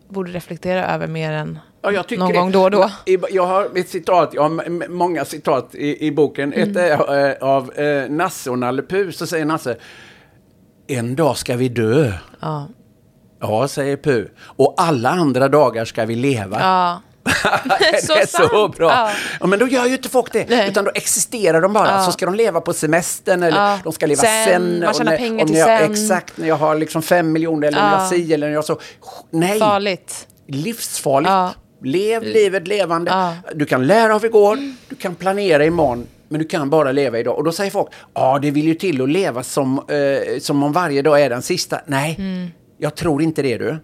borde 0.10 0.32
reflektera 0.32 0.86
över 0.88 1.08
mer 1.08 1.32
än 1.32 1.60
Ja, 1.86 1.92
jag 1.92 2.08
tycker 2.08 2.24
någon 2.24 2.34
gång 2.34 2.52
då 2.52 2.62
och 2.64 2.72
då. 2.72 2.90
Jag 3.32 3.46
har 3.46 3.78
ett 3.78 3.90
citat, 3.90 4.30
jag 4.34 4.42
har 4.42 4.90
många 4.90 5.26
citat 5.26 5.76
i, 5.76 6.08
i 6.08 6.12
boken. 6.12 6.54
Mm. 6.54 6.70
Ett 6.70 6.78
är 6.78 7.30
eh, 7.42 7.48
av 7.50 7.74
eh, 7.80 8.10
Nasse 8.10 8.50
och 8.50 8.60
Nalle 8.60 8.82
Puh, 8.82 9.12
så 9.12 9.28
säger 9.28 9.46
Nasse 9.46 9.78
En 10.88 11.16
dag 11.16 11.38
ska 11.38 11.56
vi 11.56 11.70
dö. 11.70 12.12
Ja. 12.40 12.68
Ja, 13.42 13.68
säger 13.68 13.98
Puh. 13.98 14.26
Och 14.40 14.74
alla 14.78 15.10
andra 15.10 15.48
dagar 15.48 15.86
ska 15.86 16.06
vi 16.06 16.16
leva. 16.16 16.58
Ja. 16.60 17.02
det 17.92 18.02
Så 18.06 18.14
är 18.14 18.26
så 18.26 18.38
sant. 18.50 18.78
bra. 18.78 18.90
Ja. 18.92 19.12
Ja. 19.40 19.48
men 19.48 19.60
då 19.60 19.68
gör 19.68 19.86
ju 19.86 19.94
inte 19.94 20.10
folk 20.10 20.34
det. 20.34 20.50
Nej. 20.50 20.70
Utan 20.70 20.86
då 20.86 20.92
existerar 20.96 21.62
de 21.62 21.74
bara. 21.74 21.92
Ja. 21.92 22.04
Så 22.06 22.12
ska 22.12 22.26
de 22.26 22.36
leva 22.36 22.62
på 22.62 22.74
semestern 22.74 23.44
eller 23.44 23.58
Ja. 23.72 23.80
de 23.84 23.94
ska 23.94 24.06
leva 24.06 24.22
Sen, 24.22 24.46
sen. 24.46 24.80
man 24.84 24.94
tjänar 24.94 25.12
när- 25.12 25.18
pengar 25.18 25.46
till 25.46 25.56
jag, 25.56 25.80
sen. 25.82 25.92
Exakt, 25.92 26.38
när 26.38 26.48
jag 26.48 26.56
har 26.56 26.76
liksom 26.76 27.02
fem 27.02 27.32
miljoner 27.32 27.68
eller 27.68 27.82
när 27.82 27.92
Ja. 27.92 28.00
jag 28.00 28.10
si 28.10 28.34
eller 28.34 28.48
när 28.48 28.54
jag 28.54 28.66
så. 28.66 28.80
Nej, 29.32 29.60
Farligt. 29.60 30.28
livsfarligt. 30.48 31.58
Lev 31.86 32.24
livet 32.24 32.68
levande. 32.68 33.12
Ja. 33.12 33.34
Du 33.56 33.66
kan 33.66 33.88
lära 33.88 34.16
av 34.16 34.26
igår, 34.26 34.58
du 34.90 34.96
kan 34.96 35.16
planera 35.16 35.66
imorgon. 35.66 36.08
Men 36.30 36.40
du 36.40 36.48
kan 36.48 36.70
bara 36.70 36.92
leva 36.92 37.20
idag. 37.20 37.38
Och 37.38 37.44
då 37.44 37.52
säger 37.52 37.72
folk, 37.72 37.90
ja 38.14 38.40
det 38.42 38.52
vill 38.52 38.66
ju 38.66 38.74
till 38.74 39.02
att 39.02 39.10
leva 39.10 39.44
som, 39.44 39.78
eh, 39.78 40.40
som 40.40 40.64
om 40.64 40.72
varje 40.74 41.02
dag 41.02 41.22
är 41.22 41.30
den 41.30 41.42
sista. 41.42 41.82
Nej, 41.86 42.16
Mm. 42.20 42.48
jag 42.78 42.96
tror 42.96 43.22
inte 43.22 43.42
det 43.42 43.58
du. 43.58 43.78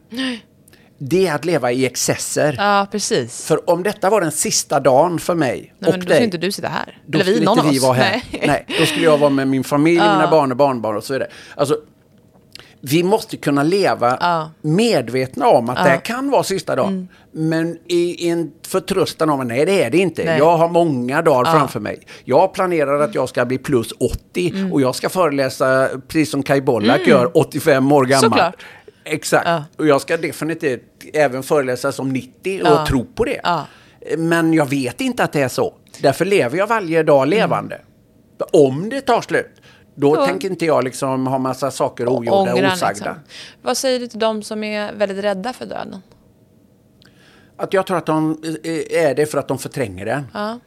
Det 1.04 1.28
är 1.28 1.36
att 1.36 1.46
leva 1.46 1.72
i 1.72 1.86
excesser. 1.86 2.56
Ja, 2.58 2.88
precis. 2.92 3.46
För 3.46 3.70
om 3.70 3.84
detta 3.84 4.10
var 4.10 4.22
den 4.22 4.32
sista 4.32 4.80
dagen 4.80 5.20
för 5.20 5.36
mig 5.36 5.74
Nej, 5.80 5.88
och 5.90 5.94
men 5.94 6.00
då 6.00 6.06
dig, 6.06 6.16
skulle 6.16 6.24
inte 6.26 6.38
du 6.38 6.52
sitta 6.52 6.68
här. 6.68 6.98
då 7.06 7.16
Eller 7.20 7.26
vi, 7.26 7.32
skulle 7.32 7.46
någon 7.46 7.58
inte 7.60 7.70
vi 7.72 7.80
vara 7.80 7.94
här. 7.94 8.22
Nej. 8.32 8.44
Nej. 8.48 8.66
då 8.80 8.86
skulle 8.86 9.06
jag 9.06 9.18
vara 9.18 9.30
med 9.30 9.48
min 9.48 9.64
familj, 9.64 9.98
Ja. 9.98 10.16
mina 10.18 10.32
barn 10.32 10.52
och 10.52 10.58
barnbarn 10.58 10.96
och 10.98 11.04
så 11.04 11.14
vidare. 11.14 11.30
Alltså, 11.56 11.78
vi 12.82 13.04
måste 13.04 13.38
kunna 13.38 13.64
leva 13.64 14.18
Ja. 14.22 14.52
medvetna 14.62 15.48
om 15.48 15.70
att 15.70 15.76
det 15.76 15.90
här 15.90 15.98
kan 16.06 16.30
vara 16.32 16.44
sista 16.44 16.76
dagen. 16.76 17.08
Men 17.32 17.78
i, 17.88 18.30
en 18.30 18.52
förtröstan 18.68 19.30
om 19.30 19.40
att 19.40 19.48
nej, 19.48 19.66
det 19.66 19.84
är 19.84 19.90
det 19.90 19.98
inte. 19.98 20.24
Nej. 20.26 20.38
Jag 20.38 20.58
har 20.58 20.70
många 20.70 21.22
dagar 21.22 21.52
framför 21.52 21.80
mig. 21.80 22.00
Jag 22.24 22.54
planerar 22.54 23.00
att 23.00 23.16
jag 23.16 23.30
ska 23.30 23.46
bli 23.46 23.58
plus 23.58 23.92
80 24.00 24.50
Mm. 24.56 24.74
och 24.74 24.82
jag 24.82 24.96
ska 24.96 25.10
föreläsa 25.10 25.90
precis 26.08 26.32
som 26.32 26.44
Kai 26.44 26.62
Bollak 26.62 27.08
gör, 27.08 27.38
85 27.38 27.92
år 27.92 28.06
gammal. 28.06 28.30
Såklart. 28.30 28.56
Exakt. 29.04 29.48
Ja. 29.48 29.64
Och 29.78 29.88
jag 29.88 30.02
ska 30.02 30.18
definitivt 30.18 30.82
även 31.14 31.44
föreläsa 31.44 31.92
som 31.92 32.10
90 32.14 32.62
och 32.62 32.68
Ja. 32.68 32.86
tro 32.88 33.06
på 33.06 33.26
det. 33.26 33.40
Ja. 33.44 33.66
Men 34.18 34.54
jag 34.54 34.70
vet 34.70 35.02
inte 35.02 35.24
att 35.24 35.34
det 35.34 35.42
är 35.42 35.48
så. 35.48 35.74
Därför 36.02 36.26
lever 36.26 36.58
jag 36.58 36.68
varje 36.68 37.04
dag 37.04 37.28
levande. 37.28 37.82
Om 38.54 38.90
det 38.90 39.02
tar 39.02 39.22
slut, 39.22 39.61
då 39.96 40.16
Då- 40.16 40.26
tänker 40.26 40.50
inte 40.50 40.66
jag 40.66 40.84
liksom 40.84 41.28
ha 41.28 41.38
massa 41.38 41.72
saker 41.72 42.08
ogjorda 42.08 42.54
och 42.54 42.60
osagda. 42.60 42.90
liksom. 42.90 43.16
Vad 43.62 43.78
säger 43.78 44.00
du 44.00 44.08
till 44.08 44.20
de 44.20 44.44
som 44.44 44.64
är 44.64 44.94
väldigt 44.94 45.24
rädda 45.24 45.54
för 45.54 45.66
döden? 45.66 46.02
Att 47.58 47.74
jag 47.74 47.88
tror 47.88 47.98
att 47.98 48.06
de 48.06 48.32
är 48.90 49.16
det 49.16 49.26
för 49.26 49.38
att 49.38 49.48
de 49.48 49.58
förtränger 49.60 50.06
den. 50.06 50.24
Ja. 50.34 50.60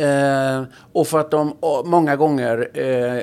Eh, 0.00 0.62
och 0.92 1.06
för 1.08 1.18
att 1.20 1.30
de 1.30 1.56
många 1.84 2.16
gånger 2.16 2.70
eh, 2.74 3.22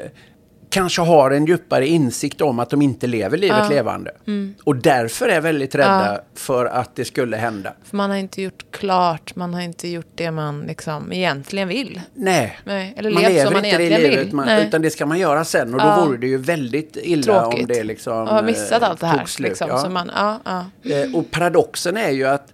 kanske 0.70 1.02
har 1.02 1.32
en 1.32 1.46
djupare 1.46 1.88
insikt 1.88 2.42
om 2.42 2.60
att 2.60 2.70
de 2.70 2.82
inte 2.82 3.08
lever 3.08 3.38
livet 3.38 3.70
levande. 3.70 4.12
Mm. 4.28 4.56
Och 4.64 4.76
därför 4.76 5.28
är 5.30 5.42
väldigt 5.42 5.76
rädda 5.76 6.22
för 6.36 6.66
att 6.66 6.96
det 6.96 7.06
skulle 7.06 7.38
hända. 7.38 7.74
För 7.84 7.98
man 7.98 8.10
har 8.10 8.18
inte 8.18 8.42
gjort 8.42 8.66
klart, 8.72 9.36
man 9.36 9.54
har 9.54 9.62
inte 9.62 9.88
gjort 9.88 10.08
det 10.16 10.32
man 10.32 10.62
liksom 10.62 11.12
egentligen 11.14 11.68
vill. 11.68 12.02
Nej, 12.14 12.60
Nej, 12.64 12.94
eller 12.98 13.12
man 13.12 13.24
lever 13.24 13.46
som 13.46 13.54
man 13.54 13.66
inte 13.66 13.78
det 13.78 13.98
livet, 14.00 14.28
vill. 14.28 14.34
man, 14.36 14.50
utan 14.50 14.82
det 14.82 14.90
ska 14.90 15.06
man 15.06 15.20
göra 15.20 15.46
sen. 15.46 15.74
Och 15.74 15.80
då 15.82 15.86
Ja. 15.88 16.06
vore 16.06 16.18
det 16.18 16.28
ju 16.28 16.38
väldigt 16.38 16.98
illa 17.02 17.44
om 17.46 17.52
Tråkigt. 17.52 17.68
det 17.68 17.84
liksom 17.84 18.14
och 18.22 18.28
har 18.28 18.44
missat 18.44 18.84
allt 18.84 19.00
det 19.00 19.08
här. 19.08 19.26
slut. 19.26 19.50
Liksom, 19.50 19.68
Ja. 19.70 19.90
man, 19.90 20.12
ja, 20.16 20.40
ja. 20.46 20.66
Eh, 20.92 21.16
Och 21.16 21.32
paradoxen 21.32 21.98
är 21.98 22.10
ju 22.10 22.26
att 22.28 22.54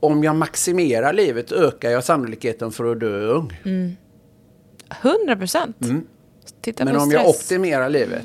om 0.00 0.24
jag 0.24 0.36
maximerar 0.36 1.12
livet 1.12 1.52
ökar 1.52 1.90
jag 1.90 2.04
sannolikheten 2.04 2.72
för 2.72 2.92
att 2.92 3.00
dö 3.00 3.20
ung. 3.26 3.52
100 5.02 5.36
procent. 5.36 5.76
Titta. 6.60 6.84
Men 6.84 6.96
om 6.96 7.10
stress. 7.10 7.22
jag 7.22 7.28
optimerar 7.30 7.88
livet, 7.88 8.22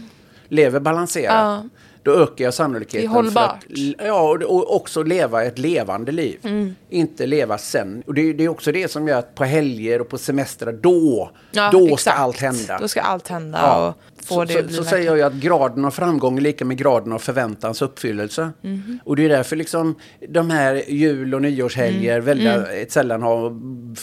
lever 0.47 0.79
balanserat, 0.79 1.33
Ja. 1.35 1.63
då 2.03 2.11
ökar 2.23 2.45
jag 2.45 2.53
sannolikheten 2.53 2.99
Det 3.01 3.05
är 3.05 3.09
hållbart. 3.09 3.63
för 3.63 3.73
att 4.03 4.07
ja, 4.07 4.37
och, 4.47 4.75
också 4.75 5.03
leva 5.03 5.43
ett 5.43 5.57
levande 5.59 6.11
liv. 6.11 6.39
Mm. 6.43 6.75
Inte 6.89 7.25
leva 7.25 7.57
sen. 7.57 8.03
Och 8.07 8.13
det, 8.13 8.21
är- 8.29 8.33
det 8.33 8.43
är 8.43 8.49
också 8.49 8.71
det 8.71 8.91
som 8.91 9.07
gör 9.07 9.19
att 9.19 9.35
på 9.35 9.43
helger 9.43 10.01
och 10.01 10.09
på 10.09 10.17
semestrar, 10.17 10.71
då, 10.71 11.31
Ja, 11.51 11.69
då 11.71 11.97
ska 11.97 12.11
allt 12.11 12.39
hända. 12.39 12.77
Då 12.79 12.87
ska 12.87 13.01
allt 13.01 13.27
hända 13.27 13.59
Ja. 13.61 13.87
och 13.87 14.12
så 14.27 14.45
så, 14.47 14.73
så 14.73 14.83
säger 14.83 15.05
jag 15.05 15.17
ju 15.17 15.23
att 15.23 15.33
graden 15.33 15.85
av 15.85 15.91
framgång 15.91 16.37
är 16.37 16.41
lika 16.41 16.65
med 16.65 16.77
graden 16.77 17.11
av 17.13 17.19
förväntans 17.19 17.81
uppfyllelse. 17.81 18.49
Mhm. 18.61 18.99
Och 19.05 19.15
det 19.15 19.25
är 19.25 19.29
därför 19.29 19.55
liksom 19.55 19.95
de 20.29 20.49
här 20.49 20.83
jul 20.87 21.35
och 21.35 21.41
nyårshelger 21.41 22.13
Mm. 22.19 22.25
väldigt 22.25 22.91
sällan 22.91 23.21
har 23.21 23.53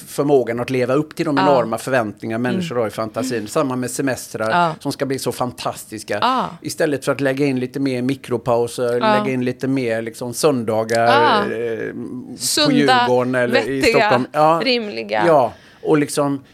förmågan 0.07 0.61
att 0.61 0.71
leva 0.71 0.95
upp 0.95 1.15
till 1.17 1.27
de 1.27 1.39
enorma 1.39 1.79
förväntningar 1.79 2.39
människor 2.39 2.77
har 2.77 2.87
i 2.87 2.91
fantasin. 2.91 3.49
Samma 3.49 3.77
med 3.77 3.91
semestrar 3.91 4.47
Mm. 4.47 4.59
Ja. 4.59 4.75
som 4.81 4.93
ska 4.93 5.07
bli 5.07 5.19
så 5.19 5.33
fantastiska. 5.33 6.19
Ja. 6.23 6.47
Istället 6.63 7.05
för 7.05 7.13
att 7.13 7.21
lägga 7.21 7.47
in 7.47 7.61
lite 7.61 7.81
mer 7.81 8.03
mikropauser, 8.03 8.99
Ja. 9.01 9.19
lägga 9.19 9.33
in 9.35 9.45
lite 9.45 9.69
mer 9.69 10.03
liksom 10.03 10.35
söndagar 10.35 11.07
Ja. 11.07 11.55
eh, 11.57 11.93
på 11.93 12.37
Sunda, 12.39 12.73
Djurgården 12.75 13.35
eller 13.35 13.69
i 13.69 13.81
vettiga, 13.81 14.11
Stockholm. 14.11 14.61
rimliga. 14.63 15.23
Ja, 15.27 15.53
och 15.83 15.99
liksom 15.99 16.45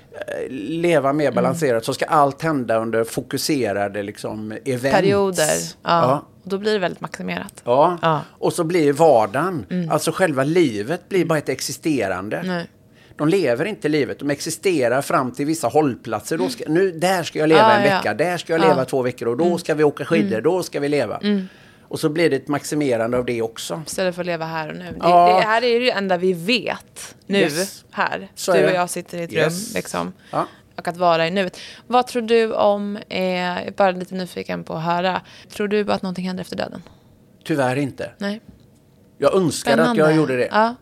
leva 0.51 1.13
mer 1.13 1.33
balanserat 1.33 1.85
så 1.85 1.95
ska 1.95 2.05
allt 2.05 2.43
hända 2.43 2.77
under 2.79 3.05
fokuserade 3.05 4.03
liksom 4.03 4.53
events. 4.65 4.97
Perioder. 4.97 5.57
Ja. 5.65 5.79
Ja. 5.83 6.23
Och 6.43 6.51
då 6.51 6.59
blir 6.59 6.73
det 6.73 6.79
väldigt 6.79 7.01
maximerat. 7.01 7.63
Ja. 7.65 7.99
Ja. 8.03 8.21
och 8.31 8.53
så 8.53 8.65
blir 8.65 8.93
vardagen, 8.93 9.67
alltså 9.91 10.13
själva 10.13 10.45
livet 10.45 11.09
blir 11.09 11.25
bara 11.25 11.39
ett 11.39 11.49
existerande. 11.49 12.43
Nej. 12.45 12.67
De 13.17 13.29
lever 13.29 13.65
inte 13.65 13.89
livet, 13.89 14.19
de 14.19 14.31
existerar 14.31 15.03
fram 15.03 15.33
till 15.33 15.47
vissa 15.47 15.69
hållplatser. 15.69 16.39
Då 16.39 16.49
ska, 16.49 16.65
nu, 16.69 16.91
där 16.93 17.23
ska 17.23 17.39
jag 17.39 17.49
leva 17.49 17.61
Ja, 17.61 17.73
en 17.73 17.83
vecka, 17.83 18.15
där 18.15 18.37
ska 18.37 18.53
jag 18.53 18.61
Ja. 18.63 18.69
leva 18.69 18.85
två 18.85 19.03
veckor 19.03 19.29
och 19.29 19.37
då 19.37 19.59
ska 19.59 19.75
vi 19.75 19.85
åka 19.85 20.05
skidor, 20.05 20.41
då 20.41 20.63
ska 20.63 20.81
vi 20.81 20.89
leva. 20.89 21.21
Och 21.89 22.01
så 22.01 22.09
blir 22.09 22.31
det 22.31 22.37
ett 22.37 22.49
maximerande 22.49 23.19
av 23.19 23.25
det 23.25 23.43
också. 23.43 23.83
Istället 23.87 24.15
för 24.15 24.23
att 24.23 24.27
leva 24.27 24.45
här 24.45 24.69
och 24.69 24.77
nu. 24.77 24.85
Det, 24.85 24.97
Ja. 25.01 25.37
det 25.41 25.47
här 25.47 25.63
är 25.65 25.69
ju 25.69 25.79
det 25.81 25.91
enda 25.91 26.17
vi 26.17 26.33
vet 26.33 27.17
nu, 27.27 27.39
Yes. 27.39 27.85
här. 27.91 28.29
Så 28.35 28.53
du 28.53 28.65
och 28.67 28.73
jag 28.73 28.91
sitter 28.91 29.19
i 29.19 29.23
ett 29.23 29.33
Yes. 29.33 29.69
rum, 29.69 29.75
liksom. 29.75 30.13
Ja. 30.31 30.47
Och 30.77 30.89
att 30.89 30.97
vara 30.97 31.27
i 31.27 31.31
nuet. 31.31 31.59
Vad 31.87 32.07
tror 32.07 32.23
du 32.23 32.53
om, 32.53 32.97
eh, 33.09 33.25
jag 33.25 33.63
är 33.67 33.71
bara 33.77 33.91
lite 33.91 34.15
nyfiken 34.15 34.65
på 34.65 34.75
att 34.75 34.83
höra. 34.85 35.21
Tror 35.51 35.69
du 35.69 35.93
att 35.93 36.03
någonting 36.03 36.27
händer 36.27 36.41
efter 36.43 36.57
döden? 36.57 36.83
Tyvärr 37.45 37.77
inte. 37.77 38.11
Nej. 38.19 38.41
Jag 39.19 39.35
önskar 39.35 39.71
att 39.71 39.77
Spännande. 39.77 40.03
jag 40.03 40.17
gjorde 40.17 40.37
det. 40.37 40.49
Ja, 40.53 40.75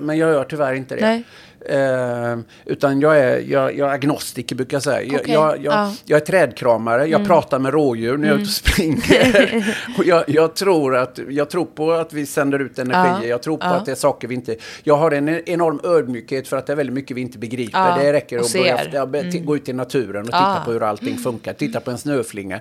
men 0.00 0.18
jag 0.18 0.30
gör 0.30 0.44
tyvärr 0.44 0.74
inte 0.74 0.94
det. 0.96 1.00
Nej. 1.00 1.24
Eh, 1.66 2.38
utan 2.64 3.00
jag 3.00 3.18
är, 3.18 3.38
jag, 3.38 3.78
jag 3.78 3.88
är 3.88 3.94
agnostiker 3.94 4.56
brukar 4.56 4.76
jag 4.76 4.82
säga. 4.82 5.02
Jag, 5.02 5.20
Okej, 5.20 5.34
jag, 5.34 5.56
jag, 5.56 5.64
ja. 5.64 5.82
Mm. 5.84 5.94
jag 6.04 6.20
är 6.20 6.24
trädkramare, 6.24 7.06
jag 7.06 7.26
pratar 7.26 7.58
med 7.58 7.72
rådjur 7.72 8.16
när 8.16 8.28
jag 8.28 8.36
är 8.36 8.40
ute 8.40 8.48
och 8.48 8.70
springer. 8.70 9.76
och 9.98 10.04
jag, 10.04 10.24
jag, 10.26 10.54
tror 10.56 10.96
att, 10.96 11.18
jag 11.28 11.50
tror 11.50 11.64
på 11.64 11.92
att 11.92 12.12
vi 12.12 12.26
sänder 12.26 12.58
ut 12.58 12.78
energi, 12.78 13.00
Ja, 13.22 13.24
jag 13.24 13.42
tror 13.42 13.56
på 13.56 13.66
ja. 13.66 13.74
att 13.74 13.86
det 13.86 13.92
är 13.92 13.96
saker 13.96 14.28
vi 14.28 14.34
inte... 14.34 14.56
Jag 14.82 14.96
har 14.96 15.10
en 15.10 15.28
enorm 15.28 15.80
ödmjukhet 15.84 16.48
för 16.48 16.56
att 16.56 16.66
det 16.66 16.72
är 16.72 16.76
väldigt 16.76 16.94
mycket 16.94 17.16
vi 17.16 17.20
inte 17.20 17.38
begriper. 17.38 17.98
Det 17.98 18.12
räcker 18.12 18.38
att 18.38 18.52
börja. 18.52 19.20
Mm. 19.20 19.44
gå 19.44 19.56
ut 19.56 19.68
i 19.68 19.72
naturen 19.72 20.20
och 20.20 20.26
titta. 20.26 20.50
Mm. 20.50 20.64
på 20.64 20.72
hur 20.72 20.82
allting 20.82 21.16
funkar. 21.18 21.52
Titta 21.52 21.80
på 21.80 21.90
en 21.90 21.98
snöflinga. 21.98 22.60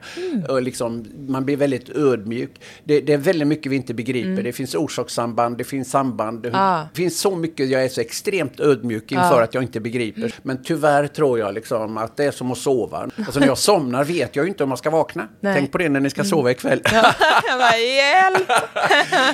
Och 0.50 0.62
liksom, 0.62 1.06
man 1.28 1.46
blir 1.46 1.58
väldigt 1.58 1.90
ödmjuk. 1.90 2.52
Det, 2.84 3.02
det 3.02 3.14
är 3.14 3.18
väldigt 3.18 3.48
mycket 3.48 3.72
vi 3.72 3.76
inte 3.76 3.94
begriper. 3.94 4.44
Det 4.44 4.52
finns 4.52 4.76
orsakssamband, 4.76 5.58
det 5.58 5.64
finns 5.64 5.92
samband. 5.92 6.46
Mm. 6.46 6.86
Det 6.94 6.98
finns 6.98 7.20
så 7.20 7.36
mycket 7.36 7.70
jag 7.70 7.84
är 7.84 7.90
så 7.90 8.02
extremt 8.02 8.60
ödmjuk 8.60 8.89
inför 8.92 9.42
att 9.42 9.54
jag 9.54 9.64
inte 9.64 9.80
begriper. 9.80 10.34
Men 10.42 10.64
tyvärr 10.64 11.08
tror 11.08 11.40
jag 11.40 11.54
liksom 11.54 11.98
att 11.98 12.18
det 12.18 12.26
är 12.26 12.32
som 12.32 12.52
att 12.52 12.58
sova. 12.58 13.10
Alltså 13.18 13.40
när 13.40 13.48
jag 13.48 13.58
somnar 13.70 14.04
vet 14.04 14.36
jag 14.36 14.44
ju 14.44 14.50
inte 14.50 14.64
om 14.64 14.70
jag 14.70 14.80
ska 14.80 14.90
vakna. 14.90 15.28
Nej. 15.40 15.56
Tänk 15.56 15.72
på 15.72 15.78
det 15.78 15.90
när 15.90 16.00
ni 16.00 16.10
ska 16.10 16.24
sova 16.24 16.52
ikväll. 16.52 16.82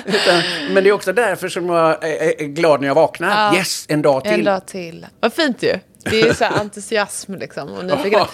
Utan, 0.04 0.42
men 0.72 0.84
det 0.84 0.90
är 0.90 0.92
också 0.92 1.12
därför 1.12 1.48
som 1.48 1.68
jag 1.68 2.04
är, 2.04 2.44
glad 2.44 2.80
när 2.80 2.88
jag 2.88 2.94
vaknar. 2.94 3.52
Ja. 3.52 3.58
Yes, 3.58 3.86
en 3.88 4.02
dag 4.02 4.24
till. 4.24 4.32
En 4.32 4.44
dag 4.44 4.66
till. 4.66 5.06
Vad 5.20 5.32
fint 5.32 5.62
ju. 5.62 5.78
Det 6.10 6.20
är 6.20 6.26
ju 6.26 6.34
så 6.34 6.44
här 6.44 6.60
entusiasm 6.60 7.34
liksom 7.34 7.72
och 7.72 7.84
nyfikenhet. 7.84 8.28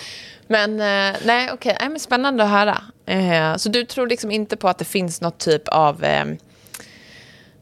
Men 0.46 0.80
eh, 0.80 1.16
nej, 1.24 1.50
okej. 1.52 1.76
Nej, 1.80 1.88
men 1.88 2.00
spännande 2.00 2.44
att 2.44 2.50
höra. 2.50 2.78
Eh, 3.06 3.56
så 3.56 3.68
du 3.68 3.84
tror 3.84 4.06
liksom 4.06 4.30
inte 4.30 4.56
på 4.56 4.68
att 4.68 4.78
det 4.78 4.84
finns 4.84 5.20
något 5.20 5.38
typ 5.38 5.68
av 5.68 6.04
eh, 6.04 6.24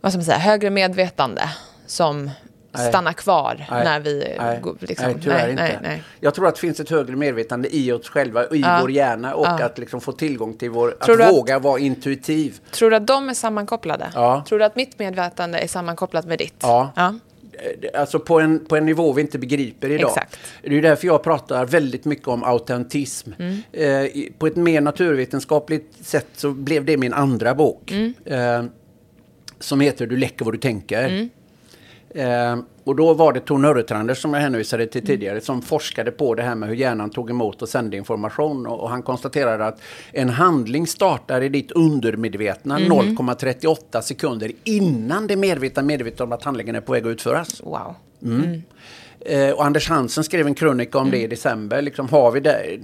vad 0.00 0.12
ska 0.12 0.18
man 0.18 0.24
säga, 0.24 0.38
högre 0.38 0.70
medvetande 0.70 1.50
som 1.86 2.30
Nej. 2.72 2.88
stannar 2.88 3.12
kvar 3.12 3.66
Nej. 3.70 3.84
när 3.84 4.00
vi 4.00 4.34
Nej, 4.38 4.60
går, 4.62 4.76
liksom, 4.80 5.06
nej 5.06 5.16
tyvärr 5.22 5.48
inte. 5.50 5.62
Nej, 5.62 5.78
nej. 5.82 6.02
Jag 6.20 6.34
tror 6.34 6.46
att 6.48 6.54
det 6.54 6.60
finns 6.60 6.80
ett 6.80 6.90
högre 6.90 7.16
medvetande 7.16 7.76
i 7.76 7.92
oss 7.92 8.08
själva, 8.08 8.44
i 8.44 8.46
Ja. 8.60 8.78
vår 8.80 8.90
hjärna 8.90 9.34
och 9.34 9.46
Ja. 9.46 9.64
att 9.64 9.78
liksom 9.78 10.00
få 10.00 10.12
tillgång 10.12 10.54
till 10.56 10.70
vår, 10.70 10.90
Tror 11.04 11.20
att 11.20 11.28
att- 11.28 11.34
våga 11.34 11.58
vara 11.58 11.78
intuitiv. 11.78 12.58
Tror 12.70 12.90
du 12.90 12.96
att 12.96 13.06
de 13.06 13.28
är 13.28 13.34
sammankopplade? 13.34 14.10
Ja. 14.14 14.44
Tror 14.48 14.58
du 14.58 14.64
att 14.64 14.76
mitt 14.76 14.98
medvetande 14.98 15.58
är 15.58 15.66
sammankopplat 15.68 16.24
med 16.26 16.38
ditt? 16.38 16.54
Ja. 16.60 16.92
ja. 16.96 17.14
Eh, 17.52 18.00
Alltså 18.00 18.18
på 18.18 18.40
en, 18.40 18.64
på 18.66 18.76
en 18.76 18.86
nivå 18.86 19.12
vi 19.12 19.20
inte 19.22 19.38
begriper 19.38 19.90
idag. 19.90 20.08
Exakt. 20.10 20.38
Det 20.62 20.78
är 20.78 20.82
därför 20.82 21.06
jag 21.06 21.22
pratar 21.22 21.64
väldigt 21.66 22.04
mycket 22.04 22.28
om 22.28 22.44
autentism. 22.44 23.30
Mm. 23.38 23.62
Eh, 23.72 24.10
på 24.38 24.46
ett 24.46 24.56
mer 24.56 24.80
naturvetenskapligt 24.80 26.06
sätt 26.06 26.26
så 26.36 26.50
blev 26.50 26.84
det 26.84 26.96
min 26.96 27.12
andra 27.12 27.54
bok. 27.54 27.90
Mm. 27.92 28.14
Eh, 28.24 28.64
som 29.60 29.80
heter 29.80 30.06
Du 30.06 30.16
läcker 30.16 30.44
vad 30.44 30.54
du 30.54 30.58
tänker. 30.58 31.08
Mm. 31.08 31.30
Eh, 32.14 32.58
och 32.84 32.96
då 32.96 33.14
var 33.14 33.32
det 33.32 33.40
Tor 33.40 33.58
Nörretrander 33.58 34.14
som 34.14 34.34
jag 34.34 34.40
hänvisade 34.40 34.82
Mm. 34.82 34.90
till 34.92 35.06
tidigare 35.06 35.40
som 35.40 35.62
forskade 35.62 36.10
på 36.10 36.34
det 36.34 36.42
här 36.42 36.54
med 36.54 36.68
hur 36.68 36.76
hjärnan 36.76 37.10
tog 37.10 37.30
emot 37.30 37.62
och 37.62 37.68
sände 37.68 37.96
information. 37.96 38.66
Och, 38.66 38.80
och 38.80 38.90
han 38.90 39.02
konstaterade 39.02 39.66
att 39.66 39.80
en 40.12 40.28
handling 40.28 40.86
startar 40.86 41.40
i 41.42 41.48
ditt 41.48 41.70
undermedvetna 41.72 42.78
Mhm. 42.78 42.88
0,38 42.88 44.00
sekunder 44.02 44.52
innan 44.64 45.26
det 45.26 45.36
medvetna 45.36 45.82
medvetet 45.82 46.20
om 46.20 46.32
att 46.32 46.44
handlingen 46.44 46.74
är 46.74 46.80
på 46.80 46.92
väg 46.92 47.06
att 47.06 47.10
utföras. 47.10 47.60
Wow. 47.64 47.94
Eh, 49.26 49.50
och 49.50 49.64
Anders 49.64 49.88
Hansen 49.88 50.24
skrev 50.24 50.46
en 50.46 50.54
krönika 50.54 50.98
om 50.98 51.10
det 51.10 51.18
i 51.18 51.26
december. 51.26 51.82
Liksom, 51.82 52.08
har 52.08 52.30
vi 52.30 52.40
det, 52.40 52.78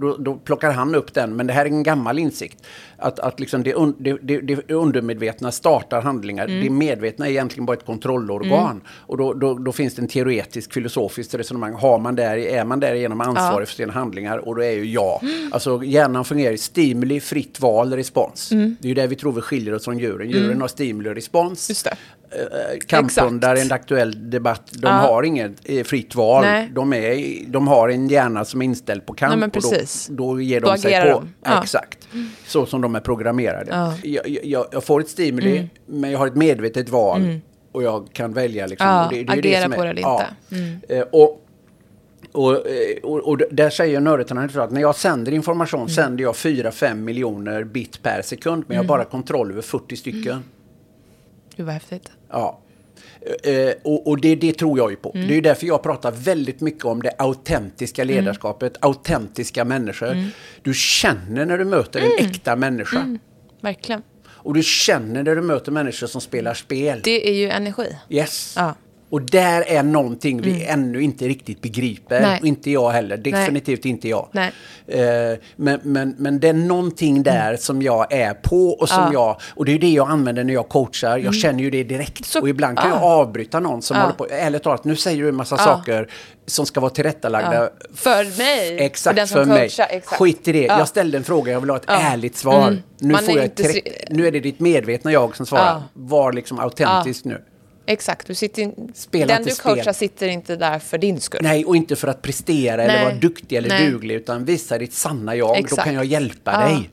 då, 0.00 0.16
då 0.16 0.34
plockar 0.36 0.70
han 0.72 0.94
upp 0.94 1.14
den, 1.14 1.36
men 1.36 1.46
det 1.46 1.52
här 1.52 1.64
är 1.64 1.68
en 1.68 1.82
gammal 1.82 2.18
insikt. 2.18 2.66
Att, 3.00 3.18
att 3.18 3.40
liksom 3.40 3.62
det, 3.62 3.74
un, 3.74 3.94
det, 3.98 4.18
det, 4.22 4.40
det 4.40 4.70
undermedvetna 4.72 5.52
startar 5.52 6.00
handlingar. 6.02 6.46
Det 6.46 6.70
medvetna 6.70 7.26
är 7.26 7.30
egentligen 7.30 7.66
bara 7.66 7.76
ett 7.76 7.86
kontrollorgan. 7.86 8.80
Och 8.88 9.16
då, 9.16 9.32
då, 9.34 9.54
då 9.54 9.72
finns 9.72 9.94
det 9.94 10.02
en 10.02 10.08
teoretisk, 10.08 10.72
filosofiskt 10.72 11.34
resonemang. 11.34 11.72
Har 11.74 11.98
man 11.98 12.16
där, 12.16 12.36
är 12.36 12.64
man 12.64 12.80
därigenom 12.80 13.20
ansvarig 13.20 13.68
för 13.68 13.74
sina 13.74 13.92
handlingar? 13.92 14.38
Och 14.38 14.54
då 14.56 14.62
är 14.62 14.70
ju 14.72 14.84
ja. 14.84 15.20
Alltså 15.52 15.84
hjärnan 15.84 16.24
fungerar 16.24 16.52
i 16.52 16.58
stimuli, 16.58 17.20
fritt 17.20 17.60
val, 17.60 17.92
respons. 17.92 18.48
Det 18.48 18.56
är 18.82 18.88
ju 18.88 18.94
där 18.94 19.06
vi 19.06 19.16
tror 19.16 19.32
vi 19.32 19.40
skiljer 19.40 19.74
oss 19.74 19.84
från 19.84 19.98
djuren. 19.98 20.30
Djuren 20.30 20.60
har 20.60 20.68
stimuli 20.68 21.10
och 21.10 21.14
respons. 21.14 21.68
Just 21.68 21.84
det. 21.84 21.90
eh, 22.32 22.78
kamphundar 22.86 23.56
i 23.56 23.60
en 23.60 23.72
aktuell 23.72 24.30
debatt, 24.30 24.62
de 24.72 24.86
Ja. 24.86 24.92
har 24.92 25.22
inget 25.22 25.52
eh, 25.64 25.84
fritt 25.84 26.14
val. 26.14 26.44
Nej. 26.44 26.70
De, 26.74 26.92
är, 26.92 27.44
de 27.50 27.68
har 27.68 27.88
en 27.88 28.08
hjärna 28.08 28.44
som 28.44 28.62
är 28.62 28.64
inställd 28.64 29.06
på 29.06 29.12
kamp. 29.14 29.36
Nej, 29.36 29.48
och. 29.48 29.62
Då, 30.08 30.24
då 30.34 30.40
ger 30.40 30.60
Då 30.60 30.68
de 30.68 30.78
sig 30.78 30.94
agerar 30.94 31.12
på. 31.14 31.20
de. 31.20 31.28
Ja. 31.44 31.62
Exakt. 31.62 32.08
Så 32.46 32.66
som 32.66 32.80
de 32.80 32.89
är 32.94 33.00
programmerade. 33.00 33.70
Ja. 33.70 33.94
Jag, 34.02 34.28
jag, 34.44 34.66
jag 34.72 34.84
får 34.84 35.00
ett 35.00 35.08
stimuli, 35.08 35.68
men 35.86 36.10
jag 36.10 36.18
har 36.18 36.26
ett 36.26 36.34
medvetet 36.36 36.88
val. 36.88 37.40
Och 37.72 37.82
jag 37.82 38.08
kan 38.12 38.32
välja 38.32 38.66
liksom. 38.66 38.86
Ja, 38.88 39.08
det, 39.10 39.24
det 39.24 39.32
agera 39.32 39.62
som 39.62 39.72
på 39.72 39.80
är- 39.80 39.84
det 39.84 39.90
eller 39.90 40.02
ja. 40.02 40.24
inte. 40.50 40.96
Eh, 40.96 41.02
Och, 41.02 41.46
och, 42.32 42.52
eh, 42.52 42.96
och, 43.02 43.18
och 43.28 43.38
där 43.50 43.70
säger 43.70 44.48
så 44.48 44.60
att 44.60 44.70
när 44.70 44.80
jag 44.80 44.96
sänder 44.96 45.32
information 45.32 45.80
Mm. 45.80 45.88
sänder 45.90 46.22
jag 46.24 46.34
4-5 46.34 46.94
miljoner 46.94 47.64
bit 47.64 48.02
per 48.02 48.22
sekund. 48.22 48.64
Men 48.66 48.76
jag 48.76 48.82
har 48.84 48.88
bara 48.88 49.04
kontroll 49.04 49.50
över 49.50 49.62
40 49.62 49.96
stycken. 49.96 50.44
Gud 51.56 51.66
vad 51.66 51.74
häftigt. 51.74 52.10
Ja. 52.30 52.58
Eh, 53.44 53.72
och 53.84 54.06
och 54.08 54.20
det, 54.20 54.34
det 54.34 54.52
tror 54.52 54.78
jag 54.78 54.90
ju 54.90 54.96
Mm. 54.96 55.02
på. 55.02 55.12
Det 55.28 55.36
är 55.36 55.42
därför 55.42 55.66
jag 55.66 55.82
pratar 55.82 56.12
väldigt 56.12 56.60
mycket 56.60 56.84
om 56.84 57.02
det 57.02 57.12
autentiska 57.18 58.02
Mm. 58.02 58.14
ledarskapet, 58.16 58.76
autentiska 58.80 59.64
människor. 59.64 60.24
Du 60.62 60.74
känner 60.74 61.46
när 61.46 61.58
du 61.58 61.64
möter 61.64 62.00
en 62.00 62.06
Mm. 62.18 62.30
äkta 62.30 62.56
människa. 62.56 63.18
Verkligen. 63.60 64.02
Och 64.26 64.54
du 64.54 64.62
känner 64.62 65.22
när 65.22 65.36
du 65.36 65.42
möter 65.42 65.72
människor 65.72 66.06
som 66.06 66.20
spelar 66.20 66.54
spel. 66.54 67.00
Det 67.04 67.28
är 67.28 67.34
ju 67.34 67.50
energi. 67.50 67.96
Yes. 68.08 68.54
Ja. 68.56 68.74
Och 69.10 69.22
där 69.22 69.62
är 69.68 69.82
någonting 69.82 70.40
vi 70.42 70.64
ännu 70.64 71.02
inte 71.02 71.28
riktigt 71.28 71.60
begriper. 71.62 72.20
Nej. 72.20 72.40
Inte 72.44 72.70
jag 72.70 72.90
heller. 72.90 73.16
Definitivt 73.16 73.84
inte 73.84 74.08
jag. 74.08 74.28
Nej. 74.32 74.52
Eh, 74.86 75.38
men, 75.56 75.80
men, 75.82 76.14
men 76.18 76.40
det 76.40 76.48
är 76.48 76.52
någonting 76.52 77.22
där 77.22 77.56
som 77.56 77.82
jag 77.82 78.12
är 78.12 78.34
på 78.34 78.68
och 78.70 78.88
som 78.88 78.98
Ja. 78.98 79.12
jag... 79.12 79.40
Och 79.56 79.64
det 79.64 79.72
är 79.72 79.78
det 79.78 79.90
jag 79.90 80.10
använder 80.10 80.44
när 80.44 80.54
jag 80.54 80.68
coachar. 80.68 81.18
Jag 81.18 81.34
känner 81.34 81.62
ju 81.62 81.70
det 81.70 81.84
direkt. 81.84 82.24
Så- 82.26 82.40
och 82.40 82.48
ibland 82.48 82.78
kan 82.78 82.90
ja. 82.90 82.94
jag 82.96 83.04
avbryta 83.04 83.60
någon 83.60 83.82
som 83.82 83.96
Ja. 83.96 84.02
håller 84.02 84.14
på... 84.14 84.26
Ärligt 84.30 84.62
talat, 84.62 84.84
nu 84.84 84.96
säger 84.96 85.22
du 85.22 85.28
en 85.28 85.34
massa 85.36 85.54
Ja. 85.58 85.64
saker 85.64 86.10
som 86.46 86.66
ska 86.66 86.80
vara 86.80 86.90
tillrättalagda. 86.90 87.70
För 87.94 88.38
mig. 88.38 88.78
Exakt, 88.78 89.28
som 89.28 89.28
för 89.28 89.44
mig. 89.44 89.68
coachar, 89.68 89.86
exakt. 89.90 90.18
Skit 90.20 90.48
i 90.48 90.52
det. 90.52 90.64
Ja. 90.64 90.78
Jag 90.78 90.88
ställde 90.88 91.16
en 91.18 91.24
fråga, 91.24 91.52
jag 91.52 91.60
vill 91.60 91.70
ha 91.70 91.76
ett 91.76 91.84
ärligt 91.86 92.36
svar. 92.36 92.68
Mm. 92.68 92.78
Nu, 92.98 93.12
Man 93.12 93.22
får 93.22 93.32
är 93.32 93.36
jag 93.36 93.44
ett 93.44 94.10
nu 94.10 94.26
är 94.26 94.32
det 94.32 94.40
ditt 94.40 94.60
medvetna 94.60 95.12
jag 95.12 95.36
som 95.36 95.46
svarar. 95.46 95.82
Var 95.92 96.32
liksom 96.32 96.58
autentisk 96.58 97.24
nu. 97.24 97.42
Exakt. 97.92 98.26
Du 98.26 98.34
sitter 98.34 98.62
in... 98.62 98.92
Spela 98.94 99.34
den 99.34 99.42
du 99.44 99.54
coachar 99.54 99.82
spel. 99.82 99.94
sitter 99.94 100.28
inte 100.28 100.56
där 100.56 100.78
för 100.78 100.98
din 100.98 101.20
skull. 101.20 101.40
Nej, 101.42 101.64
och 101.64 101.76
inte 101.76 101.96
för 101.96 102.08
att 102.08 102.22
prestera 102.22 102.82
eller 102.82 102.94
Nej. 102.94 103.04
vara 103.04 103.14
duktig 103.14 103.56
eller 103.56 103.68
Nej. 103.68 103.90
duglig, 103.90 104.14
utan 104.14 104.44
visa 104.44 104.78
ditt 104.78 104.92
sanna 104.92 105.36
jag. 105.36 105.48
Då 105.48 105.54
Exakt. 105.54 105.84
kan 105.84 105.94
jag 105.94 106.04
hjälpa 106.04 106.52
Ja. 106.52 106.68
dig. 106.68 106.90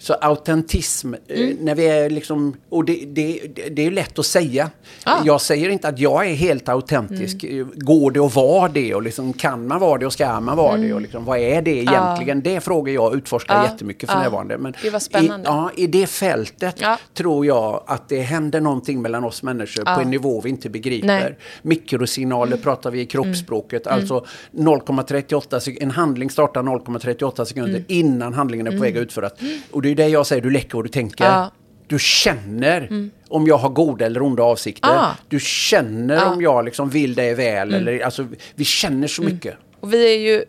Så 0.00 0.14
autentism, 0.14 1.14
eh, 1.14 1.40
Mm. 1.40 1.56
när 1.60 1.74
vi 1.74 1.86
är 1.88 2.10
liksom, 2.10 2.54
och 2.68 2.84
det, 2.84 3.04
det, 3.06 3.40
det 3.54 3.68
det 3.68 3.86
är 3.86 3.90
lätt 3.90 4.18
att 4.18 4.26
säga. 4.26 4.70
Mm. 5.06 5.18
Jag 5.26 5.40
säger 5.40 5.68
inte 5.68 5.88
att 5.88 5.98
jag 5.98 6.26
är 6.30 6.34
helt 6.34 6.68
autentisk. 6.68 7.44
Går 7.74 8.10
det 8.10 8.20
att 8.20 8.34
vara 8.34 8.68
det? 8.68 8.94
Och 8.94 9.02
liksom, 9.02 9.32
kan 9.32 9.66
man 9.66 9.80
vara 9.80 9.98
det 9.98 10.06
och 10.06 10.12
ska 10.12 10.40
man 10.40 10.56
vara 10.56 10.76
det? 10.76 10.92
Och 10.92 11.00
liksom, 11.00 11.24
vad 11.24 11.38
är 11.38 11.62
det 11.62 11.70
egentligen? 11.70 12.40
Det 12.42 12.54
är 12.56 12.60
frågor 12.60 12.94
jag 12.94 13.14
utforskar 13.16 13.54
Mm. 13.54 13.66
Ja. 13.66 13.72
jättemycket 13.72 14.10
för 14.10 14.16
Ja. 14.16 14.22
närvarande. 14.22 14.58
Men 14.58 14.74
Gud, 14.82 14.92
vad 14.92 15.02
spännande. 15.02 15.48
I, 15.48 15.52
ja, 15.52 15.70
I 15.76 15.86
det 15.86 16.06
fältet 16.06 16.82
tror 17.14 17.46
jag 17.46 17.82
att 17.86 18.08
det 18.08 18.20
händer 18.20 18.60
någonting 18.60 19.02
mellan 19.02 19.24
oss 19.24 19.42
människor 19.42 19.94
på 19.94 20.00
en 20.00 20.10
nivå 20.10 20.40
vi 20.40 20.50
inte 20.50 20.70
begriper. 20.70 21.06
Nej. 21.06 21.22
Mm. 21.22 21.34
Mikrosignaler 21.62 22.56
pratar 22.56 22.90
vi 22.90 23.00
i 23.00 23.06
kroppsspråket. 23.06 23.86
Alltså 23.86 24.24
0,38 24.52 25.58
sek- 25.60 25.78
en 25.80 25.90
handling 25.90 26.30
startar 26.30 26.62
0,38 26.62 27.44
sekunder 27.44 27.70
Mm. 27.70 27.84
innan 27.88 28.34
handlingen 28.34 28.66
är 28.66 28.70
på 28.70 28.78
väg 28.82 28.96
att 28.96 29.02
utföras. 29.02 29.32
Och 29.70 29.82
det 29.94 30.02
är 30.02 30.06
det 30.06 30.12
jag 30.12 30.26
säger, 30.26 30.42
du 30.42 30.50
läcker 30.50 30.74
vad 30.78 30.84
du 30.84 30.88
tänker. 30.88 31.24
Ja. 31.24 31.36
Mm. 31.38 31.50
Du 31.86 31.98
känner 31.98 33.10
om 33.28 33.46
jag 33.46 33.58
har 33.58 33.68
goda 33.68 34.06
eller 34.06 34.22
onda 34.22 34.42
avsikter. 34.42 34.88
Ah. 34.90 35.10
Du 35.28 35.40
känner 35.40 36.14
Ja. 36.14 36.20
Mm. 36.22 36.32
om 36.34 36.42
jag 36.42 36.64
liksom 36.64 36.90
vill 36.90 37.14
dig 37.14 37.34
väl. 37.34 37.74
Eller, 37.74 38.00
alltså, 38.04 38.26
vi 38.54 38.64
känner 38.64 39.08
så 39.08 39.22
mycket. 39.22 39.54
Och 39.80 39.92
vi 39.92 40.14
är 40.14 40.18
ju 40.18 40.44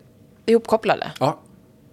ihopkopplade. 0.46 1.10
Ja. 1.20 1.40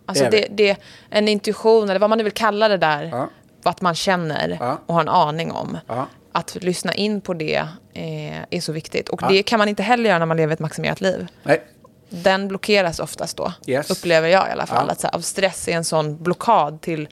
Alltså 0.05 0.23
är 0.25 0.31
det, 0.31 0.47
det, 0.51 0.77
en 1.09 1.27
intuition, 1.27 1.89
eller 1.89 1.99
vad 1.99 2.09
man 2.09 2.17
nu 2.17 2.23
vill 2.23 2.33
kalla 2.33 2.67
det 2.67 2.77
där, 2.77 3.03
Ja. 3.03 3.29
vad 3.63 3.83
man 3.83 3.95
känner 3.95 4.57
Ja. 4.59 4.81
och 4.85 4.93
har 4.93 5.01
en 5.01 5.09
aning 5.09 5.51
om. 5.51 5.77
Ja. 5.87 6.07
Att 6.31 6.57
lyssna 6.63 6.93
in 6.93 7.21
på 7.21 7.33
det 7.33 7.67
eh, 7.93 8.37
är 8.49 8.61
så 8.61 8.71
viktigt. 8.71 9.09
Och 9.09 9.21
det 9.29 9.43
kan 9.43 9.59
man 9.59 9.67
inte 9.67 9.83
heller 9.83 10.09
göra 10.09 10.19
när 10.19 10.25
man 10.25 10.37
lever 10.37 10.53
ett 10.53 10.59
maximerat 10.59 11.01
liv. 11.01 11.27
Nej. 11.43 11.61
Den 12.09 12.47
blockeras 12.47 12.99
oftast 12.99 13.37
då, 13.37 13.53
Yes. 13.67 13.89
upplever 13.91 14.27
jag 14.27 14.47
i 14.47 14.51
alla 14.51 14.65
fall. 14.65 14.83
Ja. 14.87 14.91
Att 14.91 14.99
så 14.99 15.07
här, 15.07 15.15
av 15.15 15.21
stress 15.21 15.67
är 15.67 15.71
en 15.71 15.83
sån 15.83 16.23
blockad 16.23 16.81
till, 16.81 17.07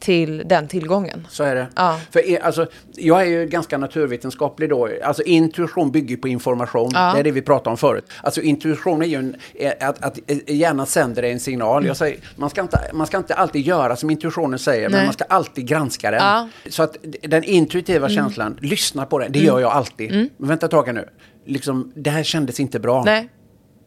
till 0.00 0.42
den 0.46 0.68
tillgången. 0.68 1.26
Så 1.30 1.44
är 1.44 1.54
det. 1.54 1.66
Ja. 1.76 2.00
För, 2.10 2.30
e- 2.30 2.40
alltså, 2.42 2.66
jag 2.96 3.20
är 3.22 3.26
ju 3.26 3.46
ganska 3.46 3.78
naturvetenskaplig 3.78 4.68
då. 4.70 4.88
Alltså 5.04 5.22
intuition 5.22 5.90
bygger 5.90 6.16
på 6.16 6.28
information. 6.28 6.90
Ja. 6.94 7.12
Det 7.14 7.20
är 7.20 7.24
det 7.24 7.30
vi 7.30 7.42
pratade 7.42 7.70
om 7.70 7.76
förut. 7.76 8.04
Alltså 8.22 8.40
intuition 8.40 9.02
är 9.02 9.06
ju 9.06 9.16
en, 9.16 9.36
är 9.54 9.84
att, 9.84 10.02
att 10.04 10.18
hjärnan 10.46 10.86
sänder 10.86 11.22
dig 11.22 11.32
en 11.32 11.40
signal. 11.40 11.86
Jag 11.86 11.96
säger, 11.96 12.18
man, 12.36 12.50
ska 12.50 12.60
inte, 12.60 12.90
man 12.92 13.06
ska 13.06 13.16
inte 13.16 13.34
alltid 13.34 13.66
göra 13.66 13.96
som 13.96 14.10
intuitionen 14.10 14.58
säger, 14.58 14.88
men 14.88 14.96
Nej. 14.98 15.04
man 15.04 15.12
ska 15.12 15.24
alltid 15.24 15.66
granska 15.66 16.10
den. 16.10 16.20
Ja. 16.22 16.48
Så 16.68 16.82
att 16.82 16.96
den 17.22 17.44
intuitiva 17.44 18.06
Mm. 18.06 18.16
känslan, 18.16 18.58
lyssna 18.60 19.06
på 19.06 19.18
den. 19.18 19.32
Det 19.32 19.38
gör 19.38 19.60
jag 19.60 19.72
alltid. 19.72 20.10
Men 20.36 20.48
vänta 20.48 20.66
ett 20.66 20.72
tag 20.72 20.94
nu. 20.94 21.08
Liksom, 21.46 21.92
det 21.96 22.10
här 22.10 22.22
kändes 22.22 22.60
inte 22.60 22.80
bra. 22.80 23.02
Nej. 23.04 23.28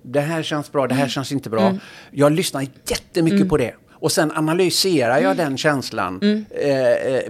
Det 0.05 0.21
här 0.21 0.43
känns 0.43 0.71
bra, 0.71 0.87
det 0.87 0.95
här 0.95 1.07
känns 1.07 1.31
inte 1.31 1.49
bra. 1.49 1.61
Mm. 1.61 1.79
Jag 2.11 2.31
lyssnar 2.31 2.61
jättemycket 2.87 3.49
på 3.49 3.57
det. 3.57 3.73
Och 4.03 4.11
sen 4.11 4.31
analyserar 4.31 5.19
jag 5.19 5.37
den 5.37 5.57
känslan 5.57 6.19
Mm. 6.21 6.45
eh, 6.51 6.91
eh, 7.15 7.21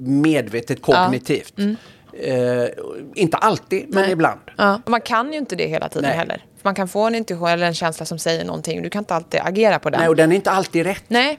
medvetet 0.00 0.82
kognitivt. 0.82 1.54
Eh, 1.58 2.34
inte 3.14 3.36
alltid, 3.36 3.80
men 3.82 3.92
Mm. 3.92 4.02
Nej. 4.02 4.12
ibland. 4.12 4.40
Ja. 4.56 4.80
Man 4.86 5.00
kan 5.00 5.32
ju 5.32 5.38
inte 5.38 5.56
det 5.56 5.66
hela 5.66 5.88
tiden 5.88 6.08
Nej. 6.08 6.18
heller. 6.18 6.44
Man 6.62 6.74
kan 6.74 6.88
få 6.88 7.06
en 7.06 7.14
intuition 7.14 7.48
eller 7.48 7.66
en 7.66 7.74
känsla 7.74 8.06
som 8.06 8.18
säger 8.18 8.44
någonting. 8.44 8.82
Du 8.82 8.90
kan 8.90 8.98
inte 9.00 9.14
alltid 9.14 9.40
agera 9.44 9.78
på 9.78 9.90
den. 9.90 10.00
Nej, 10.00 10.08
och 10.08 10.16
den 10.16 10.32
är 10.32 10.36
inte 10.36 10.50
alltid 10.50 10.86
rätt. 10.86 11.04
Nej. 11.08 11.38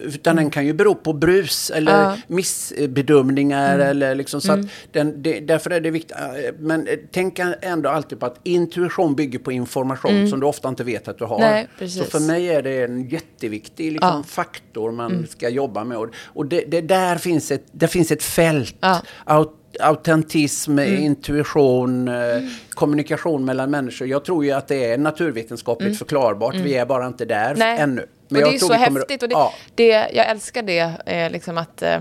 Utan 0.00 0.36
den 0.36 0.50
kan 0.50 0.66
ju 0.66 0.72
bero 0.72 0.94
på 0.94 1.12
brus 1.12 1.70
eller 1.70 1.92
Ja. 1.92 2.06
Mm. 2.06 2.20
missbedömningar. 2.26 3.78
Eller 3.78 4.14
liksom, 4.14 4.40
så 4.40 4.52
att 4.52 4.60
den, 4.92 5.22
det, 5.22 5.40
därför 5.40 5.70
är 5.70 5.80
det 5.80 5.90
viktigt. 5.90 6.16
eh, 6.16 6.54
Men 6.58 6.86
eh, 6.86 6.94
tänk 7.12 7.40
ändå 7.62 7.88
alltid 7.90 8.20
på 8.20 8.26
att 8.26 8.40
intuition 8.44 9.14
bygger 9.14 9.38
på 9.38 9.52
information 9.52 10.28
som 10.28 10.40
du 10.40 10.46
ofta 10.46 10.68
inte 10.68 10.84
vet 10.84 11.08
att 11.08 11.18
du 11.18 11.24
har. 11.24 11.38
Mm. 11.40 11.66
Nej, 11.78 11.88
så 11.90 12.04
för 12.04 12.20
mig 12.20 12.48
är 12.48 12.62
det 12.62 12.82
en 12.84 13.08
jätteviktig 13.08 13.92
liksom, 13.92 14.08
Ja. 14.08 14.12
Mm. 14.14 14.24
faktor 14.24 14.92
man 14.92 15.26
ska 15.30 15.48
jobba 15.48 15.84
med. 15.84 15.98
Och, 16.14 16.46
det, 16.46 16.64
det 16.68 16.80
där 16.80 17.16
finns 17.16 17.50
ett, 17.50 17.64
det 17.72 17.88
finns 17.88 18.10
ett 18.12 18.22
fält. 18.22 18.76
Ja. 18.80 19.02
Aut, 19.24 19.54
autentism, 19.80 20.78
Mm. 20.78 21.02
intuition, 21.02 22.08
eh, 22.08 22.42
kommunikation 22.70 23.44
mellan 23.44 23.70
människor. 23.70 24.08
Jag 24.08 24.24
tror 24.24 24.44
ju 24.44 24.52
att 24.52 24.68
det 24.68 24.84
är 24.92 24.98
naturvetenskapligt 24.98 25.98
förklarbart. 25.98 26.54
Vi 26.54 26.74
är 26.74 26.86
bara 26.86 27.06
inte 27.06 27.24
där 27.24 27.46
Mm. 27.46 27.58
Nej. 27.58 27.78
ännu. 27.80 28.02
och 28.02 28.34
det 28.34 28.40
är 28.40 28.58
så 28.58 28.72
häftigt. 28.72 29.22
Och 29.22 29.28
det, 29.28 29.32
ja. 29.34 29.52
det, 29.74 29.88
jag 29.88 30.28
älskar 30.28 30.62
det, 30.62 30.92
eh, 31.06 31.30
liksom 31.30 31.58
att 31.58 31.82
eh, 31.82 32.00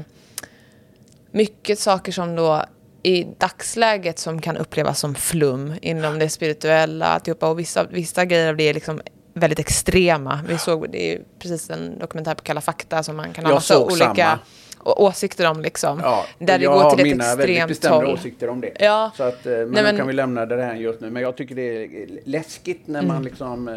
mycket 1.31 1.79
saker 1.79 2.11
som 2.11 2.35
då 2.35 2.63
i 3.03 3.27
dagsläget 3.37 4.19
som 4.19 4.41
kan 4.41 4.57
upplevas 4.57 4.99
som 4.99 5.15
flum 5.15 5.73
inom 5.81 6.19
det 6.19 6.29
spirituella, 6.29 7.05
alltihopa, 7.05 7.49
och 7.49 7.59
vissa, 7.59 7.83
vissa 7.83 8.25
grejer 8.25 8.49
av 8.49 8.55
det 8.57 8.63
är 8.63 8.73
liksom 8.73 9.01
väldigt 9.33 9.59
extrema. 9.59 10.39
Vi 10.47 10.57
såg, 10.57 10.91
det 10.91 11.13
är 11.13 11.21
precis 11.39 11.69
en 11.69 11.99
dokumentär 11.99 12.35
på 12.35 12.43
Kalla 12.43 12.61
fakta 12.61 13.03
som 13.03 13.15
man 13.17 13.33
kan 13.33 13.45
ha 13.45 13.53
massa 13.53 13.79
olika 13.79 14.15
samma. 14.15 14.39
Åsikter 14.87 15.49
om. 15.49 15.61
Liksom, 15.61 15.99
Ja, 16.03 16.25
där 16.39 16.57
det 16.57 16.63
jag 16.63 16.73
går 16.73 16.81
har 16.83 16.89
till 16.95 16.99
ett 16.99 17.05
mina 17.11 17.23
väldigt 17.23 17.49
extremt 17.49 17.69
bestämda 17.69 17.95
håll. 17.97 18.05
åsikter 18.13 18.49
om 18.49 18.61
det. 18.61 18.71
Ja. 18.79 19.11
Så 19.17 19.23
att, 19.23 19.45
eh, 19.45 19.51
men 19.51 19.57
Nej, 19.71 19.81
då 19.83 19.87
men- 19.87 19.97
kan 19.97 20.07
vi 20.07 20.13
lämna 20.13 20.45
det 20.45 20.63
här 20.63 20.75
just 20.75 21.01
nu. 21.01 21.09
Men 21.09 21.21
jag 21.21 21.37
tycker 21.37 21.55
det 21.55 21.83
är 21.83 22.07
läskigt 22.25 22.87
när 22.87 22.99
Mm. 22.99 23.07
man 23.13 23.23
liksom 23.23 23.67
eh, 23.67 23.73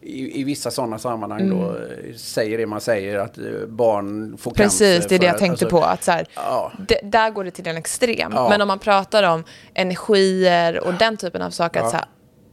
i, 0.00 0.40
i 0.40 0.44
vissa 0.44 0.70
sådana 0.70 0.98
sammanhang 0.98 1.50
då 1.50 1.70
eh, 1.70 2.14
säger 2.16 2.58
det 2.58 2.66
man 2.66 2.80
säger 2.80 3.18
att 3.18 3.38
eh, 3.38 3.44
barn 3.68 4.36
får 4.38 4.50
Mm. 4.50 4.56
Precis, 4.56 4.94
cancer. 4.94 5.08
det 5.08 5.14
är 5.14 5.18
det 5.18 5.26
jag 5.26 5.38
tänkte 5.38 5.64
alltså, 5.64 5.78
på. 5.80 5.84
Att 5.84 6.04
så 6.04 6.10
här, 6.12 6.26
Ja. 6.34 6.72
där 7.02 7.30
går 7.30 7.44
det 7.44 7.50
till 7.50 7.66
en 7.68 7.76
extrem. 7.76 8.32
Ja. 8.34 8.48
Men 8.48 8.60
om 8.60 8.68
man 8.68 8.78
pratar 8.78 9.22
om 9.22 9.44
energier 9.74 10.80
och 10.86 10.94
den 10.94 11.16
typen 11.16 11.42
av 11.42 11.50
saker, 11.50 11.80
att, 11.80 11.90
så 11.90 11.96
här, 11.96 12.06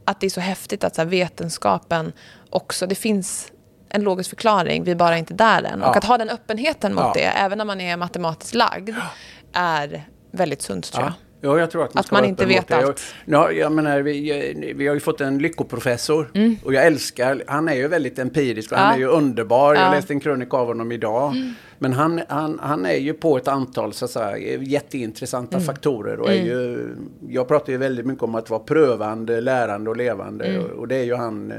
att 0.04 0.20
det 0.20 0.26
är 0.26 0.30
så 0.30 0.40
häftigt 0.40 0.84
att 0.84 0.94
så 0.94 1.00
här, 1.02 1.08
vetenskapen 1.08 2.12
också, 2.50 2.86
det 2.86 2.94
finns 2.94 3.51
en 3.94 4.02
logisk 4.02 4.30
förklaring, 4.30 4.84
vi 4.84 4.90
är 4.90 4.94
bara 4.94 5.18
inte 5.18 5.34
där 5.34 5.62
än. 5.62 5.80
Ja. 5.80 5.88
Och 5.88 5.96
att 5.96 6.04
ha 6.04 6.18
den 6.18 6.30
öppenheten 6.30 6.94
mot 6.94 7.04
Ja. 7.04 7.12
det, 7.14 7.24
även 7.24 7.58
när 7.58 7.64
man 7.64 7.80
är 7.80 7.96
matematiskt 7.96 8.54
lagd, 8.54 8.90
är 9.52 10.04
väldigt 10.30 10.62
sunt 10.62 10.92
tror 10.92 11.04
jag. 11.04 11.12
Ja. 11.44 11.48
Ja, 11.50 11.58
jag 11.58 11.70
tror 11.70 11.84
att 11.84 11.94
man, 11.94 12.00
Att 12.00 12.06
ska 12.06 12.14
man 12.16 12.24
inte 12.24 12.46
vet 12.46 12.70
allt. 12.72 13.02
Ja, 13.24 13.50
jag 13.52 13.72
menar, 13.72 14.00
vi, 14.00 14.72
vi 14.76 14.86
har 14.86 14.94
ju 14.94 15.00
fått 15.00 15.20
en 15.20 15.38
lyckoprofessor 15.38 16.30
och 16.64 16.74
jag 16.74 16.86
älskar, 16.86 17.42
han 17.46 17.68
är 17.68 17.74
ju 17.74 17.88
väldigt 17.88 18.18
empirisk 18.18 18.72
och 18.72 18.78
han 18.78 18.86
Mm. 18.94 19.00
Ja. 19.02 19.08
är 19.08 19.12
ju 19.12 19.16
underbar. 19.18 19.74
Jag 19.74 19.84
Ja. 19.86 19.90
läste 19.92 20.12
en 20.12 20.20
krönika 20.20 20.56
av 20.56 20.66
honom 20.66 20.92
idag. 20.92 21.34
Men 21.78 21.92
han, 21.92 22.20
han, 22.28 22.58
han 22.62 22.86
är 22.86 22.96
ju 22.96 23.12
på 23.14 23.36
ett 23.36 23.48
antal 23.48 23.92
så 23.92 24.04
att 24.04 24.10
säga, 24.10 24.56
jätteintressanta 24.56 25.56
Mm. 25.56 25.66
faktorer. 25.66 26.20
Och 26.20 26.30
är 26.30 26.34
ju, 26.44 26.88
jag 27.28 27.48
pratar 27.48 27.72
ju 27.72 27.78
väldigt 27.78 28.06
mycket 28.06 28.22
om 28.24 28.34
att 28.34 28.50
vara 28.50 28.60
prövande, 28.60 29.40
lärande 29.40 29.90
och 29.90 29.96
levande. 29.96 30.44
Mm. 30.44 30.64
Och, 30.64 30.70
och 30.70 30.88
det 30.88 30.96
är 30.96 31.04
ju 31.04 31.14
han, 31.14 31.50
eh, 31.50 31.58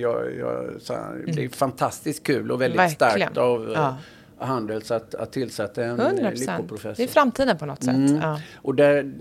jag, 0.00 0.16
jag, 0.38 0.64
här, 0.88 1.24
det 1.34 1.44
är 1.44 1.48
fantastiskt 1.48 2.22
kul 2.26 2.50
och 2.52 2.60
väldigt 2.60 2.80
Verkligen. 2.80 3.18
starkt 3.18 3.36
av, 3.38 3.72
Ja. 3.74 3.96
Handels 4.38 4.90
att, 4.90 5.14
att 5.14 5.32
tillsätta 5.32 5.84
en 5.84 6.00
100 6.00 6.30
lyckoprofessor. 6.34 6.94
Det 6.96 7.02
är 7.02 7.06
framtiden 7.08 7.58
på 7.58 7.66
något 7.66 7.84
sätt. 7.84 7.94
Mm. 7.94 8.16
Ja. 8.16 8.40
Och 8.56 8.74
där, 8.74 9.12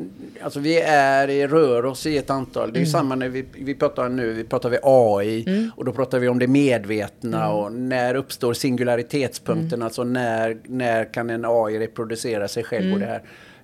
alltså 0.44 0.60
vi 0.60 0.82
är 0.82 1.30
i 1.30 1.48
rör 1.48 1.86
oss 1.86 2.06
i 2.06 2.18
ett 2.18 2.30
antal. 2.30 2.74
Det 2.74 2.78
är 2.78 2.82
Mm. 2.82 2.92
samma 2.92 3.16
när 3.16 3.30
vi, 3.30 3.46
vi 3.54 3.76
pratar 3.76 4.10
nu, 4.10 4.34
vi 4.34 4.44
pratar 4.44 4.70
vi 4.70 4.78
AI 4.84 5.44
Mm. 5.48 5.72
och 5.76 5.86
då 5.86 5.92
pratar 5.92 6.20
vi 6.20 6.28
om 6.28 6.40
det 6.40 6.48
medvetna 6.48 7.52
och 7.52 7.72
när 7.74 8.16
uppstår 8.16 8.54
singularitetspunkten, 8.54 9.74
Mm. 9.74 9.82
alltså 9.86 10.04
när, 10.04 10.58
när 10.66 11.14
kan 11.14 11.30
en 11.30 11.46
AI 11.48 11.80
reproducera 11.80 12.48
sig 12.48 12.64
själv 12.64 12.84
Mm. 12.86 12.94
och 12.94 13.00
det 13.00 13.06
här. 13.06 13.22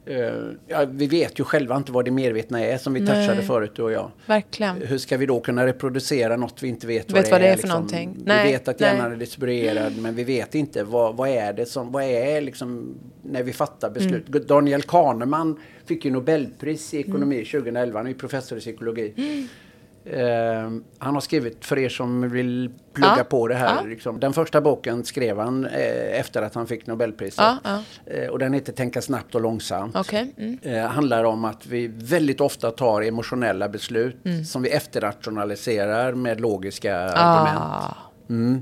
Eh, 0.10 0.34
ja, 0.68 0.86
vi 0.92 1.08
vet 1.08 1.40
ju 1.40 1.44
själva 1.44 1.78
inte 1.78 1.92
vad 1.92 2.06
det 2.06 2.12
medvetna 2.12 2.60
är 2.66 2.78
som 2.78 2.94
vi 2.94 3.00
Nej. 3.00 3.08
touchade 3.28 3.42
förut 3.42 3.72
du 3.76 3.82
och 3.82 3.92
jag. 3.92 4.12
Verkligen. 4.26 4.82
Hur 4.82 4.98
ska 4.98 5.18
vi 5.18 5.26
då 5.26 5.40
kunna 5.40 5.66
reproducera 5.66 6.36
något 6.38 6.64
vi 6.64 6.68
inte 6.68 6.88
vet, 6.88 7.12
Vet 7.12 7.32
vad 7.32 7.42
det 7.42 7.48
är 7.48 7.58
för 7.58 7.68
någonting? 7.68 8.14
Vi 8.18 8.24
Nej, 8.26 8.52
vet 8.52 8.68
att 8.68 8.80
nej. 8.80 8.90
hjärnan 8.90 9.12
är 9.12 9.16
distribuerad 9.16 9.98
men 9.98 10.16
vi 10.16 10.24
vet 10.24 10.56
inte 10.56 10.84
vad, 10.84 11.16
vad 11.16 11.30
är 11.30 11.54
det 11.54 11.66
som, 11.66 11.92
vad 11.92 12.04
är 12.04 12.42
liksom 12.42 12.96
när 13.24 13.44
vi 13.44 13.54
fattar 13.54 13.90
beslut. 13.90 14.30
Mm. 14.30 14.44
Daniel 14.48 14.82
Kahneman 14.82 15.60
fick 15.86 16.06
ju 16.06 16.12
Nobelpris 16.12 16.94
i 16.94 17.00
ekonomi 17.00 17.36
Mm. 17.36 17.46
2011, 17.46 18.00
han 18.00 18.08
är 18.08 18.14
professor 18.14 18.58
i 18.58 18.62
psykologi. 18.62 19.14
Eh, 20.14 20.72
han 20.98 21.14
har 21.14 21.22
skrivit, 21.22 21.66
för 21.66 21.80
er 21.80 21.90
som 21.90 22.30
vill 22.30 22.72
plugga 22.94 23.14
Ja, 23.18 23.24
på 23.24 23.48
det 23.48 23.56
här, 23.56 23.76
ja. 23.76 23.82
liksom, 23.88 24.20
den 24.20 24.34
första 24.34 24.62
boken 24.62 25.04
skrev 25.06 25.40
han 25.40 25.66
eh, 25.66 26.20
efter 26.20 26.42
att 26.42 26.56
han 26.56 26.68
fick 26.68 26.88
Nobelpriset. 26.88 27.46
Ja. 27.64 27.82
Eh, 28.06 28.28
och 28.30 28.40
den 28.40 28.54
heter 28.54 28.74
Tänka 28.74 29.02
snabbt 29.02 29.36
och 29.36 29.42
långsamt. 29.42 29.96
Okej. 29.96 30.34
Mm. 30.38 30.60
Eh, 30.62 30.86
handlar 30.90 31.24
om 31.24 31.46
att 31.46 31.66
vi 31.66 31.88
väldigt 31.88 32.42
ofta 32.42 32.72
tar 32.72 33.02
emotionella 33.02 33.70
beslut 33.70 34.26
Mm. 34.26 34.46
som 34.46 34.62
vi 34.62 34.70
efterrationaliserar 34.70 36.14
med 36.14 36.42
logiska 36.42 36.98
argument. 36.98 37.60
Ah. 37.60 37.96
Mm. 38.30 38.62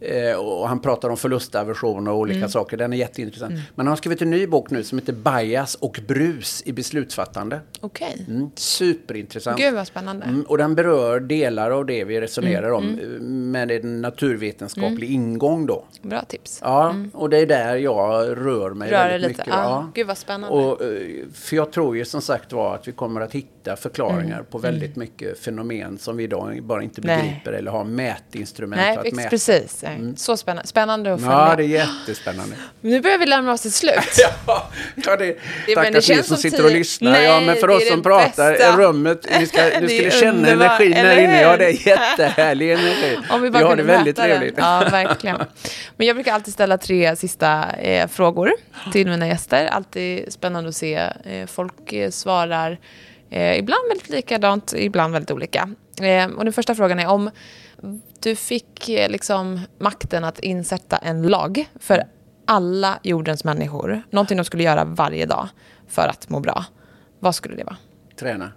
Eh, 0.00 0.36
och 0.36 0.68
han 0.68 0.80
pratar 0.80 1.10
om 1.10 1.16
förlustaversion 1.16 2.08
och 2.08 2.16
olika 2.18 2.36
Mm. 2.38 2.48
saker. 2.48 2.76
Den 2.76 2.92
är 2.92 2.96
jätteintressant. 2.96 3.52
Men 3.52 3.62
han 3.76 3.86
har 3.86 3.96
skrivit 3.96 4.22
en 4.22 4.30
ny 4.30 4.46
bok 4.46 4.70
nu 4.70 4.84
som 4.84 4.98
heter 4.98 5.12
Bias 5.12 5.74
och 5.74 6.00
brus 6.08 6.62
i 6.66 6.72
beslutsfattande. 6.72 7.60
Okej. 7.80 8.24
Mm. 8.28 8.50
Superintressant. 8.54 9.58
Gud 9.58 9.74
vad 9.74 9.86
spännande. 9.86 10.24
Mm, 10.26 10.42
och 10.42 10.58
den 10.58 10.74
berör 10.74 11.20
delar 11.20 11.70
av 11.70 11.86
det 11.86 12.04
vi 12.04 12.20
resonerar 12.20 12.68
Mm, 12.68 12.74
om 12.74 12.98
eh, 12.98 13.20
med 13.20 13.70
en 13.70 14.00
naturvetenskaplig 14.02 15.10
ingång 15.10 15.66
då. 15.66 15.84
Bra 16.02 16.22
tips. 16.22 16.58
Ja, 16.62 16.94
och 17.12 17.30
det 17.30 17.38
är 17.38 17.46
där 17.46 17.76
jag 17.76 18.28
rör 18.46 18.70
mig 18.70 18.88
Mm. 18.88 19.00
Rör 19.00 19.08
väldigt 19.08 19.28
lite. 19.30 19.40
mycket. 19.42 19.54
Ja. 19.54 19.62
Ja. 19.62 19.90
Gud 19.94 20.06
vad 20.06 20.18
spännande. 20.18 20.56
Och, 20.58 20.82
eh, 20.84 21.26
för 21.34 21.56
jag 21.56 21.72
tror 21.72 21.96
ju 21.96 22.04
som 22.04 22.22
sagt 22.22 22.52
var 22.52 22.74
att 22.74 22.88
vi 22.88 22.92
kommer 22.92 23.20
att 23.20 23.32
hitta 23.34 23.76
förklaringar 23.76 24.34
Mm. 24.34 24.44
på 24.50 24.58
väldigt 24.58 24.96
mycket 24.96 25.38
fenomen 25.38 25.98
som 25.98 26.16
vi 26.16 26.24
idag 26.24 26.58
bara 26.62 26.82
inte 26.82 27.00
Nej. 27.00 27.22
begriper 27.22 27.52
eller 27.52 27.70
har 27.70 27.84
mätinstrument 27.84 28.80
Nej, 28.82 28.96
att 28.96 29.16
mäta. 29.16 29.28
precis. 29.28 29.84
Så 30.16 30.36
spännande, 30.36 30.68
spännande 30.68 31.14
att 31.14 31.20
följa. 31.20 31.36
Ja, 31.36 31.54
det 31.56 31.62
är 31.64 31.66
jättespännande. 31.68 32.56
Nu 32.80 33.00
börjar 33.00 33.18
vi 33.18 33.26
lämna 33.26 33.52
oss 33.52 33.60
till 33.62 33.72
slut. 33.72 33.94
Ja, 34.46 34.70
ja 34.96 35.16
det, 35.16 35.38
Det- 35.66 35.74
tack 35.74 35.92
det 35.92 36.02
som 36.02 36.22
som 36.22 36.36
sitter 36.36 36.64
och 36.64 36.70
lyssnar. 36.70 37.10
Nej, 37.12 37.24
ja, 37.24 37.40
men 37.40 37.56
för 37.56 37.70
oss 37.70 37.88
som 37.88 38.02
pratar 38.02 38.52
bästa. 38.52 38.68
i 38.68 38.72
rummet, 38.76 39.26
ni, 39.40 39.46
ska, 39.46 39.62
ni 39.80 39.88
skulle 39.88 40.10
känna 40.10 40.48
energin 40.48 40.92
eller 40.92 41.18
inne. 41.22 41.40
Ja, 41.42 41.56
det 41.56 41.64
är 41.66 41.86
jättehärlig 41.88 42.72
energi. 42.72 43.18
Om 43.30 43.42
vi 43.42 43.46
vi 43.48 43.50
bara 43.50 43.64
har 43.64 43.76
det 43.76 43.82
väldigt 43.82 44.16
den. 44.16 44.24
trevligt. 44.24 44.54
Ja, 44.56 44.88
verkligen. 44.90 45.38
Men 45.96 46.06
jag 46.06 46.16
brukar 46.16 46.32
alltid 46.32 46.54
ställa 46.54 46.78
tre 46.78 47.16
sista 47.16 47.70
eh, 47.72 48.08
frågor 48.08 48.52
till 48.92 49.06
mina 49.08 49.26
gäster. 49.28 49.66
Alltid 49.66 50.32
spännande 50.32 50.68
att 50.68 50.76
se. 50.76 50.94
Eh, 51.24 51.46
folk 51.46 51.92
eh, 51.92 52.10
svarar 52.10 52.78
eh, 53.30 53.58
ibland 53.58 53.88
väldigt 53.88 54.08
likadant, 54.08 54.74
ibland 54.76 55.12
väldigt 55.12 55.30
olika. 55.30 55.68
Eh, 56.02 56.26
och 56.30 56.44
den 56.44 56.52
första 56.52 56.74
frågan 56.74 56.98
är 56.98 57.06
om 57.08 57.30
du 58.20 58.36
fick 58.36 58.88
eh, 58.88 59.10
liksom 59.10 59.60
makten 59.78 60.24
att 60.24 60.38
insätta 60.38 60.96
en 60.96 61.22
lag 61.22 61.68
för 61.80 62.04
alla 62.46 62.98
jordens 63.02 63.44
människor. 63.44 64.02
Någonting 64.10 64.36
de 64.36 64.44
skulle 64.44 64.62
göra 64.62 64.84
varje 64.84 65.26
dag 65.26 65.48
för 65.88 66.08
att 66.08 66.28
må 66.28 66.40
bra. 66.40 66.64
Vad 67.20 67.34
skulle 67.34 67.56
det 67.56 67.64
vara? 67.64 67.76
Träna. 68.16 68.52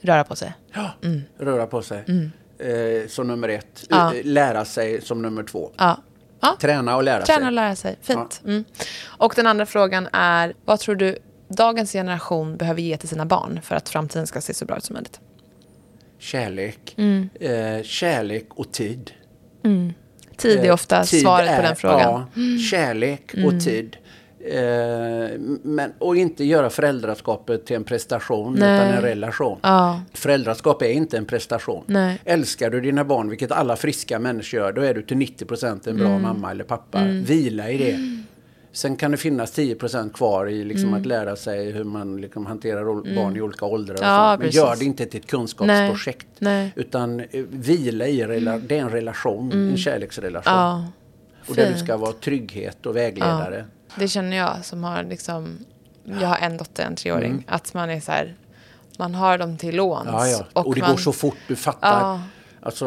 Röra 0.00 0.24
på 0.24 0.36
sig. 0.36 0.52
Ja, 0.72 0.90
röra 1.38 1.66
på 1.66 1.82
sig. 1.82 2.04
Eh, 2.58 3.08
som 3.08 3.26
nummer 3.26 3.48
ett. 3.48 3.86
Mm. 3.90 4.04
Ja. 4.04 4.14
Eh, 4.14 4.24
Lära 4.24 4.64
sig 4.64 5.00
som 5.00 5.22
nummer 5.22 5.42
två. 5.42 5.70
Ja. 5.76 6.02
ja. 6.40 6.56
Träna 6.60 6.96
och 6.96 7.02
lära 7.02 7.22
Träna 7.22 7.38
och 7.38 7.44
sig. 7.46 7.54
lära 7.54 7.76
sig. 7.76 7.98
Fint. 8.02 8.40
Mm. 8.44 8.64
Och 9.04 9.32
den 9.36 9.46
andra 9.46 9.66
frågan 9.66 10.08
är, 10.12 10.54
vad 10.64 10.80
tror 10.80 10.94
du 10.94 11.18
dagens 11.48 11.92
generation 11.92 12.56
behöver 12.56 12.80
ge 12.82 12.96
till 12.96 13.08
sina 13.08 13.26
barn 13.26 13.60
för 13.62 13.74
att 13.74 13.88
framtiden 13.88 14.26
ska 14.26 14.40
se 14.40 14.54
så 14.54 14.64
bra 14.64 14.76
ut 14.76 14.84
som 14.84 14.94
möjligt? 14.94 15.20
Kärlek. 16.22 16.94
Mm. 16.98 17.28
Eh, 17.40 17.82
kärlek 17.82 18.46
och 18.48 18.72
tid. 18.72 19.10
Tid 20.36 20.58
är 20.60 20.64
Eh, 20.64 20.74
ofta 20.74 21.04
tid 21.04 21.20
svaret 21.22 21.48
på 21.48 21.52
är- 21.54 21.62
den 21.62 21.76
frågan. 21.76 22.22
Mm. 22.36 22.52
Ja, 22.56 22.58
kärlek 22.70 23.34
och 23.46 23.60
tid. 23.64 23.96
Eh, 24.44 25.38
men, 25.62 25.92
och 25.98 26.16
inte 26.16 26.44
göra 26.44 26.70
föräldraskapet 26.70 27.66
till 27.66 27.76
en 27.76 27.84
prestation 27.84 28.54
Nej. 28.58 28.76
utan 28.76 28.88
en 28.96 29.02
relation. 29.02 29.58
Ja. 29.62 30.00
Föräldraskap 30.14 30.82
är 30.82 30.90
inte 30.92 31.18
en 31.18 31.24
prestation. 31.24 31.84
Nej. 31.86 32.20
Älskar 32.24 32.70
du 32.70 32.80
dina 32.80 33.04
barn, 33.04 33.28
vilket 33.28 33.52
alla 33.52 33.76
friska 33.76 34.18
människor 34.18 34.60
gör, 34.60 34.72
då 34.72 34.80
är 34.82 34.94
du 34.94 35.02
till 35.02 35.16
90% 35.16 35.86
en 35.86 35.96
bra 35.96 36.08
Mm. 36.08 36.22
mamma 36.22 36.50
eller 36.50 36.64
pappa. 36.64 37.04
Vila 37.04 37.70
i 37.70 37.78
det. 37.78 37.98
Sen 38.74 38.96
kan 38.96 39.10
det 39.10 39.16
finnas 39.16 39.52
10% 39.58 40.12
kvar 40.12 40.46
i 40.48 40.64
liksom 40.64 40.88
Mm. 40.88 41.00
att 41.00 41.06
lära 41.06 41.36
sig 41.36 41.70
hur 41.72 41.84
man 41.84 42.16
liksom 42.20 42.46
hanterar 42.46 42.84
ol- 42.88 43.14
barn 43.16 43.36
i 43.36 43.40
olika 43.40 43.64
åldrar. 43.66 43.94
Och 43.94 44.00
Ja. 44.02 44.36
Men 44.40 44.50
gör 44.50 44.76
det 44.76 44.84
inte 44.84 45.06
till 45.06 45.20
ett 45.20 45.26
kunskapsprojekt. 45.26 46.26
Nej. 46.38 46.72
Utan 46.76 47.20
eh, 47.20 47.26
vila 47.50 48.06
i, 48.06 48.22
rela- 48.26 48.58
det 48.58 48.78
är 48.78 48.82
en 48.82 48.90
relation, 48.90 49.52
en 49.52 49.76
kärleksrelation. 49.76 50.52
Ja. 50.54 50.84
Och 51.48 51.54
där 51.54 51.72
du 51.72 51.78
ska 51.78 51.96
vara 51.96 52.12
trygghet 52.12 52.86
och 52.86 52.96
vägledare. 52.96 53.64
Det 53.98 54.08
känner 54.08 54.36
jag 54.36 54.64
som 54.64 54.84
har 54.84 55.02
liksom, 55.02 55.58
jag 56.04 56.28
har 56.28 56.36
en 56.36 56.56
dotter, 56.56 56.84
en 56.84 56.96
treåring, 56.96 57.44
att 57.48 57.74
man 57.74 57.90
är 57.90 58.00
så 58.00 58.12
här, 58.12 58.34
man 58.98 59.14
har 59.14 59.38
dem 59.38 59.56
till 59.58 59.76
låns. 59.76 60.02
Mm. 60.08 60.14
Ja, 60.14 60.26
ja. 60.28 60.62
Och, 60.62 60.74
det 60.74 60.80
man, 60.80 60.90
går 60.90 60.96
så 60.98 61.12
fort, 61.12 61.36
du 61.48 61.56
fattar. 61.56 62.20
Alltså, 62.64 62.84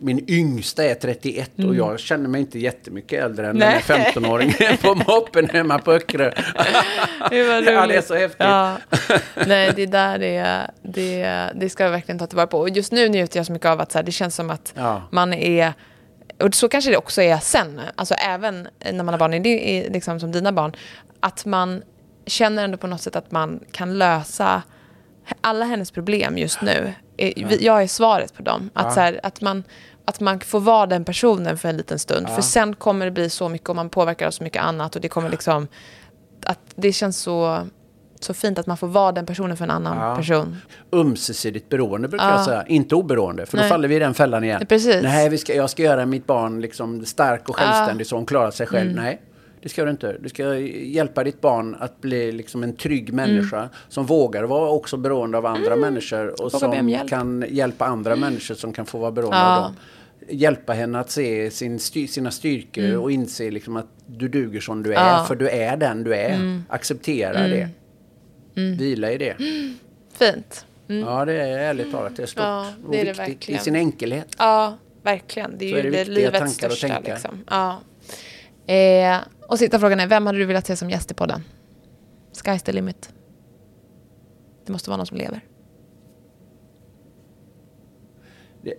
min 0.00 0.30
yngsta 0.30 0.84
är 0.84 0.94
31 0.94 1.50
och 1.66 1.74
jag 1.74 2.00
känner 2.00 2.28
mig 2.28 2.40
inte 2.40 2.58
jättemycket 2.58 3.24
äldre 3.24 3.44
än 3.48 3.56
Mm. 3.56 3.68
Nej. 3.68 3.82
den 3.86 4.00
här 4.00 4.12
15-åringen 4.12 4.76
på 4.82 4.94
moppen 5.12 5.48
hemma 5.48 5.78
på 5.78 5.92
Öckerö. 5.92 6.30
Det 7.30 7.44
var 7.44 7.62
Ja, 7.72 7.86
det 7.86 7.96
är 7.96 8.00
så 8.02 8.14
häftigt. 8.14 8.40
Ja. 8.40 8.76
Nej, 9.46 9.72
det 9.76 9.86
där 9.86 10.18
det, 10.18 10.70
det, 10.82 11.50
det 11.54 11.68
ska 11.70 11.84
jag 11.84 11.90
verkligen 11.90 12.18
ta 12.18 12.26
tillvara 12.26 12.46
på. 12.46 12.58
Och 12.58 12.68
just 12.70 12.92
nu 12.92 13.08
njuter 13.08 13.38
jag 13.38 13.46
så 13.46 13.52
mycket 13.52 13.68
av 13.68 13.80
att 13.80 13.92
så 13.92 13.98
här, 13.98 14.02
det 14.02 14.12
känns 14.12 14.34
som 14.34 14.50
att 14.50 14.72
Ja. 14.76 15.02
man 15.10 15.32
är 15.32 15.72
och 16.42 16.54
så 16.54 16.68
kanske 16.68 16.90
det 16.90 16.96
också 16.96 17.22
är 17.22 17.36
sen, 17.38 17.80
alltså 17.94 18.14
även 18.14 18.68
när 18.92 19.04
man 19.04 19.08
har 19.08 19.18
barn, 19.18 19.42
det 19.42 19.48
är 19.86 19.90
liksom 19.92 20.20
som 20.20 20.32
dina 20.32 20.52
barn, 20.52 20.72
att 21.20 21.44
man 21.44 21.82
känner 22.26 22.64
ändå 22.64 22.76
på 22.78 22.86
något 22.86 23.00
sätt 23.02 23.16
att 23.16 23.30
man 23.30 23.60
kan 23.72 23.98
lösa 23.98 24.62
alla 25.40 25.64
hennes 25.64 25.90
problem 25.90 26.38
just 26.38 26.62
nu. 26.62 26.92
Vi- 27.16 27.58
Jag 27.60 27.82
är 27.82 27.86
svaret 27.86 28.34
på 28.34 28.42
dem. 28.42 28.70
Att, 28.74 28.84
Ja. 28.84 28.90
så 28.90 29.00
här, 29.00 29.20
att, 29.22 29.40
man, 29.40 29.64
att 30.04 30.20
man 30.20 30.40
får 30.40 30.60
vara 30.60 30.86
den 30.86 31.04
personen 31.04 31.58
för 31.58 31.68
en 31.68 31.76
liten 31.76 31.98
stund. 31.98 32.28
För 32.28 32.42
sen 32.42 32.74
kommer 32.74 33.04
det 33.04 33.10
bli 33.12 33.30
så 33.30 33.48
mycket 33.48 33.68
och 33.68 33.76
man 33.76 33.88
påverkar 33.90 34.26
av 34.26 34.30
så 34.30 34.44
mycket 34.44 34.62
annat. 34.62 34.94
Och 34.96 35.02
det 35.02 35.08
kommer 35.08 35.30
liksom, 35.30 35.68
att 36.46 36.58
det 36.74 36.92
känns 36.92 37.18
så, 37.18 37.66
så 38.20 38.34
fint 38.34 38.58
att 38.58 38.66
man 38.66 38.76
får 38.76 38.86
vara 38.86 39.12
den 39.12 39.26
personen 39.26 39.56
för 39.56 39.64
en 39.64 39.70
annan 39.70 39.96
Ja. 40.10 40.16
person. 40.16 40.56
Ömsesidigt 40.92 41.68
beroende 41.68 42.08
brukar 42.08 42.28
Ja. 42.28 42.36
jag 42.36 42.44
säga. 42.44 42.64
Inte 42.66 42.94
oberoende, 42.94 43.46
för 43.46 43.56
då 43.56 43.60
Nej. 43.60 43.70
faller 43.70 43.88
vi 43.88 43.96
i 43.96 43.98
den 43.98 44.14
fällan 44.14 44.44
igen. 44.44 44.66
Precis. 44.68 45.02
Nej, 45.02 45.28
vi 45.28 45.38
ska, 45.38 45.54
jag 45.54 45.70
ska 45.70 45.82
göra 45.82 46.06
mitt 46.06 46.26
barn 46.26 46.60
liksom 46.60 47.04
stark 47.06 47.48
och 47.48 47.56
självständig 47.56 48.06
så 48.06 48.16
hon 48.16 48.26
klarar 48.26 48.50
sig 48.50 48.66
själv. 48.66 48.90
Mm. 48.90 49.04
Nej, 49.04 49.20
det 49.62 49.68
ska 49.68 49.84
du 49.84 49.90
inte. 49.90 50.16
Du 50.20 50.28
ska 50.28 50.58
hjälpa 50.58 51.24
ditt 51.24 51.40
barn 51.40 51.76
att 51.80 52.00
bli 52.00 52.32
liksom 52.32 52.62
en 52.62 52.76
trygg 52.76 53.08
Mm. 53.10 53.16
människa 53.30 53.68
som 53.88 54.06
vågar 54.06 54.42
vara 54.44 54.70
också 54.70 54.96
beroende 54.96 55.38
av 55.38 55.46
andra 55.46 55.76
människor 55.76 56.42
och 56.42 56.52
som 56.52 56.88
hjälp. 56.88 57.08
kan 57.10 57.44
hjälpa 57.48 57.84
andra 57.86 58.16
människor 58.16 58.54
som 58.54 58.72
kan 58.72 58.86
få 58.86 58.98
vara 58.98 59.10
beroende 59.10 59.36
Ja. 59.38 59.56
av 59.56 59.62
dem. 59.62 59.76
Hjälpa 60.28 60.72
henne 60.72 60.98
att 61.00 61.10
se 61.10 61.50
sin 61.50 61.78
styr, 61.78 62.06
sina 62.06 62.30
styrkor 62.30 62.96
och 62.96 63.12
inse 63.12 63.50
liksom 63.50 63.76
att 63.76 63.86
du 64.06 64.28
duger 64.28 64.60
som 64.60 64.82
du 64.82 64.94
är, 64.94 64.96
Mm. 64.96 65.06
Ja. 65.08 65.14
Mm. 65.14 65.26
för 65.26 65.34
du 65.34 65.48
är 65.48 65.76
den 65.76 66.04
du 66.04 66.14
är. 66.14 66.60
Acceptera 66.68 67.48
det. 67.48 67.68
Vila 68.54 69.12
i 69.12 69.18
det. 69.18 69.36
Fint. 70.12 70.66
Ja, 70.86 71.24
det 71.24 71.32
är 71.32 71.58
ärligt 71.58 71.92
talat. 71.92 72.16
Det 72.16 72.22
är 72.22 72.26
stort 72.26 72.42
Ja, 72.42 72.66
och 72.86 72.90
det 72.92 73.00
är 73.00 73.04
det 73.04 73.10
viktigt 73.10 73.28
verkligen. 73.28 73.60
i 73.60 73.64
sin 73.64 73.76
enkelhet. 73.76 74.26
Ja, 74.38 74.78
verkligen. 75.02 75.54
Det 75.58 75.64
är 75.64 75.70
Så 75.70 75.80
ju 75.80 75.88
är 75.88 75.90
det 75.92 76.04
livets 76.04 76.42
och 76.42 76.48
största. 76.48 77.00
Liksom. 77.04 77.44
Ja. 77.50 77.80
Eh, 78.66 79.16
och 79.50 79.58
sista 79.58 79.78
frågan 79.78 80.00
är, 80.00 80.06
vem 80.06 80.26
hade 80.26 80.38
du 80.38 80.44
velat 80.44 80.66
se 80.66 80.76
som 80.76 80.90
gäst 80.90 81.10
i 81.10 81.14
podden? 81.14 81.42
Sky's 82.32 82.58
the 82.58 82.72
limit. 82.72 83.14
Det 84.66 84.72
måste 84.72 84.90
vara 84.90 84.96
någon 84.96 85.06
som 85.06 85.16
lever. 85.16 85.40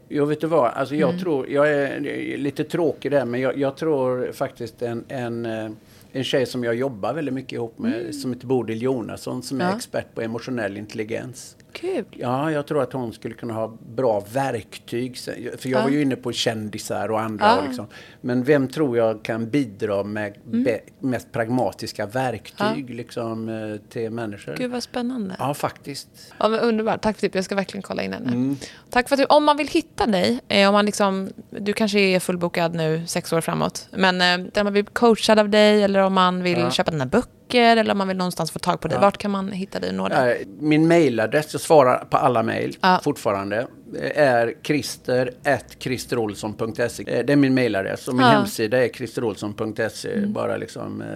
Jag 0.08 0.26
vet 0.26 0.42
du 0.42 0.48
vad, 0.48 0.72
alltså 0.74 0.96
Mm. 0.96 1.10
jag 1.10 1.20
tror, 1.20 1.50
jag 1.50 1.72
är 1.74 2.00
lite 2.38 2.64
tråkig 2.64 3.12
där, 3.12 3.26
men 3.26 3.42
jag, 3.42 3.58
jag 3.58 3.78
tror 3.78 4.32
faktiskt 4.32 4.82
en, 4.82 5.06
en, 5.08 5.46
eh, 5.46 5.72
en 6.12 6.24
tjej 6.24 6.46
som 6.46 6.64
jag 6.64 6.76
jobbar 6.76 7.14
väldigt 7.14 7.34
mycket 7.34 7.52
ihop 7.54 7.80
med, 7.80 8.16
som 8.16 8.34
heter 8.34 8.48
Bodil 8.48 8.82
Jonasson, 8.82 9.44
som 9.44 9.58
är 9.58 9.62
Mm. 9.64 9.72
Ja. 9.72 9.78
expert 9.78 10.16
på 10.16 10.22
emotionell 10.22 10.78
intelligens. 10.78 11.58
Kul. 11.74 12.06
Ja, 12.12 12.52
jag 12.52 12.68
tror 12.68 12.82
att 12.84 12.94
hon 12.94 13.14
skulle 13.14 13.34
kunna 13.34 13.54
ha 13.54 13.78
bra 13.96 14.24
verktyg. 14.34 15.18
För 15.18 15.70
jag 15.70 15.80
Ja. 15.80 15.84
var 15.84 15.90
ju 15.90 16.02
inne 16.02 16.16
på 16.16 16.32
kändisar 16.32 17.12
och 17.12 17.20
andra. 17.22 17.46
Mm. 17.46 17.58
Och 17.60 17.68
liksom. 17.68 17.88
Men 18.22 18.44
vem 18.44 18.68
tror 18.68 18.98
jag 18.98 19.24
kan 19.24 19.50
bidra 19.50 20.04
med 20.04 20.34
be- 20.46 20.80
mest 21.00 21.32
pragmatiska 21.32 22.06
verktyg 22.06 22.90
liksom, 22.90 23.50
eh, 23.50 23.90
till 23.90 24.12
människor? 24.12 24.56
Gud 24.58 24.72
vad 24.72 24.84
spännande. 24.84 25.36
Ja, 25.40 25.54
faktiskt. 25.54 26.10
Ja, 26.40 26.48
men 26.50 26.60
underbart. 26.60 27.02
Tack 27.02 27.16
för 27.16 27.22
tips. 27.22 27.36
Jag 27.36 27.46
ska 27.46 27.56
verkligen 27.56 27.82
kolla 27.82 28.04
in 28.04 28.14
henne. 28.14 28.28
Mm. 28.32 28.58
Tack 28.90 29.10
för 29.10 29.16
att 29.16 29.20
du, 29.20 29.26
om 29.26 29.44
man 29.44 29.58
vill 29.58 29.68
hitta 29.68 30.06
dig, 30.08 30.40
eh, 30.48 30.68
om 30.68 30.74
man 30.74 30.86
liksom, 30.86 31.30
du 31.50 31.74
kanske 31.74 32.00
är 32.00 32.20
fullbokad 32.20 32.76
nu 32.76 33.04
sex 33.08 33.34
år 33.34 33.42
framåt, 33.42 33.88
men 33.92 34.22
eh, 34.22 34.48
om 34.60 34.64
man 34.64 34.74
vill 34.74 34.84
bli 34.84 34.94
coachad 34.94 35.40
av 35.40 35.50
dig 35.50 35.84
eller 35.84 36.00
om 36.00 36.14
man 36.14 36.44
vill 36.44 36.60
Ja. 36.60 36.72
köpa 36.72 36.92
dina 36.92 37.06
böcker 37.06 37.32
eller 37.60 37.92
om 37.92 37.98
man 37.98 38.08
vill 38.08 38.18
någonstans 38.18 38.52
få 38.52 38.60
tag 38.60 38.80
på 38.82 38.88
dig, 38.88 39.00
vart 39.00 39.18
kan 39.18 39.32
man 39.32 39.52
hitta 39.52 39.80
dig 39.80 39.90
och 39.90 39.96
nå 39.96 40.08
dig? 40.08 40.46
Min 40.60 40.88
mailadress, 40.88 41.54
jag 41.54 41.62
svarar 41.62 42.06
på 42.10 42.18
alla 42.18 42.44
mejl 42.44 42.78
Ja. 42.82 43.00
fortfarande, 43.04 43.68
eh, 44.02 44.24
är 44.28 44.54
krister.kristerolsson.se. 44.64 47.04
Eh, 47.18 47.26
Det 47.26 47.34
är 47.34 47.38
min 47.38 47.54
mailadress 47.54 48.08
och 48.08 48.16
min 48.16 48.26
Ja. 48.26 48.32
hemsida 48.32 48.84
är 48.86 48.88
kristerolsson.se. 48.88 50.14
Mm. 50.14 50.34
Bara 50.34 50.58
liksom, 50.58 51.02
eh, 51.02 51.08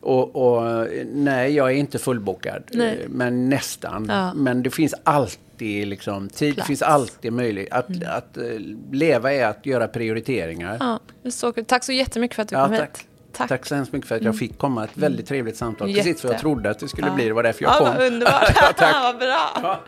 och, 0.00 0.36
och 0.36 0.86
nej, 1.12 1.54
jag 1.54 1.70
är 1.70 1.74
inte 1.74 1.98
fullbokad, 1.98 2.62
Nej. 2.72 3.06
men 3.08 3.48
nästan. 3.48 4.06
Ja. 4.08 4.34
Men 4.34 4.62
det 4.62 4.70
finns 4.70 4.94
alltid 5.04 5.88
liksom, 5.88 6.28
tid, 6.28 6.50
det 6.50 6.54
Plats. 6.54 6.66
finns 6.66 6.82
alltid 6.82 7.32
möjlighet. 7.32 7.72
Att, 7.72 8.04
att 8.04 8.36
eh, 8.36 8.44
leva 8.92 9.32
är 9.32 9.44
att 9.46 9.66
göra 9.66 9.88
prioriteringar. 9.88 10.76
Ja, 10.80 11.00
så. 11.30 11.52
Tack 11.52 11.84
så 11.84 11.92
jättemycket 11.92 12.34
för 12.34 12.42
att 12.42 12.48
du 12.48 12.56
Ja, 12.56 12.66
kom 12.68 12.76
tack. 12.76 12.98
hit. 12.98 13.07
Tack. 13.32 13.48
Tack 13.48 13.66
så 13.66 13.74
hemskt 13.74 13.92
mycket 13.92 14.08
för 14.08 14.16
att 14.16 14.22
jag 14.22 14.36
fick 14.36 14.58
komma. 14.58 14.84
Ett 14.84 14.90
väldigt 14.94 15.26
trevligt 15.26 15.56
samtal. 15.56 15.94
Precis 15.94 16.24
vad 16.24 16.30
jag 16.30 16.34
Jätte. 16.34 16.40
trodde 16.40 16.70
att 16.70 16.78
det 16.78 16.88
skulle 16.88 17.10
bli. 17.10 17.24
Det 17.24 17.32
var 17.32 17.42
därför 17.42 17.64
jag 17.64 17.74
ja, 17.74 17.78
kom. 17.78 18.06
Underbart. 18.06 18.52
Ja, 18.60 18.72
tack. 18.76 18.94
vad 19.02 19.18
bra. 19.18 19.50
Ja. 19.62 19.80